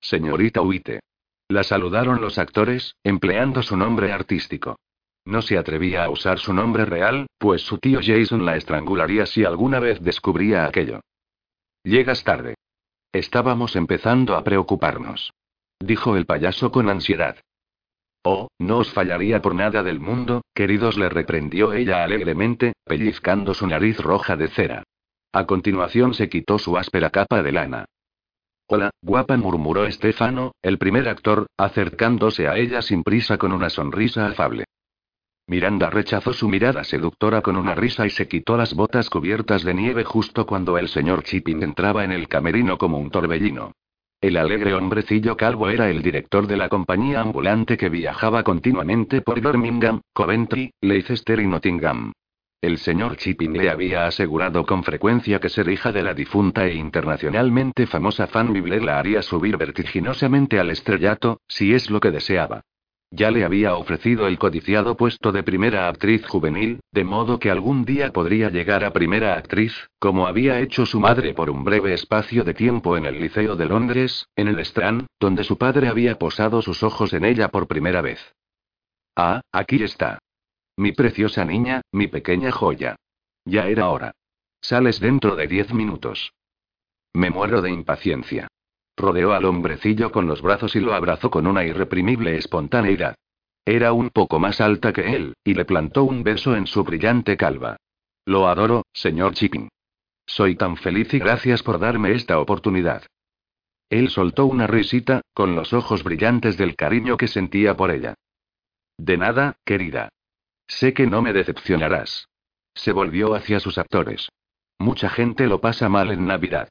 Señorita 0.00 0.60
Huite. 0.60 1.00
La 1.48 1.64
saludaron 1.64 2.20
los 2.20 2.38
actores, 2.38 2.94
empleando 3.02 3.64
su 3.64 3.76
nombre 3.76 4.12
artístico. 4.12 4.76
No 5.24 5.42
se 5.42 5.58
atrevía 5.58 6.04
a 6.04 6.10
usar 6.10 6.38
su 6.38 6.54
nombre 6.54 6.84
real, 6.84 7.26
pues 7.36 7.62
su 7.62 7.78
tío 7.78 7.98
Jason 8.00 8.46
la 8.46 8.54
estrangularía 8.54 9.26
si 9.26 9.44
alguna 9.44 9.80
vez 9.80 10.00
descubría 10.00 10.66
aquello. 10.66 11.00
Llegas 11.82 12.22
tarde. 12.22 12.54
Estábamos 13.10 13.74
empezando 13.74 14.36
a 14.36 14.44
preocuparnos. 14.44 15.32
Dijo 15.80 16.16
el 16.16 16.26
payaso 16.26 16.70
con 16.70 16.88
ansiedad. 16.88 17.38
Oh, 18.28 18.48
no 18.58 18.78
os 18.78 18.90
fallaría 18.90 19.40
por 19.40 19.54
nada 19.54 19.84
del 19.84 20.00
mundo, 20.00 20.42
queridos, 20.52 20.98
le 20.98 21.08
reprendió 21.08 21.72
ella 21.72 22.02
alegremente, 22.02 22.72
pellizcando 22.84 23.54
su 23.54 23.68
nariz 23.68 24.00
roja 24.00 24.34
de 24.34 24.48
cera. 24.48 24.82
A 25.32 25.46
continuación 25.46 26.12
se 26.12 26.28
quitó 26.28 26.58
su 26.58 26.76
áspera 26.76 27.10
capa 27.10 27.44
de 27.44 27.52
lana. 27.52 27.84
Hola, 28.66 28.90
guapa, 29.00 29.36
murmuró 29.36 29.86
Estefano, 29.86 30.56
el 30.60 30.76
primer 30.76 31.08
actor, 31.08 31.46
acercándose 31.56 32.48
a 32.48 32.56
ella 32.56 32.82
sin 32.82 33.04
prisa 33.04 33.38
con 33.38 33.52
una 33.52 33.70
sonrisa 33.70 34.26
afable. 34.26 34.64
Miranda 35.46 35.88
rechazó 35.88 36.32
su 36.32 36.48
mirada 36.48 36.82
seductora 36.82 37.42
con 37.42 37.56
una 37.56 37.76
risa 37.76 38.06
y 38.06 38.10
se 38.10 38.26
quitó 38.26 38.56
las 38.56 38.74
botas 38.74 39.08
cubiertas 39.08 39.62
de 39.62 39.72
nieve 39.72 40.02
justo 40.02 40.46
cuando 40.46 40.78
el 40.78 40.88
señor 40.88 41.22
Chipping 41.22 41.62
entraba 41.62 42.02
en 42.02 42.10
el 42.10 42.26
camerino 42.26 42.76
como 42.76 42.98
un 42.98 43.08
torbellino. 43.08 43.70
El 44.20 44.38
alegre 44.38 44.72
hombrecillo 44.72 45.36
calvo 45.36 45.68
era 45.68 45.90
el 45.90 46.02
director 46.02 46.46
de 46.46 46.56
la 46.56 46.70
compañía 46.70 47.20
ambulante 47.20 47.76
que 47.76 47.90
viajaba 47.90 48.42
continuamente 48.42 49.20
por 49.20 49.40
Birmingham, 49.40 50.00
Coventry, 50.14 50.72
Leicester 50.80 51.38
y 51.38 51.46
Nottingham. 51.46 52.12
El 52.62 52.78
señor 52.78 53.16
Chipping 53.18 53.52
le 53.52 53.68
había 53.68 54.06
asegurado 54.06 54.64
con 54.64 54.82
frecuencia 54.82 55.38
que 55.38 55.50
ser 55.50 55.68
hija 55.68 55.92
de 55.92 56.02
la 56.02 56.14
difunta 56.14 56.66
e 56.66 56.74
internacionalmente 56.74 57.86
famosa 57.86 58.26
Fan 58.26 58.54
Bibler 58.54 58.82
la 58.82 58.98
haría 58.98 59.20
subir 59.20 59.58
vertiginosamente 59.58 60.58
al 60.58 60.70
estrellato, 60.70 61.40
si 61.46 61.74
es 61.74 61.90
lo 61.90 62.00
que 62.00 62.10
deseaba. 62.10 62.62
Ya 63.10 63.30
le 63.30 63.44
había 63.44 63.76
ofrecido 63.76 64.26
el 64.26 64.38
codiciado 64.38 64.96
puesto 64.96 65.30
de 65.30 65.44
primera 65.44 65.88
actriz 65.88 66.26
juvenil, 66.26 66.80
de 66.90 67.04
modo 67.04 67.38
que 67.38 67.50
algún 67.50 67.84
día 67.84 68.12
podría 68.12 68.50
llegar 68.50 68.84
a 68.84 68.92
primera 68.92 69.34
actriz, 69.34 69.88
como 69.98 70.26
había 70.26 70.60
hecho 70.60 70.86
su 70.86 70.98
madre 70.98 71.32
por 71.32 71.48
un 71.48 71.62
breve 71.64 71.94
espacio 71.94 72.42
de 72.42 72.54
tiempo 72.54 72.96
en 72.96 73.06
el 73.06 73.20
Liceo 73.20 73.54
de 73.54 73.66
Londres, 73.66 74.26
en 74.34 74.48
el 74.48 74.58
Strand, 74.58 75.06
donde 75.20 75.44
su 75.44 75.56
padre 75.56 75.88
había 75.88 76.18
posado 76.18 76.62
sus 76.62 76.82
ojos 76.82 77.12
en 77.12 77.24
ella 77.24 77.48
por 77.48 77.68
primera 77.68 78.02
vez. 78.02 78.34
Ah, 79.14 79.40
aquí 79.52 79.82
está. 79.82 80.18
Mi 80.76 80.92
preciosa 80.92 81.44
niña, 81.44 81.82
mi 81.92 82.08
pequeña 82.08 82.50
joya. 82.50 82.96
Ya 83.44 83.68
era 83.68 83.88
hora. 83.88 84.12
Sales 84.60 84.98
dentro 85.00 85.36
de 85.36 85.46
diez 85.46 85.72
minutos. 85.72 86.32
Me 87.14 87.30
muero 87.30 87.62
de 87.62 87.70
impaciencia. 87.70 88.48
Rodeó 88.96 89.34
al 89.34 89.44
hombrecillo 89.44 90.10
con 90.10 90.26
los 90.26 90.40
brazos 90.40 90.74
y 90.74 90.80
lo 90.80 90.94
abrazó 90.94 91.30
con 91.30 91.46
una 91.46 91.64
irreprimible 91.64 92.36
espontaneidad. 92.36 93.14
Era 93.64 93.92
un 93.92 94.10
poco 94.10 94.38
más 94.38 94.60
alta 94.60 94.92
que 94.92 95.14
él, 95.14 95.34
y 95.44 95.54
le 95.54 95.64
plantó 95.64 96.04
un 96.04 96.22
beso 96.22 96.56
en 96.56 96.66
su 96.66 96.84
brillante 96.84 97.36
calva. 97.36 97.76
Lo 98.24 98.48
adoro, 98.48 98.86
señor 98.92 99.34
Chipping. 99.34 99.68
Soy 100.24 100.56
tan 100.56 100.76
feliz 100.76 101.12
y 101.14 101.18
gracias 101.18 101.62
por 101.62 101.78
darme 101.78 102.12
esta 102.12 102.38
oportunidad. 102.40 103.02
Él 103.90 104.08
soltó 104.08 104.46
una 104.46 104.66
risita, 104.66 105.20
con 105.34 105.54
los 105.54 105.72
ojos 105.72 106.02
brillantes 106.02 106.56
del 106.56 106.74
cariño 106.74 107.16
que 107.16 107.28
sentía 107.28 107.76
por 107.76 107.90
ella. 107.90 108.14
De 108.98 109.16
nada, 109.16 109.56
querida. 109.64 110.08
Sé 110.66 110.92
que 110.92 111.06
no 111.06 111.22
me 111.22 111.32
decepcionarás. 111.32 112.28
Se 112.74 112.92
volvió 112.92 113.34
hacia 113.34 113.60
sus 113.60 113.78
actores. 113.78 114.28
Mucha 114.78 115.08
gente 115.08 115.46
lo 115.46 115.60
pasa 115.60 115.88
mal 115.88 116.10
en 116.10 116.26
Navidad. 116.26 116.68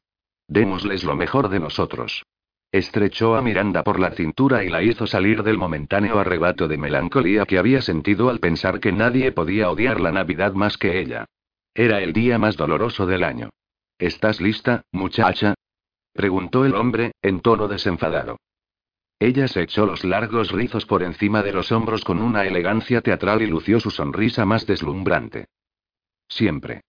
Démosles 0.48 1.04
lo 1.04 1.16
mejor 1.16 1.50
de 1.50 1.60
nosotros. 1.60 2.24
Estrechó 2.72 3.36
a 3.36 3.41
Miranda 3.41 3.84
por 3.84 4.00
la 4.00 4.12
cintura 4.12 4.64
y 4.64 4.70
la 4.70 4.84
hizo 4.84 5.08
salir 5.08 5.43
del 5.43 5.58
momentáneo 5.58 6.20
arrebato 6.20 6.68
de 6.68 6.78
melancolía 6.78 7.46
que 7.46 7.58
había 7.58 7.82
sentido 7.82 8.30
al 8.30 8.39
pensar 8.39 8.80
que 8.80 8.91
nadie 8.91 9.32
podía 9.32 9.70
odiar 9.70 10.02
la 10.02 10.12
Navidad 10.12 10.54
más 10.54 10.78
que 10.78 11.00
ella. 11.00 11.26
Era 11.74 12.02
el 12.02 12.14
día 12.14 12.38
más 12.38 12.58
doloroso 12.58 13.06
del 13.06 13.24
año. 13.24 13.50
¿Estás 13.98 14.41
lista, 14.41 14.84
muchacha? 14.91 15.54
preguntó 16.14 16.66
el 16.66 16.76
hombre, 16.76 17.14
en 17.22 17.39
tono 17.39 17.68
desenfadado. 17.68 18.38
Ella 19.20 19.48
se 19.48 19.62
echó 19.62 19.86
los 19.86 20.04
largos 20.04 20.52
rizos 20.52 20.86
por 20.86 21.02
encima 21.02 21.41
de 21.41 21.54
los 21.54 21.72
hombros 21.72 22.04
con 22.04 22.22
una 22.22 22.46
elegancia 22.46 23.02
teatral 23.02 23.41
y 23.41 23.48
lució 23.48 23.80
su 23.80 23.89
sonrisa 23.89 24.46
más 24.46 24.66
deslumbrante. 24.66 25.48
Siempre. 26.28 26.82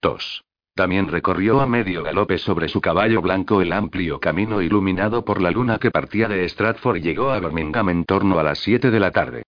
Tos. 0.00 0.44
También 0.74 1.08
recorrió 1.08 1.60
a 1.60 1.66
medio 1.66 2.02
galope 2.02 2.38
sobre 2.38 2.68
su 2.68 2.80
caballo 2.80 3.20
blanco 3.20 3.60
el 3.60 3.72
amplio 3.72 4.18
camino 4.18 4.62
iluminado 4.62 5.22
por 5.22 5.42
la 5.42 5.50
luna 5.50 5.78
que 5.78 5.90
partía 5.90 6.28
de 6.28 6.48
Stratford 6.48 6.96
y 6.96 7.00
llegó 7.02 7.30
a 7.30 7.40
Birmingham 7.40 7.90
en 7.90 8.04
torno 8.04 8.38
a 8.38 8.42
las 8.42 8.58
7 8.60 8.90
de 8.90 9.00
la 9.00 9.10
tarde. 9.10 9.42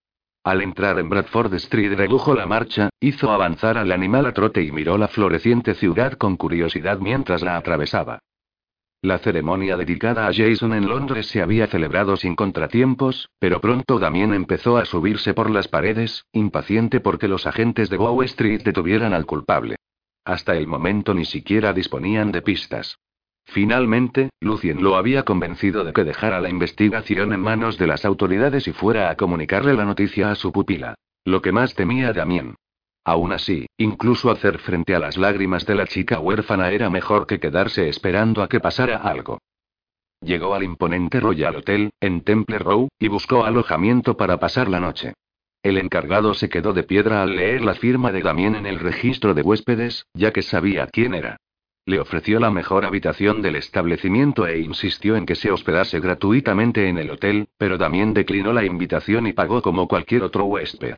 Al 0.45 0.61
entrar 0.61 0.99
en 0.99 1.09
Bradford 1.09 1.55
Street 1.55 1.95
redujo 1.95 2.35
la 2.35 2.45
marcha, 2.45 2.91
hizo 3.01 3.31
avanzar 3.31 3.79
al 3.79 3.91
animal 3.91 4.27
a 4.27 4.33
trote 4.33 4.63
y 4.63 4.71
miró 4.71 4.99
la 4.99 5.09
floreciente 5.09 5.75
ciudad 5.75 6.13
con 6.13 6.37
curiosidad 6.37 6.99
mientras 6.99 7.41
la 7.41 7.57
atravesaba. 7.57 8.19
La 9.01 9.17
ceremonia 9.19 9.79
dedicada 9.79 10.27
a 10.27 10.33
Jason 10.35 10.75
en 10.75 10.87
Londres 10.87 11.29
se 11.29 11.41
había 11.41 11.67
celebrado 11.67 12.19
sin 12.19 12.37
contratiempos, 12.37 13.31
pero 13.39 13.63
pronto 13.63 13.99
Damien 13.99 14.35
empezó 14.35 14.77
a 14.77 14.85
subirse 14.85 15.33
por 15.33 15.49
las 15.49 15.69
paredes, 15.69 16.27
impaciente 16.33 17.01
porque 17.01 17.29
los 17.29 17.47
agentes 17.47 17.89
de 17.89 17.97
Bow 17.97 18.23
Street 18.23 18.63
detuvieran 18.63 19.15
al 19.15 19.25
culpable. 19.25 19.77
Hasta 20.25 20.57
el 20.57 20.67
momento 20.67 21.13
ni 21.13 21.25
siquiera 21.25 21.73
disponían 21.73 22.33
de 22.33 22.43
pistas. 22.43 22.99
Finalmente, 23.45 24.31
Lucien 24.41 24.83
lo 24.83 24.97
había 24.97 25.25
convencido 25.25 25.85
de 25.85 25.93
que 25.93 26.05
dejara 26.05 26.41
la 26.41 26.49
investigación 26.49 27.33
en 27.33 27.41
manos 27.41 27.77
de 27.77 27.87
las 27.87 28.05
autoridades 28.05 28.67
y 28.67 28.73
fuera 28.73 29.11
a 29.11 29.17
comunicarle 29.17 29.75
la 29.75 29.85
noticia 29.85 30.31
a 30.31 30.35
su 30.35 30.51
pupila. 30.51 30.95
Lo 31.25 31.43
que 31.43 31.53
más 31.53 31.75
temía 31.75 32.13
Damien. 32.13 32.55
Aún 33.05 33.33
así, 33.33 33.67
incluso 33.77 34.31
hacer 34.31 34.59
frente 34.59 34.95
a 34.95 34.99
las 34.99 35.19
lágrimas 35.19 35.67
de 35.67 35.75
la 35.75 35.87
chica 35.87 36.21
huérfana 36.21 36.71
era 36.71 36.89
mejor 36.89 37.27
que 37.27 37.39
quedarse 37.39 37.89
esperando 37.89 38.43
a 38.43 38.49
que 38.49 38.61
pasara 38.61 38.97
algo. 38.97 39.39
Llegó 40.23 40.55
al 40.55 40.63
imponente 40.63 41.21
Royal 41.21 41.57
Hotel, 41.57 41.91
en 42.01 42.23
Temple 42.23 42.59
Row, 42.59 42.89
y 42.99 43.09
buscó 43.09 43.45
alojamiento 43.45 44.17
para 44.17 44.39
pasar 44.39 44.69
la 44.69 44.81
noche. 44.81 45.13
El 45.65 45.79
encargado 45.79 46.35
se 46.35 46.51
quedó 46.51 46.75
de 46.75 46.83
piedra 46.83 47.23
al 47.23 47.37
leer 47.37 47.63
la 47.63 47.75
firma 47.75 48.13
de 48.13 48.21
Damien 48.21 48.55
en 48.55 48.67
el 48.67 48.79
registro 48.79 49.33
de 49.33 49.41
huéspedes, 49.41 50.05
ya 50.13 50.31
que 50.31 50.43
sabía 50.43 50.87
quién 50.89 51.15
era. 51.15 51.39
Le 51.87 52.01
ofreció 52.01 52.39
la 52.39 52.51
mejor 52.51 52.85
habitación 52.85 53.41
del 53.41 53.57
establecimiento 53.57 54.47
e 54.47 54.59
insistió 54.59 55.17
en 55.17 55.25
que 55.25 55.35
se 55.35 55.51
hospedase 55.51 56.01
gratuitamente 56.01 56.87
en 56.91 56.99
el 56.99 57.11
hotel, 57.11 57.49
pero 57.57 57.79
Damien 57.79 58.13
declinó 58.13 58.53
la 58.53 58.67
invitación 58.67 59.27
y 59.27 59.33
pagó 59.33 59.63
como 59.63 59.89
cualquier 59.89 60.23
otro 60.23 60.45
huésped. 60.45 60.97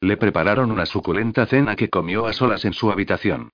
Le 0.00 0.16
prepararon 0.16 0.72
una 0.72 0.86
suculenta 0.86 1.46
cena 1.46 1.76
que 1.76 1.88
comió 1.88 2.26
a 2.26 2.32
solas 2.32 2.64
en 2.64 2.72
su 2.72 2.90
habitación. 2.90 3.50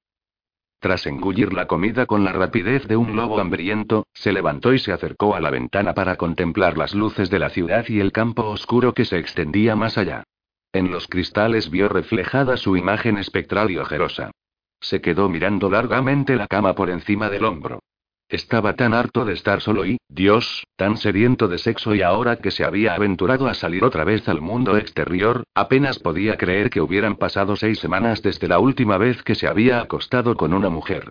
Tras 0.80 1.06
engullir 1.06 1.52
la 1.52 1.66
comida 1.66 2.06
con 2.06 2.24
la 2.24 2.32
rapidez 2.32 2.88
de 2.88 2.96
un 2.96 3.16
lobo 3.16 3.38
hambriento, 3.38 4.06
se 4.14 4.32
levantó 4.32 4.72
y 4.72 4.78
se 4.78 4.92
acercó 4.92 5.34
a 5.34 5.40
la 5.40 5.50
ventana 5.50 5.92
para 5.92 6.16
contemplar 6.16 6.78
las 6.78 6.94
luces 6.94 7.28
de 7.28 7.38
la 7.38 7.50
ciudad 7.50 7.84
y 7.86 8.00
el 8.00 8.12
campo 8.12 8.44
oscuro 8.44 8.94
que 8.94 9.04
se 9.04 9.18
extendía 9.18 9.76
más 9.76 9.98
allá. 9.98 10.24
En 10.74 10.90
los 10.90 11.06
cristales 11.06 11.70
vio 11.70 11.88
reflejada 11.88 12.56
su 12.56 12.76
imagen 12.76 13.16
espectral 13.16 13.70
y 13.70 13.78
ojerosa. 13.78 14.32
Se 14.80 15.00
quedó 15.00 15.28
mirando 15.28 15.70
largamente 15.70 16.34
la 16.34 16.48
cama 16.48 16.74
por 16.74 16.90
encima 16.90 17.30
del 17.30 17.44
hombro. 17.44 17.78
Estaba 18.28 18.74
tan 18.74 18.92
harto 18.92 19.24
de 19.24 19.34
estar 19.34 19.60
solo 19.60 19.86
y, 19.86 19.98
Dios, 20.08 20.64
tan 20.74 20.96
sediento 20.96 21.46
de 21.46 21.58
sexo 21.58 21.94
y 21.94 22.02
ahora 22.02 22.38
que 22.38 22.50
se 22.50 22.64
había 22.64 22.94
aventurado 22.94 23.46
a 23.46 23.54
salir 23.54 23.84
otra 23.84 24.02
vez 24.02 24.28
al 24.28 24.40
mundo 24.40 24.76
exterior, 24.76 25.44
apenas 25.54 26.00
podía 26.00 26.36
creer 26.36 26.70
que 26.70 26.80
hubieran 26.80 27.14
pasado 27.14 27.54
seis 27.54 27.78
semanas 27.78 28.20
desde 28.20 28.48
la 28.48 28.58
última 28.58 28.98
vez 28.98 29.22
que 29.22 29.36
se 29.36 29.46
había 29.46 29.80
acostado 29.80 30.36
con 30.36 30.52
una 30.52 30.70
mujer. 30.70 31.10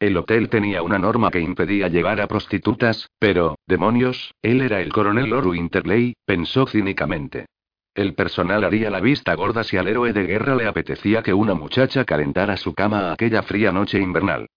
El 0.00 0.16
hotel 0.16 0.48
tenía 0.48 0.82
una 0.82 0.98
norma 0.98 1.30
que 1.30 1.38
impedía 1.38 1.86
llevar 1.86 2.20
a 2.20 2.26
prostitutas, 2.26 3.08
pero, 3.20 3.58
demonios, 3.68 4.34
él 4.42 4.60
era 4.60 4.80
el 4.80 4.92
coronel 4.92 5.32
Oru 5.32 5.54
Interley, 5.54 6.14
pensó 6.26 6.66
cínicamente. 6.66 7.46
El 7.94 8.14
personal 8.14 8.64
haría 8.64 8.90
la 8.90 9.00
vista 9.00 9.34
gorda 9.34 9.62
si 9.62 9.76
al 9.76 9.86
héroe 9.86 10.12
de 10.12 10.26
guerra 10.26 10.56
le 10.56 10.66
apetecía 10.66 11.22
que 11.22 11.32
una 11.32 11.54
muchacha 11.54 12.04
calentara 12.04 12.56
su 12.56 12.74
cama 12.74 13.12
aquella 13.12 13.42
fría 13.44 13.70
noche 13.70 14.00
invernal. 14.00 14.48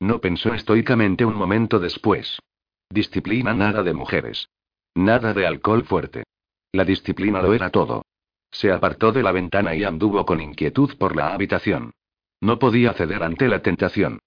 No 0.00 0.20
pensó 0.20 0.54
estoicamente 0.54 1.26
un 1.26 1.34
momento 1.34 1.78
después. 1.78 2.38
Disciplina 2.88 3.52
nada 3.52 3.82
de 3.82 3.92
mujeres. 3.92 4.48
Nada 4.94 5.34
de 5.34 5.46
alcohol 5.46 5.84
fuerte. 5.84 6.24
La 6.72 6.84
disciplina 6.84 7.42
lo 7.42 7.52
era 7.52 7.68
todo. 7.68 8.02
Se 8.50 8.72
apartó 8.72 9.12
de 9.12 9.22
la 9.22 9.32
ventana 9.32 9.74
y 9.74 9.84
anduvo 9.84 10.24
con 10.24 10.40
inquietud 10.40 10.96
por 10.96 11.16
la 11.16 11.34
habitación. 11.34 11.92
No 12.40 12.58
podía 12.58 12.94
ceder 12.94 13.22
ante 13.22 13.48
la 13.48 13.60
tentación. 13.60 14.20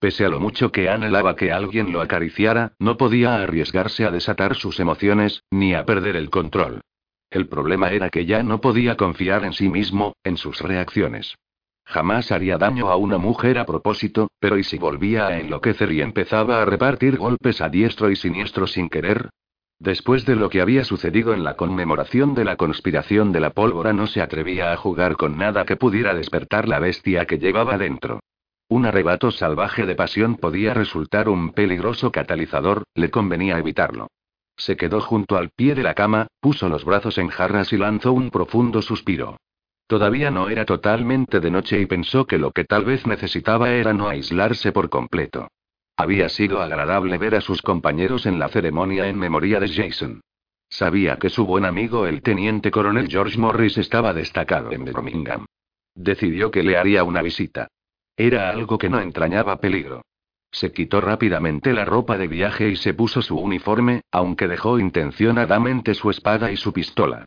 Pese 0.00 0.24
a 0.24 0.28
lo 0.28 0.40
mucho 0.40 0.72
que 0.72 0.88
anhelaba 0.88 1.36
que 1.36 1.52
alguien 1.52 1.92
lo 1.92 2.00
acariciara, 2.00 2.72
no 2.78 2.96
podía 2.96 3.36
arriesgarse 3.36 4.04
a 4.04 4.10
desatar 4.10 4.56
sus 4.56 4.80
emociones, 4.80 5.44
ni 5.50 5.74
a 5.74 5.84
perder 5.84 6.16
el 6.16 6.30
control. 6.30 6.80
El 7.34 7.48
problema 7.48 7.90
era 7.90 8.10
que 8.10 8.26
ya 8.26 8.44
no 8.44 8.60
podía 8.60 8.96
confiar 8.96 9.44
en 9.44 9.54
sí 9.54 9.68
mismo, 9.68 10.14
en 10.22 10.36
sus 10.36 10.60
reacciones. 10.60 11.34
Jamás 11.84 12.30
haría 12.30 12.58
daño 12.58 12.90
a 12.90 12.96
una 12.96 13.18
mujer 13.18 13.58
a 13.58 13.66
propósito, 13.66 14.28
pero 14.38 14.56
¿y 14.56 14.62
si 14.62 14.78
volvía 14.78 15.26
a 15.26 15.40
enloquecer 15.40 15.90
y 15.90 16.00
empezaba 16.00 16.62
a 16.62 16.64
repartir 16.64 17.16
golpes 17.16 17.60
a 17.60 17.68
diestro 17.68 18.08
y 18.08 18.14
siniestro 18.14 18.68
sin 18.68 18.88
querer? 18.88 19.30
Después 19.80 20.24
de 20.26 20.36
lo 20.36 20.48
que 20.48 20.60
había 20.60 20.84
sucedido 20.84 21.34
en 21.34 21.42
la 21.42 21.56
conmemoración 21.56 22.36
de 22.36 22.44
la 22.44 22.54
conspiración 22.54 23.32
de 23.32 23.40
la 23.40 23.50
pólvora 23.50 23.92
no 23.92 24.06
se 24.06 24.22
atrevía 24.22 24.72
a 24.72 24.76
jugar 24.76 25.16
con 25.16 25.36
nada 25.36 25.64
que 25.64 25.74
pudiera 25.74 26.14
despertar 26.14 26.68
la 26.68 26.78
bestia 26.78 27.26
que 27.26 27.40
llevaba 27.40 27.78
dentro. 27.78 28.20
Un 28.68 28.86
arrebato 28.86 29.32
salvaje 29.32 29.86
de 29.86 29.96
pasión 29.96 30.36
podía 30.36 30.72
resultar 30.72 31.28
un 31.28 31.50
peligroso 31.50 32.12
catalizador, 32.12 32.84
le 32.94 33.10
convenía 33.10 33.58
evitarlo. 33.58 34.06
Se 34.56 34.76
quedó 34.76 35.00
junto 35.00 35.36
al 35.36 35.50
pie 35.50 35.74
de 35.74 35.82
la 35.82 35.94
cama, 35.94 36.28
puso 36.40 36.68
los 36.68 36.84
brazos 36.84 37.18
en 37.18 37.28
jarras 37.28 37.72
y 37.72 37.76
lanzó 37.76 38.12
un 38.12 38.30
profundo 38.30 38.82
suspiro. 38.82 39.36
Todavía 39.86 40.30
no 40.30 40.48
era 40.48 40.64
totalmente 40.64 41.40
de 41.40 41.50
noche 41.50 41.80
y 41.80 41.86
pensó 41.86 42.26
que 42.26 42.38
lo 42.38 42.52
que 42.52 42.64
tal 42.64 42.84
vez 42.84 43.06
necesitaba 43.06 43.70
era 43.70 43.92
no 43.92 44.08
aislarse 44.08 44.72
por 44.72 44.88
completo. 44.88 45.48
Había 45.96 46.28
sido 46.28 46.60
agradable 46.62 47.18
ver 47.18 47.34
a 47.34 47.40
sus 47.40 47.62
compañeros 47.62 48.26
en 48.26 48.38
la 48.38 48.48
ceremonia 48.48 49.08
en 49.08 49.18
memoria 49.18 49.60
de 49.60 49.68
Jason. 49.68 50.20
Sabía 50.68 51.18
que 51.18 51.30
su 51.30 51.46
buen 51.46 51.64
amigo 51.64 52.06
el 52.06 52.22
teniente 52.22 52.70
coronel 52.70 53.08
George 53.08 53.38
Morris 53.38 53.78
estaba 53.78 54.12
destacado 54.12 54.72
en 54.72 54.84
Birmingham. 54.84 55.44
Decidió 55.94 56.50
que 56.50 56.64
le 56.64 56.76
haría 56.76 57.04
una 57.04 57.22
visita. 57.22 57.68
Era 58.16 58.48
algo 58.50 58.78
que 58.78 58.88
no 58.88 59.00
entrañaba 59.00 59.60
peligro. 59.60 60.02
Se 60.54 60.70
quitó 60.70 61.00
rápidamente 61.00 61.72
la 61.72 61.84
ropa 61.84 62.16
de 62.16 62.28
viaje 62.28 62.68
y 62.68 62.76
se 62.76 62.94
puso 62.94 63.22
su 63.22 63.36
uniforme, 63.36 64.02
aunque 64.12 64.46
dejó 64.46 64.78
intencionadamente 64.78 65.94
su 65.94 66.10
espada 66.10 66.52
y 66.52 66.56
su 66.56 66.72
pistola. 66.72 67.24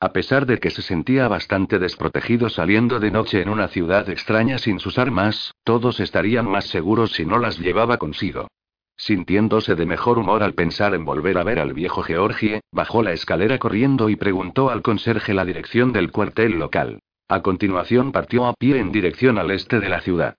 A 0.00 0.14
pesar 0.14 0.46
de 0.46 0.56
que 0.56 0.70
se 0.70 0.80
sentía 0.80 1.28
bastante 1.28 1.78
desprotegido 1.78 2.48
saliendo 2.48 2.98
de 2.98 3.10
noche 3.10 3.42
en 3.42 3.50
una 3.50 3.68
ciudad 3.68 4.08
extraña 4.08 4.56
sin 4.56 4.80
sus 4.80 4.96
armas, 4.96 5.52
todos 5.62 6.00
estarían 6.00 6.48
más 6.48 6.68
seguros 6.68 7.12
si 7.12 7.26
no 7.26 7.38
las 7.38 7.58
llevaba 7.58 7.98
consigo. 7.98 8.48
Sintiéndose 8.96 9.74
de 9.74 9.84
mejor 9.84 10.18
humor 10.18 10.42
al 10.42 10.54
pensar 10.54 10.94
en 10.94 11.04
volver 11.04 11.36
a 11.36 11.44
ver 11.44 11.58
al 11.58 11.74
viejo 11.74 12.02
Georgie, 12.02 12.62
bajó 12.72 13.02
la 13.02 13.12
escalera 13.12 13.58
corriendo 13.58 14.08
y 14.08 14.16
preguntó 14.16 14.70
al 14.70 14.80
conserje 14.80 15.34
la 15.34 15.44
dirección 15.44 15.92
del 15.92 16.10
cuartel 16.10 16.58
local. 16.58 17.00
A 17.28 17.42
continuación 17.42 18.10
partió 18.10 18.46
a 18.46 18.54
pie 18.54 18.78
en 18.78 18.90
dirección 18.90 19.38
al 19.38 19.50
este 19.50 19.80
de 19.80 19.90
la 19.90 20.00
ciudad. 20.00 20.36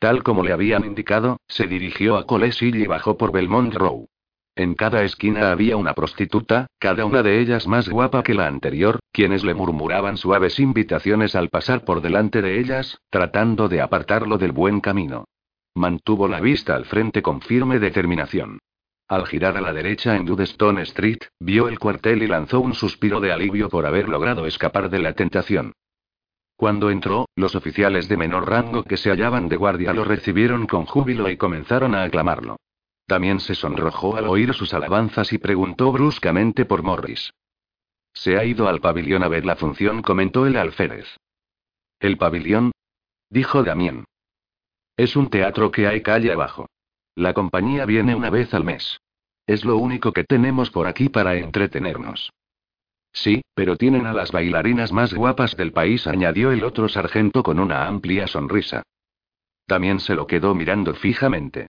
Tal 0.00 0.22
como 0.22 0.42
le 0.42 0.52
habían 0.52 0.86
indicado, 0.86 1.40
se 1.46 1.66
dirigió 1.66 2.16
a 2.16 2.26
Colesill 2.26 2.74
y 2.76 2.86
bajó 2.86 3.18
por 3.18 3.32
Belmont 3.32 3.74
Row. 3.74 4.08
En 4.56 4.74
cada 4.74 5.04
esquina 5.04 5.52
había 5.52 5.76
una 5.76 5.92
prostituta, 5.92 6.66
cada 6.78 7.04
una 7.04 7.22
de 7.22 7.38
ellas 7.38 7.68
más 7.68 7.86
guapa 7.86 8.22
que 8.22 8.32
la 8.32 8.46
anterior, 8.46 8.98
quienes 9.12 9.44
le 9.44 9.52
murmuraban 9.52 10.16
suaves 10.16 10.58
invitaciones 10.58 11.36
al 11.36 11.50
pasar 11.50 11.84
por 11.84 12.00
delante 12.00 12.40
de 12.40 12.58
ellas, 12.58 12.98
tratando 13.10 13.68
de 13.68 13.82
apartarlo 13.82 14.38
del 14.38 14.52
buen 14.52 14.80
camino. 14.80 15.26
Mantuvo 15.74 16.28
la 16.28 16.40
vista 16.40 16.76
al 16.76 16.86
frente 16.86 17.20
con 17.20 17.42
firme 17.42 17.78
determinación. 17.78 18.58
Al 19.06 19.26
girar 19.26 19.58
a 19.58 19.60
la 19.60 19.74
derecha 19.74 20.16
en 20.16 20.24
Dudestone 20.24 20.82
Street, 20.82 21.18
vio 21.38 21.68
el 21.68 21.78
cuartel 21.78 22.22
y 22.22 22.26
lanzó 22.26 22.60
un 22.60 22.72
suspiro 22.72 23.20
de 23.20 23.32
alivio 23.32 23.68
por 23.68 23.84
haber 23.84 24.08
logrado 24.08 24.46
escapar 24.46 24.88
de 24.88 24.98
la 25.00 25.12
tentación. 25.12 25.74
Cuando 26.60 26.90
entró, 26.90 27.26
los 27.36 27.54
oficiales 27.54 28.06
de 28.06 28.18
menor 28.18 28.46
rango 28.46 28.82
que 28.82 28.98
se 28.98 29.08
hallaban 29.08 29.48
de 29.48 29.56
guardia 29.56 29.94
lo 29.94 30.04
recibieron 30.04 30.66
con 30.66 30.84
júbilo 30.84 31.30
y 31.30 31.38
comenzaron 31.38 31.94
a 31.94 32.02
aclamarlo. 32.02 32.56
También 33.06 33.40
se 33.40 33.54
sonrojó 33.54 34.18
al 34.18 34.28
oír 34.28 34.52
sus 34.52 34.74
alabanzas 34.74 35.32
y 35.32 35.38
preguntó 35.38 35.90
bruscamente 35.90 36.66
por 36.66 36.82
Morris. 36.82 37.32
Se 38.12 38.36
ha 38.36 38.44
ido 38.44 38.68
al 38.68 38.82
pabellón 38.82 39.22
a 39.22 39.28
ver 39.28 39.46
la 39.46 39.56
función, 39.56 40.02
comentó 40.02 40.44
el 40.44 40.56
alférez. 40.56 41.06
¿El 41.98 42.18
pabellón? 42.18 42.72
dijo 43.30 43.62
Damien. 43.62 44.04
Es 44.98 45.16
un 45.16 45.30
teatro 45.30 45.70
que 45.70 45.86
hay 45.86 46.02
calle 46.02 46.30
abajo. 46.30 46.66
La 47.14 47.32
compañía 47.32 47.86
viene 47.86 48.14
una 48.14 48.28
vez 48.28 48.52
al 48.52 48.64
mes. 48.64 49.00
Es 49.46 49.64
lo 49.64 49.78
único 49.78 50.12
que 50.12 50.24
tenemos 50.24 50.70
por 50.70 50.88
aquí 50.88 51.08
para 51.08 51.36
entretenernos. 51.36 52.30
Sí, 53.12 53.42
pero 53.54 53.76
tienen 53.76 54.06
a 54.06 54.12
las 54.12 54.32
bailarinas 54.32 54.92
más 54.92 55.12
guapas 55.12 55.56
del 55.56 55.72
país, 55.72 56.06
añadió 56.06 56.52
el 56.52 56.64
otro 56.64 56.88
sargento 56.88 57.42
con 57.42 57.58
una 57.58 57.86
amplia 57.86 58.26
sonrisa. 58.26 58.82
También 59.66 60.00
se 60.00 60.14
lo 60.14 60.26
quedó 60.26 60.54
mirando 60.54 60.94
fijamente. 60.94 61.68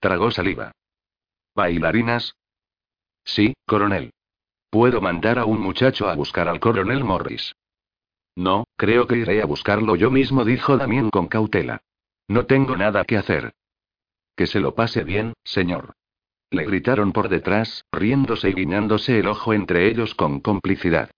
Tragó 0.00 0.30
saliva. 0.30 0.72
¿Bailarinas? 1.54 2.34
Sí, 3.24 3.54
coronel. 3.66 4.12
Puedo 4.70 5.00
mandar 5.00 5.38
a 5.38 5.44
un 5.44 5.60
muchacho 5.60 6.08
a 6.08 6.14
buscar 6.14 6.48
al 6.48 6.60
coronel 6.60 7.04
Morris. 7.04 7.54
No, 8.34 8.64
creo 8.76 9.06
que 9.06 9.18
iré 9.18 9.42
a 9.42 9.46
buscarlo 9.46 9.96
yo 9.96 10.10
mismo, 10.10 10.44
dijo 10.44 10.78
Damien 10.78 11.10
con 11.10 11.28
cautela. 11.28 11.82
No 12.28 12.46
tengo 12.46 12.76
nada 12.76 13.04
que 13.04 13.18
hacer. 13.18 13.52
Que 14.34 14.46
se 14.46 14.60
lo 14.60 14.74
pase 14.74 15.04
bien, 15.04 15.34
señor. 15.44 15.94
Le 16.52 16.66
gritaron 16.66 17.12
por 17.12 17.30
detrás, 17.30 17.86
riéndose 17.90 18.50
y 18.50 18.52
guiñándose 18.52 19.18
el 19.18 19.26
ojo 19.26 19.54
entre 19.54 19.88
ellos 19.88 20.14
con 20.14 20.40
complicidad. 20.40 21.10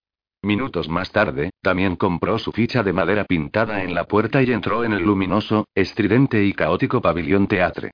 Minutos 0.42 0.88
más 0.88 1.10
tarde, 1.10 1.50
también 1.60 1.96
compró 1.96 2.38
su 2.38 2.52
ficha 2.52 2.84
de 2.84 2.92
madera 2.92 3.24
pintada 3.24 3.82
en 3.82 3.94
la 3.94 4.04
puerta 4.04 4.44
y 4.44 4.52
entró 4.52 4.84
en 4.84 4.92
el 4.92 5.02
luminoso, 5.02 5.66
estridente 5.74 6.44
y 6.44 6.52
caótico 6.52 7.02
pabellón 7.02 7.48
teatre. 7.48 7.90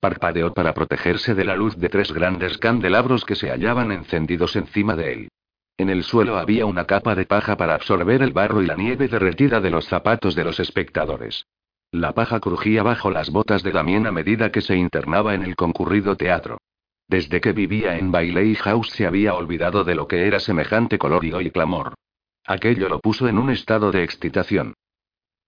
Parpadeó 0.00 0.52
para 0.52 0.74
protegerse 0.74 1.34
de 1.34 1.46
la 1.46 1.56
luz 1.56 1.78
de 1.78 1.88
tres 1.88 2.12
grandes 2.12 2.58
candelabros 2.58 3.24
que 3.24 3.36
se 3.36 3.48
hallaban 3.48 3.90
encendidos 3.90 4.54
encima 4.56 4.94
de 4.94 5.12
él. 5.14 5.28
En 5.78 5.88
el 5.88 6.02
suelo 6.02 6.36
había 6.36 6.66
una 6.66 6.84
capa 6.84 7.14
de 7.14 7.24
paja 7.24 7.56
para 7.56 7.74
absorber 7.74 8.20
el 8.20 8.34
barro 8.34 8.60
y 8.60 8.66
la 8.66 8.76
nieve 8.76 9.08
derretida 9.08 9.62
de 9.62 9.70
los 9.70 9.86
zapatos 9.86 10.34
de 10.34 10.44
los 10.44 10.60
espectadores. 10.60 11.46
La 11.90 12.12
paja 12.12 12.38
crujía 12.38 12.82
bajo 12.82 13.10
las 13.10 13.30
botas 13.30 13.62
de 13.62 13.70
Damien 13.72 14.06
a 14.06 14.12
medida 14.12 14.52
que 14.52 14.60
se 14.60 14.76
internaba 14.76 15.34
en 15.34 15.42
el 15.42 15.56
concurrido 15.56 16.16
teatro. 16.16 16.58
Desde 17.08 17.40
que 17.40 17.52
vivía 17.52 17.98
en 17.98 18.10
Bailey 18.10 18.54
House 18.54 18.90
se 18.90 19.06
había 19.06 19.34
olvidado 19.34 19.84
de 19.84 19.94
lo 19.94 20.08
que 20.08 20.26
era 20.26 20.40
semejante 20.40 20.98
colorido 20.98 21.40
y 21.40 21.50
clamor. 21.50 21.94
Aquello 22.46 22.88
lo 22.88 23.00
puso 23.00 23.28
en 23.28 23.38
un 23.38 23.50
estado 23.50 23.92
de 23.92 24.02
excitación. 24.02 24.74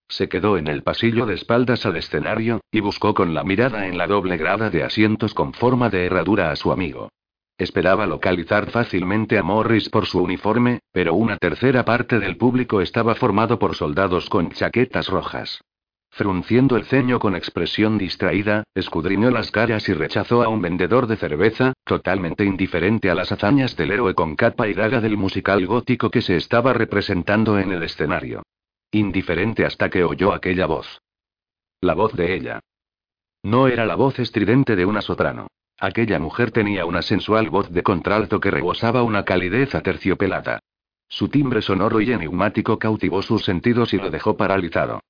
Se 0.08 0.28
quedó 0.28 0.58
en 0.58 0.68
el 0.68 0.82
pasillo 0.82 1.26
de 1.26 1.34
espaldas 1.34 1.86
al 1.86 1.96
escenario, 1.96 2.60
y 2.70 2.80
buscó 2.80 3.14
con 3.14 3.34
la 3.34 3.42
mirada 3.42 3.86
en 3.86 3.96
la 3.96 4.06
doble 4.06 4.36
grada 4.36 4.70
de 4.70 4.84
asientos 4.84 5.34
con 5.34 5.54
forma 5.54 5.88
de 5.88 6.06
herradura 6.06 6.50
a 6.50 6.56
su 6.56 6.72
amigo. 6.72 7.08
Esperaba 7.56 8.06
localizar 8.06 8.70
fácilmente 8.70 9.38
a 9.38 9.42
Morris 9.42 9.88
por 9.88 10.06
su 10.06 10.20
uniforme, 10.20 10.80
pero 10.92 11.14
una 11.14 11.36
tercera 11.36 11.84
parte 11.84 12.18
del 12.18 12.36
público 12.36 12.80
estaba 12.80 13.14
formado 13.14 13.58
por 13.58 13.74
soldados 13.76 14.28
con 14.28 14.50
chaquetas 14.50 15.08
rojas. 15.08 15.60
Frunciendo 16.16 16.76
el 16.76 16.84
ceño 16.84 17.18
con 17.18 17.34
expresión 17.34 17.98
distraída, 17.98 18.62
escudriñó 18.72 19.32
las 19.32 19.50
caras 19.50 19.88
y 19.88 19.94
rechazó 19.94 20.44
a 20.44 20.48
un 20.48 20.62
vendedor 20.62 21.08
de 21.08 21.16
cerveza, 21.16 21.72
totalmente 21.82 22.44
indiferente 22.44 23.10
a 23.10 23.16
las 23.16 23.32
hazañas 23.32 23.76
del 23.76 23.90
héroe 23.90 24.14
con 24.14 24.36
capa 24.36 24.68
y 24.68 24.74
daga 24.74 25.00
del 25.00 25.16
musical 25.16 25.66
gótico 25.66 26.10
que 26.10 26.22
se 26.22 26.36
estaba 26.36 26.72
representando 26.72 27.58
en 27.58 27.72
el 27.72 27.82
escenario. 27.82 28.44
Indiferente 28.92 29.64
hasta 29.66 29.90
que 29.90 30.04
oyó 30.04 30.32
aquella 30.32 30.66
voz. 30.66 31.02
La 31.80 31.94
voz 31.94 32.12
de 32.12 32.32
ella. 32.32 32.60
No 33.42 33.66
era 33.66 33.84
la 33.84 33.96
voz 33.96 34.20
estridente 34.20 34.76
de 34.76 34.86
una 34.86 35.02
soprano. 35.02 35.48
Aquella 35.80 36.20
mujer 36.20 36.52
tenía 36.52 36.86
una 36.86 37.02
sensual 37.02 37.50
voz 37.50 37.72
de 37.72 37.82
contralto 37.82 38.38
que 38.38 38.52
rebosaba 38.52 39.02
una 39.02 39.24
calidez 39.24 39.74
aterciopelada. 39.74 40.60
Su 41.08 41.28
timbre 41.28 41.60
sonoro 41.60 42.00
y 42.00 42.12
enigmático 42.12 42.78
cautivó 42.78 43.20
sus 43.20 43.44
sentidos 43.44 43.92
y 43.94 43.96
lo 43.96 44.12
dejó 44.12 44.36
paralizado. 44.36 45.00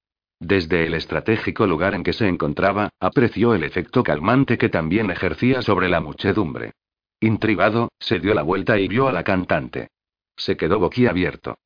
Desde 0.47 0.85
el 0.85 0.93
estratégico 0.93 1.67
lugar 1.67 1.95
en 1.95 2.03
que 2.03 2.13
se 2.13 2.29
encontraba, 2.29 2.91
apreció 3.01 3.55
el 3.55 3.65
efecto 3.65 4.03
calmante 4.03 4.59
que 4.59 4.69
también 4.69 5.11
ejercía 5.11 5.63
sobre 5.63 5.89
la 5.89 6.03
muchedumbre. 6.03 6.73
Intrigado, 7.19 7.89
se 7.99 8.21
dio 8.21 8.35
la 8.35 8.43
vuelta 8.43 8.79
y 8.79 8.87
vio 8.87 9.09
a 9.09 9.13
la 9.13 9.25
cantante. 9.25 9.89
Se 10.37 10.59
quedó 10.59 10.79
boquiabierto. 10.79 11.57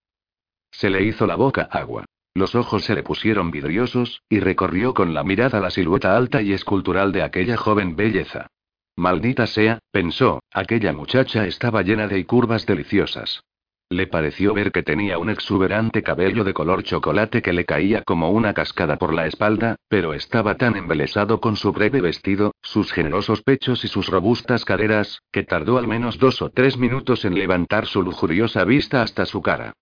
Se 0.70 0.90
le 0.90 1.02
hizo 1.02 1.26
la 1.26 1.34
boca 1.34 1.62
agua. 1.72 2.04
Los 2.34 2.54
ojos 2.54 2.84
se 2.84 2.94
le 2.94 3.02
pusieron 3.02 3.50
vidriosos, 3.50 4.22
y 4.28 4.38
recorrió 4.38 4.94
con 4.94 5.12
la 5.12 5.24
mirada 5.24 5.58
la 5.58 5.70
silueta 5.70 6.16
alta 6.16 6.40
y 6.40 6.52
escultural 6.52 7.10
de 7.10 7.22
aquella 7.22 7.56
joven 7.56 7.96
belleza. 7.96 8.46
Maldita 8.94 9.48
sea, 9.48 9.80
pensó, 9.90 10.40
aquella 10.52 10.92
muchacha 10.92 11.48
estaba 11.48 11.82
llena 11.82 12.06
de 12.06 12.24
curvas 12.26 12.64
deliciosas. 12.64 13.42
Le 13.90 14.06
pareció 14.06 14.52
ver 14.52 14.70
que 14.70 14.82
tenía 14.82 15.18
un 15.18 15.30
exuberante 15.30 16.02
cabello 16.02 16.44
de 16.44 16.52
color 16.52 16.82
chocolate 16.82 17.40
que 17.40 17.54
le 17.54 17.64
caía 17.64 18.02
como 18.02 18.30
una 18.30 18.52
cascada 18.52 18.98
por 18.98 19.14
la 19.14 19.26
espalda, 19.26 19.76
pero 19.88 20.12
estaba 20.12 20.56
tan 20.56 20.76
embelesado 20.76 21.40
con 21.40 21.56
su 21.56 21.72
breve 21.72 22.02
vestido, 22.02 22.54
sus 22.60 22.92
generosos 22.92 23.42
pechos 23.42 23.84
y 23.84 23.88
sus 23.88 24.08
robustas 24.08 24.66
caderas, 24.66 25.22
que 25.32 25.42
tardó 25.42 25.78
al 25.78 25.88
menos 25.88 26.18
dos 26.18 26.42
o 26.42 26.50
tres 26.50 26.76
minutos 26.76 27.24
en 27.24 27.34
levantar 27.34 27.86
su 27.86 28.02
lujuriosa 28.02 28.64
vista 28.64 29.00
hasta 29.00 29.24
su 29.24 29.40
cara. 29.40 29.72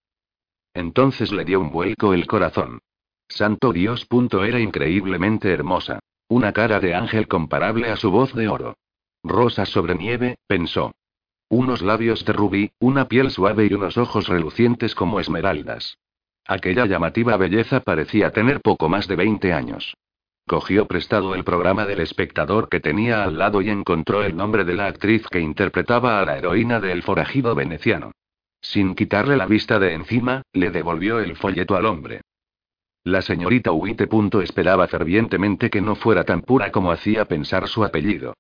Entonces 0.73 1.33
le 1.33 1.45
dio 1.45 1.59
un 1.59 1.73
vuelco 1.73 2.15
el 2.15 2.29
corazón. 2.29 2.79
Santo 3.29 3.73
Dios. 3.73 4.07
Era 4.47 4.61
increíblemente 4.61 5.51
hermosa. 5.51 5.99
Una 6.29 6.53
cara 6.53 6.79
de 6.79 6.95
ángel 6.95 7.27
comparable 7.27 7.91
a 7.91 7.97
su 7.97 8.13
voz 8.13 8.35
de 8.35 8.49
oro. 8.49 8.77
Rosa 9.25 9.67
sobre 9.67 9.97
nieve, 9.97 10.37
pensó. 10.47 10.93
Unos 11.49 11.81
labios 11.81 12.25
de 12.25 12.33
rubí, 12.33 12.73
una 12.81 13.07
piel 13.07 13.31
suave 13.31 13.67
y 13.67 13.75
unos 13.75 13.97
ojos 13.97 14.27
relucientes 14.27 14.97
como 14.97 15.21
esmeraldas. 15.21 15.97
Aquella 16.45 16.87
llamativa 16.87 17.37
belleza 17.37 17.81
parecía 17.81 18.31
tener 18.31 18.61
poco 18.61 18.89
más 18.89 19.07
de 19.07 19.15
20 19.15 19.53
años. 19.53 19.97
Cogió 20.49 20.87
prestado 20.87 21.35
el 21.35 21.45
programa 21.45 21.87
del 21.87 22.01
espectador 22.01 22.69
que 22.69 22.81
tenía 22.81 23.23
al 23.23 23.39
lado 23.39 23.63
y 23.63 23.71
encontró 23.71 24.25
el 24.25 24.37
nombre 24.37 24.65
de 24.65 24.75
la 24.75 24.87
actriz 24.87 25.27
que 25.29 25.41
interpretaba 25.41 26.21
a 26.21 26.25
la 26.25 26.37
heroína 26.37 26.81
del 26.81 27.03
forajido 27.03 27.55
veneciano. 27.55 28.13
Sin 28.61 28.97
quitarle 28.97 29.37
la 29.37 29.47
vista 29.47 29.79
de 29.79 29.95
encima, 29.95 30.43
le 30.53 30.71
devolvió 30.71 31.21
el 31.21 31.37
folleto 31.37 31.77
al 31.77 31.87
hombre. 31.87 32.23
La 33.05 33.23
señorita 33.23 33.71
Huite. 33.71 34.09
esperaba 34.43 34.89
fervientemente 34.89 35.71
que 35.71 35.81
no 35.81 35.95
fuera 35.95 36.25
tan 36.25 36.43
pura 36.43 36.73
como 36.73 36.91
hacía 36.91 37.27
pensar 37.27 37.69
su 37.69 37.85
apellido. 37.85 38.35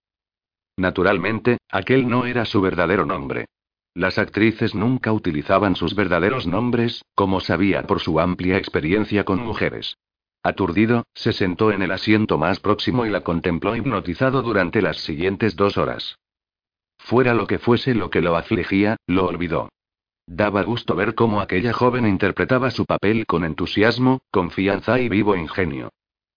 Naturalmente, 0.77 1.59
aquel 1.71 2.09
no 2.09 2.27
era 2.27 2.45
su 2.45 2.61
verdadero 2.61 3.07
nombre. 3.07 3.47
Las 3.95 4.19
actrices 4.19 4.75
nunca 4.75 5.13
utilizaban 5.13 5.75
sus 5.75 5.95
verdaderos 5.95 6.47
nombres, 6.47 7.03
como 7.15 7.41
sabía 7.41 7.85
por 7.85 8.01
su 8.01 8.21
amplia 8.21 8.59
experiencia 8.59 9.25
con 9.25 9.43
mujeres. 9.43 9.97
Aturdido, 10.43 11.05
se 11.15 11.33
sentó 11.33 11.73
en 11.73 11.83
el 11.83 11.91
asiento 11.91 12.37
más 12.37 12.61
próximo 12.61 13.07
y 13.07 13.11
la 13.11 13.23
contempló 13.23 13.75
hipnotizado 13.75 14.43
durante 14.43 14.83
las 14.83 14.99
siguientes 14.99 15.57
dos 15.57 15.79
horas. 15.79 16.19
Fuera 16.99 17.35
lo 17.35 17.47
que 17.47 17.59
fuese 17.59 17.95
lo 17.95 18.11
que 18.11 18.21
lo 18.21 18.37
afligía, 18.37 18.97
lo 19.07 19.27
olvidó. 19.27 19.71
Daba 20.27 20.63
gusto 20.63 20.95
ver 20.95 21.15
cómo 21.15 21.41
aquella 21.41 21.73
joven 21.73 22.07
interpretaba 22.07 22.71
su 22.71 22.85
papel 22.85 23.27
con 23.27 23.45
entusiasmo, 23.45 24.21
confianza 24.31 25.01
y 25.01 25.09
vivo 25.09 25.37
ingenio. 25.37 25.91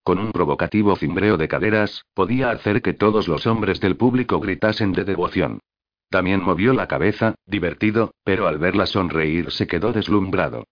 Con 0.03 0.19
un 0.19 0.31
provocativo 0.31 0.95
cimbreo 0.95 1.37
de 1.37 1.47
caderas, 1.47 2.05
podía 2.13 2.51
hacer 2.51 2.81
que 2.81 2.93
todos 2.93 3.27
los 3.27 3.45
hombres 3.47 3.79
del 3.79 3.95
público 3.95 4.39
gritasen 4.39 4.91
de 4.93 5.03
devoción. 5.03 5.59
También 6.09 6.41
movió 6.41 6.73
la 6.73 6.87
cabeza, 6.87 7.35
divertido, 7.45 8.11
pero 8.23 8.47
al 8.47 8.57
verla 8.57 8.87
sonreír 8.87 9.51
se 9.51 9.67
quedó 9.67 9.93
deslumbrado. 9.93 10.65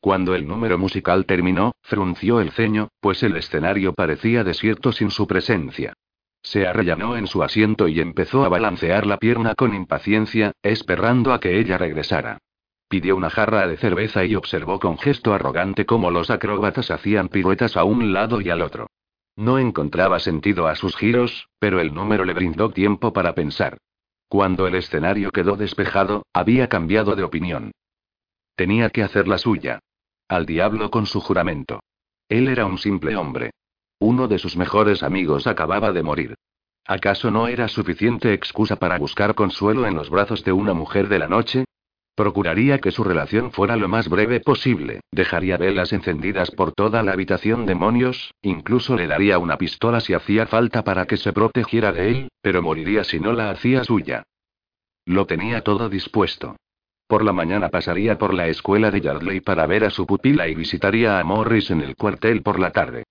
Cuando 0.00 0.34
el 0.34 0.46
número 0.46 0.78
musical 0.78 1.24
terminó, 1.24 1.72
frunció 1.82 2.40
el 2.40 2.50
ceño, 2.50 2.88
pues 3.00 3.22
el 3.22 3.36
escenario 3.36 3.94
parecía 3.94 4.44
desierto 4.44 4.92
sin 4.92 5.10
su 5.10 5.26
presencia. 5.26 5.94
Se 6.42 6.66
arrellanó 6.66 7.16
en 7.16 7.26
su 7.26 7.42
asiento 7.42 7.88
y 7.88 8.00
empezó 8.00 8.44
a 8.44 8.50
balancear 8.50 9.06
la 9.06 9.16
pierna 9.16 9.54
con 9.54 9.74
impaciencia, 9.74 10.52
esperando 10.62 11.32
a 11.32 11.40
que 11.40 11.58
ella 11.58 11.78
regresara. 11.78 12.38
Pidió 12.88 13.16
una 13.16 13.30
jarra 13.30 13.66
de 13.66 13.76
cerveza 13.76 14.24
y 14.24 14.34
observó 14.34 14.78
con 14.78 14.98
gesto 14.98 15.34
arrogante 15.34 15.86
cómo 15.86 16.10
los 16.10 16.30
acróbatas 16.30 16.90
hacían 16.90 17.28
piruetas 17.28 17.76
a 17.76 17.84
un 17.84 18.12
lado 18.12 18.40
y 18.40 18.50
al 18.50 18.62
otro. 18.62 18.88
No 19.36 19.58
encontraba 19.58 20.20
sentido 20.20 20.68
a 20.68 20.76
sus 20.76 20.96
giros, 20.96 21.48
pero 21.58 21.80
el 21.80 21.92
número 21.92 22.24
le 22.24 22.34
brindó 22.34 22.70
tiempo 22.70 23.12
para 23.12 23.34
pensar. 23.34 23.78
Cuando 24.28 24.66
el 24.66 24.74
escenario 24.76 25.30
quedó 25.30 25.56
despejado, 25.56 26.24
había 26.32 26.68
cambiado 26.68 27.16
de 27.16 27.24
opinión. 27.24 27.72
Tenía 28.56 28.90
que 28.90 29.02
hacer 29.02 29.26
la 29.26 29.38
suya. 29.38 29.80
Al 30.28 30.46
diablo 30.46 30.90
con 30.90 31.06
su 31.06 31.20
juramento. 31.20 31.80
Él 32.28 32.48
era 32.48 32.66
un 32.66 32.78
simple 32.78 33.16
hombre. 33.16 33.50
Uno 33.98 34.28
de 34.28 34.38
sus 34.38 34.56
mejores 34.56 35.02
amigos 35.02 35.46
acababa 35.46 35.92
de 35.92 36.02
morir. 36.02 36.34
¿Acaso 36.86 37.30
no 37.30 37.48
era 37.48 37.68
suficiente 37.68 38.32
excusa 38.32 38.76
para 38.76 38.98
buscar 38.98 39.34
consuelo 39.34 39.86
en 39.86 39.94
los 39.94 40.10
brazos 40.10 40.44
de 40.44 40.52
una 40.52 40.74
mujer 40.74 41.08
de 41.08 41.18
la 41.18 41.28
noche? 41.28 41.64
Procuraría 42.14 42.78
que 42.78 42.92
su 42.92 43.02
relación 43.02 43.50
fuera 43.50 43.76
lo 43.76 43.88
más 43.88 44.08
breve 44.08 44.38
posible, 44.38 45.00
dejaría 45.10 45.56
velas 45.56 45.92
encendidas 45.92 46.52
por 46.52 46.70
toda 46.70 47.02
la 47.02 47.12
habitación 47.12 47.66
demonios, 47.66 48.32
incluso 48.40 48.94
le 48.94 49.08
daría 49.08 49.38
una 49.38 49.58
pistola 49.58 50.00
si 50.00 50.14
hacía 50.14 50.46
falta 50.46 50.84
para 50.84 51.06
que 51.06 51.16
se 51.16 51.32
protegiera 51.32 51.92
de 51.92 52.10
él, 52.10 52.28
pero 52.40 52.62
moriría 52.62 53.02
si 53.02 53.18
no 53.18 53.32
la 53.32 53.50
hacía 53.50 53.82
suya. 53.82 54.22
Lo 55.06 55.26
tenía 55.26 55.62
todo 55.62 55.88
dispuesto. 55.88 56.54
Por 57.08 57.24
la 57.24 57.32
mañana 57.32 57.68
pasaría 57.68 58.16
por 58.16 58.32
la 58.32 58.46
escuela 58.46 58.92
de 58.92 59.00
Yardley 59.00 59.40
para 59.40 59.66
ver 59.66 59.84
a 59.84 59.90
su 59.90 60.06
pupila 60.06 60.46
y 60.46 60.54
visitaría 60.54 61.18
a 61.18 61.24
Morris 61.24 61.70
en 61.72 61.80
el 61.80 61.96
cuartel 61.96 62.42
por 62.42 62.60
la 62.60 62.70
tarde. 62.70 63.04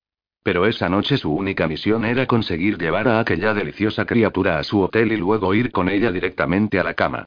Pero 0.43 0.65
esa 0.65 0.87
noche 0.87 1.17
su 1.17 1.33
única 1.33 1.67
misión 1.67 2.05
era 2.05 2.25
conseguir 2.25 2.77
llevar 2.77 3.09
a 3.09 3.19
aquella 3.19 3.53
deliciosa 3.53 4.05
criatura 4.05 4.59
a 4.59 4.63
su 4.63 4.81
hotel 4.81 5.11
y 5.11 5.17
luego 5.17 5.53
ir 5.53 5.71
con 5.71 5.89
ella 5.89 6.11
directamente 6.11 6.79
a 6.79 6.83
la 6.83 6.93
cama. 6.93 7.25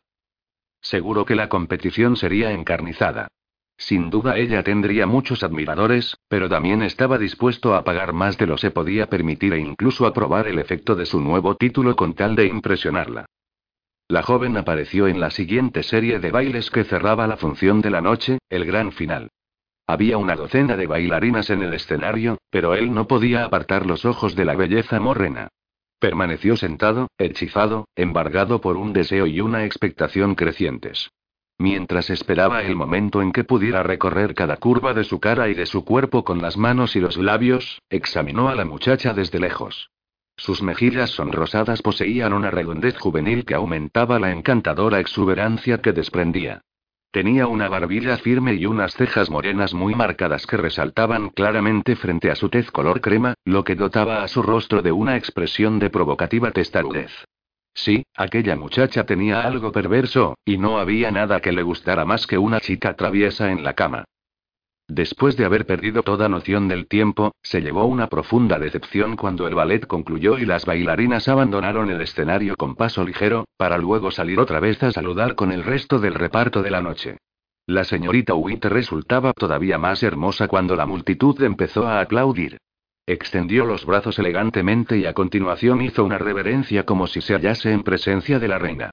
Seguro 0.87 1.25
que 1.25 1.35
la 1.35 1.49
competición 1.49 2.15
sería 2.15 2.53
encarnizada. 2.53 3.27
Sin 3.77 4.09
duda 4.09 4.37
ella 4.37 4.63
tendría 4.63 5.05
muchos 5.05 5.43
admiradores, 5.43 6.17
pero 6.29 6.49
también 6.49 6.81
estaba 6.81 7.19
dispuesto 7.19 7.75
a 7.75 7.83
pagar 7.83 8.13
más 8.13 8.39
de 8.39 8.47
lo 8.47 8.55
que 8.55 8.61
se 8.61 8.71
podía 8.71 9.09
permitir 9.09 9.53
e 9.55 9.59
incluso 9.59 10.07
a 10.07 10.15
probar 10.15 10.47
el 10.47 10.61
efecto 10.61 10.95
de 10.95 11.05
su 11.05 11.21
nuevo 11.21 11.57
título 11.57 11.97
con 11.97 12.15
tal 12.15 12.37
de 12.37 12.47
impresionarla. 12.47 13.27
La 14.07 14.23
joven 14.23 14.57
apareció 14.57 15.09
en 15.09 15.19
la 15.19 15.31
siguiente 15.31 15.83
serie 15.83 16.21
de 16.21 16.31
bailes 16.31 16.71
que 16.71 16.85
cerraba 16.85 17.27
la 17.27 17.37
función 17.37 17.81
de 17.81 17.91
la 17.91 18.01
noche, 18.01 18.39
el 18.49 18.65
gran 18.65 18.93
final. 18.93 19.31
Había 19.89 20.19
una 20.19 20.37
docena 20.37 20.77
de 20.77 20.87
bailarinas 20.87 21.51
en 21.51 21.63
el 21.63 21.75
escenario, 21.75 22.39
pero 22.49 22.75
él 22.75 22.95
no 22.95 23.09
podía 23.09 23.45
apartar 23.45 23.87
los 23.87 24.05
ojos 24.05 24.37
de 24.37 24.45
la 24.45 24.55
belleza 24.55 25.01
morrena. 25.01 25.49
Permaneció 25.99 26.57
sentado, 26.57 27.09
hechizado, 27.19 27.89
embargado 27.97 28.61
por 28.61 28.77
un 28.77 28.93
deseo 28.93 29.27
y 29.27 29.41
una 29.41 29.65
expectación 29.65 30.35
crecientes. 30.35 31.11
Mientras 31.59 32.11
esperaba 32.11 32.63
el 32.63 32.77
momento 32.77 33.23
en 33.23 33.33
que 33.33 33.45
pudiera 33.45 33.83
recorrer 33.83 34.35
cada 34.35 34.59
curva 34.59 34.93
de 34.93 35.05
su 35.05 35.21
cara 35.21 35.49
y 35.49 35.55
de 35.55 35.65
su 35.65 35.87
cuerpo 35.87 36.23
con 36.23 36.43
las 36.43 36.59
manos 36.59 36.97
y 36.97 37.01
los 37.01 37.17
labios, 37.17 37.81
examinó 37.89 38.51
a 38.51 38.55
la 38.55 38.67
muchacha 38.67 39.15
desde 39.15 39.41
lejos. 39.41 39.91
Sus 40.37 40.63
mejillas 40.63 41.11
sonrosadas 41.11 41.81
poseían 41.81 42.35
una 42.35 42.51
redondez 42.51 42.99
juvenil 42.99 43.47
que 43.47 43.55
aumentaba 43.55 44.19
la 44.19 44.33
encantadora 44.33 45.01
exuberancia 45.01 45.81
que 45.81 45.93
desprendía. 45.93 46.61
Tenía 47.17 47.47
una 47.47 47.71
barbilla 47.71 48.19
firme 48.19 48.53
y 48.53 48.67
unas 48.67 48.93
cejas 48.93 49.31
morenas 49.31 49.73
muy 49.73 49.95
marcadas 49.95 50.47
que 50.47 50.59
resaltaban 50.59 51.31
claramente 51.31 51.97
frente 51.97 52.31
a 52.31 52.35
su 52.35 52.51
tez 52.51 52.71
color 52.71 53.01
crema, 53.01 53.33
lo 53.47 53.65
que 53.65 53.75
dotaba 53.75 54.23
a 54.23 54.29
su 54.29 54.43
rostro 54.43 54.83
de 54.83 54.93
una 54.93 55.17
expresión 55.17 55.79
de 55.79 55.89
provocativa 55.89 56.51
testarudez. 56.51 57.11
Sí, 57.73 58.05
aquella 58.15 58.55
muchacha 58.55 59.07
tenía 59.07 59.41
algo 59.41 59.73
perverso, 59.73 60.37
y 60.45 60.59
no 60.59 60.79
había 60.79 61.11
nada 61.11 61.41
que 61.41 61.53
le 61.53 61.63
gustara 61.63 62.05
más 62.05 62.27
que 62.27 62.37
una 62.37 62.61
chica 62.61 62.97
traviesa 62.97 63.51
en 63.51 63.65
la 63.65 63.73
cama. 63.73 64.05
Después 64.89 65.37
de 65.37 65.45
haber 65.45 65.67
perdido 65.67 66.03
toda 66.03 66.29
noción 66.29 66.69
del 66.69 66.87
tiempo, 66.87 67.35
se 67.43 67.61
llevó 67.61 67.87
una 67.87 68.07
profunda 68.07 68.59
decepción 68.59 69.17
cuando 69.17 69.49
el 69.49 69.55
ballet 69.55 69.85
concluyó 69.85 70.39
y 70.39 70.47
las 70.47 70.65
bailarinas 70.65 71.27
abandonaron 71.27 71.91
el 71.91 72.01
escenario 72.01 72.57
con 72.57 72.77
paso 72.77 73.05
ligero, 73.05 73.47
para 73.57 73.79
luego 73.79 74.13
salir 74.13 74.39
otra 74.39 74.61
vez 74.61 74.81
a 74.85 74.93
saludar 74.93 75.35
con 75.35 75.51
el 75.51 75.65
resto 75.65 75.99
del 75.99 76.15
reparto 76.15 76.63
de 76.63 76.71
la 76.71 76.81
noche. 76.81 77.19
La 77.67 77.83
señorita 77.83 78.35
Witt 78.35 78.65
resultaba 78.67 79.33
todavía 79.33 79.77
más 79.77 80.05
hermosa 80.05 80.47
cuando 80.47 80.77
la 80.77 80.87
multitud 80.87 81.43
empezó 81.43 81.89
a 81.89 82.01
aplaudir. 82.01 82.59
Extendió 83.07 83.67
los 83.67 83.85
brazos 83.85 84.21
elegantemente 84.21 84.99
y 84.99 85.07
a 85.07 85.15
continuación 85.15 85.83
hizo 85.83 86.05
una 86.05 86.19
reverencia 86.19 86.85
como 86.85 87.09
si 87.09 87.21
se 87.21 87.35
hallase 87.35 87.73
en 87.73 87.83
presencia 87.83 88.39
de 88.39 88.49
la 88.49 88.59
reina. 88.59 88.91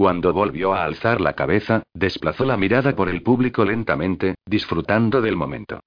Cuando 0.00 0.32
volvió 0.32 0.72
a 0.72 0.84
alzar 0.84 1.20
la 1.20 1.34
cabeza, 1.34 1.82
desplazó 1.92 2.46
la 2.46 2.56
mirada 2.56 2.96
por 2.96 3.10
el 3.10 3.22
público 3.22 3.66
lentamente, 3.66 4.36
disfrutando 4.46 5.20
del 5.20 5.36
momento. 5.36 5.80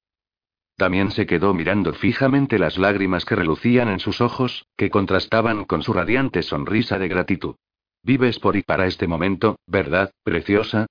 También 0.78 1.10
se 1.10 1.26
quedó 1.26 1.56
mirando 1.56 1.94
fijamente 1.94 2.60
las 2.60 2.78
lágrimas 2.78 3.26
que 3.26 3.36
relucían 3.36 3.90
en 3.90 4.00
sus 4.00 4.22
ojos, 4.22 4.68
que 4.78 4.92
contrastaban 4.92 5.66
con 5.66 5.82
su 5.82 5.94
radiante 5.94 6.44
sonrisa 6.44 7.00
de 7.00 7.08
gratitud. 7.08 7.56
Vives 8.04 8.38
por 8.38 8.56
y 8.56 8.62
para 8.62 8.86
este 8.86 9.08
momento, 9.08 9.56
¿verdad, 9.66 10.12
preciosa? 10.24 10.86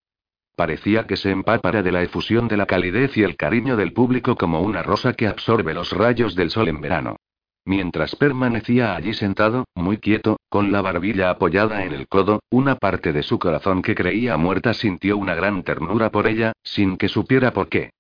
Parecía 0.57 1.07
que 1.07 1.17
se 1.17 1.31
empapara 1.31 1.85
de 1.85 1.93
la 1.93 2.03
efusión 2.03 2.49
de 2.49 2.57
la 2.57 2.67
calidez 2.67 3.17
y 3.17 3.23
el 3.23 3.37
cariño 3.37 3.77
del 3.77 3.93
público 3.93 4.35
como 4.35 4.63
una 4.63 4.83
rosa 4.83 5.13
que 5.13 5.29
absorbe 5.29 5.75
los 5.75 5.93
rayos 5.93 6.35
del 6.35 6.51
sol 6.51 6.67
en 6.67 6.81
verano. 6.81 7.19
Mientras 7.65 8.17
permanecía 8.17 8.97
allí 8.97 9.15
sentado, 9.15 9.67
muy 9.75 9.99
quieto, 9.99 10.39
con 10.49 10.73
la 10.73 10.83
barbilla 10.83 11.31
apoyada 11.31 11.85
en 11.85 11.93
el 11.93 12.09
codo, 12.09 12.41
una 12.51 12.75
parte 12.75 13.13
de 13.13 13.23
su 13.23 13.39
corazón 13.39 13.83
que 13.83 13.95
creía 13.95 14.37
muerta 14.37 14.75
sintió 14.75 15.17
una 15.17 15.37
gran 15.37 15.63
ternura 15.63 16.11
por 16.11 16.27
ella, 16.27 16.53
sin 16.65 16.97
que 16.97 17.09
supiera 17.09 17.53
por 17.53 17.69
qué. 17.69 17.91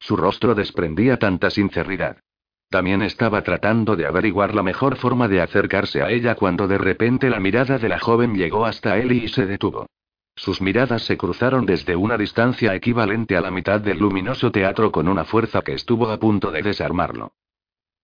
Su 0.00 0.16
rostro 0.16 0.56
desprendía 0.56 1.18
tanta 1.18 1.50
sinceridad. 1.50 2.16
También 2.68 3.02
estaba 3.02 3.42
tratando 3.42 3.94
de 3.94 4.06
averiguar 4.06 4.54
la 4.54 4.64
mejor 4.64 4.96
forma 4.96 5.28
de 5.28 5.40
acercarse 5.40 6.02
a 6.02 6.10
ella 6.10 6.34
cuando 6.34 6.66
de 6.66 6.78
repente 6.78 7.30
la 7.30 7.38
mirada 7.38 7.78
de 7.78 7.88
la 7.88 8.00
joven 8.00 8.34
llegó 8.34 8.66
hasta 8.66 8.96
él 8.96 9.12
y 9.12 9.28
se 9.28 9.46
detuvo. 9.46 9.86
Sus 10.34 10.60
miradas 10.60 11.02
se 11.02 11.16
cruzaron 11.16 11.66
desde 11.66 11.94
una 11.94 12.16
distancia 12.16 12.74
equivalente 12.74 13.36
a 13.36 13.40
la 13.40 13.50
mitad 13.50 13.80
del 13.80 13.98
luminoso 13.98 14.50
teatro 14.50 14.90
con 14.90 15.06
una 15.06 15.24
fuerza 15.24 15.62
que 15.62 15.74
estuvo 15.74 16.10
a 16.10 16.18
punto 16.18 16.50
de 16.50 16.62
desarmarlo. 16.62 17.32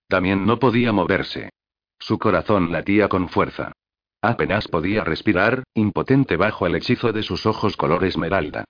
También 0.09 0.47
no 0.47 0.59
podía 0.59 0.93
moverse. 0.93 1.51
Su 1.99 2.19
corazón 2.19 2.73
latía 2.73 3.09
con 3.09 3.29
fuerza. 3.29 3.73
Apenas 4.23 4.67
podía 4.67 5.05
respirar, 5.05 5.65
impotente 5.75 6.37
bajo 6.37 6.67
el 6.67 6.75
hechizo 6.75 7.13
de 7.13 7.23
sus 7.23 7.47
ojos 7.47 7.77
color 7.77 8.05
esmeralda. 8.05 8.65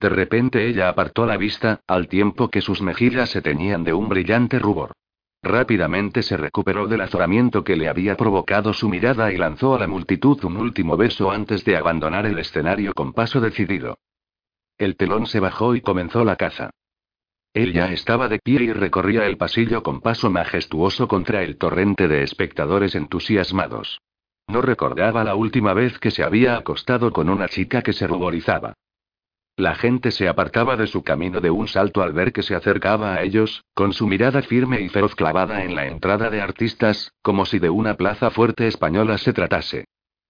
De 0.00 0.08
repente 0.08 0.68
ella 0.68 0.88
apartó 0.88 1.26
la 1.26 1.36
vista, 1.36 1.80
al 1.86 2.08
tiempo 2.08 2.48
que 2.48 2.60
sus 2.60 2.82
mejillas 2.82 3.30
se 3.30 3.42
teñían 3.42 3.84
de 3.84 3.92
un 3.92 4.08
brillante 4.08 4.58
rubor. 4.58 4.92
Rápidamente 5.42 6.22
se 6.22 6.36
recuperó 6.36 6.88
del 6.88 7.00
azoramiento 7.00 7.62
que 7.62 7.76
le 7.76 7.88
había 7.88 8.16
provocado 8.16 8.72
su 8.72 8.88
mirada 8.88 9.32
y 9.32 9.36
lanzó 9.36 9.74
a 9.74 9.78
la 9.78 9.86
multitud 9.86 10.42
un 10.44 10.56
último 10.56 10.96
beso 10.96 11.30
antes 11.30 11.64
de 11.64 11.76
abandonar 11.76 12.26
el 12.26 12.38
escenario 12.38 12.92
con 12.92 13.12
paso 13.12 13.40
decidido. 13.40 13.98
El 14.76 14.96
telón 14.96 15.26
se 15.26 15.40
bajó 15.40 15.74
y 15.74 15.80
comenzó 15.80 16.24
la 16.24 16.36
caza. 16.36 16.70
Él 17.54 17.72
ya 17.72 17.92
estaba 17.92 18.28
de 18.28 18.38
pie 18.38 18.62
y 18.62 18.72
recorría 18.72 19.26
el 19.26 19.36
pasillo 19.36 19.82
con 19.82 20.00
paso 20.00 20.30
majestuoso 20.30 21.08
contra 21.08 21.42
el 21.42 21.58
torrente 21.58 22.06
de 22.08 22.22
espectadores 22.22 22.94
entusiasmados. 22.94 24.00
No 24.48 24.62
recordaba 24.62 25.24
la 25.24 25.34
última 25.34 25.74
vez 25.74 25.98
que 25.98 26.10
se 26.10 26.22
había 26.22 26.56
acostado 26.56 27.12
con 27.12 27.28
una 27.28 27.48
chica 27.48 27.82
que 27.82 27.92
se 27.92 28.06
ruborizaba. 28.06 28.74
La 29.56 29.74
gente 29.74 30.12
se 30.12 30.28
apartaba 30.28 30.76
de 30.76 30.86
su 30.86 31.02
camino 31.02 31.40
de 31.40 31.50
un 31.50 31.66
salto 31.66 32.00
al 32.00 32.12
ver 32.12 32.32
que 32.32 32.44
se 32.44 32.54
acercaba 32.54 33.14
a 33.14 33.22
ellos, 33.22 33.64
con 33.74 33.92
su 33.92 34.06
mirada 34.06 34.40
firme 34.42 34.80
y 34.80 34.88
feroz 34.88 35.16
clavada 35.16 35.64
en 35.64 35.74
la 35.74 35.86
entrada 35.86 36.30
de 36.30 36.40
artistas, 36.40 37.12
como 37.22 37.44
si 37.44 37.58
de 37.58 37.68
una 37.68 37.94
plaza 37.94 38.30
fuerte 38.30 38.68
española 38.68 39.18
se 39.18 39.32
tratase. 39.32 39.86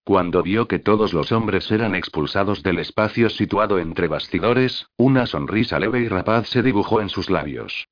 Cuando 0.09 0.43
vio 0.43 0.67
que 0.69 0.79
todos 0.79 1.13
los 1.13 1.33
hombres 1.33 1.71
eran 1.71 1.95
expulsados 1.95 2.63
del 2.63 2.79
espacio 2.79 3.29
situado 3.29 3.79
entre 3.79 4.09
bastidores, 4.09 4.87
una 4.97 5.27
sonrisa 5.27 5.79
leve 5.79 6.01
y 6.01 6.09
rapaz 6.09 6.49
se 6.49 6.63
dibujó 6.63 7.03
en 7.03 7.11
sus 7.11 7.29
labios. 7.29 7.89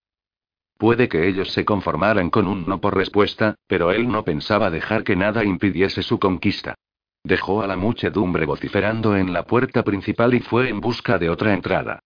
Puede 0.79 1.11
que 1.11 1.29
ellos 1.29 1.53
se 1.53 1.67
conformaran 1.67 2.31
con 2.31 2.47
un 2.47 2.67
no 2.67 2.81
por 2.81 2.97
respuesta, 2.97 3.57
pero 3.67 3.91
él 3.91 4.09
no 4.09 4.25
pensaba 4.25 4.71
dejar 4.71 5.05
que 5.05 5.15
nada 5.15 5.45
impidiese 5.45 6.03
su 6.03 6.19
conquista. 6.19 6.75
Dejó 7.23 7.61
a 7.61 7.67
la 7.67 7.77
muchedumbre 7.77 8.47
vociferando 8.47 9.15
en 9.15 9.35
la 9.35 9.43
puerta 9.43 9.83
principal 9.83 10.33
y 10.33 10.41
fue 10.41 10.71
en 10.71 10.81
busca 10.81 11.19
de 11.19 11.29
otra 11.29 11.53
entrada. 11.53 12.01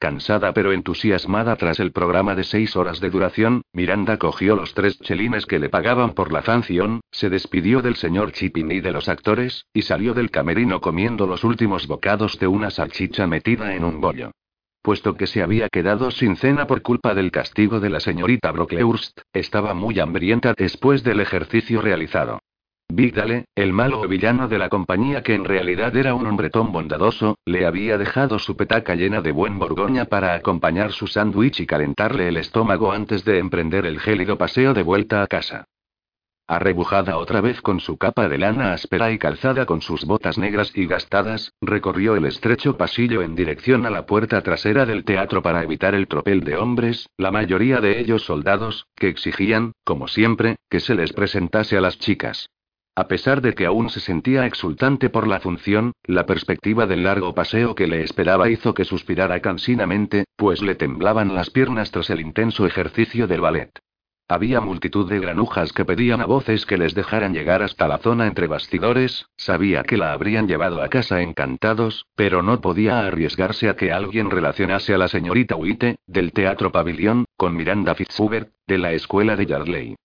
Cansada 0.00 0.54
pero 0.54 0.72
entusiasmada 0.72 1.56
tras 1.56 1.78
el 1.78 1.92
programa 1.92 2.34
de 2.34 2.44
seis 2.44 2.74
horas 2.74 3.00
de 3.00 3.10
duración, 3.10 3.60
Miranda 3.74 4.16
cogió 4.16 4.56
los 4.56 4.72
tres 4.72 4.98
chelines 4.98 5.44
que 5.44 5.58
le 5.58 5.68
pagaban 5.68 6.14
por 6.14 6.32
la 6.32 6.40
sanción, 6.40 7.02
se 7.10 7.28
despidió 7.28 7.82
del 7.82 7.96
señor 7.96 8.32
Chipping 8.32 8.72
y 8.72 8.80
de 8.80 8.92
los 8.92 9.10
actores, 9.10 9.66
y 9.74 9.82
salió 9.82 10.14
del 10.14 10.30
camerino 10.30 10.80
comiendo 10.80 11.26
los 11.26 11.44
últimos 11.44 11.86
bocados 11.86 12.38
de 12.38 12.46
una 12.46 12.70
salchicha 12.70 13.26
metida 13.26 13.74
en 13.74 13.84
un 13.84 14.00
bollo. 14.00 14.30
Puesto 14.80 15.18
que 15.18 15.26
se 15.26 15.42
había 15.42 15.68
quedado 15.68 16.10
sin 16.10 16.36
cena 16.36 16.66
por 16.66 16.80
culpa 16.80 17.14
del 17.14 17.30
castigo 17.30 17.78
de 17.78 17.90
la 17.90 18.00
señorita 18.00 18.52
Brocklehurst, 18.52 19.20
estaba 19.34 19.74
muy 19.74 20.00
hambrienta 20.00 20.54
después 20.56 21.04
del 21.04 21.20
ejercicio 21.20 21.82
realizado. 21.82 22.39
Vigdale, 22.92 23.44
el 23.54 23.72
malo 23.72 24.06
villano 24.08 24.48
de 24.48 24.58
la 24.58 24.68
compañía 24.68 25.22
que 25.22 25.34
en 25.34 25.44
realidad 25.44 25.96
era 25.96 26.14
un 26.14 26.26
hombretón 26.26 26.72
bondadoso, 26.72 27.38
le 27.44 27.64
había 27.64 27.96
dejado 27.98 28.40
su 28.40 28.56
petaca 28.56 28.96
llena 28.96 29.20
de 29.20 29.30
buen 29.30 29.60
borgoña 29.60 30.06
para 30.06 30.34
acompañar 30.34 30.90
su 30.90 31.06
sándwich 31.06 31.60
y 31.60 31.66
calentarle 31.66 32.26
el 32.26 32.36
estómago 32.36 32.90
antes 32.90 33.24
de 33.24 33.38
emprender 33.38 33.86
el 33.86 34.00
gélido 34.00 34.36
paseo 34.38 34.74
de 34.74 34.82
vuelta 34.82 35.22
a 35.22 35.28
casa. 35.28 35.66
Arrebujada 36.48 37.16
otra 37.16 37.40
vez 37.40 37.60
con 37.60 37.78
su 37.78 37.96
capa 37.96 38.28
de 38.28 38.38
lana 38.38 38.72
áspera 38.72 39.12
y 39.12 39.18
calzada 39.18 39.66
con 39.66 39.82
sus 39.82 40.04
botas 40.04 40.36
negras 40.36 40.72
y 40.74 40.86
gastadas, 40.86 41.52
recorrió 41.60 42.16
el 42.16 42.24
estrecho 42.24 42.76
pasillo 42.76 43.22
en 43.22 43.36
dirección 43.36 43.86
a 43.86 43.90
la 43.90 44.04
puerta 44.04 44.42
trasera 44.42 44.84
del 44.84 45.04
teatro 45.04 45.42
para 45.42 45.62
evitar 45.62 45.94
el 45.94 46.08
tropel 46.08 46.40
de 46.40 46.56
hombres, 46.56 47.08
la 47.16 47.30
mayoría 47.30 47.80
de 47.80 48.00
ellos 48.00 48.24
soldados, 48.24 48.88
que 48.96 49.06
exigían, 49.06 49.74
como 49.84 50.08
siempre, 50.08 50.56
que 50.68 50.80
se 50.80 50.96
les 50.96 51.12
presentase 51.12 51.76
a 51.76 51.80
las 51.80 51.96
chicas. 51.96 52.50
A 53.00 53.08
pesar 53.08 53.40
de 53.40 53.54
que 53.54 53.64
aún 53.64 53.88
se 53.88 53.98
sentía 53.98 54.44
exultante 54.44 55.08
por 55.08 55.26
la 55.26 55.40
función, 55.40 55.92
la 56.04 56.26
perspectiva 56.26 56.86
del 56.86 57.04
largo 57.04 57.34
paseo 57.34 57.74
que 57.74 57.86
le 57.86 58.02
esperaba 58.02 58.50
hizo 58.50 58.74
que 58.74 58.84
suspirara 58.84 59.40
cansinamente, 59.40 60.26
pues 60.36 60.60
le 60.60 60.74
temblaban 60.74 61.34
las 61.34 61.48
piernas 61.48 61.90
tras 61.92 62.10
el 62.10 62.20
intenso 62.20 62.66
ejercicio 62.66 63.26
del 63.26 63.40
ballet. 63.40 63.70
Había 64.28 64.60
multitud 64.60 65.08
de 65.08 65.18
granujas 65.18 65.72
que 65.72 65.86
pedían 65.86 66.20
a 66.20 66.26
voces 66.26 66.66
que 66.66 66.76
les 66.76 66.92
dejaran 66.94 67.32
llegar 67.32 67.62
hasta 67.62 67.88
la 67.88 67.96
zona 67.96 68.26
entre 68.26 68.48
bastidores, 68.48 69.24
sabía 69.34 69.82
que 69.82 69.96
la 69.96 70.12
habrían 70.12 70.46
llevado 70.46 70.82
a 70.82 70.90
casa 70.90 71.22
encantados, 71.22 72.04
pero 72.16 72.42
no 72.42 72.60
podía 72.60 73.06
arriesgarse 73.06 73.70
a 73.70 73.76
que 73.76 73.92
alguien 73.92 74.28
relacionase 74.28 74.92
a 74.92 74.98
la 74.98 75.08
señorita 75.08 75.56
Witte, 75.56 75.96
del 76.06 76.32
Teatro 76.32 76.70
Pavilión, 76.70 77.24
con 77.38 77.56
Miranda 77.56 77.94
Fitzhubert, 77.94 78.50
de 78.66 78.76
la 78.76 78.92
escuela 78.92 79.36
de 79.36 79.46
Yardley. 79.46 79.96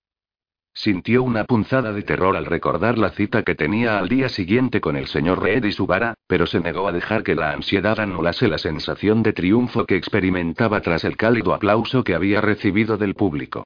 Sintió 0.78 1.24
una 1.24 1.46
punzada 1.46 1.94
de 1.94 2.04
terror 2.04 2.36
al 2.36 2.46
recordar 2.46 2.98
la 2.98 3.12
cita 3.12 3.44
que 3.44 3.56
tenía 3.56 3.98
al 3.98 4.10
día 4.10 4.28
siguiente 4.28 4.82
con 4.82 4.98
el 4.98 5.08
señor 5.08 5.42
Reed 5.42 5.64
y 5.64 5.72
su 5.72 5.88
vara, 5.88 6.16
pero 6.28 6.46
se 6.46 6.60
negó 6.60 6.90
a 6.90 6.92
dejar 6.92 7.24
que 7.24 7.34
la 7.34 7.52
ansiedad 7.52 7.98
anulase 7.98 8.50
la 8.50 8.58
sensación 8.58 9.24
de 9.24 9.32
triunfo 9.32 9.86
que 9.86 9.96
experimentaba 9.96 10.82
tras 10.82 11.06
el 11.06 11.16
cálido 11.16 11.54
aplauso 11.54 12.04
que 12.04 12.14
había 12.14 12.42
recibido 12.42 12.98
del 12.98 13.16
público. 13.16 13.64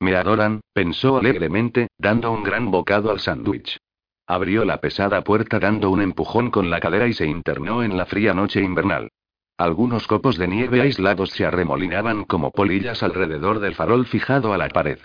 Me 0.00 0.16
adoran, 0.16 0.60
pensó 0.74 1.16
alegremente, 1.16 1.88
dando 1.96 2.30
un 2.30 2.44
gran 2.44 2.70
bocado 2.70 3.10
al 3.10 3.20
sándwich. 3.20 3.78
Abrió 4.26 4.66
la 4.66 4.82
pesada 4.82 5.24
puerta 5.24 5.58
dando 5.58 5.88
un 5.88 6.02
empujón 6.02 6.50
con 6.50 6.68
la 6.68 6.78
cadera 6.78 7.06
y 7.06 7.14
se 7.14 7.26
internó 7.26 7.82
en 7.82 7.96
la 7.96 8.04
fría 8.04 8.34
noche 8.34 8.60
invernal. 8.60 9.08
Algunos 9.56 10.06
copos 10.06 10.36
de 10.36 10.46
nieve 10.46 10.82
aislados 10.82 11.30
se 11.30 11.46
arremolinaban 11.46 12.24
como 12.24 12.50
polillas 12.50 13.02
alrededor 13.02 13.60
del 13.60 13.74
farol 13.74 14.04
fijado 14.04 14.52
a 14.52 14.58
la 14.58 14.68
pared. 14.68 14.98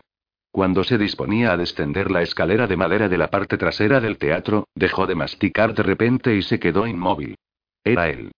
Cuando 0.54 0.84
se 0.84 1.00
disponía 1.00 1.52
a 1.52 1.58
descender 1.58 2.12
la 2.12 2.22
escalera 2.22 2.68
de 2.68 2.78
madera 2.78 3.10
de 3.10 3.18
la 3.18 3.32
parte 3.32 3.58
trasera 3.58 4.00
del 4.00 4.20
teatro, 4.20 4.68
dejó 4.76 5.08
de 5.08 5.16
masticar 5.16 5.74
de 5.74 5.82
repente 5.82 6.36
y 6.36 6.44
se 6.44 6.60
quedó 6.60 6.86
inmóvil. 6.86 7.38
Era 7.84 8.08
él. 8.08 8.32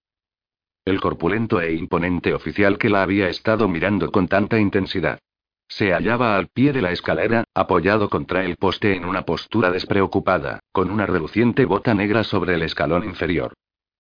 El 0.86 1.02
corpulento 1.02 1.60
e 1.60 1.74
imponente 1.74 2.34
oficial 2.34 2.78
que 2.78 2.90
la 2.90 3.04
había 3.04 3.28
estado 3.28 3.68
mirando 3.68 4.14
con 4.14 4.30
tanta 4.30 4.58
intensidad. 4.58 5.20
Se 5.68 5.92
hallaba 5.92 6.38
al 6.38 6.48
pie 6.48 6.72
de 6.72 6.82
la 6.82 6.94
escalera, 6.94 7.44
apoyado 7.54 8.10
contra 8.10 8.46
el 8.46 8.56
poste 8.56 8.96
en 8.96 9.04
una 9.04 9.24
postura 9.24 9.70
despreocupada, 9.70 10.62
con 10.72 10.92
una 10.92 11.06
reluciente 11.06 11.66
bota 11.66 11.94
negra 11.94 12.24
sobre 12.24 12.54
el 12.54 12.62
escalón 12.62 13.04
inferior. 13.04 13.56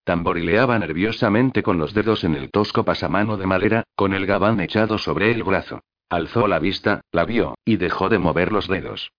Tamborileaba 0.05 0.79
nerviosamente 0.79 1.63
con 1.63 1.79
los 1.79 1.93
dedos 1.93 2.23
en 2.23 2.35
el 2.35 2.49
tosco 2.49 2.85
pasamano 2.85 3.35
de 3.35 3.45
madera, 3.45 3.83
con 3.93 4.13
el 4.13 4.25
gabán 4.25 4.61
echado 4.61 4.97
sobre 4.99 5.31
el 5.31 5.43
brazo. 5.43 5.81
Alzó 6.15 6.47
la 6.47 6.59
vista, 6.59 7.01
la 7.11 7.25
vio, 7.25 7.55
y 7.65 7.75
dejó 7.75 8.07
de 8.07 8.19
mover 8.19 8.53
los 8.53 8.69
dedos. 8.69 9.11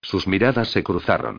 Sus 0.00 0.26
miradas 0.26 0.68
se 0.68 0.82
cruzaron. 0.82 1.36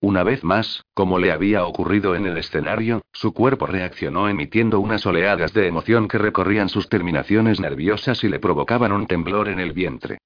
Una 0.00 0.22
vez 0.22 0.44
más, 0.44 0.84
como 0.94 1.18
le 1.18 1.32
había 1.32 1.64
ocurrido 1.64 2.14
en 2.14 2.24
el 2.24 2.38
escenario, 2.38 3.02
su 3.12 3.34
cuerpo 3.34 3.66
reaccionó 3.66 4.28
emitiendo 4.28 4.78
unas 4.78 5.04
oleadas 5.06 5.54
de 5.54 5.66
emoción 5.66 6.06
que 6.06 6.18
recorrían 6.18 6.68
sus 6.68 6.88
terminaciones 6.88 7.58
nerviosas 7.58 8.22
y 8.22 8.28
le 8.28 8.38
provocaban 8.38 8.92
un 8.92 9.08
temblor 9.08 9.48
en 9.48 9.58
el 9.58 9.72
vientre. 9.72 10.18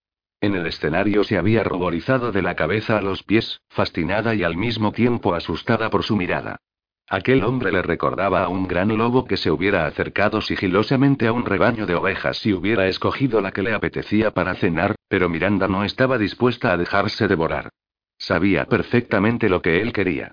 En 0.43 0.57
el 0.57 0.67
escenario 0.67 1.25
se 1.25 1.39
había 1.39 1.65
ruborizado 1.65 2.33
de 2.33 2.43
la 2.43 2.55
cabeza 2.55 2.99
a 2.99 3.01
los 3.01 3.23
pies, 3.23 3.63
fascinada 3.71 4.35
y 4.35 4.43
al 4.43 4.59
mismo 4.59 4.93
tiempo 4.93 5.35
asustada 5.35 5.89
por 5.89 6.03
su 6.03 6.17
mirada. 6.17 6.59
Aquel 7.13 7.45
hombre 7.45 7.71
le 7.71 7.83
recordaba 7.83 8.43
a 8.43 8.49
un 8.49 8.67
gran 8.67 8.89
lobo 8.97 9.27
que 9.27 9.37
se 9.37 9.51
hubiera 9.51 9.85
acercado 9.85 10.41
sigilosamente 10.41 11.27
a 11.27 11.33
un 11.35 11.45
rebaño 11.45 11.85
de 11.85 11.95
ovejas 11.95 12.39
si 12.39 12.55
hubiera 12.55 12.89
escogido 12.89 13.43
la 13.43 13.53
que 13.53 13.61
le 13.61 13.75
apetecía 13.75 14.31
para 14.31 14.55
cenar, 14.55 14.95
pero 15.09 15.29
Miranda 15.29 15.69
no 15.69 15.85
estaba 15.85 16.17
dispuesta 16.17 16.73
a 16.73 16.79
dejarse 16.79 17.29
devorar. 17.29 17.69
Sabía 18.17 18.65
perfectamente 18.65 19.51
lo 19.51 19.61
que 19.61 19.83
él 19.83 19.93
quería. 19.93 20.33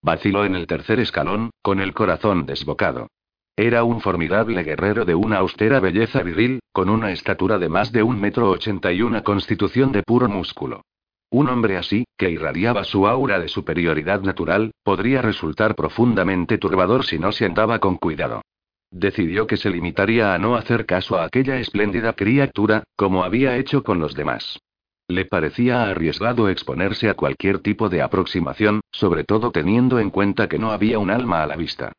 Vaciló 0.00 0.44
en 0.44 0.54
el 0.54 0.68
tercer 0.68 1.00
escalón, 1.00 1.50
con 1.62 1.80
el 1.80 1.92
corazón 1.94 2.46
desbocado. 2.46 3.08
Era 3.56 3.82
un 3.82 4.00
formidable 4.00 4.62
guerrero 4.62 5.04
de 5.04 5.16
una 5.16 5.38
austera 5.38 5.80
belleza 5.80 6.22
viril, 6.22 6.60
con 6.72 6.90
una 6.90 7.10
estatura 7.10 7.58
de 7.58 7.70
más 7.70 7.90
de 7.90 8.04
un 8.04 8.20
metro 8.20 8.48
ochenta 8.50 8.92
y 8.92 9.02
una 9.02 9.24
constitución 9.24 9.90
de 9.90 10.04
puro 10.04 10.28
músculo. 10.28 10.82
Un 11.30 11.48
hombre 11.48 11.76
así, 11.76 12.04
que 12.16 12.30
irradiaba 12.30 12.84
su 12.84 13.06
aura 13.06 13.38
de 13.38 13.48
superioridad 13.48 14.22
natural, 14.22 14.70
podría 14.82 15.20
resultar 15.20 15.74
profundamente 15.74 16.56
turbador 16.56 17.04
si 17.04 17.18
no 17.18 17.32
se 17.32 17.44
andaba 17.44 17.78
con 17.80 17.96
cuidado. 17.96 18.42
Decidió 18.90 19.46
que 19.46 19.58
se 19.58 19.68
limitaría 19.68 20.32
a 20.32 20.38
no 20.38 20.56
hacer 20.56 20.86
caso 20.86 21.18
a 21.18 21.24
aquella 21.24 21.58
espléndida 21.58 22.14
criatura, 22.14 22.84
como 22.96 23.24
había 23.24 23.56
hecho 23.58 23.82
con 23.82 23.98
los 23.98 24.14
demás. 24.14 24.58
Le 25.06 25.26
parecía 25.26 25.84
arriesgado 25.84 26.48
exponerse 26.48 27.10
a 27.10 27.14
cualquier 27.14 27.58
tipo 27.58 27.90
de 27.90 28.00
aproximación, 28.00 28.80
sobre 28.90 29.24
todo 29.24 29.50
teniendo 29.50 29.98
en 29.98 30.10
cuenta 30.10 30.48
que 30.48 30.58
no 30.58 30.70
había 30.70 30.98
un 30.98 31.10
alma 31.10 31.42
a 31.42 31.46
la 31.46 31.56
vista. 31.56 31.92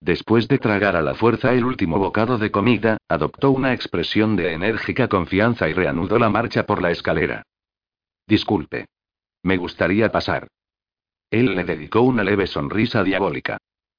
Después 0.00 0.46
de 0.46 0.58
tragar 0.58 0.94
a 0.94 1.02
la 1.02 1.14
fuerza 1.14 1.52
el 1.54 1.64
último 1.64 1.98
bocado 1.98 2.38
de 2.38 2.52
comida, 2.52 2.98
adoptó 3.08 3.50
una 3.50 3.72
expresión 3.72 4.36
de 4.36 4.52
enérgica 4.52 5.08
confianza 5.08 5.68
y 5.68 5.72
reanudó 5.72 6.18
la 6.18 6.30
marcha 6.30 6.66
por 6.66 6.80
la 6.80 6.92
escalera. 6.92 7.42
Disculpe. 8.26 8.86
Me 9.42 9.56
gustaría 9.56 10.10
pasar. 10.10 10.48
Él 11.30 11.54
le 11.54 11.64
dedicó 11.64 12.00
una 12.02 12.24
leve 12.24 12.46
sonrisa 12.46 13.02
diabólica. 13.04 13.58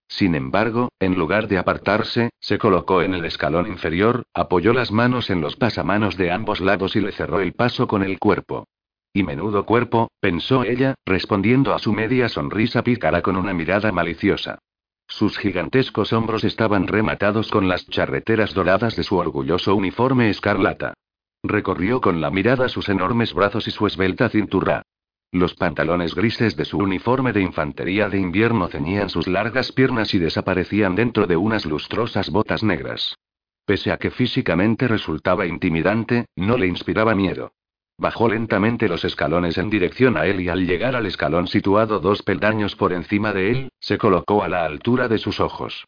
Sin 0.10 0.36
embargo, 0.36 0.90
en 1.00 1.16
lugar 1.16 1.48
de 1.48 1.58
apartarse, 1.58 2.30
se 2.40 2.58
colocó 2.58 3.02
en 3.02 3.14
el 3.14 3.26
escalón 3.26 3.68
inferior, 3.68 4.24
apoyó 4.34 4.74
las 4.74 4.92
manos 4.92 5.30
en 5.30 5.42
los 5.42 5.56
pasamanos 5.56 6.18
de 6.18 6.32
ambos 6.32 6.62
lados 6.62 6.96
y 6.96 7.02
le 7.02 7.12
cerró 7.12 7.42
el 7.42 7.54
paso 7.54 7.88
con 7.88 8.04
el 8.04 8.20
cuerpo. 8.20 8.68
Y 9.14 9.24
menudo 9.24 9.66
cuerpo, 9.66 10.10
pensó 10.20 10.64
ella, 10.64 10.96
respondiendo 11.06 11.74
a 11.74 11.80
su 11.80 11.92
media 11.92 12.30
sonrisa 12.30 12.84
pícara 12.84 13.22
con 13.22 13.36
una 13.36 13.54
mirada 13.54 13.92
maliciosa. 13.92 14.60
Sus 15.08 15.38
gigantescos 15.38 16.12
hombros 16.14 16.44
estaban 16.44 16.88
rematados 16.88 17.50
con 17.50 17.68
las 17.68 17.88
charreteras 17.88 18.54
doradas 18.54 18.96
de 18.96 19.04
su 19.04 19.16
orgulloso 19.16 19.76
uniforme 19.76 20.30
escarlata. 20.30 20.94
Recorrió 21.44 22.02
con 22.02 22.22
la 22.22 22.32
mirada 22.32 22.70
sus 22.70 22.90
enormes 22.90 23.34
brazos 23.34 23.68
y 23.68 23.72
su 23.72 23.88
esbelta 23.88 24.30
cintura. 24.30 24.84
Los 25.32 25.56
pantalones 25.56 26.16
grises 26.16 26.56
de 26.56 26.66
su 26.66 26.78
uniforme 26.78 27.34
de 27.34 27.42
infantería 27.42 28.10
de 28.10 28.18
invierno 28.18 28.68
ceñían 28.70 29.10
sus 29.10 29.28
largas 29.28 29.72
piernas 29.72 30.14
y 30.14 30.20
desaparecían 30.20 30.96
dentro 30.96 31.28
de 31.28 31.36
unas 31.36 31.66
lustrosas 31.66 32.30
botas 32.30 32.64
negras. 32.64 33.18
Pese 33.66 33.92
a 33.92 33.98
que 33.98 34.10
físicamente 34.10 34.88
resultaba 34.88 35.46
intimidante, 35.46 36.28
no 36.38 36.58
le 36.58 36.68
inspiraba 36.68 37.14
miedo. 37.14 37.52
Bajó 37.98 38.30
lentamente 38.30 38.88
los 38.88 39.04
escalones 39.04 39.58
en 39.58 39.70
dirección 39.70 40.18
a 40.18 40.26
él 40.28 40.40
y 40.40 40.50
al 40.50 40.66
llegar 40.66 40.96
al 40.96 41.06
escalón 41.06 41.48
situado 41.48 42.00
dos 42.00 42.22
peldaños 42.24 42.76
por 42.76 42.94
encima 42.94 43.34
de 43.34 43.52
él, 43.52 43.70
se 43.80 43.98
colocó 43.98 44.44
a 44.44 44.48
la 44.48 44.64
altura 44.64 45.08
de 45.08 45.18
sus 45.18 45.40
ojos. 45.40 45.86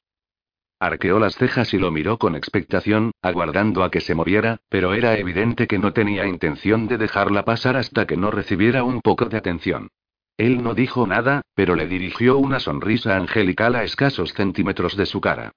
Arqueó 0.82 1.20
las 1.20 1.36
cejas 1.36 1.74
y 1.74 1.78
lo 1.78 1.92
miró 1.92 2.18
con 2.18 2.38
expectación, 2.38 3.12
aguardando 3.22 3.84
a 3.84 3.92
que 3.92 4.00
se 4.00 4.16
moviera, 4.16 4.62
pero 4.70 4.94
era 4.94 5.18
evidente 5.18 5.68
que 5.68 5.78
no 5.78 5.92
tenía 5.92 6.26
intención 6.26 6.88
de 6.88 6.98
dejarla 6.98 7.44
pasar 7.44 7.76
hasta 7.76 8.08
que 8.08 8.16
no 8.16 8.32
recibiera 8.32 8.84
un 8.84 9.02
poco 9.02 9.26
de 9.26 9.38
atención. 9.38 9.90
Él 10.38 10.64
no 10.64 10.74
dijo 10.74 11.06
nada, 11.06 11.42
pero 11.54 11.76
le 11.76 11.86
dirigió 11.86 12.38
una 12.38 12.62
sonrisa 12.62 13.18
angelical 13.18 13.76
a 13.76 13.84
escasos 13.84 14.34
centímetros 14.34 14.96
de 14.96 15.06
su 15.06 15.20
cara. 15.20 15.52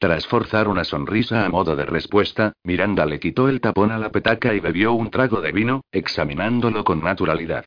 Tras 0.00 0.26
forzar 0.26 0.66
una 0.66 0.82
sonrisa 0.82 1.46
a 1.46 1.48
modo 1.48 1.76
de 1.76 1.86
respuesta, 1.86 2.54
Miranda 2.64 3.06
le 3.06 3.20
quitó 3.20 3.48
el 3.48 3.60
tapón 3.60 3.92
a 3.92 3.98
la 3.98 4.10
petaca 4.10 4.52
y 4.54 4.58
bebió 4.58 4.92
un 4.92 5.10
trago 5.10 5.40
de 5.40 5.52
vino, 5.52 5.82
examinándolo 5.92 6.82
con 6.82 7.00
naturalidad. 7.00 7.64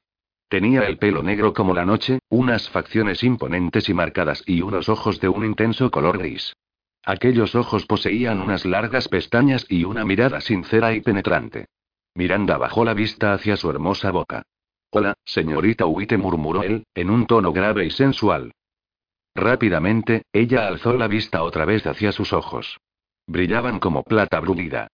Tenía 0.49 0.81
el 0.81 0.97
pelo 0.97 1.23
negro 1.23 1.53
como 1.53 1.73
la 1.73 1.85
noche, 1.85 2.19
unas 2.27 2.69
facciones 2.69 3.23
imponentes 3.23 3.88
y 3.88 3.93
marcadas 3.93 4.43
y 4.45 4.61
unos 4.61 4.89
ojos 4.89 5.22
de 5.22 5.30
un 5.30 5.45
intenso 5.45 5.89
color 5.89 6.18
gris. 6.18 6.53
Aquellos 7.06 7.53
ojos 7.53 7.86
poseían 7.86 8.41
unas 8.41 8.65
largas 8.65 9.07
pestañas 9.07 9.68
y 9.69 9.84
una 9.84 10.03
mirada 10.03 10.41
sincera 10.41 10.94
y 10.94 11.02
penetrante. 11.02 11.68
Miranda 12.15 12.57
bajó 12.57 12.84
la 12.84 12.95
vista 12.95 13.34
hacia 13.34 13.57
su 13.57 13.69
hermosa 13.69 14.10
boca. 14.10 14.41
Hola, 14.90 15.14
señorita 15.23 15.86
Huite 15.86 16.18
murmuró 16.18 16.64
él, 16.64 16.88
en 16.95 17.11
un 17.11 17.27
tono 17.27 17.53
grave 17.53 17.86
y 17.86 17.91
sensual. 17.91 18.53
Rápidamente, 19.36 20.23
ella 20.34 20.65
alzó 20.68 20.94
la 20.94 21.07
vista 21.07 21.44
otra 21.44 21.65
vez 21.65 21.86
hacia 21.86 22.11
sus 22.11 22.34
ojos. 22.34 22.80
Brillaban 23.27 23.80
como 23.80 24.02
plata 24.02 24.40
brulida. 24.40 24.88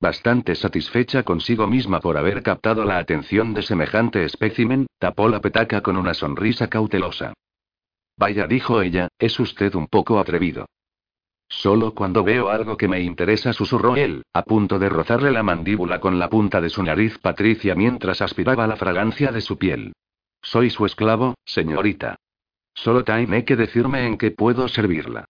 Bastante 0.00 0.54
satisfecha 0.54 1.22
consigo 1.22 1.66
misma 1.66 2.00
por 2.00 2.16
haber 2.16 2.42
captado 2.42 2.84
la 2.84 2.98
atención 2.98 3.52
de 3.52 3.62
semejante 3.62 4.24
espécimen, 4.24 4.86
tapó 4.98 5.28
la 5.28 5.40
petaca 5.40 5.82
con 5.82 5.96
una 5.98 6.14
sonrisa 6.14 6.68
cautelosa. 6.68 7.34
Vaya, 8.16 8.46
dijo 8.46 8.80
ella, 8.80 9.08
es 9.18 9.38
usted 9.38 9.74
un 9.74 9.86
poco 9.88 10.18
atrevido. 10.18 10.66
Solo 11.48 11.94
cuando 11.94 12.22
veo 12.22 12.50
algo 12.50 12.76
que 12.76 12.88
me 12.88 13.00
interesa, 13.00 13.52
susurró 13.52 13.96
él, 13.96 14.22
a 14.34 14.42
punto 14.42 14.78
de 14.78 14.88
rozarle 14.88 15.30
la 15.30 15.42
mandíbula 15.42 15.98
con 15.98 16.18
la 16.18 16.28
punta 16.28 16.60
de 16.60 16.68
su 16.68 16.82
nariz 16.82 17.18
Patricia 17.18 17.74
mientras 17.74 18.20
aspiraba 18.20 18.66
la 18.66 18.76
fragancia 18.76 19.32
de 19.32 19.40
su 19.40 19.56
piel. 19.56 19.92
Soy 20.42 20.70
su 20.70 20.84
esclavo, 20.84 21.34
señorita. 21.44 22.16
Solo 22.74 23.02
tiene 23.02 23.44
que 23.44 23.56
decirme 23.56 24.06
en 24.06 24.18
qué 24.18 24.30
puedo 24.30 24.68
servirla. 24.68 25.24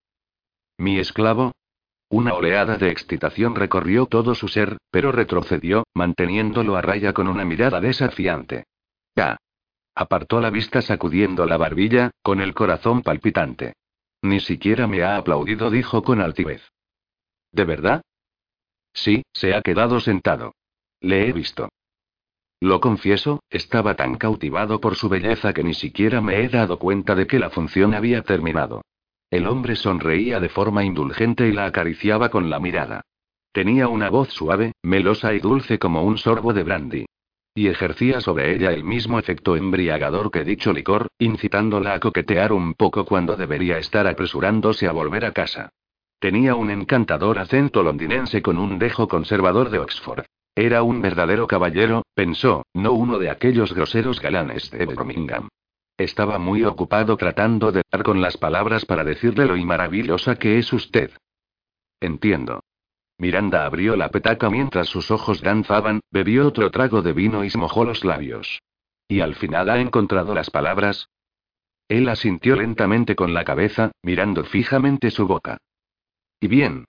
¿Mi 0.77 0.99
esclavo? 0.99 1.53
Una 2.11 2.35
oleada 2.35 2.77
de 2.78 2.90
excitación 2.90 3.55
recorrió 3.55 4.07
todo 4.07 4.35
su 4.35 4.49
ser, 4.49 4.78
pero 4.90 5.12
retrocedió, 5.12 5.85
manteniéndolo 5.95 6.77
a 6.77 6.82
raya 6.82 7.12
con 7.12 7.28
una 7.28 7.45
mirada 7.45 7.81
desafiante. 7.81 8.65
Ya. 9.15 9.36
Apartó 9.95 10.40
la 10.40 10.51
vista 10.51 10.81
sacudiendo 10.81 11.47
la 11.47 11.57
barbilla, 11.57 12.11
con 12.23 12.40
el 12.40 12.55
corazón 12.55 13.03
palpitante. 13.03 13.74
Ni 14.23 14.40
siquiera 14.40 14.86
me 14.86 15.03
ha 15.03 15.16
aplaudido, 15.16 15.70
dijo 15.70 16.03
con 16.03 16.20
altivez. 16.20 16.62
¿De 17.53 17.65
verdad? 17.65 18.03
Sí, 18.93 19.23
se 19.32 19.55
ha 19.55 19.62
quedado 19.62 20.01
sentado. 20.01 20.55
Le 21.01 21.28
he 21.28 21.32
visto. 21.32 21.69
Lo 22.61 22.81
confieso, 22.81 23.40
estaba 23.51 23.95
tan 23.95 24.16
cautivado 24.16 24.81
por 24.81 24.97
su 24.97 25.09
belleza 25.09 25.53
que 25.53 25.62
ni 25.62 25.74
siquiera 25.74 26.20
me 26.20 26.43
he 26.43 26.49
dado 26.49 26.78
cuenta 26.78 27.15
de 27.15 27.27
que 27.27 27.39
la 27.39 27.51
función 27.51 27.95
había 27.95 28.23
terminado. 28.23 28.82
El 29.31 29.47
hombre 29.47 29.77
sonreía 29.77 30.40
de 30.40 30.49
forma 30.49 30.85
indulgente 30.85 31.47
y 31.47 31.53
la 31.53 31.66
acariciaba 31.66 32.31
con 32.31 32.51
la 32.51 32.59
mirada. 32.59 33.03
Tenía 33.53 33.89
una 33.89 34.11
voz 34.11 34.31
suave, 34.31 34.73
melosa 34.82 35.35
y 35.35 35.39
dulce 35.39 35.78
como 35.78 36.03
un 36.03 36.19
sorbo 36.19 36.53
de 36.53 36.62
brandy 36.65 37.07
y 37.55 37.69
ejercía 37.69 38.20
sobre 38.20 38.55
ella 38.55 38.73
el 38.73 38.85
mismo 38.85 39.19
efecto 39.19 39.57
embriagador 39.57 40.31
que 40.31 40.45
dicho 40.45 40.73
licor, 40.73 41.09
incitándola 41.19 41.95
a 41.95 42.01
coquetear 42.01 42.53
un 42.53 42.75
poco 42.75 43.05
cuando 43.05 43.37
debería 43.37 43.79
estar 43.79 44.07
apresurándose 44.07 44.87
a 44.87 44.93
volver 44.93 45.25
a 45.25 45.33
casa. 45.33 45.70
Tenía 46.20 46.55
un 46.55 46.70
encantador 46.70 47.39
acento 47.39 47.83
londinense 47.83 48.43
con 48.43 48.59
un 48.59 48.79
dejo 48.79 49.09
conservador 49.09 49.70
de 49.70 49.79
Oxford. 49.79 50.25
Era 50.55 50.83
un 50.83 51.01
verdadero 51.01 51.47
caballero, 51.47 52.03
pensó, 52.15 52.65
no 52.75 52.93
uno 52.93 53.19
de 53.19 53.31
aquellos 53.31 53.73
groseros 53.73 54.20
galanes 54.20 54.70
de 54.70 54.87
Birmingham. 54.87 55.49
Estaba 55.97 56.39
muy 56.39 56.65
ocupado 56.65 57.16
tratando 57.16 57.73
de 57.73 57.83
dar 57.91 58.03
con 58.03 58.20
las 58.20 58.37
palabras 58.37 58.85
para 58.85 59.05
decirle 59.05 59.47
lo 59.47 59.57
maravillosa 59.57 60.37
que 60.37 60.59
es 60.59 60.73
usted. 60.73 61.11
Entiendo. 62.01 62.61
Miranda 63.19 63.66
abrió 63.66 63.97
la 63.97 64.11
petaca 64.11 64.49
mientras 64.49 64.89
sus 64.89 65.11
ojos 65.11 65.43
danzaban, 65.43 66.01
bebió 66.11 66.47
otro 66.47 66.70
trago 66.70 67.03
de 67.03 67.12
vino 67.12 67.45
y 67.45 67.51
se 67.51 67.59
mojó 67.59 67.85
los 67.85 68.05
labios. 68.05 68.61
¿Y 69.09 69.20
al 69.20 69.35
final 69.35 69.70
ha 69.70 69.81
encontrado 69.81 70.35
las 70.35 70.51
palabras? 70.51 71.09
Él 71.89 72.09
asintió 72.09 72.55
lentamente 72.55 73.16
con 73.16 73.35
la 73.35 73.45
cabeza, 73.45 73.90
mirando 74.03 74.45
fijamente 74.45 75.11
su 75.11 75.27
boca. 75.27 75.59
Y 76.40 76.47
bien. 76.47 76.85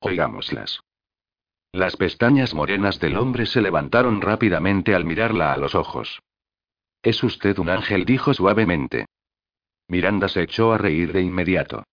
Oigámoslas. 0.00 0.80
Las 1.72 1.96
pestañas 1.96 2.54
morenas 2.54 2.98
del 3.00 3.18
hombre 3.18 3.44
se 3.44 3.60
levantaron 3.60 4.22
rápidamente 4.22 4.94
al 4.94 5.04
mirarla 5.04 5.52
a 5.52 5.58
los 5.58 5.74
ojos. 5.74 6.20
Es 7.02 7.22
usted 7.22 7.58
un 7.58 7.68
ángel, 7.68 8.06
dijo 8.06 8.32
suavemente. 8.32 9.06
Miranda 9.88 10.28
se 10.28 10.42
echó 10.42 10.72
a 10.72 10.78
reír 10.78 11.12
de 11.12 11.22
inmediato. 11.22 11.84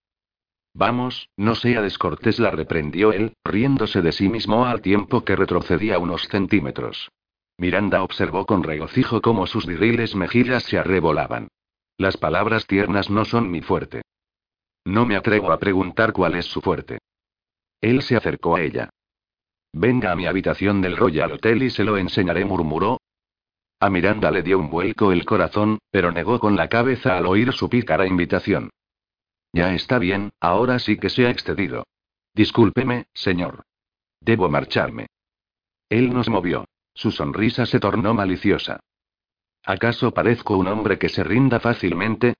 Vamos, 0.73 1.29
no 1.37 1.53
sea 1.55 1.81
descortés, 1.81 2.39
la 2.39 2.49
reprendió 2.49 3.13
él, 3.13 3.33
riéndose 3.45 4.01
de 4.01 4.11
sí 4.11 4.27
mismo 4.27 4.65
al 4.65 4.81
tiempo 4.81 5.23
que 5.23 5.35
retrocedía 5.35 5.99
unos 5.99 6.27
centímetros. 6.27 7.11
Miranda 7.57 8.01
observó 8.01 8.45
con 8.45 8.63
regocijo 8.63 9.21
cómo 9.21 9.45
sus 9.45 9.67
viriles 9.67 10.15
mejillas 10.15 10.63
se 10.63 10.79
arrebolaban. 10.79 11.49
Las 11.97 12.17
palabras 12.17 12.65
tiernas 12.65 13.11
no 13.11 13.23
son 13.23 13.51
mi 13.51 13.61
fuerte. 13.61 14.01
No 14.85 15.05
me 15.05 15.15
atrevo 15.15 15.51
a 15.51 15.59
preguntar 15.59 16.11
cuál 16.11 16.35
es 16.35 16.45
su 16.45 16.59
fuerte. 16.59 16.97
Él 17.79 18.01
se 18.01 18.15
acercó 18.15 18.55
a 18.55 18.61
ella. 18.61 18.89
Venga 19.71 20.11
a 20.11 20.15
mi 20.15 20.25
habitación 20.25 20.81
del 20.81 20.97
Royal 20.97 21.33
Hotel 21.33 21.63
y 21.63 21.69
se 21.69 21.83
lo 21.83 21.97
enseñaré, 21.97 22.45
murmuró. 22.45 22.99
A 23.79 23.89
Miranda 23.89 24.31
le 24.31 24.41
dio 24.41 24.57
un 24.57 24.69
vuelco 24.69 25.11
el 25.11 25.25
corazón, 25.25 25.77
pero 25.91 26.11
negó 26.11 26.39
con 26.39 26.55
la 26.55 26.67
cabeza 26.67 27.17
al 27.17 27.27
oír 27.27 27.53
su 27.53 27.69
pícara 27.69 28.07
invitación. 28.07 28.69
Ya 29.53 29.73
está 29.75 29.99
bien, 29.99 30.33
ahora 30.39 30.79
sí 30.79 30.97
que 30.97 31.09
se 31.09 31.27
ha 31.27 31.29
excedido. 31.29 31.85
Discúlpeme, 32.33 33.05
señor. 33.13 33.63
Debo 34.19 34.49
marcharme. 34.49 35.07
Él 35.89 36.11
nos 36.11 36.27
movió. 36.27 36.65
Su 36.95 37.11
sonrisa 37.11 37.65
se 37.65 37.79
tornó 37.79 38.13
maliciosa. 38.13 38.79
¿Acaso 39.63 40.11
parezco 40.11 40.57
un 40.57 40.67
hombre 40.67 40.97
que 40.97 41.09
se 41.09 41.23
rinda 41.23 41.59
fácilmente? 41.59 42.33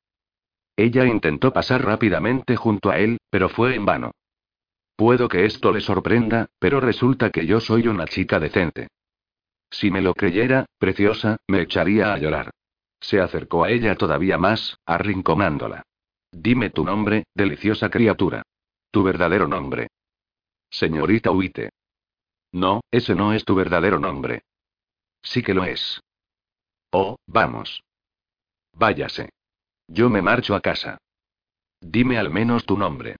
Ella 0.75 1.05
intentó 1.05 1.53
pasar 1.53 1.85
rápidamente 1.85 2.55
junto 2.55 2.89
a 2.89 2.97
él, 2.97 3.19
pero 3.29 3.47
fue 3.47 3.75
en 3.75 3.85
vano. 3.85 4.11
Puedo 4.95 5.27
que 5.27 5.45
esto 5.45 5.71
le 5.71 5.81
sorprenda, 5.81 6.47
pero 6.59 6.79
resulta 6.79 7.29
que 7.29 7.45
yo 7.45 7.59
soy 7.59 7.87
una 7.87 8.05
chica 8.05 8.39
decente. 8.39 8.87
Si 9.69 9.89
me 9.89 10.01
lo 10.01 10.13
creyera, 10.13 10.65
preciosa, 10.77 11.37
me 11.47 11.61
echaría 11.61 12.13
a 12.13 12.17
llorar. 12.17 12.51
Se 12.99 13.19
acercó 13.19 13.63
a 13.63 13.71
ella 13.71 13.95
todavía 13.95 14.37
más, 14.37 14.77
arrinconándola. 14.85 15.83
Dime 16.33 16.71
tu 16.71 16.83
nombre, 16.83 17.25
deliciosa 17.35 17.89
criatura. 17.89 18.41
Tu 18.89 19.03
verdadero 19.03 19.47
nombre. 19.47 19.89
Señorita 20.69 21.29
Huite. 21.29 21.69
No, 22.51 22.81
ese 22.91 23.13
no 23.13 23.33
es 23.33 23.45
tu 23.45 23.53
verdadero 23.53 23.99
nombre. 23.99 24.41
Sí 25.21 25.43
que 25.43 25.53
lo 25.53 25.63
es. 25.63 26.01
Oh, 26.91 27.17
vamos. 27.27 27.83
Váyase. 28.73 29.29
Yo 29.87 30.09
me 30.09 30.23
marcho 30.23 30.55
a 30.55 30.61
casa. 30.61 30.97
Dime 31.79 32.17
al 32.17 32.31
menos 32.31 32.65
tu 32.65 32.77
nombre. 32.77 33.17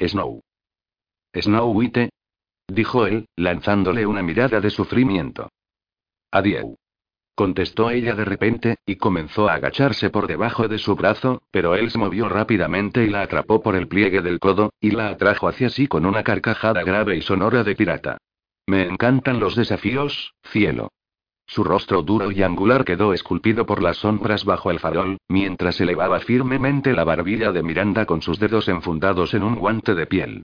Snow. 0.00 0.40
Snow 1.34 1.70
White, 1.72 2.10
dijo 2.66 3.06
él, 3.06 3.26
lanzándole 3.36 4.06
una 4.06 4.22
mirada 4.22 4.60
de 4.60 4.70
sufrimiento. 4.70 5.50
Adiós 6.30 6.76
contestó 7.34 7.90
ella 7.90 8.14
de 8.14 8.24
repente, 8.24 8.76
y 8.86 8.96
comenzó 8.96 9.48
a 9.48 9.54
agacharse 9.54 10.10
por 10.10 10.26
debajo 10.26 10.68
de 10.68 10.78
su 10.78 10.94
brazo, 10.96 11.42
pero 11.50 11.74
él 11.74 11.90
se 11.90 11.98
movió 11.98 12.28
rápidamente 12.28 13.04
y 13.04 13.08
la 13.08 13.22
atrapó 13.22 13.62
por 13.62 13.76
el 13.76 13.88
pliegue 13.88 14.22
del 14.22 14.38
codo, 14.38 14.72
y 14.80 14.90
la 14.90 15.08
atrajo 15.08 15.48
hacia 15.48 15.70
sí 15.70 15.86
con 15.86 16.06
una 16.06 16.22
carcajada 16.22 16.82
grave 16.82 17.16
y 17.16 17.22
sonora 17.22 17.64
de 17.64 17.74
pirata. 17.74 18.18
Me 18.66 18.82
encantan 18.82 19.40
los 19.40 19.56
desafíos, 19.56 20.34
cielo. 20.44 20.90
Su 21.46 21.64
rostro 21.64 22.02
duro 22.02 22.30
y 22.30 22.42
angular 22.42 22.84
quedó 22.84 23.12
esculpido 23.12 23.66
por 23.66 23.82
las 23.82 23.98
sombras 23.98 24.44
bajo 24.44 24.70
el 24.70 24.78
farol, 24.78 25.18
mientras 25.28 25.80
elevaba 25.80 26.20
firmemente 26.20 26.92
la 26.92 27.04
barbilla 27.04 27.52
de 27.52 27.62
Miranda 27.62 28.06
con 28.06 28.22
sus 28.22 28.38
dedos 28.38 28.68
enfundados 28.68 29.34
en 29.34 29.42
un 29.42 29.56
guante 29.56 29.94
de 29.94 30.06
piel. 30.06 30.42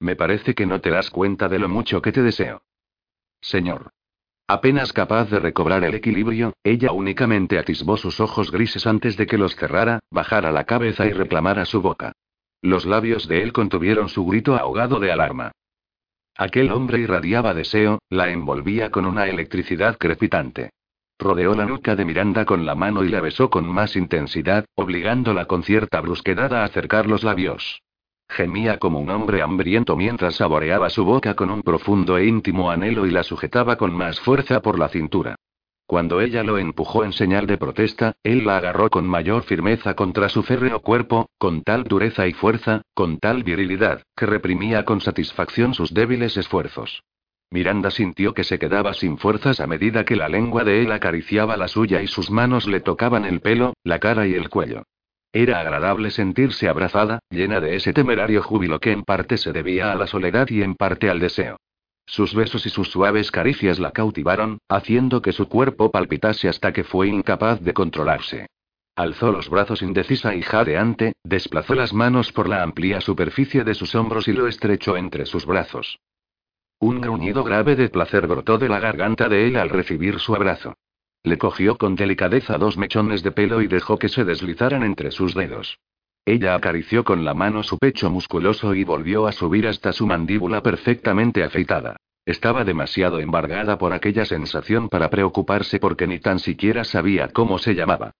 Me 0.00 0.16
parece 0.16 0.54
que 0.54 0.66
no 0.66 0.80
te 0.80 0.90
das 0.90 1.10
cuenta 1.10 1.48
de 1.48 1.58
lo 1.58 1.68
mucho 1.68 2.02
que 2.02 2.12
te 2.12 2.22
deseo. 2.22 2.62
Señor. 3.40 3.90
Apenas 4.52 4.92
capaz 4.92 5.30
de 5.30 5.38
recobrar 5.38 5.84
el 5.84 5.94
equilibrio, 5.94 6.54
ella 6.64 6.90
únicamente 6.90 7.56
atisbó 7.56 7.96
sus 7.96 8.18
ojos 8.18 8.50
grises 8.50 8.84
antes 8.84 9.16
de 9.16 9.24
que 9.24 9.38
los 9.38 9.54
cerrara, 9.54 10.00
bajara 10.10 10.50
la 10.50 10.64
cabeza 10.64 11.06
y 11.06 11.12
reclamara 11.12 11.64
su 11.66 11.80
boca. 11.80 12.14
Los 12.60 12.84
labios 12.84 13.28
de 13.28 13.44
él 13.44 13.52
contuvieron 13.52 14.08
su 14.08 14.26
grito 14.26 14.56
ahogado 14.56 14.98
de 14.98 15.12
alarma. 15.12 15.52
Aquel 16.36 16.72
hombre 16.72 16.98
irradiaba 16.98 17.54
deseo, 17.54 18.00
la 18.08 18.30
envolvía 18.30 18.90
con 18.90 19.06
una 19.06 19.28
electricidad 19.28 19.96
crepitante. 19.98 20.70
Rodeó 21.16 21.54
la 21.54 21.66
nuca 21.66 21.94
de 21.94 22.04
Miranda 22.04 22.44
con 22.44 22.66
la 22.66 22.74
mano 22.74 23.04
y 23.04 23.08
la 23.08 23.20
besó 23.20 23.50
con 23.50 23.68
más 23.68 23.94
intensidad, 23.94 24.64
obligándola 24.74 25.44
con 25.44 25.62
cierta 25.62 26.00
brusquedad 26.00 26.52
a 26.54 26.64
acercar 26.64 27.06
los 27.06 27.22
labios. 27.22 27.82
Gemía 28.30 28.78
como 28.78 29.00
un 29.00 29.10
hombre 29.10 29.42
hambriento 29.42 29.96
mientras 29.96 30.36
saboreaba 30.36 30.88
su 30.88 31.04
boca 31.04 31.34
con 31.34 31.50
un 31.50 31.62
profundo 31.62 32.16
e 32.16 32.26
íntimo 32.26 32.70
anhelo 32.70 33.04
y 33.06 33.10
la 33.10 33.24
sujetaba 33.24 33.76
con 33.76 33.92
más 33.92 34.20
fuerza 34.20 34.62
por 34.62 34.78
la 34.78 34.88
cintura. 34.88 35.34
Cuando 35.84 36.20
ella 36.20 36.44
lo 36.44 36.56
empujó 36.56 37.02
en 37.02 37.12
señal 37.12 37.48
de 37.48 37.58
protesta, 37.58 38.14
él 38.22 38.44
la 38.44 38.58
agarró 38.58 38.88
con 38.88 39.04
mayor 39.04 39.42
firmeza 39.42 39.94
contra 39.94 40.28
su 40.28 40.44
férreo 40.44 40.78
cuerpo, 40.78 41.28
con 41.38 41.64
tal 41.64 41.82
dureza 41.82 42.28
y 42.28 42.32
fuerza, 42.32 42.82
con 42.94 43.18
tal 43.18 43.42
virilidad, 43.42 44.04
que 44.14 44.26
reprimía 44.26 44.84
con 44.84 45.00
satisfacción 45.00 45.74
sus 45.74 45.92
débiles 45.92 46.36
esfuerzos. 46.36 47.02
Miranda 47.50 47.90
sintió 47.90 48.32
que 48.32 48.44
se 48.44 48.60
quedaba 48.60 48.94
sin 48.94 49.18
fuerzas 49.18 49.58
a 49.58 49.66
medida 49.66 50.04
que 50.04 50.14
la 50.14 50.28
lengua 50.28 50.62
de 50.62 50.82
él 50.82 50.92
acariciaba 50.92 51.56
la 51.56 51.66
suya 51.66 52.00
y 52.00 52.06
sus 52.06 52.30
manos 52.30 52.68
le 52.68 52.78
tocaban 52.78 53.24
el 53.24 53.40
pelo, 53.40 53.74
la 53.82 53.98
cara 53.98 54.28
y 54.28 54.34
el 54.34 54.48
cuello. 54.48 54.84
Era 55.32 55.60
agradable 55.60 56.10
sentirse 56.10 56.68
abrazada, 56.68 57.20
llena 57.30 57.60
de 57.60 57.76
ese 57.76 57.92
temerario 57.92 58.42
júbilo 58.42 58.80
que 58.80 58.90
en 58.90 59.04
parte 59.04 59.38
se 59.38 59.52
debía 59.52 59.92
a 59.92 59.94
la 59.94 60.06
soledad 60.08 60.48
y 60.50 60.62
en 60.62 60.74
parte 60.74 61.08
al 61.08 61.20
deseo. 61.20 61.56
Sus 62.04 62.34
besos 62.34 62.66
y 62.66 62.70
sus 62.70 62.90
suaves 62.90 63.30
caricias 63.30 63.78
la 63.78 63.92
cautivaron, 63.92 64.58
haciendo 64.68 65.22
que 65.22 65.32
su 65.32 65.48
cuerpo 65.48 65.92
palpitase 65.92 66.48
hasta 66.48 66.72
que 66.72 66.82
fue 66.82 67.06
incapaz 67.06 67.60
de 67.60 67.72
controlarse. 67.72 68.48
Alzó 68.96 69.30
los 69.30 69.48
brazos 69.48 69.82
indecisa 69.82 70.34
y 70.34 70.42
jadeante, 70.42 71.12
desplazó 71.22 71.76
las 71.76 71.92
manos 71.92 72.32
por 72.32 72.48
la 72.48 72.64
amplia 72.64 73.00
superficie 73.00 73.62
de 73.62 73.74
sus 73.74 73.94
hombros 73.94 74.26
y 74.26 74.32
lo 74.32 74.48
estrechó 74.48 74.96
entre 74.96 75.26
sus 75.26 75.46
brazos. 75.46 76.00
Un 76.80 77.00
gruñido 77.00 77.44
grave 77.44 77.76
de 77.76 77.88
placer 77.88 78.26
brotó 78.26 78.58
de 78.58 78.68
la 78.68 78.80
garganta 78.80 79.28
de 79.28 79.46
él 79.46 79.56
al 79.56 79.68
recibir 79.68 80.18
su 80.18 80.34
abrazo. 80.34 80.74
Le 81.22 81.36
cogió 81.36 81.76
con 81.76 81.96
delicadeza 81.96 82.56
dos 82.56 82.78
mechones 82.78 83.22
de 83.22 83.32
pelo 83.32 83.60
y 83.60 83.66
dejó 83.66 83.98
que 83.98 84.08
se 84.08 84.24
deslizaran 84.24 84.82
entre 84.82 85.10
sus 85.10 85.34
dedos. 85.34 85.78
Ella 86.24 86.54
acarició 86.54 87.04
con 87.04 87.24
la 87.24 87.34
mano 87.34 87.62
su 87.62 87.78
pecho 87.78 88.10
musculoso 88.10 88.74
y 88.74 88.84
volvió 88.84 89.26
a 89.26 89.32
subir 89.32 89.66
hasta 89.66 89.92
su 89.92 90.06
mandíbula 90.06 90.62
perfectamente 90.62 91.42
afeitada. 91.42 91.96
Estaba 92.24 92.64
demasiado 92.64 93.18
embargada 93.18 93.78
por 93.78 93.92
aquella 93.92 94.24
sensación 94.24 94.88
para 94.88 95.10
preocuparse 95.10 95.78
porque 95.78 96.06
ni 96.06 96.20
tan 96.20 96.38
siquiera 96.38 96.84
sabía 96.84 97.28
cómo 97.28 97.58
se 97.58 97.74
llamaba. 97.74 98.12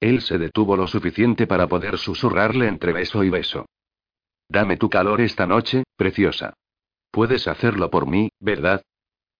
Él 0.00 0.20
se 0.20 0.38
detuvo 0.38 0.76
lo 0.76 0.86
suficiente 0.86 1.46
para 1.46 1.66
poder 1.66 1.98
susurrarle 1.98 2.68
entre 2.68 2.92
beso 2.92 3.24
y 3.24 3.30
beso. 3.30 3.66
Dame 4.48 4.76
tu 4.76 4.88
calor 4.88 5.20
esta 5.20 5.46
noche, 5.46 5.84
preciosa. 5.96 6.54
Puedes 7.10 7.48
hacerlo 7.48 7.90
por 7.90 8.06
mí, 8.06 8.28
¿verdad? 8.40 8.82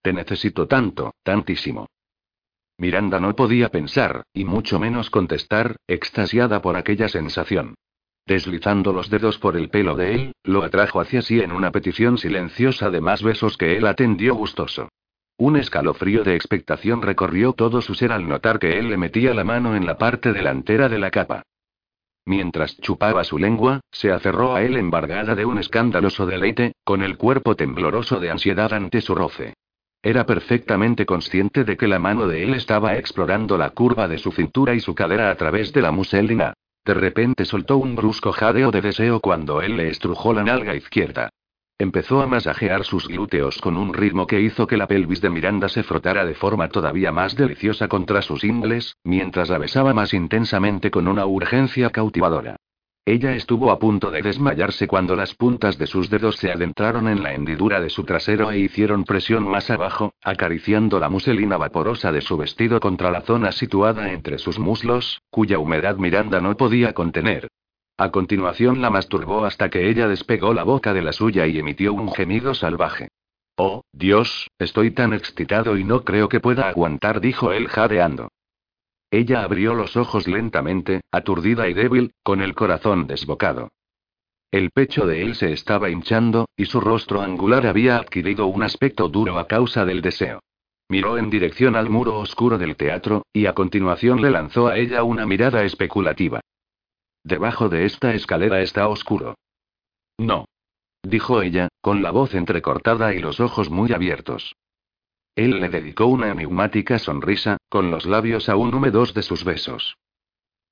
Te 0.02 0.12
necesito 0.12 0.66
tanto, 0.66 1.14
tantísimo. 1.22 1.86
Miranda 2.78 3.20
no 3.20 3.34
podía 3.34 3.70
pensar, 3.70 4.24
y 4.34 4.44
mucho 4.44 4.78
menos 4.78 5.08
contestar, 5.08 5.76
extasiada 5.86 6.60
por 6.60 6.76
aquella 6.76 7.08
sensación. 7.08 7.74
Deslizando 8.26 8.92
los 8.92 9.08
dedos 9.08 9.38
por 9.38 9.56
el 9.56 9.70
pelo 9.70 9.94
de 9.94 10.14
él, 10.14 10.32
lo 10.42 10.62
atrajo 10.62 11.00
hacia 11.00 11.22
sí 11.22 11.40
en 11.40 11.52
una 11.52 11.70
petición 11.70 12.18
silenciosa 12.18 12.90
de 12.90 13.00
más 13.00 13.22
besos 13.22 13.56
que 13.56 13.76
él 13.76 13.86
atendió 13.86 14.34
gustoso. 14.34 14.88
Un 15.38 15.56
escalofrío 15.56 16.24
de 16.24 16.34
expectación 16.34 17.02
recorrió 17.02 17.52
todo 17.52 17.80
su 17.80 17.94
ser 17.94 18.10
al 18.10 18.28
notar 18.28 18.58
que 18.58 18.78
él 18.78 18.88
le 18.88 18.96
metía 18.96 19.32
la 19.32 19.44
mano 19.44 19.76
en 19.76 19.86
la 19.86 19.96
parte 19.96 20.32
delantera 20.32 20.88
de 20.88 20.98
la 20.98 21.10
capa. 21.10 21.42
Mientras 22.24 22.76
chupaba 22.80 23.22
su 23.22 23.38
lengua, 23.38 23.80
se 23.92 24.10
aferró 24.10 24.56
a 24.56 24.62
él 24.62 24.76
embargada 24.76 25.34
de 25.34 25.44
un 25.44 25.58
escandaloso 25.58 26.26
deleite, 26.26 26.72
con 26.84 27.02
el 27.02 27.16
cuerpo 27.16 27.54
tembloroso 27.54 28.18
de 28.18 28.30
ansiedad 28.30 28.72
ante 28.72 29.00
su 29.00 29.14
roce. 29.14 29.54
Era 30.06 30.24
perfectamente 30.24 31.04
consciente 31.04 31.64
de 31.64 31.76
que 31.76 31.88
la 31.88 31.98
mano 31.98 32.28
de 32.28 32.44
él 32.44 32.54
estaba 32.54 32.96
explorando 32.96 33.58
la 33.58 33.70
curva 33.70 34.06
de 34.06 34.18
su 34.18 34.30
cintura 34.30 34.72
y 34.72 34.78
su 34.78 34.94
cadera 34.94 35.32
a 35.32 35.34
través 35.34 35.72
de 35.72 35.82
la 35.82 35.90
muselina. 35.90 36.52
De 36.84 36.94
repente 36.94 37.44
soltó 37.44 37.78
un 37.78 37.96
brusco 37.96 38.30
jadeo 38.30 38.70
de 38.70 38.82
deseo 38.82 39.18
cuando 39.18 39.62
él 39.62 39.76
le 39.76 39.88
estrujó 39.88 40.32
la 40.32 40.44
nalga 40.44 40.76
izquierda. 40.76 41.30
Empezó 41.76 42.22
a 42.22 42.28
masajear 42.28 42.84
sus 42.84 43.08
glúteos 43.08 43.58
con 43.58 43.76
un 43.76 43.92
ritmo 43.94 44.28
que 44.28 44.40
hizo 44.40 44.68
que 44.68 44.76
la 44.76 44.86
pelvis 44.86 45.20
de 45.20 45.30
Miranda 45.30 45.68
se 45.68 45.82
frotara 45.82 46.24
de 46.24 46.34
forma 46.34 46.68
todavía 46.68 47.10
más 47.10 47.34
deliciosa 47.34 47.88
contra 47.88 48.22
sus 48.22 48.44
ingles, 48.44 48.94
mientras 49.02 49.48
la 49.48 49.58
besaba 49.58 49.92
más 49.92 50.14
intensamente 50.14 50.88
con 50.88 51.08
una 51.08 51.26
urgencia 51.26 51.90
cautivadora. 51.90 52.54
Ella 53.08 53.36
estuvo 53.36 53.70
a 53.70 53.78
punto 53.78 54.10
de 54.10 54.20
desmayarse 54.20 54.88
cuando 54.88 55.14
las 55.14 55.32
puntas 55.32 55.78
de 55.78 55.86
sus 55.86 56.10
dedos 56.10 56.38
se 56.38 56.50
adentraron 56.50 57.06
en 57.06 57.22
la 57.22 57.34
hendidura 57.34 57.80
de 57.80 57.88
su 57.88 58.02
trasero 58.02 58.50
e 58.50 58.58
hicieron 58.58 59.04
presión 59.04 59.46
más 59.46 59.70
abajo, 59.70 60.12
acariciando 60.24 60.98
la 60.98 61.08
muselina 61.08 61.56
vaporosa 61.56 62.10
de 62.10 62.20
su 62.20 62.36
vestido 62.36 62.80
contra 62.80 63.12
la 63.12 63.20
zona 63.20 63.52
situada 63.52 64.10
entre 64.10 64.38
sus 64.38 64.58
muslos, 64.58 65.22
cuya 65.30 65.60
humedad 65.60 65.98
Miranda 65.98 66.40
no 66.40 66.56
podía 66.56 66.94
contener. 66.94 67.46
A 67.96 68.10
continuación 68.10 68.82
la 68.82 68.90
masturbó 68.90 69.44
hasta 69.44 69.70
que 69.70 69.88
ella 69.88 70.08
despegó 70.08 70.52
la 70.52 70.64
boca 70.64 70.92
de 70.92 71.02
la 71.02 71.12
suya 71.12 71.46
y 71.46 71.60
emitió 71.60 71.94
un 71.94 72.12
gemido 72.12 72.54
salvaje. 72.54 73.06
Oh, 73.56 73.82
Dios, 73.92 74.48
estoy 74.58 74.90
tan 74.90 75.14
excitado 75.14 75.78
y 75.78 75.84
no 75.84 76.02
creo 76.02 76.28
que 76.28 76.40
pueda 76.40 76.68
aguantar, 76.68 77.20
dijo 77.20 77.52
él 77.52 77.68
jadeando. 77.68 78.30
Ella 79.10 79.42
abrió 79.42 79.74
los 79.74 79.96
ojos 79.96 80.26
lentamente, 80.26 81.02
aturdida 81.12 81.68
y 81.68 81.74
débil, 81.74 82.12
con 82.22 82.40
el 82.40 82.54
corazón 82.54 83.06
desbocado. 83.06 83.70
El 84.50 84.70
pecho 84.70 85.06
de 85.06 85.22
él 85.22 85.34
se 85.34 85.52
estaba 85.52 85.90
hinchando, 85.90 86.48
y 86.56 86.66
su 86.66 86.80
rostro 86.80 87.20
angular 87.20 87.66
había 87.66 87.98
adquirido 87.98 88.46
un 88.46 88.62
aspecto 88.62 89.08
duro 89.08 89.38
a 89.38 89.46
causa 89.46 89.84
del 89.84 90.02
deseo. 90.02 90.40
Miró 90.88 91.18
en 91.18 91.30
dirección 91.30 91.74
al 91.74 91.90
muro 91.90 92.18
oscuro 92.18 92.58
del 92.58 92.76
teatro, 92.76 93.26
y 93.32 93.46
a 93.46 93.54
continuación 93.54 94.22
le 94.22 94.30
lanzó 94.30 94.68
a 94.68 94.78
ella 94.78 95.02
una 95.02 95.26
mirada 95.26 95.64
especulativa. 95.64 96.40
Debajo 97.24 97.68
de 97.68 97.86
esta 97.86 98.14
escalera 98.14 98.60
está 98.60 98.88
oscuro. 98.88 99.34
No. 100.18 100.46
Dijo 101.02 101.42
ella, 101.42 101.68
con 101.80 102.02
la 102.02 102.10
voz 102.10 102.34
entrecortada 102.34 103.14
y 103.14 103.18
los 103.18 103.40
ojos 103.40 103.68
muy 103.68 103.92
abiertos. 103.92 104.54
Él 105.36 105.60
le 105.60 105.68
dedicó 105.68 106.06
una 106.06 106.30
enigmática 106.30 106.98
sonrisa, 106.98 107.58
con 107.68 107.90
los 107.90 108.06
labios 108.06 108.48
aún 108.48 108.74
húmedos 108.74 109.12
de 109.12 109.22
sus 109.22 109.44
besos. 109.44 109.98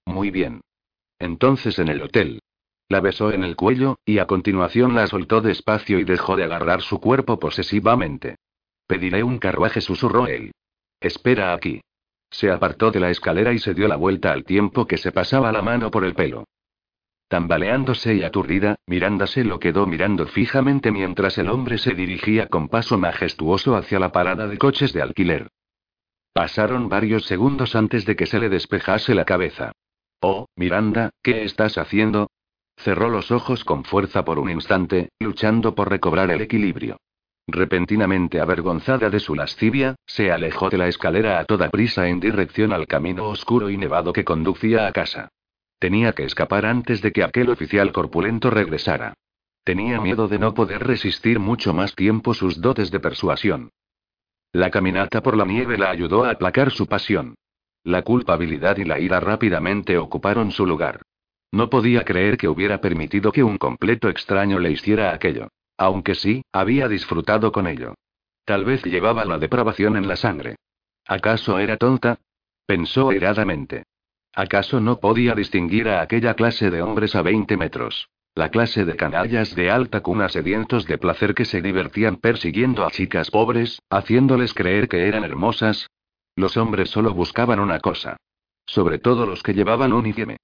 Muy 0.06 0.30
bien. 0.30 0.62
Entonces 1.18 1.78
en 1.78 1.88
el 1.88 2.02
hotel. 2.02 2.40
La 2.88 3.00
besó 3.00 3.30
en 3.30 3.44
el 3.44 3.56
cuello, 3.56 3.98
y 4.06 4.18
a 4.18 4.26
continuación 4.26 4.94
la 4.94 5.06
soltó 5.06 5.42
despacio 5.42 5.98
y 5.98 6.04
dejó 6.04 6.36
de 6.36 6.44
agarrar 6.44 6.80
su 6.80 6.98
cuerpo 6.98 7.38
posesivamente. 7.38 8.36
Pediré 8.86 9.22
un 9.22 9.38
carruaje, 9.38 9.82
susurró 9.82 10.26
él. 10.26 10.52
Espera 10.98 11.52
aquí. 11.52 11.82
Se 12.30 12.50
apartó 12.50 12.90
de 12.90 13.00
la 13.00 13.10
escalera 13.10 13.52
y 13.52 13.58
se 13.58 13.74
dio 13.74 13.86
la 13.86 13.96
vuelta 13.96 14.32
al 14.32 14.44
tiempo 14.44 14.86
que 14.86 14.96
se 14.96 15.12
pasaba 15.12 15.52
la 15.52 15.62
mano 15.62 15.90
por 15.90 16.04
el 16.04 16.14
pelo. 16.14 16.44
Tambaleándose 17.28 18.14
y 18.14 18.22
aturdida, 18.22 18.76
Miranda 18.86 19.26
se 19.26 19.44
lo 19.44 19.58
quedó 19.58 19.86
mirando 19.86 20.26
fijamente 20.26 20.90
mientras 20.90 21.38
el 21.38 21.48
hombre 21.48 21.78
se 21.78 21.94
dirigía 21.94 22.48
con 22.48 22.68
paso 22.68 22.98
majestuoso 22.98 23.76
hacia 23.76 23.98
la 23.98 24.12
parada 24.12 24.46
de 24.46 24.58
coches 24.58 24.92
de 24.92 25.02
alquiler. 25.02 25.48
Pasaron 26.32 26.88
varios 26.88 27.26
segundos 27.26 27.74
antes 27.76 28.04
de 28.04 28.16
que 28.16 28.26
se 28.26 28.38
le 28.38 28.48
despejase 28.48 29.14
la 29.14 29.24
cabeza. 29.24 29.72
Oh, 30.20 30.46
Miranda, 30.56 31.10
¿qué 31.22 31.44
estás 31.44 31.78
haciendo? 31.78 32.28
Cerró 32.76 33.08
los 33.08 33.30
ojos 33.30 33.64
con 33.64 33.84
fuerza 33.84 34.24
por 34.24 34.38
un 34.38 34.50
instante, 34.50 35.10
luchando 35.20 35.74
por 35.74 35.90
recobrar 35.90 36.30
el 36.30 36.40
equilibrio. 36.40 36.98
Repentinamente 37.46 38.40
avergonzada 38.40 39.10
de 39.10 39.20
su 39.20 39.34
lascivia, 39.34 39.96
se 40.06 40.32
alejó 40.32 40.70
de 40.70 40.78
la 40.78 40.88
escalera 40.88 41.38
a 41.38 41.44
toda 41.44 41.70
prisa 41.70 42.08
en 42.08 42.18
dirección 42.18 42.72
al 42.72 42.86
camino 42.86 43.28
oscuro 43.28 43.70
y 43.70 43.76
nevado 43.76 44.12
que 44.12 44.24
conducía 44.24 44.86
a 44.86 44.92
casa. 44.92 45.28
Tenía 45.78 46.12
que 46.12 46.24
escapar 46.24 46.66
antes 46.66 47.02
de 47.02 47.12
que 47.12 47.22
aquel 47.22 47.50
oficial 47.50 47.92
corpulento 47.92 48.50
regresara. 48.50 49.14
Tenía 49.64 50.00
miedo 50.00 50.28
de 50.28 50.38
no 50.38 50.54
poder 50.54 50.86
resistir 50.86 51.38
mucho 51.38 51.72
más 51.72 51.94
tiempo 51.94 52.34
sus 52.34 52.60
dotes 52.60 52.90
de 52.90 53.00
persuasión. 53.00 53.70
La 54.52 54.70
caminata 54.70 55.22
por 55.22 55.36
la 55.36 55.44
nieve 55.44 55.78
la 55.78 55.90
ayudó 55.90 56.24
a 56.24 56.30
aplacar 56.30 56.70
su 56.70 56.86
pasión. 56.86 57.34
La 57.82 58.02
culpabilidad 58.02 58.76
y 58.76 58.84
la 58.84 59.00
ira 59.00 59.20
rápidamente 59.20 59.98
ocuparon 59.98 60.52
su 60.52 60.66
lugar. 60.66 61.02
No 61.50 61.70
podía 61.70 62.04
creer 62.04 62.36
que 62.36 62.48
hubiera 62.48 62.80
permitido 62.80 63.32
que 63.32 63.42
un 63.42 63.58
completo 63.58 64.08
extraño 64.08 64.58
le 64.58 64.70
hiciera 64.70 65.14
aquello. 65.14 65.48
Aunque 65.76 66.14
sí, 66.14 66.42
había 66.52 66.88
disfrutado 66.88 67.52
con 67.52 67.66
ello. 67.66 67.94
Tal 68.44 68.64
vez 68.64 68.84
llevaba 68.84 69.24
la 69.24 69.38
depravación 69.38 69.96
en 69.96 70.06
la 70.06 70.16
sangre. 70.16 70.56
¿Acaso 71.06 71.58
era 71.58 71.76
tonta? 71.76 72.18
Pensó 72.66 73.10
airadamente. 73.10 73.84
¿Acaso 74.34 74.80
no 74.80 74.98
podía 74.98 75.34
distinguir 75.34 75.88
a 75.88 76.02
aquella 76.02 76.34
clase 76.34 76.70
de 76.70 76.82
hombres 76.82 77.14
a 77.14 77.22
20 77.22 77.56
metros? 77.56 78.08
La 78.34 78.48
clase 78.48 78.84
de 78.84 78.96
canallas 78.96 79.54
de 79.54 79.70
alta 79.70 80.00
cuna 80.00 80.28
sedientos 80.28 80.86
de 80.86 80.98
placer 80.98 81.34
que 81.34 81.44
se 81.44 81.62
divertían 81.62 82.16
persiguiendo 82.16 82.84
a 82.84 82.90
chicas 82.90 83.30
pobres, 83.30 83.80
haciéndoles 83.90 84.52
creer 84.52 84.88
que 84.88 85.06
eran 85.06 85.22
hermosas. 85.22 85.88
Los 86.34 86.56
hombres 86.56 86.90
solo 86.90 87.14
buscaban 87.14 87.60
una 87.60 87.78
cosa. 87.78 88.16
Sobre 88.66 88.98
todo 88.98 89.24
los 89.24 89.40
que 89.44 89.54
llevaban 89.54 89.92
uniforme. 89.92 90.38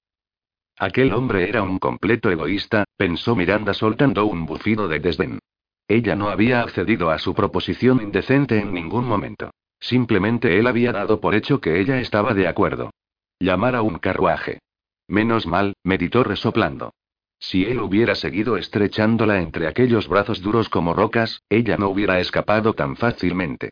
Aquel 0.78 1.12
hombre 1.12 1.48
era 1.48 1.64
un 1.64 1.80
completo 1.80 2.30
egoísta, 2.30 2.84
pensó 2.96 3.34
Miranda 3.34 3.74
soltando 3.74 4.24
un 4.24 4.46
bufido 4.46 4.86
de 4.86 5.00
desdén. 5.00 5.40
Ella 5.88 6.14
no 6.14 6.28
había 6.28 6.60
accedido 6.60 7.10
a 7.10 7.18
su 7.18 7.34
proposición 7.34 8.00
indecente 8.00 8.60
en 8.60 8.72
ningún 8.72 9.04
momento. 9.04 9.50
Simplemente 9.80 10.60
él 10.60 10.68
había 10.68 10.92
dado 10.92 11.20
por 11.20 11.34
hecho 11.34 11.60
que 11.60 11.80
ella 11.80 11.98
estaba 11.98 12.34
de 12.34 12.46
acuerdo. 12.46 12.92
Llamar 13.40 13.74
a 13.74 13.80
un 13.80 13.98
carruaje. 13.98 14.60
Menos 15.08 15.46
mal, 15.46 15.74
meditó 15.82 16.22
resoplando. 16.22 16.92
Si 17.38 17.64
él 17.64 17.80
hubiera 17.80 18.14
seguido 18.14 18.58
estrechándola 18.58 19.40
entre 19.40 19.66
aquellos 19.66 20.08
brazos 20.08 20.42
duros 20.42 20.68
como 20.68 20.92
rocas, 20.92 21.42
ella 21.48 21.78
no 21.78 21.88
hubiera 21.88 22.20
escapado 22.20 22.74
tan 22.74 22.96
fácilmente. 22.96 23.70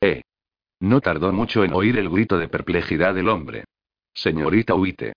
Eh. 0.00 0.22
No 0.80 1.02
tardó 1.02 1.32
mucho 1.32 1.64
en 1.64 1.74
oír 1.74 1.98
el 1.98 2.08
grito 2.08 2.38
de 2.38 2.48
perplejidad 2.48 3.14
del 3.14 3.28
hombre. 3.28 3.64
Señorita 4.14 4.74
Huite. 4.74 5.12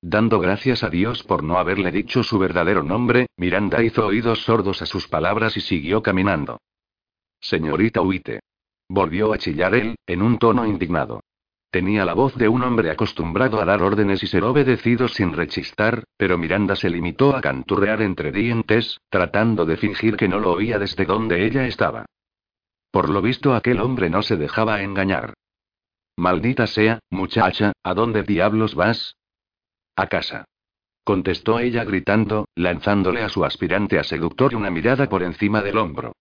Dando 0.00 0.38
gracias 0.38 0.84
a 0.84 0.90
Dios 0.90 1.24
por 1.24 1.42
no 1.42 1.58
haberle 1.58 1.90
dicho 1.90 2.22
su 2.22 2.38
verdadero 2.38 2.84
nombre, 2.84 3.26
Miranda 3.36 3.82
hizo 3.82 4.06
oídos 4.06 4.44
sordos 4.44 4.82
a 4.82 4.86
sus 4.86 5.08
palabras 5.08 5.56
y 5.56 5.60
siguió 5.60 6.02
caminando. 6.02 6.60
Señorita 7.40 8.02
Huite. 8.02 8.40
Volvió 8.88 9.32
a 9.32 9.38
chillar 9.38 9.74
él, 9.74 9.96
en 10.06 10.22
un 10.22 10.38
tono 10.38 10.64
indignado. 10.64 11.22
Tenía 11.74 12.04
la 12.04 12.14
voz 12.14 12.36
de 12.36 12.48
un 12.48 12.62
hombre 12.62 12.92
acostumbrado 12.92 13.60
a 13.60 13.64
dar 13.64 13.82
órdenes 13.82 14.22
y 14.22 14.28
ser 14.28 14.44
obedecido 14.44 15.08
sin 15.08 15.32
rechistar, 15.32 16.04
pero 16.16 16.38
Miranda 16.38 16.76
se 16.76 16.88
limitó 16.88 17.34
a 17.34 17.40
canturrear 17.40 18.00
entre 18.00 18.30
dientes, 18.30 19.00
tratando 19.10 19.66
de 19.66 19.76
fingir 19.76 20.16
que 20.16 20.28
no 20.28 20.38
lo 20.38 20.52
oía 20.52 20.78
desde 20.78 21.04
donde 21.04 21.44
ella 21.44 21.66
estaba. 21.66 22.06
Por 22.92 23.10
lo 23.10 23.20
visto 23.20 23.56
aquel 23.56 23.80
hombre 23.80 24.08
no 24.08 24.22
se 24.22 24.36
dejaba 24.36 24.82
engañar. 24.82 25.34
Maldita 26.16 26.68
sea, 26.68 27.00
muchacha, 27.10 27.72
¿a 27.82 27.92
dónde 27.92 28.22
diablos 28.22 28.76
vas? 28.76 29.16
A 29.96 30.06
casa. 30.06 30.44
Contestó 31.02 31.58
ella 31.58 31.82
gritando, 31.82 32.46
lanzándole 32.54 33.24
a 33.24 33.28
su 33.28 33.44
aspirante 33.44 33.98
a 33.98 34.04
seductor 34.04 34.54
una 34.54 34.70
mirada 34.70 35.08
por 35.08 35.24
encima 35.24 35.60
del 35.60 35.78
hombro. 35.78 36.12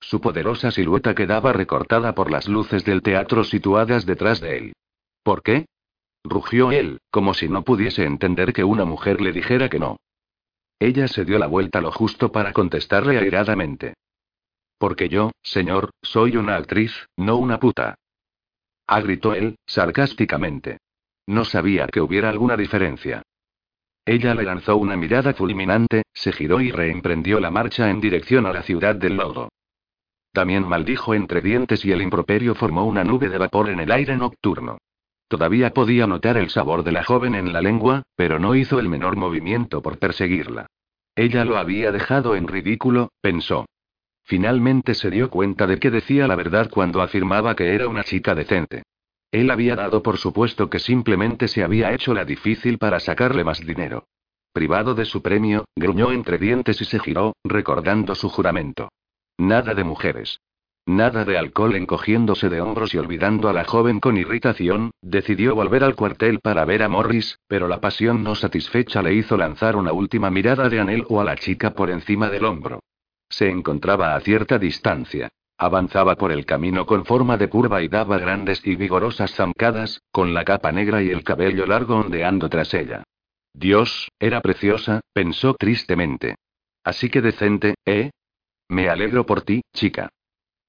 Su 0.00 0.22
poderosa 0.22 0.70
silueta 0.70 1.14
quedaba 1.14 1.52
recortada 1.52 2.14
por 2.14 2.30
las 2.30 2.48
luces 2.48 2.82
del 2.86 3.02
teatro 3.02 3.44
situadas 3.44 4.06
detrás 4.06 4.40
de 4.40 4.56
él. 4.56 4.72
¿Por 5.22 5.42
qué? 5.42 5.66
rugió 6.24 6.70
él, 6.70 7.00
como 7.10 7.34
si 7.34 7.48
no 7.48 7.62
pudiese 7.62 8.04
entender 8.04 8.52
que 8.52 8.64
una 8.64 8.84
mujer 8.84 9.20
le 9.20 9.32
dijera 9.32 9.68
que 9.68 9.78
no. 9.78 9.96
Ella 10.78 11.08
se 11.08 11.24
dio 11.24 11.38
la 11.38 11.46
vuelta 11.46 11.80
lo 11.80 11.92
justo 11.92 12.32
para 12.32 12.52
contestarle 12.52 13.18
airadamente. 13.18 13.94
Porque 14.78 15.08
yo, 15.08 15.30
señor, 15.42 15.90
soy 16.02 16.36
una 16.36 16.56
actriz, 16.56 17.06
no 17.16 17.36
una 17.36 17.60
puta. 17.60 17.94
Ah, 18.86 19.00
gritó 19.00 19.34
él, 19.34 19.56
sarcásticamente. 19.66 20.78
No 21.26 21.44
sabía 21.44 21.86
que 21.86 22.00
hubiera 22.00 22.28
alguna 22.28 22.56
diferencia. 22.56 23.22
Ella 24.04 24.34
le 24.34 24.42
lanzó 24.42 24.76
una 24.76 24.96
mirada 24.96 25.34
fulminante, 25.34 26.02
se 26.12 26.32
giró 26.32 26.60
y 26.60 26.72
reemprendió 26.72 27.38
la 27.38 27.52
marcha 27.52 27.88
en 27.90 28.00
dirección 28.00 28.46
a 28.46 28.52
la 28.52 28.62
ciudad 28.62 28.96
del 28.96 29.16
lodo. 29.16 29.50
También 30.32 30.66
maldijo 30.66 31.14
entre 31.14 31.40
dientes 31.40 31.84
y 31.84 31.92
el 31.92 32.02
improperio 32.02 32.54
formó 32.56 32.84
una 32.84 33.04
nube 33.04 33.28
de 33.28 33.38
vapor 33.38 33.68
en 33.68 33.78
el 33.78 33.92
aire 33.92 34.16
nocturno. 34.16 34.78
Todavía 35.32 35.72
podía 35.72 36.06
notar 36.06 36.36
el 36.36 36.50
sabor 36.50 36.84
de 36.84 36.92
la 36.92 37.04
joven 37.04 37.34
en 37.34 37.54
la 37.54 37.62
lengua, 37.62 38.02
pero 38.16 38.38
no 38.38 38.54
hizo 38.54 38.78
el 38.78 38.90
menor 38.90 39.16
movimiento 39.16 39.80
por 39.80 39.98
perseguirla. 39.98 40.66
Ella 41.16 41.46
lo 41.46 41.56
había 41.56 41.90
dejado 41.90 42.36
en 42.36 42.46
ridículo, 42.46 43.08
pensó. 43.22 43.64
Finalmente 44.24 44.92
se 44.94 45.10
dio 45.10 45.30
cuenta 45.30 45.66
de 45.66 45.78
que 45.78 45.90
decía 45.90 46.26
la 46.26 46.36
verdad 46.36 46.68
cuando 46.70 47.00
afirmaba 47.00 47.56
que 47.56 47.74
era 47.74 47.88
una 47.88 48.04
chica 48.04 48.34
decente. 48.34 48.82
Él 49.30 49.50
había 49.50 49.74
dado 49.74 50.02
por 50.02 50.18
supuesto 50.18 50.68
que 50.68 50.78
simplemente 50.78 51.48
se 51.48 51.64
había 51.64 51.94
hecho 51.94 52.12
la 52.12 52.26
difícil 52.26 52.76
para 52.76 53.00
sacarle 53.00 53.42
más 53.42 53.60
dinero. 53.60 54.04
Privado 54.52 54.94
de 54.94 55.06
su 55.06 55.22
premio, 55.22 55.64
gruñó 55.74 56.12
entre 56.12 56.36
dientes 56.36 56.78
y 56.82 56.84
se 56.84 56.98
giró, 56.98 57.36
recordando 57.42 58.14
su 58.14 58.28
juramento. 58.28 58.90
Nada 59.38 59.72
de 59.72 59.82
mujeres. 59.82 60.40
Nada 60.86 61.24
de 61.24 61.38
alcohol 61.38 61.76
encogiéndose 61.76 62.48
de 62.48 62.60
hombros 62.60 62.92
y 62.92 62.98
olvidando 62.98 63.48
a 63.48 63.52
la 63.52 63.64
joven 63.64 64.00
con 64.00 64.16
irritación, 64.16 64.90
decidió 65.00 65.54
volver 65.54 65.84
al 65.84 65.94
cuartel 65.94 66.40
para 66.40 66.64
ver 66.64 66.82
a 66.82 66.88
Morris, 66.88 67.38
pero 67.46 67.68
la 67.68 67.80
pasión 67.80 68.24
no 68.24 68.34
satisfecha 68.34 69.00
le 69.00 69.14
hizo 69.14 69.36
lanzar 69.36 69.76
una 69.76 69.92
última 69.92 70.28
mirada 70.30 70.68
de 70.68 70.80
anhelo 70.80 71.20
a 71.20 71.24
la 71.24 71.36
chica 71.36 71.70
por 71.70 71.88
encima 71.88 72.28
del 72.30 72.44
hombro. 72.44 72.80
Se 73.28 73.48
encontraba 73.48 74.16
a 74.16 74.20
cierta 74.20 74.58
distancia. 74.58 75.28
Avanzaba 75.56 76.16
por 76.16 76.32
el 76.32 76.44
camino 76.44 76.84
con 76.84 77.04
forma 77.04 77.36
de 77.36 77.48
curva 77.48 77.80
y 77.82 77.86
daba 77.86 78.18
grandes 78.18 78.66
y 78.66 78.74
vigorosas 78.74 79.32
zancadas, 79.32 80.02
con 80.10 80.34
la 80.34 80.44
capa 80.44 80.72
negra 80.72 81.00
y 81.00 81.10
el 81.10 81.22
cabello 81.22 81.64
largo 81.64 81.94
ondeando 81.94 82.48
tras 82.48 82.74
ella. 82.74 83.04
Dios, 83.54 84.08
era 84.18 84.40
preciosa, 84.40 85.00
pensó 85.12 85.54
tristemente. 85.54 86.34
Así 86.82 87.08
que 87.08 87.20
decente, 87.20 87.76
¿eh? 87.84 88.10
Me 88.68 88.88
alegro 88.88 89.24
por 89.24 89.42
ti, 89.42 89.62
chica. 89.72 90.08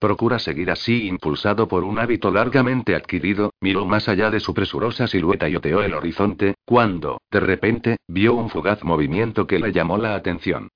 Procura 0.04 0.38
seguir 0.38 0.70
así 0.70 1.08
impulsado 1.08 1.70
por 1.70 1.86
un 1.86 1.98
hábito 1.98 2.30
largamente 2.30 2.94
adquirido, 2.94 3.54
miró 3.62 3.86
más 3.86 4.10
allá 4.10 4.30
de 4.30 4.42
su 4.42 4.54
presurosa 4.54 5.08
silueta 5.08 5.48
y 5.48 5.56
oteó 5.56 5.82
el 5.82 5.94
horizonte, 5.94 6.56
cuando, 6.66 7.22
de 7.32 7.40
repente, 7.40 7.96
vio 8.10 8.34
un 8.34 8.50
fugaz 8.50 8.84
movimiento 8.84 9.48
que 9.48 9.60
le 9.60 9.72
llamó 9.72 9.98
la 9.98 10.16
atención. 10.16 10.68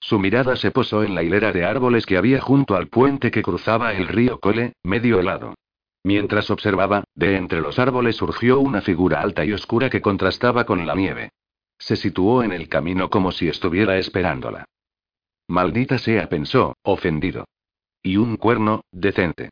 Su 0.00 0.18
mirada 0.18 0.54
se 0.56 0.70
posó 0.70 1.02
en 1.02 1.14
la 1.14 1.22
hilera 1.22 1.50
de 1.50 1.64
árboles 1.64 2.04
que 2.04 2.18
había 2.18 2.42
junto 2.42 2.76
al 2.76 2.88
puente 2.88 3.30
que 3.30 3.40
cruzaba 3.40 3.94
el 3.94 4.06
río 4.06 4.38
Cole, 4.38 4.74
medio 4.82 5.18
helado. 5.18 5.54
Mientras 6.04 6.50
observaba, 6.50 7.04
de 7.14 7.36
entre 7.36 7.62
los 7.62 7.78
árboles 7.78 8.16
surgió 8.16 8.60
una 8.60 8.82
figura 8.82 9.22
alta 9.22 9.46
y 9.46 9.54
oscura 9.54 9.88
que 9.88 10.02
contrastaba 10.02 10.66
con 10.66 10.86
la 10.86 10.94
nieve. 10.94 11.30
Se 11.78 11.96
situó 11.96 12.42
en 12.42 12.52
el 12.52 12.68
camino 12.68 13.08
como 13.08 13.32
si 13.32 13.48
estuviera 13.48 13.96
esperándola. 13.96 14.66
Maldita 15.48 15.96
sea, 15.96 16.28
pensó, 16.28 16.76
ofendido. 16.82 17.46
Y 18.02 18.16
un 18.16 18.36
cuerno, 18.36 18.84
decente. 18.90 19.50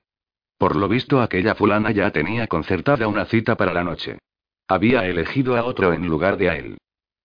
Por 0.58 0.76
lo 0.76 0.88
visto 0.88 1.22
aquella 1.22 1.54
fulana 1.54 1.90
ya 1.90 2.10
tenía 2.10 2.46
concertada 2.46 3.08
una 3.08 3.24
cita 3.24 3.56
para 3.56 3.72
la 3.72 3.84
noche. 3.84 4.18
Había 4.68 5.06
elegido 5.06 5.56
a 5.56 5.64
otro 5.64 5.92
en 5.92 6.06
lugar 6.06 6.36
de 6.36 6.50
a 6.50 6.56
él. 6.56 6.78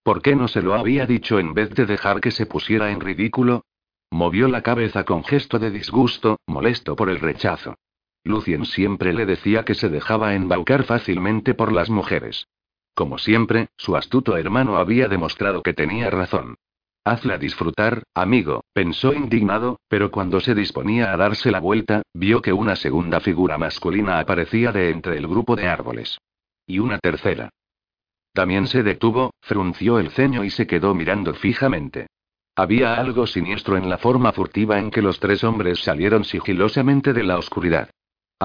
¿Por 0.04 0.22
qué 0.22 0.36
no 0.36 0.48
se 0.48 0.62
lo 0.62 0.76
había 0.76 1.06
dicho 1.06 1.40
en 1.40 1.54
vez 1.54 1.72
de 1.72 1.86
dejar 1.86 2.22
que 2.22 2.32
se 2.32 2.46
pusiera 2.46 2.92
en 2.92 3.02
ridículo? 3.02 3.66
Movió 4.12 4.48
la 4.48 4.62
cabeza 4.62 5.04
con 5.04 5.24
gesto 5.24 5.58
de 5.58 5.72
disgusto, 5.72 6.40
molesto 6.46 6.96
por 6.96 7.10
el 7.10 7.20
rechazo. 7.20 7.76
Lucien 8.24 8.66
siempre 8.66 9.14
le 9.14 9.26
decía 9.26 9.66
que 9.66 9.76
se 9.76 9.90
dejaba 9.90 10.36
embaucar 10.36 10.84
fácilmente 10.84 11.54
por 11.54 11.72
las 11.72 11.90
mujeres. 11.90 12.48
Como 12.94 13.18
siempre, 13.18 13.68
su 13.78 13.96
astuto 13.96 14.38
hermano 14.38 14.78
había 14.78 15.08
demostrado 15.08 15.62
que 15.62 15.74
tenía 15.74 16.10
razón. 16.10 16.56
Hazla 17.08 17.38
disfrutar, 17.38 18.02
amigo, 18.16 18.64
pensó 18.74 19.14
indignado, 19.14 19.80
pero 19.88 20.10
cuando 20.10 20.40
se 20.40 20.56
disponía 20.56 21.14
a 21.14 21.18
darse 21.18 21.52
la 21.52 21.60
vuelta, 21.60 22.02
vio 22.16 22.42
que 22.42 22.52
una 22.52 22.76
segunda 22.76 23.20
figura 23.20 23.60
masculina 23.60 24.18
aparecía 24.18 24.72
de 24.72 24.90
entre 24.90 25.16
el 25.18 25.28
grupo 25.28 25.56
de 25.56 25.68
árboles. 25.68 26.18
Y 26.66 26.80
una 26.80 26.98
tercera. 26.98 27.52
También 28.34 28.66
se 28.66 28.82
detuvo, 28.82 29.36
frunció 29.40 30.00
el 30.00 30.10
ceño 30.10 30.44
y 30.44 30.50
se 30.50 30.66
quedó 30.66 30.96
mirando 30.96 31.36
fijamente. 31.36 32.08
Había 32.56 32.96
algo 32.96 33.28
siniestro 33.28 33.78
en 33.78 33.88
la 33.88 34.00
forma 34.00 34.32
furtiva 34.32 34.80
en 34.80 34.90
que 34.90 35.04
los 35.04 35.20
tres 35.20 35.44
hombres 35.44 35.84
salieron 35.84 36.24
sigilosamente 36.24 37.14
de 37.14 37.24
la 37.24 37.38
oscuridad. 37.38 37.92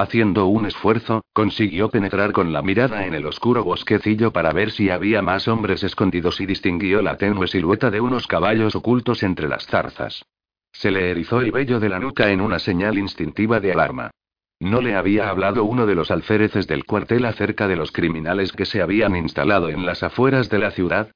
Haciendo 0.00 0.46
un 0.46 0.64
esfuerzo, 0.64 1.26
consiguió 1.34 1.90
penetrar 1.90 2.32
con 2.32 2.54
la 2.54 2.62
mirada 2.62 3.04
en 3.04 3.12
el 3.12 3.26
oscuro 3.26 3.64
bosquecillo 3.64 4.32
para 4.32 4.50
ver 4.50 4.70
si 4.70 4.88
había 4.88 5.20
más 5.20 5.46
hombres 5.46 5.82
escondidos 5.82 6.40
y 6.40 6.46
distinguió 6.46 7.02
la 7.02 7.18
tenue 7.18 7.46
silueta 7.46 7.90
de 7.90 8.00
unos 8.00 8.26
caballos 8.26 8.74
ocultos 8.74 9.22
entre 9.22 9.46
las 9.46 9.66
zarzas. 9.66 10.24
Se 10.72 10.90
le 10.90 11.10
erizó 11.10 11.42
el 11.42 11.52
vello 11.52 11.80
de 11.80 11.90
la 11.90 11.98
nuca 11.98 12.30
en 12.30 12.40
una 12.40 12.58
señal 12.58 12.96
instintiva 12.96 13.60
de 13.60 13.72
alarma. 13.72 14.10
¿No 14.58 14.80
le 14.80 14.94
había 14.94 15.28
hablado 15.28 15.64
uno 15.64 15.84
de 15.84 15.94
los 15.94 16.10
alféreces 16.10 16.66
del 16.66 16.86
cuartel 16.86 17.26
acerca 17.26 17.68
de 17.68 17.76
los 17.76 17.92
criminales 17.92 18.52
que 18.52 18.64
se 18.64 18.80
habían 18.80 19.14
instalado 19.16 19.68
en 19.68 19.84
las 19.84 20.02
afueras 20.02 20.48
de 20.48 20.60
la 20.60 20.70
ciudad? 20.70 21.10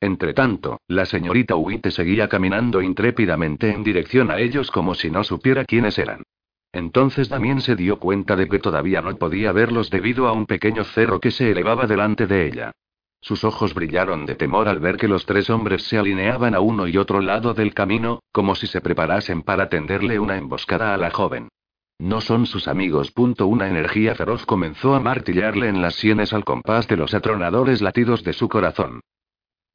Entretanto, 0.00 0.78
la 0.86 1.06
señorita 1.06 1.56
Witte 1.56 1.90
seguía 1.90 2.28
caminando 2.28 2.82
intrépidamente 2.82 3.72
en 3.72 3.82
dirección 3.82 4.30
a 4.30 4.38
ellos 4.38 4.70
como 4.70 4.94
si 4.94 5.10
no 5.10 5.24
supiera 5.24 5.64
quiénes 5.64 5.98
eran. 5.98 6.22
Entonces 6.76 7.30
también 7.30 7.62
se 7.62 7.74
dio 7.74 7.98
cuenta 7.98 8.36
de 8.36 8.50
que 8.50 8.58
todavía 8.58 9.00
no 9.00 9.16
podía 9.16 9.50
verlos 9.50 9.88
debido 9.88 10.28
a 10.28 10.32
un 10.32 10.44
pequeño 10.44 10.84
cerro 10.84 11.20
que 11.20 11.30
se 11.30 11.50
elevaba 11.50 11.86
delante 11.86 12.26
de 12.26 12.46
ella. 12.46 12.72
Sus 13.22 13.44
ojos 13.44 13.72
brillaron 13.72 14.26
de 14.26 14.34
temor 14.34 14.68
al 14.68 14.78
ver 14.78 14.98
que 14.98 15.08
los 15.08 15.24
tres 15.24 15.48
hombres 15.48 15.84
se 15.84 15.96
alineaban 15.96 16.54
a 16.54 16.60
uno 16.60 16.86
y 16.86 16.98
otro 16.98 17.22
lado 17.22 17.54
del 17.54 17.72
camino, 17.72 18.20
como 18.30 18.54
si 18.54 18.66
se 18.66 18.82
preparasen 18.82 19.40
para 19.40 19.70
tenderle 19.70 20.18
una 20.18 20.36
emboscada 20.36 20.92
a 20.92 20.98
la 20.98 21.10
joven. 21.10 21.48
No 21.98 22.20
son 22.20 22.44
sus 22.44 22.68
amigos. 22.68 23.10
Una 23.16 23.68
energía 23.68 24.14
feroz 24.14 24.44
comenzó 24.44 24.94
a 24.94 25.00
martillarle 25.00 25.68
en 25.68 25.80
las 25.80 25.94
sienes 25.94 26.34
al 26.34 26.44
compás 26.44 26.86
de 26.88 26.98
los 26.98 27.14
atronadores 27.14 27.80
latidos 27.80 28.22
de 28.22 28.34
su 28.34 28.50
corazón. 28.50 29.00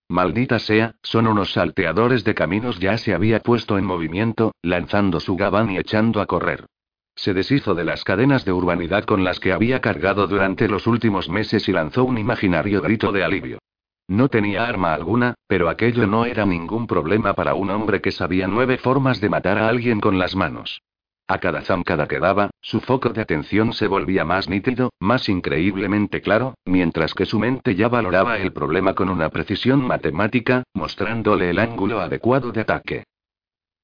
Maldita 0.07 0.59
sea, 0.59 0.93
son 1.01 1.25
unos 1.25 1.53
salteadores 1.53 2.23
de 2.23 2.35
caminos. 2.35 2.79
Ya 2.79 2.99
se 2.99 3.15
había 3.15 3.39
puesto 3.39 3.79
en 3.79 3.85
movimiento, 3.85 4.51
lanzando 4.61 5.19
su 5.19 5.35
gabán 5.35 5.71
y 5.71 5.79
echando 5.79 6.21
a 6.21 6.27
correr. 6.27 6.67
Se 7.15 7.33
deshizo 7.33 7.75
de 7.75 7.83
las 7.83 8.03
cadenas 8.03 8.45
de 8.45 8.51
urbanidad 8.51 9.03
con 9.03 9.23
las 9.23 9.39
que 9.39 9.53
había 9.53 9.81
cargado 9.81 10.27
durante 10.27 10.67
los 10.67 10.87
últimos 10.87 11.29
meses 11.29 11.67
y 11.69 11.71
lanzó 11.71 12.03
un 12.03 12.17
imaginario 12.17 12.81
grito 12.81 13.11
de 13.11 13.23
alivio. 13.23 13.59
No 14.07 14.27
tenía 14.27 14.65
arma 14.65 14.93
alguna, 14.93 15.35
pero 15.47 15.69
aquello 15.69 16.07
no 16.07 16.25
era 16.25 16.45
ningún 16.45 16.87
problema 16.87 17.33
para 17.33 17.53
un 17.53 17.69
hombre 17.69 18.01
que 18.01 18.11
sabía 18.11 18.47
nueve 18.47 18.77
formas 18.77 19.21
de 19.21 19.29
matar 19.29 19.57
a 19.57 19.67
alguien 19.69 19.99
con 19.99 20.19
las 20.19 20.35
manos. 20.35 20.81
A 21.27 21.37
cada 21.37 21.61
zancada 21.61 22.07
que 22.07 22.19
daba, 22.19 22.49
su 22.59 22.81
foco 22.81 23.09
de 23.09 23.21
atención 23.21 23.71
se 23.71 23.87
volvía 23.87 24.25
más 24.25 24.49
nítido, 24.49 24.91
más 24.99 25.29
increíblemente 25.29 26.21
claro, 26.21 26.55
mientras 26.65 27.13
que 27.13 27.25
su 27.25 27.39
mente 27.39 27.75
ya 27.75 27.87
valoraba 27.87 28.37
el 28.37 28.51
problema 28.51 28.95
con 28.95 29.07
una 29.07 29.29
precisión 29.29 29.81
matemática, 29.81 30.63
mostrándole 30.73 31.51
el 31.51 31.59
ángulo 31.59 32.01
adecuado 32.01 32.51
de 32.51 32.61
ataque. 32.61 33.03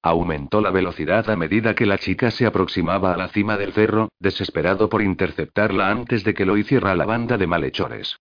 Aumentó 0.09 0.61
la 0.61 0.71
velocidad 0.71 1.29
a 1.29 1.35
medida 1.35 1.75
que 1.75 1.85
la 1.85 1.97
chica 1.97 2.31
se 2.31 2.45
aproximaba 2.45 3.13
a 3.13 3.17
la 3.17 3.27
cima 3.27 3.57
del 3.57 3.73
cerro, 3.73 4.07
desesperado 4.21 4.87
por 4.87 5.01
interceptarla 5.01 5.91
antes 5.91 6.23
de 6.23 6.33
que 6.33 6.45
lo 6.45 6.55
hiciera 6.55 6.95
la 6.95 7.05
banda 7.05 7.37
de 7.37 7.45
malhechores. 7.45 8.15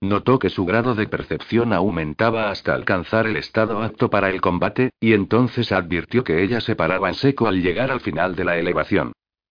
Notó 0.00 0.38
que 0.38 0.50
su 0.50 0.64
grado 0.64 0.94
de 0.94 1.08
percepción 1.08 1.72
aumentaba 1.72 2.48
hasta 2.48 2.74
alcanzar 2.74 3.26
el 3.26 3.36
estado 3.36 3.82
apto 3.82 4.08
para 4.08 4.30
el 4.30 4.40
combate, 4.40 4.90
y 5.00 5.14
entonces 5.14 5.72
advirtió 5.72 6.22
que 6.22 6.44
ella 6.44 6.60
se 6.60 6.76
paraba 6.76 7.08
en 7.08 7.14
seco 7.14 7.48
al 7.48 7.60
llegar 7.60 7.90
al 7.90 8.00
final 8.00 8.36
de 8.36 8.44
la 8.44 8.56
elevación. 8.56 9.10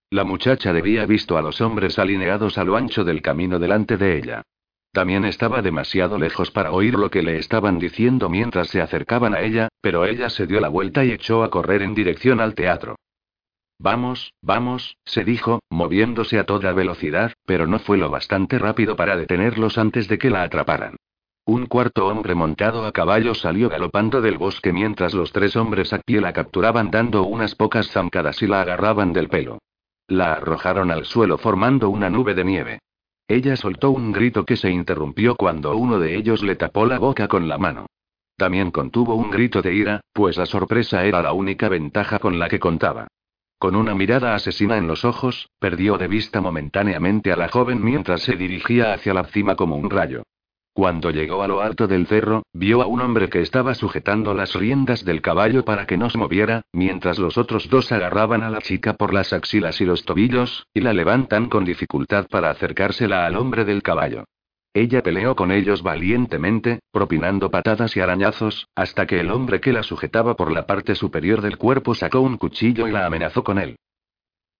La 0.09 0.23
muchacha 0.23 0.71
debía 0.71 1.05
visto 1.05 1.37
a 1.37 1.41
los 1.41 1.59
hombres 1.59 1.99
alineados 1.99 2.57
a 2.57 2.63
lo 2.63 2.77
ancho 2.77 3.03
del 3.03 3.21
camino 3.21 3.59
delante 3.59 3.97
de 3.97 4.17
ella. 4.17 4.43
También 4.91 5.23
estaba 5.23 5.61
demasiado 5.61 6.19
lejos 6.19 6.51
para 6.51 6.71
oír 6.71 6.95
lo 6.95 7.09
que 7.09 7.23
le 7.23 7.37
estaban 7.37 7.79
diciendo 7.79 8.29
mientras 8.29 8.67
se 8.67 8.81
acercaban 8.81 9.33
a 9.33 9.41
ella, 9.41 9.69
pero 9.79 10.05
ella 10.05 10.29
se 10.29 10.47
dio 10.47 10.59
la 10.59 10.67
vuelta 10.67 11.05
y 11.05 11.11
echó 11.11 11.43
a 11.43 11.49
correr 11.49 11.81
en 11.81 11.95
dirección 11.95 12.41
al 12.41 12.55
teatro. 12.55 12.97
Vamos, 13.79 14.33
vamos, 14.41 14.97
se 15.05 15.23
dijo, 15.23 15.61
moviéndose 15.69 16.37
a 16.37 16.45
toda 16.45 16.73
velocidad, 16.73 17.33
pero 17.45 17.67
no 17.67 17.79
fue 17.79 17.97
lo 17.97 18.09
bastante 18.09 18.59
rápido 18.59 18.95
para 18.95 19.15
detenerlos 19.15 19.77
antes 19.77 20.07
de 20.07 20.19
que 20.19 20.29
la 20.29 20.43
atraparan. 20.43 20.97
Un 21.45 21.65
cuarto 21.65 22.05
hombre 22.07 22.35
montado 22.35 22.85
a 22.85 22.91
caballo 22.91 23.33
salió 23.33 23.69
galopando 23.69 24.21
del 24.21 24.37
bosque 24.37 24.71
mientras 24.71 25.15
los 25.15 25.31
tres 25.31 25.55
hombres 25.55 25.93
a 25.93 25.99
pie 25.99 26.21
la 26.21 26.33
capturaban 26.33 26.91
dando 26.91 27.23
unas 27.23 27.55
pocas 27.55 27.89
zancadas 27.89 28.41
y 28.43 28.47
la 28.47 28.61
agarraban 28.61 29.13
del 29.13 29.29
pelo. 29.29 29.57
La 30.07 30.33
arrojaron 30.33 30.91
al 30.91 31.05
suelo 31.05 31.37
formando 31.39 31.89
una 31.89 32.09
nube 32.09 32.35
de 32.35 32.43
nieve. 32.43 32.79
Ella 33.31 33.55
soltó 33.55 33.91
un 33.91 34.11
grito 34.11 34.43
que 34.43 34.57
se 34.57 34.69
interrumpió 34.69 35.37
cuando 35.37 35.73
uno 35.77 35.99
de 35.99 36.17
ellos 36.17 36.43
le 36.43 36.57
tapó 36.57 36.85
la 36.85 36.99
boca 36.99 37.29
con 37.29 37.47
la 37.47 37.57
mano. 37.57 37.85
También 38.35 38.71
contuvo 38.71 39.15
un 39.15 39.31
grito 39.31 39.61
de 39.61 39.73
ira, 39.73 40.01
pues 40.11 40.35
la 40.35 40.45
sorpresa 40.45 41.05
era 41.05 41.21
la 41.21 41.31
única 41.31 41.69
ventaja 41.69 42.19
con 42.19 42.39
la 42.39 42.49
que 42.49 42.59
contaba. 42.59 43.07
Con 43.57 43.77
una 43.77 43.95
mirada 43.95 44.35
asesina 44.35 44.75
en 44.75 44.85
los 44.85 45.05
ojos, 45.05 45.47
perdió 45.59 45.97
de 45.97 46.09
vista 46.09 46.41
momentáneamente 46.41 47.31
a 47.31 47.37
la 47.37 47.47
joven 47.47 47.81
mientras 47.81 48.21
se 48.21 48.35
dirigía 48.35 48.91
hacia 48.91 49.13
la 49.13 49.23
cima 49.23 49.55
como 49.55 49.77
un 49.77 49.89
rayo. 49.89 50.23
Cuando 50.73 51.11
llegó 51.11 51.43
a 51.43 51.49
lo 51.49 51.59
alto 51.59 51.85
del 51.87 52.07
cerro, 52.07 52.43
vio 52.53 52.81
a 52.81 52.87
un 52.87 53.01
hombre 53.01 53.29
que 53.29 53.41
estaba 53.41 53.75
sujetando 53.75 54.33
las 54.33 54.53
riendas 54.53 55.03
del 55.03 55.21
caballo 55.21 55.65
para 55.65 55.85
que 55.85 55.97
no 55.97 56.09
se 56.09 56.17
moviera, 56.17 56.61
mientras 56.71 57.19
los 57.19 57.37
otros 57.37 57.69
dos 57.69 57.91
agarraban 57.91 58.41
a 58.41 58.49
la 58.49 58.61
chica 58.61 58.93
por 58.93 59.13
las 59.13 59.33
axilas 59.33 59.81
y 59.81 59.85
los 59.85 60.05
tobillos, 60.05 60.67
y 60.73 60.79
la 60.79 60.93
levantan 60.93 61.49
con 61.49 61.65
dificultad 61.65 62.27
para 62.29 62.49
acercársela 62.49 63.25
al 63.25 63.35
hombre 63.35 63.65
del 63.65 63.83
caballo. 63.83 64.23
Ella 64.73 65.03
peleó 65.03 65.35
con 65.35 65.51
ellos 65.51 65.83
valientemente, 65.83 66.79
propinando 66.93 67.51
patadas 67.51 67.97
y 67.97 67.99
arañazos, 67.99 68.67
hasta 68.73 69.05
que 69.05 69.19
el 69.19 69.29
hombre 69.29 69.59
que 69.59 69.73
la 69.73 69.83
sujetaba 69.83 70.35
por 70.37 70.53
la 70.53 70.65
parte 70.65 70.95
superior 70.95 71.41
del 71.41 71.57
cuerpo 71.57 71.93
sacó 71.95 72.21
un 72.21 72.37
cuchillo 72.37 72.87
y 72.87 72.91
la 72.91 73.05
amenazó 73.05 73.43
con 73.43 73.59
él. 73.59 73.75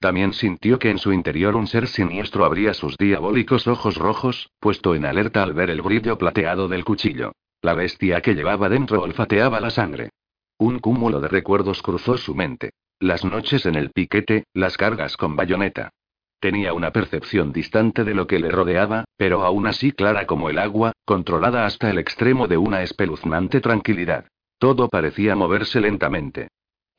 También 0.02 0.34
sintió 0.34 0.80
que 0.80 0.90
en 0.90 0.98
su 0.98 1.14
interior 1.14 1.56
un 1.56 1.68
ser 1.68 1.88
siniestro 1.88 2.44
abría 2.44 2.73
sus 2.73 2.98
diabólicos 2.98 3.68
ojos 3.68 3.98
rojos, 3.98 4.49
puesto 4.60 4.95
en 4.95 5.06
alerta 5.06 5.44
al 5.44 5.53
ver 5.53 5.69
el 5.69 5.84
brillo 5.84 6.18
plateado 6.18 6.68
del 6.68 6.84
cuchillo. 6.84 7.34
La 7.61 7.76
bestia 7.76 8.19
que 8.22 8.34
llevaba 8.34 8.68
dentro 8.68 9.03
olfateaba 9.03 9.60
la 9.60 9.69
sangre. 9.69 10.10
Un 10.57 10.80
cúmulo 10.80 11.22
de 11.22 11.28
recuerdos 11.28 11.84
cruzó 11.84 12.18
su 12.18 12.34
mente. 12.34 12.72
Las 12.99 13.23
noches 13.23 13.68
en 13.68 13.76
el 13.76 13.91
piquete, 13.91 14.45
las 14.56 14.76
cargas 14.76 15.18
con 15.18 15.36
bayoneta. 15.36 15.91
Tenía 16.40 16.73
una 16.73 16.91
percepción 16.91 17.53
distante 17.53 18.03
de 18.03 18.15
lo 18.15 18.26
que 18.26 18.40
le 18.40 18.49
rodeaba, 18.49 19.06
pero 19.18 19.44
aún 19.44 19.68
así 19.68 19.91
clara 19.91 20.26
como 20.26 20.49
el 20.49 20.57
agua, 20.57 20.94
controlada 21.06 21.68
hasta 21.68 21.91
el 21.91 21.99
extremo 21.99 22.48
de 22.48 22.57
una 22.57 22.82
espeluznante 22.82 23.61
tranquilidad. 23.61 24.26
Todo 24.57 24.90
parecía 24.90 25.36
moverse 25.36 25.80
lentamente. 25.80 26.48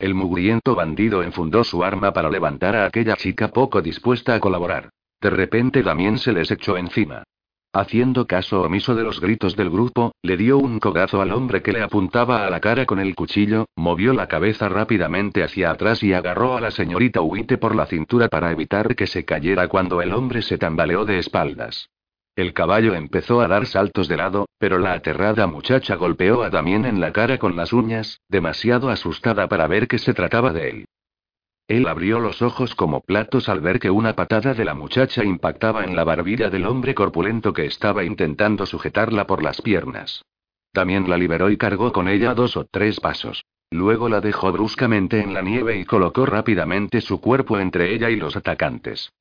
El 0.03 0.15
mugriento 0.15 0.75
bandido 0.75 1.23
enfundó 1.23 1.63
su 1.63 1.81
arma 1.81 2.11
para 2.11 2.29
levantar 2.29 2.75
a 2.75 2.85
aquella 2.85 3.15
chica 3.15 3.47
poco 3.47 3.81
dispuesta 3.81 4.35
a 4.35 4.41
colaborar. 4.41 4.89
De 5.21 5.29
repente 5.29 5.81
Damien 5.81 6.17
se 6.17 6.33
les 6.33 6.51
echó 6.51 6.75
encima. 6.75 7.23
Haciendo 7.71 8.27
caso 8.27 8.63
omiso 8.63 8.95
de 8.95 9.03
los 9.03 9.21
gritos 9.21 9.55
del 9.55 9.69
grupo, 9.69 10.11
le 10.21 10.35
dio 10.35 10.57
un 10.57 10.81
cogazo 10.81 11.21
al 11.21 11.31
hombre 11.31 11.61
que 11.61 11.71
le 11.71 11.81
apuntaba 11.81 12.45
a 12.45 12.49
la 12.49 12.59
cara 12.59 12.85
con 12.85 12.99
el 12.99 13.15
cuchillo, 13.15 13.67
movió 13.77 14.11
la 14.11 14.27
cabeza 14.27 14.67
rápidamente 14.67 15.41
hacia 15.41 15.71
atrás 15.71 16.03
y 16.03 16.11
agarró 16.11 16.57
a 16.57 16.59
la 16.59 16.71
señorita 16.71 17.21
Huite 17.21 17.57
por 17.57 17.73
la 17.73 17.85
cintura 17.85 18.27
para 18.27 18.51
evitar 18.51 18.97
que 18.97 19.07
se 19.07 19.23
cayera 19.23 19.69
cuando 19.69 20.01
el 20.01 20.11
hombre 20.11 20.41
se 20.41 20.57
tambaleó 20.57 21.05
de 21.05 21.19
espaldas. 21.19 21.87
El 22.35 22.53
caballo 22.53 22.95
empezó 22.95 23.41
a 23.41 23.47
dar 23.47 23.67
saltos 23.67 24.07
de 24.07 24.17
lado, 24.17 24.47
pero 24.57 24.79
la 24.79 24.93
aterrada 24.93 25.45
muchacha 25.45 25.95
golpeó 25.95 26.41
a 26.41 26.49
Damien 26.49 26.85
en 26.85 26.99
la 26.99 27.13
cara 27.13 27.37
con 27.37 27.55
las 27.55 27.73
uñas, 27.73 28.21
demasiado 28.27 28.89
asustada 28.89 29.47
para 29.47 29.67
ver 29.67 29.87
que 29.87 29.99
se 29.99 30.15
trataba 30.15 30.51
de 30.51 30.69
él. 30.69 30.85
Él 31.67 31.87
abrió 31.87 32.19
los 32.19 32.41
ojos 32.41 32.73
como 32.75 33.01
platos 33.01 33.49
al 33.49 33.61
ver 33.61 33.79
que 33.79 33.91
una 33.91 34.15
patada 34.15 34.53
de 34.53 34.65
la 34.65 34.73
muchacha 34.73 35.23
impactaba 35.23 35.83
en 35.83 35.95
la 35.95 36.03
barbilla 36.03 36.49
del 36.49 36.65
hombre 36.65 36.95
corpulento 36.95 37.53
que 37.53 37.65
estaba 37.65 38.03
intentando 38.03 38.65
sujetarla 38.65 39.27
por 39.27 39.43
las 39.43 39.61
piernas. 39.61 40.23
También 40.71 41.07
la 41.09 41.17
liberó 41.17 41.51
y 41.51 41.57
cargó 41.57 41.93
con 41.93 42.07
ella 42.07 42.33
dos 42.33 42.57
o 42.57 42.65
tres 42.65 42.99
pasos. 42.99 43.45
Luego 43.69 44.09
la 44.09 44.21
dejó 44.21 44.51
bruscamente 44.51 45.21
en 45.21 45.33
la 45.33 45.41
nieve 45.41 45.77
y 45.77 45.85
colocó 45.85 46.25
rápidamente 46.25 46.99
su 46.99 47.21
cuerpo 47.21 47.59
entre 47.59 47.93
ella 47.93 48.09
y 48.09 48.15
los 48.15 48.35
atacantes. 48.35 49.11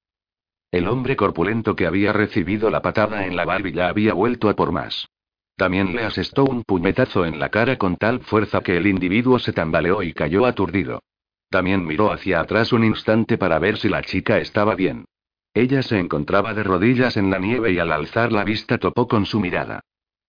El 0.73 0.89
hombre 0.89 1.17
corpulento 1.17 1.77
que 1.77 1.87
había 1.87 2.15
recibido 2.15 2.71
la 2.71 2.81
patada 2.81 3.27
en 3.27 3.37
la 3.37 3.45
barbilla 3.45 3.89
había 3.89 4.15
vuelto 4.15 4.49
a 4.49 4.57
por 4.57 4.73
más. 4.73 5.07
También 5.55 5.95
le 5.95 6.03
asestó 6.03 6.45
un 6.45 6.65
puñetazo 6.65 7.27
en 7.27 7.39
la 7.39 7.51
cara 7.51 7.77
con 7.77 7.97
tal 7.97 8.21
fuerza 8.21 8.63
que 8.63 8.79
el 8.79 8.87
individuo 8.87 9.39
se 9.39 9.53
tambaleó 9.53 10.03
y 10.03 10.15
cayó 10.15 10.47
aturdido. 10.47 11.03
También 11.51 11.87
miró 11.87 12.11
hacia 12.11 12.41
atrás 12.41 12.73
un 12.73 12.85
instante 12.85 13.37
para 13.37 13.59
ver 13.59 13.77
si 13.77 13.91
la 13.91 14.01
chica 14.01 14.39
estaba 14.39 14.75
bien. 14.75 15.05
Ella 15.53 15.83
se 15.83 15.99
encontraba 15.99 16.55
de 16.55 16.63
rodillas 16.63 17.19
en 17.19 17.31
la 17.31 17.39
nieve 17.39 17.73
y 17.73 17.79
al 17.79 17.93
alzar 17.93 18.33
la 18.33 18.43
vista 18.43 18.79
topó 18.79 19.07
con 19.07 19.27
su 19.27 19.41
mirada. 19.41 19.81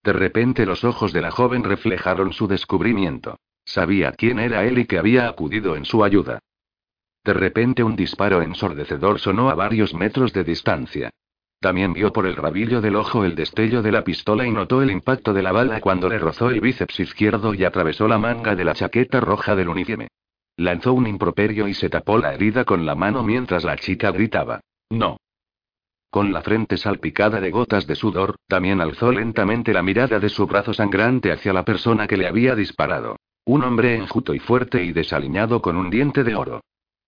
De 0.03 0.11
repente 0.11 0.65
los 0.65 0.83
ojos 0.83 1.13
de 1.13 1.21
la 1.21 1.31
joven 1.31 1.63
reflejaron 1.63 2.33
su 2.33 2.47
descubrimiento. 2.47 3.37
Sabía 3.63 4.11
quién 4.11 4.39
era 4.39 4.65
él 4.65 4.77
y 4.77 4.85
que 4.85 4.97
había 4.97 5.29
acudido 5.29 5.77
en 5.77 5.85
su 5.85 6.03
ayuda. 6.03 6.39
De 7.23 7.33
repente 7.33 7.83
un 7.83 7.95
disparo 7.95 8.41
ensordecedor 8.41 9.19
sonó 9.19 9.49
a 9.49 9.55
varios 9.55 9.93
metros 9.93 10.33
de 10.33 10.43
distancia. 10.43 11.09
También 11.61 11.93
vio 11.93 12.11
por 12.11 12.25
el 12.25 12.35
rabillo 12.35 12.81
del 12.81 12.97
ojo 12.97 13.23
el 13.23 13.35
destello 13.35 13.81
de 13.81 13.93
la 13.93 14.03
pistola 14.03 14.45
y 14.45 14.51
notó 14.51 14.81
el 14.81 14.91
impacto 14.91 15.33
de 15.33 15.41
la 15.41 15.53
bala 15.53 15.79
cuando 15.79 16.09
le 16.09 16.19
rozó 16.19 16.49
el 16.49 16.59
bíceps 16.59 16.99
izquierdo 16.99 17.53
y 17.53 17.63
atravesó 17.63 18.09
la 18.09 18.17
manga 18.17 18.53
de 18.53 18.65
la 18.65 18.73
chaqueta 18.73 19.21
roja 19.21 19.55
del 19.55 19.69
uniforme. 19.69 20.09
Lanzó 20.57 20.91
un 20.91 21.07
improperio 21.07 21.69
y 21.69 21.73
se 21.73 21.89
tapó 21.89 22.17
la 22.17 22.33
herida 22.33 22.65
con 22.65 22.85
la 22.85 22.95
mano 22.95 23.23
mientras 23.23 23.63
la 23.63 23.77
chica 23.77 24.11
gritaba. 24.11 24.59
No. 24.89 25.15
Con 26.09 26.33
la 26.33 26.41
frente 26.41 26.75
salpicada 26.75 27.39
de 27.39 27.49
gotas 27.49 27.87
de 27.87 27.95
sudor, 27.95 28.35
también 28.47 28.81
alzó 28.81 29.13
lentamente 29.13 29.71
la 29.71 29.81
mirada 29.81 30.19
de 30.19 30.27
su 30.29 30.45
brazo 30.45 30.73
sangrante 30.73 31.31
hacia 31.31 31.53
la 31.53 31.63
persona 31.63 32.05
que 32.05 32.17
le 32.17 32.27
había 32.27 32.55
disparado. 32.55 33.15
Un 33.45 33.63
hombre 33.63 33.95
enjuto 33.95 34.33
y 34.33 34.39
fuerte 34.39 34.83
y 34.83 34.91
desaliñado 34.91 35.61
con 35.61 35.77
un 35.77 35.89
diente 35.89 36.25
de 36.25 36.35
oro. 36.35 36.61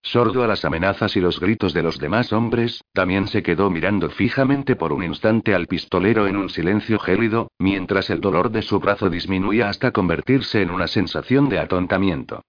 Sordo 0.06 0.44
a 0.44 0.48
las 0.48 0.64
amenazas 0.64 1.18
y 1.18 1.20
los 1.20 1.40
gritos 1.40 1.74
de 1.74 1.82
los 1.82 1.98
demás 1.98 2.32
hombres, 2.32 2.84
también 2.94 3.28
se 3.28 3.42
quedó 3.42 3.72
mirando 3.72 4.12
fijamente 4.12 4.76
por 4.76 4.94
un 4.94 5.04
instante 5.04 5.56
al 5.56 5.66
pistolero 5.66 6.28
en 6.28 6.38
un 6.38 6.50
silencio 6.50 7.00
gélido, 7.00 7.50
mientras 7.58 8.12
el 8.12 8.22
dolor 8.22 8.52
de 8.52 8.62
su 8.62 8.80
brazo 8.80 9.10
disminuía 9.10 9.68
hasta 9.68 9.90
convertirse 9.90 10.62
en 10.62 10.70
una 10.70 10.86
sensación 10.86 11.50
de 11.50 11.58
atontamiento. 11.58 12.44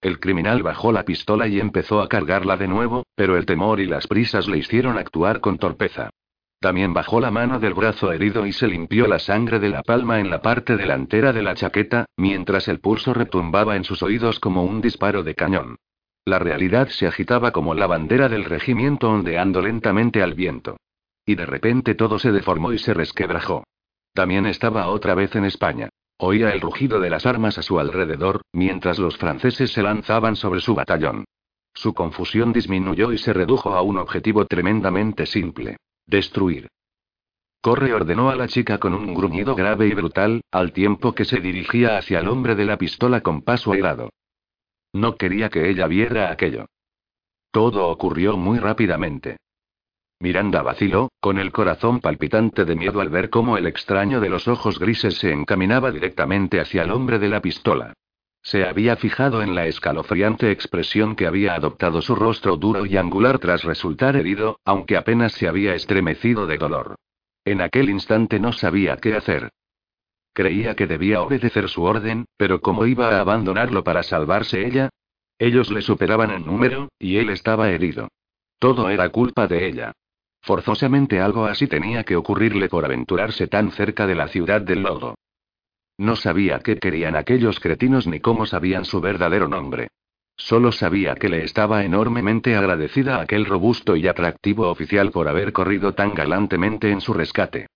El 0.00 0.18
criminal 0.18 0.64
bajó 0.64 0.90
la 0.90 1.04
pistola 1.04 1.46
y 1.46 1.60
empezó 1.60 2.00
a 2.00 2.08
cargarla 2.08 2.56
de 2.56 2.66
nuevo, 2.66 3.04
pero 3.14 3.36
el 3.36 3.46
temor 3.46 3.78
y 3.78 3.86
las 3.86 4.08
prisas 4.08 4.48
le 4.48 4.58
hicieron 4.58 4.98
actuar 4.98 5.38
con 5.38 5.58
torpeza. 5.58 6.10
También 6.58 6.92
bajó 6.92 7.20
la 7.20 7.30
mano 7.30 7.60
del 7.60 7.74
brazo 7.74 8.12
herido 8.12 8.44
y 8.44 8.52
se 8.52 8.66
limpió 8.66 9.06
la 9.06 9.20
sangre 9.20 9.60
de 9.60 9.68
la 9.68 9.84
palma 9.84 10.18
en 10.18 10.30
la 10.30 10.42
parte 10.42 10.76
delantera 10.76 11.32
de 11.32 11.44
la 11.44 11.54
chaqueta, 11.54 12.06
mientras 12.16 12.66
el 12.66 12.80
pulso 12.80 13.14
retumbaba 13.14 13.76
en 13.76 13.84
sus 13.84 14.02
oídos 14.02 14.40
como 14.40 14.64
un 14.64 14.80
disparo 14.80 15.22
de 15.22 15.36
cañón. 15.36 15.76
La 16.24 16.38
realidad 16.38 16.88
se 16.88 17.06
agitaba 17.06 17.50
como 17.50 17.74
la 17.74 17.88
bandera 17.88 18.28
del 18.28 18.44
regimiento 18.44 19.10
ondeando 19.10 19.60
lentamente 19.60 20.22
al 20.22 20.34
viento. 20.34 20.76
Y 21.26 21.34
de 21.34 21.46
repente 21.46 21.94
todo 21.94 22.18
se 22.18 22.30
deformó 22.30 22.72
y 22.72 22.78
se 22.78 22.94
resquebrajó. 22.94 23.64
También 24.14 24.46
estaba 24.46 24.88
otra 24.88 25.14
vez 25.14 25.34
en 25.34 25.44
España. 25.44 25.88
Oía 26.18 26.50
el 26.52 26.60
rugido 26.60 27.00
de 27.00 27.10
las 27.10 27.26
armas 27.26 27.58
a 27.58 27.62
su 27.62 27.80
alrededor, 27.80 28.42
mientras 28.52 28.98
los 28.98 29.16
franceses 29.16 29.72
se 29.72 29.82
lanzaban 29.82 30.36
sobre 30.36 30.60
su 30.60 30.74
batallón. 30.74 31.24
Su 31.74 31.94
confusión 31.94 32.52
disminuyó 32.52 33.12
y 33.12 33.18
se 33.18 33.32
redujo 33.32 33.70
a 33.70 33.82
un 33.82 33.98
objetivo 33.98 34.44
tremendamente 34.46 35.26
simple. 35.26 35.78
Destruir. 36.06 36.68
Corre 37.60 37.94
ordenó 37.94 38.30
a 38.30 38.36
la 38.36 38.46
chica 38.46 38.78
con 38.78 38.94
un 38.94 39.14
gruñido 39.14 39.54
grave 39.54 39.88
y 39.88 39.94
brutal, 39.94 40.42
al 40.52 40.72
tiempo 40.72 41.14
que 41.14 41.24
se 41.24 41.40
dirigía 41.40 41.96
hacia 41.96 42.20
el 42.20 42.28
hombre 42.28 42.54
de 42.54 42.66
la 42.66 42.76
pistola 42.76 43.22
con 43.22 43.42
paso 43.42 43.72
airado. 43.72 44.10
No 44.92 45.16
quería 45.16 45.48
que 45.48 45.70
ella 45.70 45.86
viera 45.86 46.30
aquello. 46.30 46.66
Todo 47.50 47.88
ocurrió 47.88 48.36
muy 48.36 48.58
rápidamente. 48.58 49.36
Miranda 50.20 50.62
vaciló, 50.62 51.10
con 51.20 51.38
el 51.38 51.50
corazón 51.50 52.00
palpitante 52.00 52.64
de 52.64 52.76
miedo 52.76 53.00
al 53.00 53.08
ver 53.08 53.28
cómo 53.28 53.58
el 53.58 53.66
extraño 53.66 54.20
de 54.20 54.28
los 54.28 54.46
ojos 54.46 54.78
grises 54.78 55.18
se 55.18 55.32
encaminaba 55.32 55.90
directamente 55.90 56.60
hacia 56.60 56.82
el 56.84 56.92
hombre 56.92 57.18
de 57.18 57.28
la 57.28 57.42
pistola. 57.42 57.94
Se 58.42 58.64
había 58.64 58.96
fijado 58.96 59.42
en 59.42 59.54
la 59.54 59.66
escalofriante 59.66 60.50
expresión 60.50 61.16
que 61.16 61.26
había 61.26 61.54
adoptado 61.54 62.02
su 62.02 62.14
rostro 62.14 62.56
duro 62.56 62.86
y 62.86 62.96
angular 62.96 63.38
tras 63.38 63.64
resultar 63.64 64.16
herido, 64.16 64.60
aunque 64.64 64.96
apenas 64.96 65.32
se 65.32 65.48
había 65.48 65.74
estremecido 65.74 66.46
de 66.46 66.58
dolor. 66.58 66.96
En 67.44 67.60
aquel 67.60 67.90
instante 67.90 68.38
no 68.38 68.52
sabía 68.52 68.96
qué 68.96 69.14
hacer. 69.14 69.50
Creía 70.32 70.74
que 70.74 70.86
debía 70.86 71.20
obedecer 71.20 71.68
su 71.68 71.82
orden, 71.82 72.24
pero 72.36 72.60
¿cómo 72.60 72.86
iba 72.86 73.10
a 73.10 73.20
abandonarlo 73.20 73.84
para 73.84 74.02
salvarse 74.02 74.66
ella? 74.66 74.88
Ellos 75.38 75.70
le 75.70 75.82
superaban 75.82 76.30
en 76.30 76.46
número, 76.46 76.88
y 76.98 77.16
él 77.16 77.30
estaba 77.30 77.70
herido. 77.70 78.08
Todo 78.58 78.88
era 78.88 79.08
culpa 79.08 79.46
de 79.46 79.66
ella. 79.66 79.92
Forzosamente 80.40 81.20
algo 81.20 81.46
así 81.46 81.66
tenía 81.66 82.04
que 82.04 82.16
ocurrirle 82.16 82.68
por 82.68 82.84
aventurarse 82.84 83.46
tan 83.46 83.70
cerca 83.72 84.06
de 84.06 84.14
la 84.14 84.28
ciudad 84.28 84.60
del 84.60 84.82
lodo. 84.82 85.16
No 85.98 86.16
sabía 86.16 86.60
qué 86.60 86.78
querían 86.78 87.14
aquellos 87.14 87.60
cretinos 87.60 88.06
ni 88.06 88.20
cómo 88.20 88.46
sabían 88.46 88.84
su 88.84 89.00
verdadero 89.00 89.48
nombre. 89.48 89.88
Solo 90.36 90.72
sabía 90.72 91.14
que 91.14 91.28
le 91.28 91.44
estaba 91.44 91.84
enormemente 91.84 92.56
agradecida 92.56 93.16
a 93.16 93.22
aquel 93.22 93.44
robusto 93.44 93.96
y 93.96 94.08
atractivo 94.08 94.68
oficial 94.68 95.10
por 95.10 95.28
haber 95.28 95.52
corrido 95.52 95.94
tan 95.94 96.14
galantemente 96.14 96.90
en 96.90 97.00
su 97.00 97.12
rescate. 97.12 97.66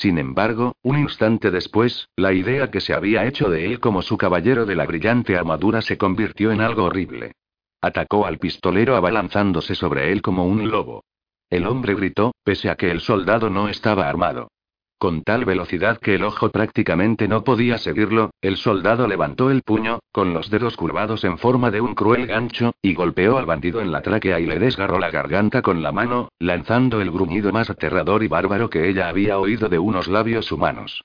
Sin 0.00 0.16
embargo, 0.16 0.76
un 0.84 0.96
instante 0.96 1.50
después, 1.50 2.08
la 2.14 2.32
idea 2.32 2.70
que 2.70 2.80
se 2.80 2.94
había 2.94 3.26
hecho 3.26 3.50
de 3.50 3.66
él 3.66 3.80
como 3.80 4.00
su 4.00 4.16
caballero 4.16 4.64
de 4.64 4.76
la 4.76 4.86
brillante 4.86 5.36
armadura 5.36 5.82
se 5.82 5.98
convirtió 5.98 6.52
en 6.52 6.60
algo 6.60 6.84
horrible. 6.84 7.32
Atacó 7.80 8.24
al 8.24 8.38
pistolero 8.38 8.94
abalanzándose 8.94 9.74
sobre 9.74 10.12
él 10.12 10.22
como 10.22 10.44
un 10.44 10.70
lobo. 10.70 11.02
El 11.50 11.66
hombre 11.66 11.96
gritó, 11.96 12.30
pese 12.44 12.70
a 12.70 12.76
que 12.76 12.92
el 12.92 13.00
soldado 13.00 13.50
no 13.50 13.68
estaba 13.68 14.08
armado. 14.08 14.52
Con 14.98 15.22
tal 15.22 15.44
velocidad 15.44 15.98
que 15.98 16.16
el 16.16 16.24
ojo 16.24 16.50
prácticamente 16.50 17.28
no 17.28 17.44
podía 17.44 17.78
seguirlo, 17.78 18.30
el 18.40 18.56
soldado 18.56 19.06
levantó 19.06 19.48
el 19.48 19.62
puño, 19.62 20.00
con 20.10 20.34
los 20.34 20.50
dedos 20.50 20.76
curvados 20.76 21.22
en 21.22 21.38
forma 21.38 21.70
de 21.70 21.80
un 21.80 21.94
cruel 21.94 22.26
gancho, 22.26 22.72
y 22.82 22.94
golpeó 22.94 23.38
al 23.38 23.46
bandido 23.46 23.80
en 23.80 23.92
la 23.92 24.02
tráquea 24.02 24.40
y 24.40 24.46
le 24.46 24.58
desgarró 24.58 24.98
la 24.98 25.12
garganta 25.12 25.62
con 25.62 25.84
la 25.84 25.92
mano, 25.92 26.30
lanzando 26.40 27.00
el 27.00 27.12
gruñido 27.12 27.52
más 27.52 27.70
aterrador 27.70 28.24
y 28.24 28.28
bárbaro 28.28 28.70
que 28.70 28.88
ella 28.88 29.08
había 29.08 29.38
oído 29.38 29.68
de 29.68 29.78
unos 29.78 30.08
labios 30.08 30.50
humanos. 30.50 31.04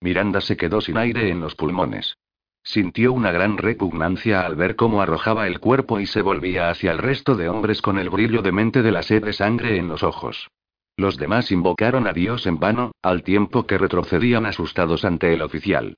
Miranda 0.00 0.40
se 0.40 0.56
quedó 0.56 0.80
sin 0.80 0.96
aire 0.96 1.30
en 1.30 1.38
los 1.38 1.54
pulmones. 1.54 2.16
Sintió 2.64 3.12
una 3.12 3.30
gran 3.30 3.58
repugnancia 3.58 4.44
al 4.44 4.56
ver 4.56 4.74
cómo 4.74 5.02
arrojaba 5.02 5.46
el 5.46 5.60
cuerpo 5.60 6.00
y 6.00 6.06
se 6.06 6.20
volvía 6.20 6.68
hacia 6.68 6.90
el 6.90 6.98
resto 6.98 7.36
de 7.36 7.48
hombres 7.48 7.80
con 7.80 7.96
el 8.00 8.10
brillo 8.10 8.42
demente 8.42 8.82
de 8.82 8.90
la 8.90 9.04
sed 9.04 9.22
de 9.22 9.34
sangre 9.34 9.76
en 9.76 9.86
los 9.86 10.02
ojos. 10.02 10.50
Los 10.96 11.16
demás 11.16 11.50
invocaron 11.50 12.06
a 12.06 12.12
Dios 12.12 12.46
en 12.46 12.58
vano, 12.60 12.92
al 13.02 13.22
tiempo 13.22 13.66
que 13.66 13.78
retrocedían 13.78 14.46
asustados 14.46 15.04
ante 15.04 15.32
el 15.34 15.42
oficial. 15.42 15.96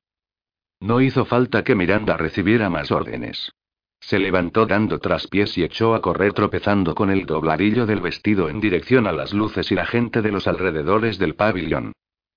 No 0.80 1.00
hizo 1.00 1.24
falta 1.24 1.64
que 1.64 1.74
Miranda 1.74 2.16
recibiera 2.16 2.70
más 2.70 2.90
órdenes. 2.90 3.52
Se 4.00 4.18
levantó 4.18 4.66
dando 4.66 4.98
traspiés 4.98 5.56
y 5.58 5.64
echó 5.64 5.94
a 5.94 6.00
correr 6.00 6.32
tropezando 6.32 6.94
con 6.94 7.10
el 7.10 7.26
dobladillo 7.26 7.86
del 7.86 8.00
vestido 8.00 8.48
en 8.48 8.60
dirección 8.60 9.06
a 9.06 9.12
las 9.12 9.32
luces 9.32 9.70
y 9.72 9.74
la 9.74 9.86
gente 9.86 10.22
de 10.22 10.30
los 10.32 10.46
alrededores 10.46 11.18
del 11.18 11.34
pabellón. 11.34 11.92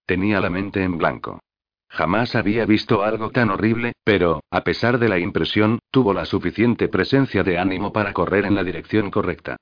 Tenía 0.06 0.42
la 0.42 0.50
mente 0.50 0.84
en 0.84 0.98
blanco. 0.98 1.40
Jamás 1.90 2.36
había 2.36 2.66
visto 2.66 3.04
algo 3.04 3.32
tan 3.32 3.50
horrible, 3.50 3.94
pero, 4.04 4.42
a 4.52 4.64
pesar 4.64 5.00
de 5.00 5.10
la 5.10 5.20
impresión, 5.20 5.80
tuvo 5.92 6.14
la 6.14 6.26
suficiente 6.26 6.88
presencia 6.88 7.44
de 7.44 7.58
ánimo 7.58 7.92
para 7.92 8.14
correr 8.14 8.46
en 8.46 8.56
la 8.56 8.64
dirección 8.64 9.12
correcta. 9.12 9.58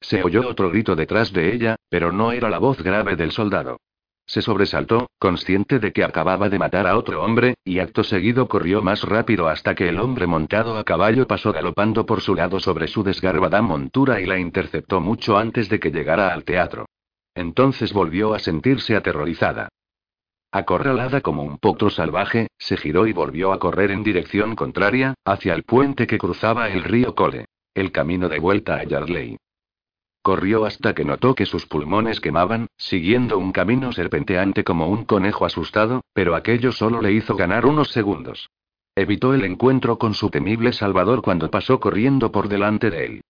Se 0.00 0.22
oyó 0.22 0.48
otro 0.48 0.70
grito 0.70 0.96
detrás 0.96 1.32
de 1.32 1.54
ella, 1.54 1.76
pero 1.88 2.10
no 2.12 2.32
era 2.32 2.48
la 2.48 2.58
voz 2.58 2.82
grave 2.82 3.16
del 3.16 3.32
soldado. 3.32 3.78
Se 4.26 4.42
sobresaltó, 4.42 5.10
consciente 5.18 5.80
de 5.80 5.92
que 5.92 6.04
acababa 6.04 6.48
de 6.48 6.58
matar 6.58 6.86
a 6.86 6.96
otro 6.96 7.22
hombre, 7.22 7.54
y 7.64 7.80
acto 7.80 8.04
seguido 8.04 8.46
corrió 8.46 8.80
más 8.80 9.02
rápido 9.02 9.48
hasta 9.48 9.74
que 9.74 9.88
el 9.88 9.98
hombre 9.98 10.28
montado 10.28 10.78
a 10.78 10.84
caballo 10.84 11.26
pasó 11.26 11.52
galopando 11.52 12.06
por 12.06 12.20
su 12.20 12.36
lado 12.36 12.60
sobre 12.60 12.86
su 12.86 13.02
desgarbada 13.02 13.60
montura 13.60 14.20
y 14.20 14.26
la 14.26 14.38
interceptó 14.38 15.00
mucho 15.00 15.36
antes 15.36 15.68
de 15.68 15.80
que 15.80 15.90
llegara 15.90 16.32
al 16.32 16.44
teatro. 16.44 16.86
Entonces 17.34 17.92
volvió 17.92 18.32
a 18.32 18.38
sentirse 18.38 18.94
aterrorizada. 18.94 19.68
Acorralada 20.52 21.20
como 21.20 21.42
un 21.42 21.58
potro 21.58 21.90
salvaje, 21.90 22.48
se 22.56 22.76
giró 22.76 23.08
y 23.08 23.12
volvió 23.12 23.52
a 23.52 23.58
correr 23.58 23.90
en 23.90 24.04
dirección 24.04 24.54
contraria, 24.54 25.14
hacia 25.24 25.54
el 25.54 25.64
puente 25.64 26.06
que 26.06 26.18
cruzaba 26.18 26.68
el 26.68 26.84
río 26.84 27.14
Cole. 27.14 27.46
El 27.74 27.90
camino 27.90 28.28
de 28.28 28.38
vuelta 28.38 28.76
a 28.76 28.84
Yardley. 28.84 29.38
Corrió 30.22 30.66
hasta 30.66 30.94
que 30.94 31.04
notó 31.04 31.34
que 31.34 31.46
sus 31.46 31.66
pulmones 31.66 32.20
quemaban, 32.20 32.66
siguiendo 32.76 33.38
un 33.38 33.52
camino 33.52 33.92
serpenteante 33.92 34.64
como 34.64 34.88
un 34.88 35.04
conejo 35.04 35.46
asustado, 35.46 36.02
pero 36.12 36.34
aquello 36.34 36.72
solo 36.72 37.00
le 37.00 37.12
hizo 37.12 37.36
ganar 37.36 37.64
unos 37.64 37.90
segundos. 37.90 38.50
Evitó 38.94 39.32
el 39.32 39.44
encuentro 39.44 39.98
con 39.98 40.12
su 40.12 40.28
temible 40.28 40.72
salvador 40.74 41.22
cuando 41.22 41.50
pasó 41.50 41.80
corriendo 41.80 42.30
por 42.32 42.48
delante 42.48 42.90
de 42.90 43.06
él. 43.06 43.20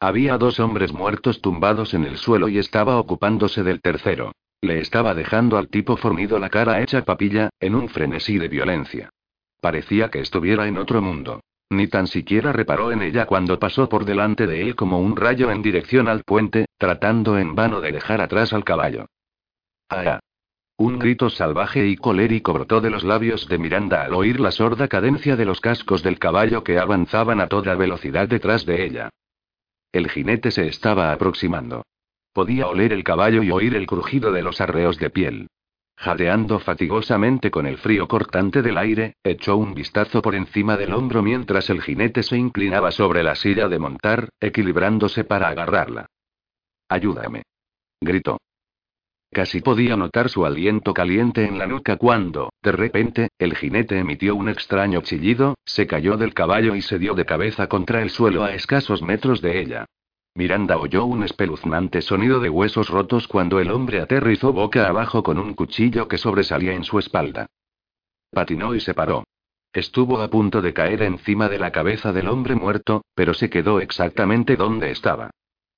Había 0.00 0.38
dos 0.38 0.58
hombres 0.58 0.92
muertos 0.92 1.40
tumbados 1.40 1.94
en 1.94 2.04
el 2.04 2.16
suelo 2.16 2.48
y 2.48 2.58
estaba 2.58 2.98
ocupándose 2.98 3.62
del 3.62 3.80
tercero. 3.80 4.32
Le 4.62 4.80
estaba 4.80 5.14
dejando 5.14 5.56
al 5.56 5.68
tipo 5.68 5.96
fornido 5.96 6.38
la 6.38 6.50
cara 6.50 6.82
hecha 6.82 7.04
papilla, 7.04 7.50
en 7.60 7.74
un 7.74 7.88
frenesí 7.88 8.38
de 8.38 8.48
violencia. 8.48 9.10
Parecía 9.60 10.10
que 10.10 10.20
estuviera 10.20 10.66
en 10.66 10.78
otro 10.78 11.00
mundo. 11.00 11.40
Ni 11.70 11.86
tan 11.86 12.08
siquiera 12.08 12.52
reparó 12.52 12.90
en 12.90 13.00
ella 13.00 13.26
cuando 13.26 13.60
pasó 13.60 13.88
por 13.88 14.04
delante 14.04 14.48
de 14.48 14.62
él 14.62 14.74
como 14.74 14.98
un 14.98 15.16
rayo 15.16 15.52
en 15.52 15.62
dirección 15.62 16.08
al 16.08 16.24
puente, 16.24 16.66
tratando 16.76 17.38
en 17.38 17.54
vano 17.54 17.80
de 17.80 17.92
dejar 17.92 18.20
atrás 18.20 18.52
al 18.52 18.64
caballo. 18.64 19.06
¡Ah! 19.88 20.18
Un 20.76 20.98
grito 20.98 21.30
salvaje 21.30 21.86
y 21.86 21.96
colérico 21.96 22.52
brotó 22.52 22.80
de 22.80 22.90
los 22.90 23.04
labios 23.04 23.46
de 23.46 23.58
Miranda 23.58 24.02
al 24.02 24.14
oír 24.14 24.40
la 24.40 24.50
sorda 24.50 24.88
cadencia 24.88 25.36
de 25.36 25.44
los 25.44 25.60
cascos 25.60 26.02
del 26.02 26.18
caballo 26.18 26.64
que 26.64 26.78
avanzaban 26.78 27.40
a 27.40 27.48
toda 27.48 27.74
velocidad 27.76 28.26
detrás 28.26 28.66
de 28.66 28.84
ella. 28.84 29.10
El 29.92 30.10
jinete 30.10 30.50
se 30.50 30.66
estaba 30.66 31.12
aproximando. 31.12 31.84
Podía 32.32 32.66
oler 32.66 32.92
el 32.92 33.04
caballo 33.04 33.42
y 33.42 33.50
oír 33.50 33.76
el 33.76 33.86
crujido 33.86 34.32
de 34.32 34.42
los 34.42 34.60
arreos 34.60 34.98
de 34.98 35.10
piel. 35.10 35.48
Jadeando 36.00 36.60
fatigosamente 36.60 37.50
con 37.50 37.66
el 37.66 37.76
frío 37.76 38.08
cortante 38.08 38.62
del 38.62 38.78
aire, 38.78 39.16
echó 39.22 39.58
un 39.58 39.74
vistazo 39.74 40.22
por 40.22 40.34
encima 40.34 40.78
del 40.78 40.94
hombro 40.94 41.22
mientras 41.22 41.68
el 41.68 41.82
jinete 41.82 42.22
se 42.22 42.38
inclinaba 42.38 42.90
sobre 42.90 43.22
la 43.22 43.34
silla 43.34 43.68
de 43.68 43.78
montar, 43.78 44.30
equilibrándose 44.40 45.24
para 45.24 45.48
agarrarla. 45.48 46.06
Ayúdame. 46.88 47.42
Gritó. 48.00 48.38
Casi 49.30 49.60
podía 49.60 49.94
notar 49.94 50.30
su 50.30 50.46
aliento 50.46 50.94
caliente 50.94 51.44
en 51.44 51.58
la 51.58 51.66
nuca 51.66 51.96
cuando, 51.96 52.48
de 52.62 52.72
repente, 52.72 53.28
el 53.38 53.54
jinete 53.54 53.98
emitió 53.98 54.34
un 54.36 54.48
extraño 54.48 55.02
chillido, 55.02 55.54
se 55.66 55.86
cayó 55.86 56.16
del 56.16 56.32
caballo 56.32 56.76
y 56.76 56.80
se 56.80 56.98
dio 56.98 57.12
de 57.12 57.26
cabeza 57.26 57.66
contra 57.68 58.00
el 58.00 58.08
suelo 58.08 58.42
a 58.42 58.54
escasos 58.54 59.02
metros 59.02 59.42
de 59.42 59.60
ella. 59.60 59.84
Miranda 60.34 60.78
oyó 60.78 61.04
un 61.04 61.24
espeluznante 61.24 62.02
sonido 62.02 62.40
de 62.40 62.48
huesos 62.48 62.88
rotos 62.88 63.26
cuando 63.26 63.58
el 63.58 63.70
hombre 63.70 64.00
aterrizó 64.00 64.52
boca 64.52 64.86
abajo 64.86 65.22
con 65.22 65.38
un 65.38 65.54
cuchillo 65.54 66.06
que 66.06 66.18
sobresalía 66.18 66.72
en 66.72 66.84
su 66.84 66.98
espalda. 66.98 67.46
Patinó 68.30 68.74
y 68.74 68.80
se 68.80 68.94
paró. 68.94 69.24
Estuvo 69.72 70.20
a 70.20 70.28
punto 70.28 70.62
de 70.62 70.72
caer 70.72 71.02
encima 71.02 71.48
de 71.48 71.58
la 71.58 71.72
cabeza 71.72 72.12
del 72.12 72.28
hombre 72.28 72.54
muerto, 72.54 73.02
pero 73.14 73.34
se 73.34 73.50
quedó 73.50 73.80
exactamente 73.80 74.56
donde 74.56 74.90
estaba. 74.90 75.30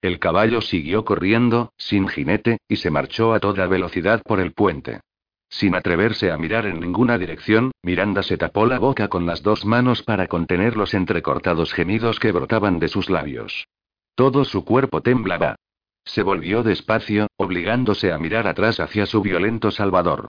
El 0.02 0.18
caballo 0.18 0.60
siguió 0.60 1.04
corriendo, 1.04 1.72
sin 1.76 2.08
jinete, 2.08 2.58
y 2.68 2.76
se 2.76 2.90
marchó 2.90 3.32
a 3.32 3.40
toda 3.40 3.66
velocidad 3.66 4.22
por 4.22 4.40
el 4.40 4.52
puente. 4.52 5.00
Sin 5.48 5.74
atreverse 5.74 6.30
a 6.30 6.38
mirar 6.38 6.66
en 6.66 6.80
ninguna 6.80 7.18
dirección, 7.18 7.72
Miranda 7.82 8.22
se 8.22 8.38
tapó 8.38 8.66
la 8.66 8.78
boca 8.78 9.08
con 9.08 9.26
las 9.26 9.42
dos 9.42 9.64
manos 9.64 10.02
para 10.02 10.26
contener 10.26 10.76
los 10.76 10.94
entrecortados 10.94 11.72
gemidos 11.72 12.18
que 12.18 12.32
brotaban 12.32 12.78
de 12.78 12.88
sus 12.88 13.10
labios. 13.10 13.66
Todo 14.14 14.44
su 14.44 14.64
cuerpo 14.64 15.00
temblaba. 15.00 15.56
Se 16.04 16.22
volvió 16.22 16.62
despacio, 16.62 17.28
obligándose 17.36 18.12
a 18.12 18.18
mirar 18.18 18.46
atrás 18.46 18.80
hacia 18.80 19.06
su 19.06 19.22
violento 19.22 19.70
salvador. 19.70 20.28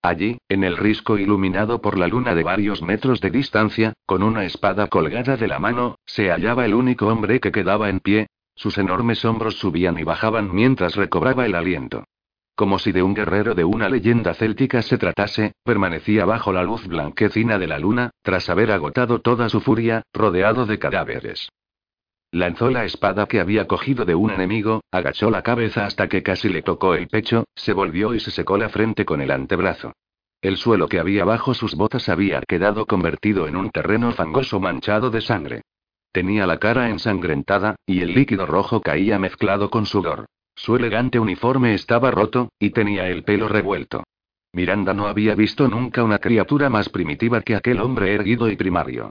Allí, 0.00 0.38
en 0.48 0.64
el 0.64 0.76
risco 0.76 1.18
iluminado 1.18 1.80
por 1.80 1.98
la 1.98 2.06
luna 2.08 2.34
de 2.34 2.42
varios 2.42 2.82
metros 2.82 3.20
de 3.20 3.30
distancia, 3.30 3.94
con 4.06 4.22
una 4.22 4.44
espada 4.44 4.88
colgada 4.88 5.36
de 5.36 5.48
la 5.48 5.58
mano, 5.58 5.96
se 6.06 6.30
hallaba 6.30 6.64
el 6.64 6.74
único 6.74 7.06
hombre 7.08 7.40
que 7.40 7.52
quedaba 7.52 7.88
en 7.88 8.00
pie. 8.00 8.26
Sus 8.54 8.78
enormes 8.78 9.24
hombros 9.24 9.58
subían 9.58 9.98
y 9.98 10.04
bajaban 10.04 10.54
mientras 10.54 10.94
recobraba 10.94 11.44
el 11.44 11.54
aliento. 11.54 12.04
Como 12.54 12.78
si 12.78 12.92
de 12.92 13.02
un 13.02 13.14
guerrero 13.14 13.54
de 13.54 13.64
una 13.64 13.88
leyenda 13.88 14.32
céltica 14.34 14.80
se 14.82 14.96
tratase, 14.96 15.54
permanecía 15.64 16.24
bajo 16.24 16.52
la 16.52 16.62
luz 16.62 16.86
blanquecina 16.86 17.58
de 17.58 17.66
la 17.66 17.80
luna, 17.80 18.10
tras 18.22 18.48
haber 18.48 18.70
agotado 18.70 19.20
toda 19.20 19.48
su 19.48 19.60
furia, 19.60 20.02
rodeado 20.12 20.66
de 20.66 20.78
cadáveres. 20.78 21.48
Lanzó 22.34 22.68
la 22.68 22.84
espada 22.84 23.26
que 23.26 23.38
había 23.38 23.68
cogido 23.68 24.04
de 24.04 24.16
un 24.16 24.32
enemigo, 24.32 24.82
agachó 24.90 25.30
la 25.30 25.42
cabeza 25.42 25.86
hasta 25.86 26.08
que 26.08 26.24
casi 26.24 26.48
le 26.48 26.62
tocó 26.62 26.96
el 26.96 27.06
pecho, 27.06 27.44
se 27.54 27.72
volvió 27.72 28.12
y 28.12 28.18
se 28.18 28.32
secó 28.32 28.58
la 28.58 28.68
frente 28.70 29.04
con 29.04 29.20
el 29.20 29.30
antebrazo. 29.30 29.92
El 30.42 30.56
suelo 30.56 30.88
que 30.88 30.98
había 30.98 31.24
bajo 31.24 31.54
sus 31.54 31.76
botas 31.76 32.08
había 32.08 32.40
quedado 32.40 32.86
convertido 32.86 33.46
en 33.46 33.54
un 33.54 33.70
terreno 33.70 34.10
fangoso 34.10 34.58
manchado 34.58 35.10
de 35.10 35.20
sangre. 35.20 35.62
Tenía 36.10 36.44
la 36.48 36.58
cara 36.58 36.90
ensangrentada, 36.90 37.76
y 37.86 38.00
el 38.00 38.14
líquido 38.14 38.46
rojo 38.46 38.80
caía 38.80 39.16
mezclado 39.20 39.70
con 39.70 39.86
sudor. 39.86 40.26
Su 40.56 40.74
elegante 40.74 41.20
uniforme 41.20 41.74
estaba 41.74 42.10
roto, 42.10 42.48
y 42.58 42.70
tenía 42.70 43.06
el 43.06 43.22
pelo 43.22 43.46
revuelto. 43.46 44.02
Miranda 44.52 44.92
no 44.92 45.06
había 45.06 45.36
visto 45.36 45.68
nunca 45.68 46.02
una 46.02 46.18
criatura 46.18 46.68
más 46.68 46.88
primitiva 46.88 47.42
que 47.42 47.54
aquel 47.54 47.80
hombre 47.80 48.12
erguido 48.12 48.50
y 48.50 48.56
primario. 48.56 49.10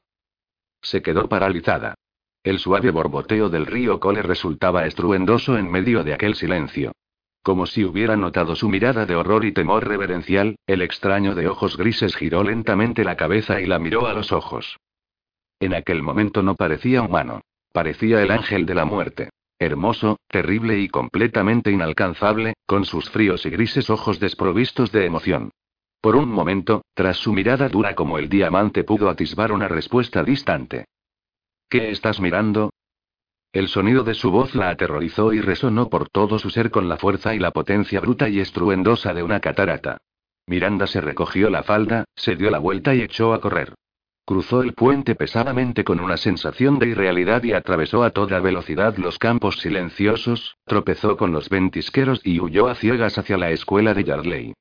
Se 0.82 1.02
quedó 1.02 1.30
paralizada. 1.30 1.95
El 2.44 2.60
suave 2.60 2.91
borboteo 2.91 3.49
del 3.49 3.65
río 3.65 4.02
Cole 4.02 4.22
resultaba 4.22 4.86
estruendoso 4.86 5.57
en 5.57 5.72
medio 5.72 6.03
de 6.03 6.14
aquel 6.14 6.36
silencio. 6.36 6.91
Como 7.41 7.65
si 7.65 7.86
hubiera 7.86 8.18
notado 8.18 8.56
su 8.56 8.68
mirada 8.68 9.06
de 9.06 9.15
horror 9.15 9.45
y 9.45 9.53
temor 9.53 9.88
reverencial, 9.88 10.57
el 10.68 10.82
extraño 10.82 11.36
de 11.36 11.48
ojos 11.48 11.78
grises 11.78 12.18
giró 12.18 12.44
lentamente 12.44 13.06
la 13.06 13.15
cabeza 13.15 13.61
y 13.61 13.65
la 13.65 13.80
miró 13.80 14.07
a 14.07 14.14
los 14.14 14.34
ojos. 14.34 14.78
En 15.61 15.74
aquel 15.74 16.03
momento 16.03 16.44
no 16.44 16.56
parecía 16.56 17.02
humano. 17.02 17.41
Parecía 17.72 18.22
el 18.22 18.30
ángel 18.30 18.65
de 18.65 18.76
la 18.76 18.84
muerte. 18.84 19.30
Hermoso, 19.57 20.18
terrible 20.28 20.80
y 20.80 20.90
completamente 20.90 21.72
inalcanzable, 21.72 22.56
con 22.65 22.84
sus 22.84 23.10
fríos 23.10 23.45
y 23.45 23.52
grises 23.52 23.90
ojos 23.90 24.20
desprovistos 24.20 24.91
de 24.91 25.06
emoción. 25.06 25.52
Por 26.02 26.18
un 26.18 26.30
momento, 26.30 26.82
tras 26.94 27.15
su 27.15 27.32
mirada 27.32 27.70
dura 27.70 27.95
como 27.95 28.18
el 28.18 28.28
diamante 28.28 28.84
pudo 28.84 29.10
atisbar 29.10 29.53
una 29.53 29.70
respuesta 29.70 30.24
distante. 30.24 30.86
¿Qué 31.74 31.90
estás 31.90 32.20
mirando? 32.20 32.70
El 33.52 33.68
sonido 33.68 34.04
de 34.04 34.14
su 34.14 34.30
voz 34.30 34.54
la 34.54 34.70
aterrorizó 34.70 35.34
y 35.34 35.41
resonó 35.41 35.90
por 35.90 36.08
todo 36.08 36.38
su 36.38 36.52
ser 36.52 36.70
con 36.70 36.88
la 36.88 36.98
fuerza 36.98 37.34
y 37.34 37.40
la 37.40 37.50
potencia 37.50 38.00
bruta 38.00 38.30
y 38.30 38.40
estruendosa 38.40 39.12
de 39.16 39.24
una 39.24 39.40
catarata. 39.40 39.98
Miranda 40.45 40.86
se 40.86 41.02
recogió 41.02 41.50
la 41.50 41.64
falda, 41.64 42.06
se 42.16 42.36
dio 42.36 42.52
la 42.52 42.60
vuelta 42.60 42.94
y 42.94 43.02
echó 43.02 43.34
a 43.34 43.41
correr. 43.41 43.74
Cruzó 44.24 44.62
el 44.62 44.74
puente 44.74 45.16
pesadamente 45.16 45.84
con 45.84 46.00
una 46.00 46.18
sensación 46.18 46.78
de 46.78 46.90
irrealidad 46.90 47.41
y 47.41 47.54
atravesó 47.54 48.04
a 48.04 48.12
toda 48.12 48.40
velocidad 48.40 48.95
los 48.98 49.18
campos 49.18 49.60
silenciosos, 49.60 50.58
tropezó 50.66 51.18
con 51.18 51.32
los 51.32 51.50
ventisqueros 51.50 52.22
y 52.24 52.40
huyó 52.40 52.68
a 52.68 52.76
ciegas 52.76 53.18
hacia 53.18 53.38
la 53.38 53.50
escuela 53.50 53.95
de 53.95 54.04
Yardley. 54.04 54.54